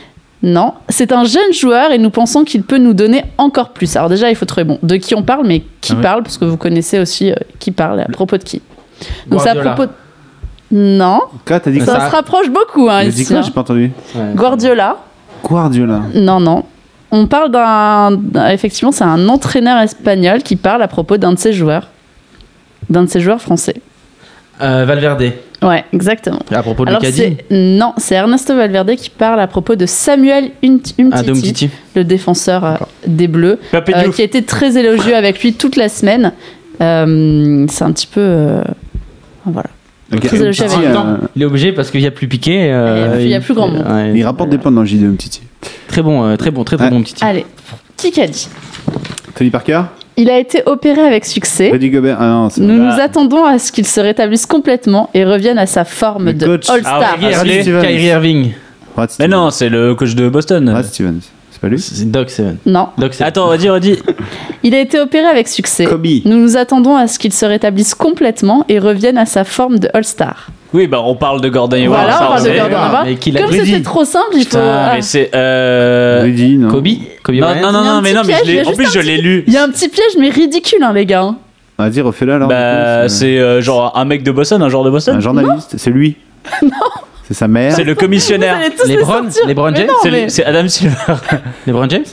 Non, 0.42 0.74
c'est 0.88 1.10
un 1.10 1.24
jeune 1.24 1.52
joueur 1.52 1.90
et 1.90 1.98
nous 1.98 2.10
pensons 2.10 2.44
qu'il 2.44 2.62
peut 2.62 2.78
nous 2.78 2.92
donner 2.94 3.24
encore 3.38 3.70
plus. 3.70 3.96
Alors 3.96 4.08
déjà, 4.08 4.30
il 4.30 4.36
faut 4.36 4.44
trouver 4.46 4.62
bon 4.64 4.78
de 4.84 4.94
qui 4.96 5.16
on 5.16 5.22
parle, 5.24 5.44
mais 5.46 5.64
qui 5.80 5.94
Ah 5.98 6.00
parle, 6.00 6.22
parce 6.22 6.38
que 6.38 6.44
vous 6.44 6.56
connaissez 6.56 7.00
aussi 7.00 7.32
euh, 7.32 7.34
qui 7.58 7.72
parle 7.72 7.98
et 7.98 8.02
à 8.04 8.08
propos 8.08 8.36
de 8.36 8.44
qui. 8.44 8.62
Donc 9.26 9.40
c'est 9.40 9.48
à 9.48 9.54
Guardiola. 9.54 9.74
propos. 9.74 9.92
de- 10.70 10.78
Non, 10.78 11.20
Quoi, 11.44 11.58
t'as 11.58 11.70
dit 11.72 11.80
ça, 11.80 12.08
se 12.08 12.14
rapproche 12.14 12.50
beaucoup. 12.50 12.88
Hein, 12.88 13.02
ici, 13.02 13.24
quoi 13.26 13.38
hein. 13.38 13.42
J'ai 13.42 13.50
pas 13.50 13.62
entendu. 13.62 13.90
Guardiola. 14.36 14.98
Guardiola. 15.42 16.02
Non, 16.14 16.38
non. 16.38 16.62
On 17.10 17.26
parle 17.26 17.50
d'un. 17.50 18.20
Effectivement, 18.50 18.92
c'est 18.92 19.04
un 19.04 19.28
entraîneur 19.28 19.80
espagnol 19.80 20.42
qui 20.42 20.56
parle 20.56 20.82
à 20.82 20.88
propos 20.88 21.16
d'un 21.16 21.32
de 21.32 21.38
ses 21.38 21.52
joueurs. 21.52 21.88
D'un 22.90 23.04
de 23.04 23.08
ses 23.08 23.20
joueurs 23.20 23.40
français. 23.40 23.76
Euh, 24.60 24.84
Valverde. 24.84 25.32
Ouais, 25.62 25.84
exactement. 25.92 26.40
À 26.50 26.62
propos 26.62 26.84
de 26.84 26.90
Alors 26.90 27.02
non, 27.50 27.92
c'est 27.96 28.14
Ernesto 28.14 28.54
Valverde 28.54 28.94
qui 28.94 29.10
parle 29.10 29.40
à 29.40 29.46
propos 29.46 29.74
de 29.74 29.86
Samuel 29.86 30.50
Ah, 30.62 31.20
Umtiti, 31.26 31.70
le 31.96 32.04
défenseur 32.04 32.64
euh, 32.64 32.76
des 33.06 33.26
Bleus, 33.26 33.58
euh, 33.74 34.12
qui 34.12 34.22
a 34.22 34.24
été 34.24 34.42
très 34.42 34.76
élogieux 34.78 35.16
avec 35.16 35.42
lui 35.42 35.54
toute 35.54 35.76
la 35.76 35.88
semaine. 35.88 36.32
Euh, 36.80 37.66
c'est 37.68 37.82
un 37.82 37.90
petit 37.90 38.06
peu 38.06 38.20
euh, 38.20 38.62
voilà. 39.46 39.70
Euh, 40.12 41.16
Il 41.36 41.42
est 41.42 41.44
obligé 41.44 41.72
parce 41.72 41.90
qu'il 41.90 42.00
n'y 42.00 42.06
a 42.06 42.10
plus 42.10 42.28
piqué. 42.28 42.70
euh, 42.72 43.18
Il 43.20 43.28
y 43.28 43.34
a 43.34 43.40
plus- 43.40 43.54
grand 43.54 43.68
monde. 43.68 43.84
ouais. 43.86 44.12
Il 44.14 44.24
rapporte 44.24 44.48
des 44.50 44.58
points 44.58 44.72
dans 44.72 44.80
le 44.80 44.86
J2 44.86 45.04
Umtiti. 45.06 45.42
Très 45.88 46.02
bon, 46.02 46.24
euh, 46.24 46.36
très 46.36 46.50
bon, 46.50 46.64
très 46.64 46.76
très 46.76 46.86
Ouais. 46.86 46.90
bon 46.90 47.02
petit. 47.02 47.14
Allez, 47.22 47.44
dit? 48.02 48.48
Tony 49.34 49.50
Parker? 49.50 49.82
Il 50.16 50.30
a 50.30 50.38
été 50.38 50.62
opéré 50.66 51.00
avec 51.02 51.24
succès. 51.24 51.70
Rudy 51.70 51.90
Gobert 51.90 52.16
Ah 52.20 52.26
non, 52.28 52.50
c'est 52.50 52.60
Nous 52.60 52.74
nous 52.74 53.00
attendons 53.00 53.44
à 53.44 53.58
ce 53.58 53.70
qu'il 53.70 53.86
se 53.86 54.00
rétablisse 54.00 54.46
complètement 54.46 55.10
et 55.14 55.24
revienne 55.24 55.58
à 55.58 55.66
sa 55.66 55.84
forme 55.84 56.26
Le 56.26 56.32
de 56.32 56.44
coach. 56.46 56.68
All-Star. 56.68 57.02
Ah, 57.02 57.16
Kyrie 57.18 57.32
Irving. 57.34 57.62
Stevens. 57.62 57.82
Kyrie 57.82 58.04
Irving. 58.06 58.50
Brad 58.96 59.08
Mais 59.10 59.26
Stevens. 59.26 59.28
non, 59.30 59.50
c'est 59.50 59.68
le 59.68 59.94
coach 59.94 60.14
de 60.16 60.28
Boston. 60.28 60.64
Brad 60.64 60.84
Stevens. 60.86 61.20
C'est 61.58 61.66
pas 61.66 61.68
lui 61.68 61.78
C'est 61.80 62.08
Doc 62.08 62.30
Seven. 62.30 62.56
Non, 62.66 62.88
Doc 62.98 63.14
Seven. 63.14 63.26
Attends, 63.26 63.48
redis, 63.48 63.68
redis. 63.68 63.98
il 64.62 64.74
a 64.76 64.80
été 64.80 65.00
opéré 65.00 65.26
avec 65.26 65.48
succès. 65.48 65.86
Kobe. 65.86 66.06
Nous 66.24 66.36
nous 66.36 66.56
attendons 66.56 66.94
à 66.94 67.08
ce 67.08 67.18
qu'il 67.18 67.32
se 67.32 67.44
rétablisse 67.44 67.94
complètement 67.96 68.64
et 68.68 68.78
revienne 68.78 69.18
à 69.18 69.26
sa 69.26 69.42
forme 69.42 69.80
de 69.80 69.88
All-Star. 69.92 70.48
Oui, 70.72 70.86
bah 70.86 71.00
on 71.02 71.16
parle 71.16 71.40
de 71.40 71.48
Gordon 71.48 71.76
Hayward. 71.76 72.02
Voilà, 72.02 72.22
on 72.22 72.26
parle 72.28 72.44
de. 72.44 72.50
Gordon 72.50 72.76
Hayward. 72.76 73.06
Mais 73.06 73.16
qui 73.16 73.32
l'a 73.32 73.42
Comme 73.42 73.52
c'était 73.52 73.82
trop 73.82 74.04
simple, 74.04 74.34
il 74.34 74.44
faut. 74.44 74.58
Putain, 74.58 74.60
ah. 74.60 74.92
mais 74.94 75.02
c'est. 75.02 75.30
Euh... 75.34 76.20
Rudy, 76.22 76.58
non 76.58 76.68
Kobe? 76.68 76.88
Kobe 77.24 77.34
Non, 77.36 77.46
Bryant 77.48 77.72
non, 77.72 77.82
non, 77.82 77.82
Il 77.82 77.84
y 77.84 77.88
a 77.88 77.90
un 77.90 77.94
non, 77.94 78.02
mais 78.02 78.10
petit 78.10 78.14
non, 78.14 78.22
mais 78.24 78.32
je 78.34 78.42
piège, 78.42 78.46
il 78.46 78.50
y 78.50 78.54
l'ai. 78.54 78.60
a 78.60 78.68
En 78.68 78.72
plus, 78.74 78.86
un 78.86 78.90
je 78.90 79.00
l'ai 79.00 79.18
lu. 79.18 79.44
Il 79.46 79.52
y 79.52 79.56
a 79.56 79.64
un 79.64 79.70
petit 79.70 79.88
piège, 79.88 80.12
mais 80.18 80.28
ridicule, 80.28 80.82
hein, 80.82 80.92
les 80.92 81.06
gars. 81.06 81.34
Vas-y, 81.78 82.00
refais-le 82.00 82.34
alors. 82.34 82.48
Bah, 82.48 83.02
du 83.02 83.08
coup, 83.08 83.14
c'est 83.14 83.38
euh, 83.38 83.60
genre 83.62 83.96
un 83.96 84.04
mec 84.04 84.22
de 84.22 84.30
Boston, 84.30 84.62
un 84.62 84.68
joueur 84.68 84.84
de 84.84 84.90
Un 84.90 84.92
Boston. 84.92 85.20
journaliste 85.20 85.74
C'est 85.76 85.90
lui 85.90 86.16
Non 86.62 86.70
C'est 87.28 87.34
sa 87.34 87.46
mère 87.46 87.74
C'est 87.74 87.84
le 87.84 87.94
commissionnaire. 87.94 88.58
les 88.86 88.96
LeBron. 88.96 89.28
LeBron 89.46 89.74
James 89.74 89.86
non, 89.86 89.94
C'est 90.02 90.10
mais- 90.10 90.22
le- 90.24 90.28
C'est 90.30 90.44
Adam 90.44 90.66
Silver. 90.66 90.94
LeBron 91.66 91.88
James 91.90 92.04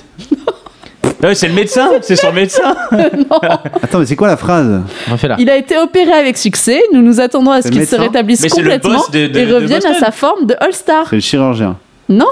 ouais, 1.23 1.33
c'est 1.35 1.47
le 1.47 1.53
médecin, 1.53 1.89
c'est 2.01 2.15
son 2.17 2.31
médecin. 2.33 2.75
Attends, 3.81 3.99
mais 3.99 4.05
c'est 4.05 4.15
quoi 4.15 4.27
la 4.27 4.37
phrase. 4.37 4.81
Il 5.39 5.49
a 5.49 5.55
été 5.55 5.77
opéré 5.77 6.11
avec 6.11 6.37
succès. 6.37 6.81
Nous 6.93 7.01
nous 7.01 7.19
attendons 7.21 7.51
à 7.51 7.57
ce 7.61 7.63
C'est 7.63 7.69
qu'il 7.69 7.85
se 7.85 7.91
médecin 7.95 8.01
rétablisse 8.03 8.41
Mais 8.43 8.49
c'est 8.49 8.61
le 8.61 8.69
complètement 8.71 8.97
boss 8.99 9.11
de- 9.11 9.27
de- 9.27 9.39
et 9.39 9.45
de 9.45 9.53
revienne 9.55 9.85
à 9.85 9.89
Boston. 9.89 9.95
sa 9.99 10.11
forme 10.11 10.45
de 10.45 10.55
All-Star. 10.59 11.05
C'est 11.09 11.15
le 11.15 11.21
chirurgien. 11.21 11.77
Non 12.09 12.27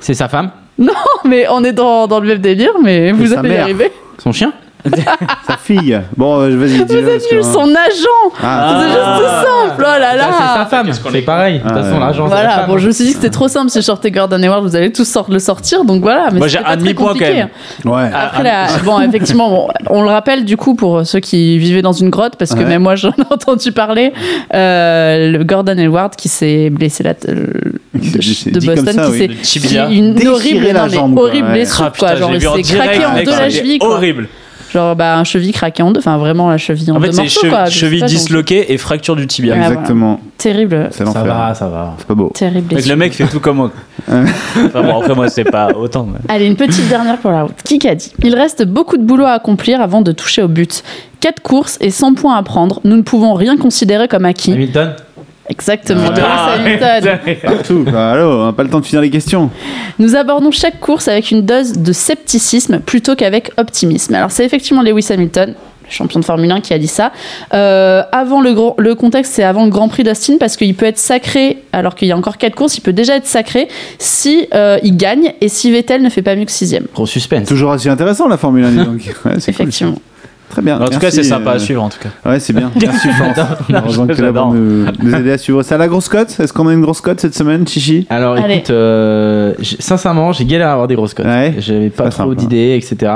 C'est 0.00 0.14
sa 0.14 0.28
femme 0.28 0.50
Non, 0.78 0.92
mais 1.24 1.46
on 1.48 1.62
est 1.64 1.72
dans, 1.72 2.06
dans 2.08 2.20
le 2.20 2.26
même 2.28 2.38
délire, 2.38 2.72
mais 2.82 3.12
vous 3.12 3.28
sa 3.28 3.38
allez 3.40 3.48
y 3.48 3.52
mère. 3.52 3.62
arriver. 3.62 3.92
Son 4.18 4.32
chien 4.32 4.52
Sa 5.46 5.56
fille. 5.56 6.00
Bon, 6.16 6.40
euh, 6.40 6.56
vas-y, 6.56 6.84
dis-le. 6.84 7.00
Vous 7.00 7.06
parce 7.10 7.22
êtes 7.24 7.30
que- 7.30 7.34
nul, 7.34 7.44
son 7.44 7.60
agent 7.74 8.34
Ah, 8.42 8.80
C'est 8.80 8.88
juste 8.88 9.30
simple, 9.30 9.78
oh 9.78 9.82
là 9.82 10.08
Ah, 10.12 10.16
là 10.16 10.28
C'est 10.30 10.58
sa 10.60 10.66
femme, 10.66 10.90
c'est 11.12 11.20
pareil. 11.22 11.58
De 11.58 11.62
toute 11.62 11.70
Ah, 11.72 11.74
façon, 11.82 11.92
ouais. 11.94 12.00
l'argent, 12.00 12.24
c'est 12.28 12.34
la 12.34 12.40
Voilà, 12.40 12.50
femme. 12.60 12.66
bon, 12.70 12.78
je 12.78 12.86
me 12.86 12.92
suis 12.92 13.04
dit 13.04 13.10
que 13.10 13.16
c'était 13.16 13.30
trop 13.30 13.48
simple. 13.48 13.70
Si 13.70 13.78
je 13.80 13.84
sortais 13.84 14.10
Gordon 14.10 14.42
Hayward, 14.42 14.62
vous 14.62 14.76
allez 14.76 14.92
tous 14.92 15.04
sort- 15.04 15.30
le 15.30 15.38
sortir, 15.40 15.84
donc 15.84 16.02
voilà. 16.02 16.28
Mais 16.32 16.38
Moi, 16.38 16.48
j'ai 16.48 16.58
c'était 16.58 16.64
pas 16.64 16.70
un 16.70 16.76
très 16.76 16.82
demi-point, 16.84 17.12
quand 17.14 17.20
même. 17.20 17.48
ouais. 17.84 18.10
Après, 18.14 18.42
la- 18.44 18.66
bon, 18.84 19.00
effectivement, 19.00 19.50
bon, 19.50 19.68
on 19.90 20.02
le 20.02 20.08
rappelle 20.08 20.44
du 20.44 20.56
coup 20.56 20.74
pour 20.74 21.04
ceux 21.06 21.20
qui 21.20 21.58
vivaient 21.58 21.82
dans 21.82 21.92
une 21.92 22.10
grotte, 22.10 22.36
parce 22.38 22.52
que 22.54 22.58
Ouais. 22.60 22.64
même 22.64 22.82
moi 22.82 22.94
j'en 22.96 23.10
ai 23.10 23.12
entendu 23.30 23.72
parler, 23.72 24.12
euh, 24.54 25.32
le 25.32 25.44
Gordon 25.44 25.76
Hayward 25.78 26.14
qui 26.16 26.28
s'est 26.28 26.70
blessé 26.70 27.02
la, 27.02 27.10
euh, 27.28 27.46
de, 27.94 28.10
blessé. 28.18 28.50
de 28.50 28.58
Dit 28.58 28.66
comme 28.66 28.74
Boston, 28.76 28.94
ça, 28.94 29.04
qui 29.06 29.10
oui. 29.10 29.18
s'est 29.18 29.26
Le 29.28 29.34
tibia. 29.42 29.86
qui- 29.86 29.98
une 29.98 30.28
horrible, 30.28 30.66
la 30.66 30.72
non, 30.72 30.80
mais 30.84 30.90
jambe, 30.90 31.14
quoi, 31.14 31.24
horrible 31.24 31.48
ouais. 31.48 31.54
blessure, 31.54 31.84
Ah, 31.86 31.92
quoi. 31.98 32.08
putain, 32.08 32.20
Genre, 32.20 32.30
il 32.34 32.38
vu 32.40 32.46
en 32.48 32.54
s'est 32.56 32.62
direct, 32.62 32.84
craqué 32.90 33.04
en 33.06 33.12
mec, 33.14 33.24
deux 33.24 33.30
la 33.32 33.36
c'était 33.38 33.50
cheville, 33.50 33.78
quoi. 33.78 33.88
Horrible. 33.90 34.28
Genre, 34.72 34.94
bah, 34.96 35.18
un 35.18 35.24
cheville 35.24 35.52
craqué 35.52 35.82
en 35.82 35.90
deux, 35.92 36.00
enfin 36.00 36.18
vraiment 36.18 36.48
la 36.50 36.58
cheville 36.58 36.90
en, 36.90 36.96
En 36.96 37.00
fait, 37.00 37.06
deux 37.06 37.12
c'est 37.12 37.22
morceaux, 37.22 37.46
che- 37.46 37.50
quoi. 37.50 37.64
Je 37.66 37.70
sais 37.70 37.78
cheville 37.80 38.00
pas, 38.00 38.06
donc- 38.06 38.14
disloquée 38.16 38.72
et 38.72 38.76
fracture 38.78 39.16
du 39.16 39.26
tibia. 39.26 39.54
Ouais, 39.54 39.60
Exactement. 39.60 40.20
Terrible, 40.36 40.88
C'est 40.90 40.98
Ça 40.98 41.04
l'enfer. 41.04 41.24
va, 41.24 41.54
ça 41.54 41.68
va. 41.68 41.94
C'est 41.98 42.06
pas 42.06 42.14
beau. 42.14 42.30
terrible. 42.34 42.76
Le 42.76 42.96
mec 42.96 43.12
fait 43.14 43.26
tout 43.26 43.40
comme 43.40 43.56
moi. 43.56 43.72
enfin 44.08 44.82
bon, 44.82 45.00
après 45.00 45.14
moi, 45.14 45.28
c'est 45.28 45.44
pas 45.44 45.68
autant. 45.74 46.06
mais- 46.10 46.18
Allez, 46.28 46.46
une 46.46 46.56
petite 46.56 46.88
dernière 46.88 47.18
pour 47.18 47.30
la 47.30 47.44
route. 47.44 47.54
Qui 47.64 47.86
a 47.88 47.94
dit? 47.94 48.12
Il 48.22 48.34
reste 48.34 48.64
beaucoup 48.64 48.96
de 48.96 49.02
boulot 49.04 49.24
à 49.24 49.32
accomplir 49.32 49.80
avant 49.80 50.02
de 50.02 50.12
toucher 50.12 50.42
au 50.42 50.48
but. 50.48 50.82
4 51.20 51.40
courses 51.42 51.78
et 51.80 51.90
100 51.90 52.14
points 52.14 52.36
à 52.36 52.42
prendre. 52.42 52.80
Nous 52.84 52.96
ne 52.96 53.02
pouvons 53.02 53.34
rien 53.34 53.56
considérer 53.56 54.06
comme 54.06 54.24
acquis. 54.24 54.52
Hamilton? 54.52 54.94
Exactement. 55.48 56.02
Ah, 56.16 56.56
Lewis 56.58 56.82
Hamilton. 56.82 57.18
Partout. 57.42 57.84
Bah, 57.90 58.12
allô, 58.12 58.30
on 58.42 58.46
n'a 58.46 58.52
pas 58.52 58.62
le 58.64 58.70
temps 58.70 58.80
de 58.80 58.84
finir 58.86 59.00
les 59.02 59.10
questions. 59.10 59.50
Nous 59.98 60.14
abordons 60.16 60.50
chaque 60.50 60.78
course 60.80 61.08
avec 61.08 61.30
une 61.30 61.42
dose 61.42 61.72
de 61.74 61.92
scepticisme 61.92 62.80
plutôt 62.80 63.14
qu'avec 63.16 63.50
optimisme. 63.56 64.14
Alors, 64.14 64.30
c'est 64.30 64.44
effectivement 64.44 64.82
Lewis 64.82 65.06
Hamilton. 65.10 65.50
le 65.50 65.90
Champion 65.90 66.20
de 66.20 66.24
Formule 66.26 66.50
1 66.52 66.60
qui 66.60 66.74
a 66.74 66.78
dit 66.78 66.86
ça. 66.86 67.12
Euh, 67.54 68.02
avant 68.12 68.42
le, 68.42 68.52
grand- 68.52 68.74
le 68.76 68.94
contexte, 68.94 69.32
c'est 69.32 69.42
avant 69.42 69.64
le 69.64 69.70
Grand 69.70 69.88
Prix 69.88 70.02
d'Austin 70.04 70.36
parce 70.38 70.56
qu'il 70.58 70.74
peut 70.74 70.84
être 70.86 70.98
sacré, 70.98 71.62
alors 71.72 71.94
qu'il 71.94 72.08
y 72.08 72.12
a 72.12 72.16
encore 72.16 72.36
quatre 72.36 72.54
courses, 72.54 72.76
il 72.76 72.82
peut 72.82 72.92
déjà 72.92 73.16
être 73.16 73.26
sacré 73.26 73.68
si 73.98 74.46
euh, 74.54 74.78
il 74.82 74.96
gagne 74.98 75.32
et 75.40 75.48
si 75.48 75.70
Vettel 75.72 76.02
ne 76.02 76.10
fait 76.10 76.20
pas 76.22 76.36
mieux 76.36 76.44
que 76.44 76.52
sixième. 76.52 76.84
Gros 76.94 77.06
suspense. 77.06 77.48
Toujours 77.48 77.72
assez 77.72 77.88
intéressant 77.88 78.28
la 78.28 78.36
Formule 78.36 78.64
1, 78.64 78.70
dis 78.70 78.76
donc. 78.84 78.86
Ouais, 79.06 79.12
cool. 79.22 79.32
Effectivement. 79.48 79.94
Très 80.50 80.62
bien. 80.62 80.80
En 80.80 80.88
tout 80.88 80.98
cas, 80.98 81.10
c'est 81.10 81.22
sympa 81.22 81.50
euh, 81.50 81.54
à 81.54 81.58
suivre 81.58 81.82
en 81.82 81.88
tout 81.88 81.98
cas. 82.00 82.30
Ouais, 82.30 82.40
c'est 82.40 82.52
bien. 82.52 82.70
Merci, 82.80 83.08
France. 83.12 83.36
Heureusement 83.72 84.06
que 84.06 84.14
tu 84.14 84.22
là 84.22 84.32
pour 84.32 84.54
nous, 84.54 84.86
nous 85.02 85.14
aider 85.14 85.32
à 85.32 85.38
suivre 85.38 85.62
ça. 85.62 85.76
La 85.76 85.88
grosse 85.88 86.08
cote? 86.08 86.34
Est-ce 86.40 86.52
qu'on 86.52 86.66
a 86.68 86.72
une 86.72 86.80
grosse 86.80 87.00
cote 87.00 87.20
cette 87.20 87.34
semaine, 87.34 87.66
Chichi? 87.66 88.06
Alors 88.10 88.36
Allez. 88.36 88.54
écoute, 88.56 88.70
euh, 88.70 89.52
sincèrement, 89.78 90.32
j'ai 90.32 90.44
galéré 90.46 90.68
à 90.70 90.72
avoir 90.72 90.88
des 90.88 90.94
grosses 90.94 91.14
cotes. 91.14 91.26
Ouais, 91.26 91.54
J'avais 91.58 91.90
pas 91.90 92.04
pas 92.04 92.10
trop 92.10 92.34
d'idées, 92.34 92.80
etc. 92.82 93.12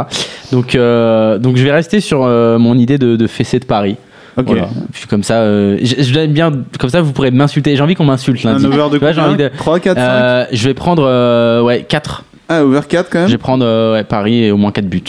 Donc, 0.53 0.75
euh, 0.75 1.39
donc 1.39 1.57
je 1.57 1.65
vais 1.65 1.73
rester 1.73 2.01
sur 2.01 2.23
euh, 2.25 2.59
mon 2.59 2.77
idée 2.77 2.99
de, 2.99 3.17
de 3.17 3.27
fessée 3.27 3.59
de 3.59 3.65
Paris. 3.65 3.97
Ok. 4.37 4.47
Voilà. 4.47 4.69
Puis 4.93 5.07
comme 5.07 5.23
ça, 5.23 5.41
euh, 5.41 5.79
je, 5.83 6.03
je 6.03 6.15
l'aime 6.15 6.33
bien. 6.33 6.51
Comme 6.79 6.91
ça, 6.91 7.01
vous 7.03 7.13
pourrez 7.13 7.31
m'insulter. 7.31 7.77
J'ai 7.77 7.83
envie 7.83 7.95
qu'on 7.95 8.05
m'insulte 8.05 8.45
Un 8.47 8.63
over 8.65 8.89
de 8.99 9.13
j'ai 9.13 9.21
envie 9.21 9.37
de- 9.37 9.51
3, 9.59 9.79
4, 9.81 9.97
5 9.97 10.03
Euh, 10.03 10.45
je 10.53 10.69
vais 10.69 10.75
prendre 10.75 11.05
euh, 11.07 11.63
ouais 11.63 11.85
4 11.89 12.25
Ah, 12.49 12.65
over 12.65 12.81
4 12.89 13.11
quand 13.11 13.19
Je 13.19 13.23
même 13.25 13.31
vais 13.33 13.39
prendre 13.39 13.65
euh, 13.67 13.93
ouais, 13.95 14.05
Paris 14.05 14.45
et 14.45 14.51
au 14.51 14.57
moins 14.57 14.73
4 14.73 14.87
buts. 14.87 15.03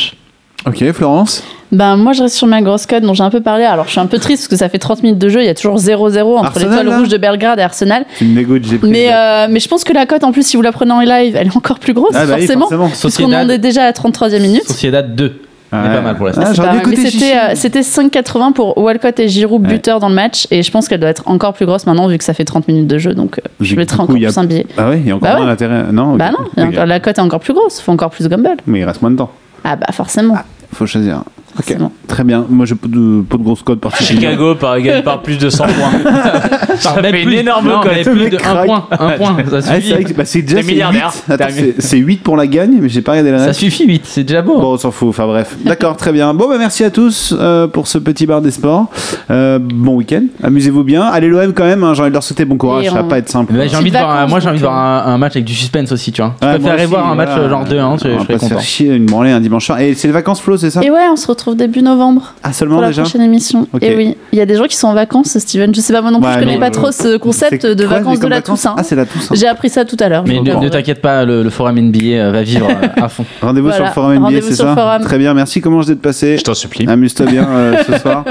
Ok, 0.65 0.91
Florence 0.94 1.44
Ben, 1.73 1.98
moi, 1.98 2.14
je 2.14 2.23
reste 2.23 2.35
sur 2.35 2.48
ma 2.48 2.61
grosse 2.61 2.85
cote 2.85 3.03
dont 3.03 3.14
j'ai 3.14 3.23
un 3.23 3.30
peu 3.30 3.41
parlé. 3.41 3.65
Alors, 3.65 3.85
je 3.85 3.91
suis 3.91 3.99
un 3.99 4.06
peu 4.06 4.18
triste 4.18 4.44
parce 4.44 4.48
que 4.48 4.56
ça 4.56 4.69
fait 4.69 4.77
30 4.80 5.03
minutes 5.03 5.19
de 5.19 5.27
jeu. 5.27 5.41
Il 5.41 5.45
y 5.45 5.49
a 5.49 5.53
toujours 5.56 5.77
0-0 5.77 6.38
entre 6.38 6.45
Arsenal, 6.45 6.69
l'étoile 6.85 6.99
rouge 6.99 7.10
de 7.10 7.18
Belgrade 7.18 7.60
et 7.60 7.64
Arsenal. 7.64 8.06
J'ai 8.22 8.45
prise. 8.77 8.90
Mais, 8.91 9.10
euh, 9.11 9.48
mais 9.49 9.60
je 9.60 9.68
pense 9.68 9.84
que 9.84 9.91
la 9.91 10.06
cote, 10.06 10.23
en 10.23 10.31
plus, 10.31 10.45
si 10.48 10.56
vous 10.56 10.61
la 10.61 10.72
prenez 10.72 10.91
en 10.94 11.02
live, 11.02 11.35
elle 11.35 11.48
est 11.48 11.57
encore 11.57 11.80
plus 11.80 11.94
grosse, 11.94 12.11
ah, 12.14 12.26
bah 12.26 12.35
oui, 12.35 12.41
forcément. 12.48 12.61
forcément. 12.69 12.88
Puisqu'on 12.88 13.07
en 13.26 13.27
Sociedad, 13.31 13.49
est 13.52 13.57
déjà 13.57 13.81
à 13.81 13.85
la 13.85 13.91
33e 13.94 14.41
minute. 14.41 14.64
Sociedad 14.68 15.14
2. 15.15 15.41
On 15.76 15.76
est 15.76 15.88
Ouais. 15.90 15.95
pas 15.95 16.02
mal 16.02 16.15
pour 16.15 16.27
l'instant. 16.27 16.44
Ah, 16.45 16.53
pas 16.53 16.76
écouter 16.77 17.10
c'était 17.10 17.34
euh, 17.35 17.52
c'était 17.56 17.81
5,80 17.81 18.52
pour 18.53 18.77
Walcott 18.77 19.19
et 19.19 19.27
Giroud, 19.27 19.64
Ouais. 19.64 19.69
buteurs 19.73 19.99
dans 19.99 20.07
le 20.10 20.14
match. 20.14 20.45
Et 20.52 20.61
je 20.61 20.69
pense 20.69 20.88
qu'elle 20.88 20.99
doit 20.99 21.10
être 21.10 21.23
encore 21.26 21.53
plus 21.53 21.65
grosse 21.65 21.88
maintenant, 21.88 22.07
vu 22.07 22.18
que 22.19 22.23
ça 22.23 22.35
fait 22.35 22.45
30 22.45 22.68
minutes 22.68 22.85
de 22.88 22.99
jeu. 22.99 23.15
Donc, 23.15 23.40
euh, 23.40 23.49
je 23.60 23.76
mettrai 23.76 23.99
encore 24.02 24.15
a- 24.15 24.19
plus 24.19 24.38
un 24.38 24.44
billet. 24.45 24.68
Ah 24.77 24.90
ouais, 24.91 24.99
il 24.99 25.07
y 25.07 25.11
a 25.11 25.15
encore 25.15 25.30
Bah 25.30 25.35
moins 25.38 25.45
ouais. 25.45 25.52
d'intérêt. 25.52 25.85
Non. 25.91 26.15
Bah 26.15 26.30
non, 26.31 26.64
encore- 26.64 26.85
la 26.85 26.99
cote 26.99 27.18
est 27.18 27.22
encore 27.22 27.40
plus 27.40 27.53
grosse. 27.56 27.80
Faut 27.81 27.91
encore 27.91 28.11
plus 28.11 28.30
gamble. 28.30 28.52
Mais 28.68 28.81
il 28.81 28.85
reste 28.85 29.02
moins 29.02 29.10
de 29.10 29.18
temps. 29.18 29.31
Ah 29.64 29.76
bah 29.76 29.91
forcément. 29.91 30.38
Faut 30.73 30.85
choisir. 30.85 31.23
Ok. 31.58 31.66
forcément. 31.66 31.92
Très 32.08 32.24
bien. 32.24 32.46
Moi, 32.50 32.66
j'ai 32.66 32.76
pas 32.76 32.88
de, 32.88 33.22
pas 33.28 33.38
de 33.38 33.44
grosse 33.44 33.62
cote 33.64 33.80
particulière. 33.80 34.32
Chicago 34.32 34.56
par, 34.56 34.80
gagne 34.80 35.04
par 35.04 35.22
plus 35.22 35.38
de 35.38 35.50
100 35.50 35.66
points. 35.66 36.12
ça 36.80 36.94
fait 37.02 37.22
une 37.22 37.28
plus- 37.30 37.36
énorme 37.38 37.68
non, 37.68 37.82
cote. 37.82 37.92
plus 38.04 38.30
de 38.30 38.38
craque. 38.38 38.58
1 38.64 38.66
point. 38.66 38.88
1 38.92 39.10
point, 39.12 39.36
ça 39.50 39.58
Ah, 39.58 39.62
c'est 39.62 39.76
suffit. 39.82 39.94
vrai 39.94 40.04
que 40.04 40.14
bah, 40.14 40.26
c'est 40.26 40.42
déjà 40.42 40.62
c'est 40.62 40.68
milliardaire. 40.68 41.12
8. 41.28 41.34
Attends, 41.34 41.44
T'as 41.46 41.52
c'est- 41.52 41.76
c'est 41.80 41.98
8 41.98 42.18
pour 42.24 42.38
la 42.38 42.48
gagne, 42.48 42.78
mais 42.82 42.90
j'ai 42.90 43.02
pas 43.02 43.12
regardé 43.12 43.32
le 43.32 43.38
Ça 43.40 43.46
reste. 43.46 43.60
suffit 43.60 43.86
8, 43.86 44.02
c'est 44.06 44.24
déjà 44.24 44.42
beau. 44.42 44.60
Bon, 44.60 44.74
on 44.74 44.78
s'en 44.78 44.92
fout, 44.92 45.10
enfin 45.10 45.26
bref. 45.28 45.56
D'accord, 45.66 45.96
très 45.98 46.12
bien. 46.12 46.34
Bon, 46.34 46.48
bah 46.50 46.56
merci 46.58 46.84
à 46.84 46.90
tous 46.90 47.34
euh, 47.38 47.68
pour 47.68 47.88
ce 47.88 47.98
petit 47.98 48.26
bar 48.26 48.42
des 48.42 48.52
sports. 48.52 48.88
Euh, 49.32 49.60
bon 49.60 49.96
week-end, 49.96 50.24
amusez-vous 50.44 50.84
bien. 50.84 51.04
Allez 51.04 51.28
l'OM 51.28 51.54
quand 51.54 51.66
même, 51.66 51.84
hein, 51.84 51.94
j'ai 51.94 52.02
envie 52.02 52.10
de 52.10 52.14
leur 52.16 52.24
souhaiter 52.24 52.46
bon 52.46 52.58
courage, 52.58 52.86
Et 52.86 52.90
ça 52.90 52.96
va 52.96 53.04
on- 53.04 53.08
pas 53.08 53.18
être 53.20 53.30
simple. 53.30 53.54
Bah, 53.54 53.68
j'ai 53.68 53.76
envie 53.76 53.92
de 53.92 53.98
voir, 53.98 54.10
un- 54.10 54.28
moi 54.28 54.40
j'ai 54.40 54.50
envie 54.50 54.58
de 54.60 54.64
voir 54.64 54.76
un, 55.08 55.14
un 55.14 55.18
match 55.18 55.34
avec 55.34 55.46
du 55.46 55.54
suspense 55.56 55.92
aussi, 55.92 56.12
tu 56.12 56.22
vois. 56.22 56.36
Je 56.42 56.48
préférerais 56.48 56.86
voir 56.86 57.10
un 57.12 57.16
match 57.16 57.30
genre 57.50 57.64
2-1, 57.66 57.98
tu- 57.98 58.08
On 58.08 58.20
je 58.20 58.24
serais 58.24 58.38
content. 58.38 58.60
chier 58.60 58.94
une 58.96 59.06
branlée 59.06 59.32
un 59.32 59.40
dimanche 59.42 59.66
soir. 59.66 59.80
Et 59.80 59.94
c'est 59.94 60.08
les 60.08 60.14
vacances, 60.14 60.42
Flo, 60.42 60.58
c'est 60.58 60.70
ça? 60.70 60.82
Et 60.84 60.90
ouais, 60.90 61.00
on 61.12 61.16
se 61.16 61.28
retrouve 61.28 61.43
début 61.53 61.82
novembre 61.82 62.34
Ah, 62.44 62.53
seulement 62.53 62.76
pour 62.76 62.82
la 62.82 62.88
déjà 62.90 63.03
prochaine 63.03 63.22
émission. 63.22 63.68
Et 63.82 63.95
oui, 63.95 64.15
il 64.32 64.40
y 64.40 64.41
a 64.41 64.45
des 64.45 64.56
gens 64.56 64.65
qui 64.65 64.76
sont 64.76 64.88
en 64.88 64.94
vacances, 64.94 65.38
Steven. 65.38 65.74
Je 65.76 65.82
sais 65.82 65.94
pas 65.94 66.02
moi 66.02 66.11
non 66.11 66.20
plus, 66.20 66.28
Ouais, 66.28 66.34
je 66.36 66.40
connais 66.40 66.53
non, 66.56 66.60
pas 66.60 66.68
euh, 66.68 66.72
trop 66.72 66.91
ce 66.91 67.18
concept 67.18 67.65
de 67.65 67.86
quoi, 67.86 67.98
vacances 67.99 68.20
de 68.20 68.28
la 68.28 68.38
vacances 68.38 68.61
Toussaint. 68.61 68.76
Ah, 68.78 68.84
c'est 68.84 68.95
la 68.95 69.06
Toussaint. 69.06 69.36
J'ai 69.36 69.48
appris 69.48 69.70
ça 69.70 69.86
tout 69.86 69.98
à 69.99 70.10
l'heure. 70.10 70.24
Mais 70.28 70.40
ne, 70.40 70.70
t'inquiète 70.70 71.02
pas, 71.02 71.26
le, 71.26 71.44
le 71.44 71.49
forum 71.49 71.80
NBA 71.80 71.99
euh, 72.06 72.32
va 72.32 72.44
vivre 72.44 72.68
euh, 72.70 73.02
à 73.03 73.10
fond. 73.10 73.26
Rendez-vous 73.41 73.68
Voilà, 73.68 73.78
sur 73.78 73.86
le 73.86 73.91
forum 73.91 74.30
NBA, 74.30 74.41
c'est 74.41 74.56
ça. 74.56 74.99
Très 75.03 75.18
bien, 75.18 75.34
merci. 75.34 75.61
Comment 75.61 75.82
je 75.82 75.88
d'être 75.88 76.02
passé 76.02 76.38
Je 76.38 76.44
t'en 76.44 76.53
supplie. 76.53 76.88
Amuse-toi 76.88 77.26
bien 77.26 77.48
euh, 77.49 77.84
ce 77.86 77.98
soir. 77.99 78.24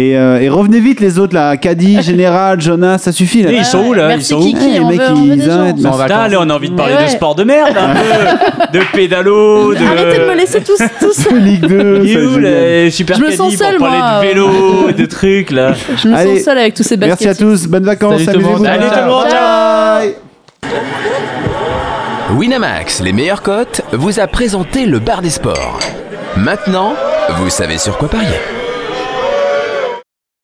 Et, 0.00 0.16
euh, 0.16 0.40
et 0.40 0.48
revenez 0.48 0.78
vite, 0.78 1.00
les 1.00 1.18
autres 1.18 1.34
là. 1.34 1.56
Caddy, 1.56 2.00
Général, 2.02 2.60
Jonas, 2.60 2.98
ça 2.98 3.10
suffit 3.10 3.42
là. 3.42 3.50
Et 3.50 3.56
ils 3.56 3.64
sont 3.64 3.84
où 3.84 3.92
là 3.94 4.14
Ils 4.14 4.24
sont 4.24 4.36
où 4.36 4.42
Kiki, 4.42 4.58
Eh, 4.62 4.72
les 4.74 4.80
on 4.80 4.88
mecs, 4.88 5.00
veut, 5.00 5.06
on 5.10 5.14
veut 5.16 5.20
ils 5.34 5.38
des 5.40 5.44
gens. 5.46 5.58
arrêtent, 5.60 5.74
Ils 5.76 5.82
sont 5.82 5.88
en 5.88 5.90
merci. 5.96 6.02
Putain, 6.04 6.20
allez, 6.20 6.36
on 6.36 6.50
a 6.50 6.54
envie 6.54 6.70
de 6.70 6.76
parler 6.76 6.92
Mais 6.94 7.00
de 7.00 7.04
ouais. 7.06 7.16
sport 7.16 7.34
de 7.34 7.42
merde, 7.44 7.76
un 7.76 7.94
peu. 7.94 8.72
de 8.78 8.84
pédalo, 8.94 9.74
de. 9.74 9.84
Arrêtez 9.84 10.18
de 10.20 10.24
me 10.24 10.34
laisser 10.36 10.60
tous, 10.60 10.78
tous. 11.00 11.30
Ligue 11.32 11.66
2, 11.66 12.00
Il 12.04 12.10
est 12.10 12.14
ça, 12.14 12.20
où 12.20 12.34
génial. 12.34 12.42
les 12.42 12.90
super 12.92 13.16
Je 13.18 13.22
me 13.24 13.30
sens 13.32 13.56
pour 13.56 13.66
seule, 13.66 13.78
parler 13.78 13.98
moi. 13.98 14.20
de 14.22 14.26
vélo, 14.28 14.92
de 14.92 15.06
trucs 15.06 15.50
là 15.50 15.72
Je 15.96 16.08
me 16.08 16.14
Allez. 16.14 16.36
sens 16.36 16.44
seule 16.44 16.58
avec 16.58 16.74
tous 16.74 16.84
ces 16.84 16.96
baskets. 16.96 17.20
Merci 17.26 17.28
à 17.28 17.44
tous, 17.46 17.66
bonnes 17.66 17.84
vacances, 17.84 18.22
Salut 18.22 18.38
tout 18.38 18.44
le 18.44 18.46
amusez-vous 18.54 18.58
monde. 18.58 18.66
Salut 18.66 18.88
tout 18.88 19.04
le 19.04 19.10
monde, 19.10 19.26
ciao. 19.28 20.00
Bye. 20.00 20.14
Winamax, 22.36 23.00
les 23.02 23.12
meilleures 23.12 23.42
cotes, 23.42 23.80
vous 23.92 24.20
a 24.20 24.26
présenté 24.28 24.86
le 24.86 25.00
bar 25.00 25.22
des 25.22 25.30
sports. 25.30 25.80
Maintenant, 26.36 26.94
vous 27.38 27.50
savez 27.50 27.78
sur 27.78 27.96
quoi 27.98 28.08
parier. 28.08 28.28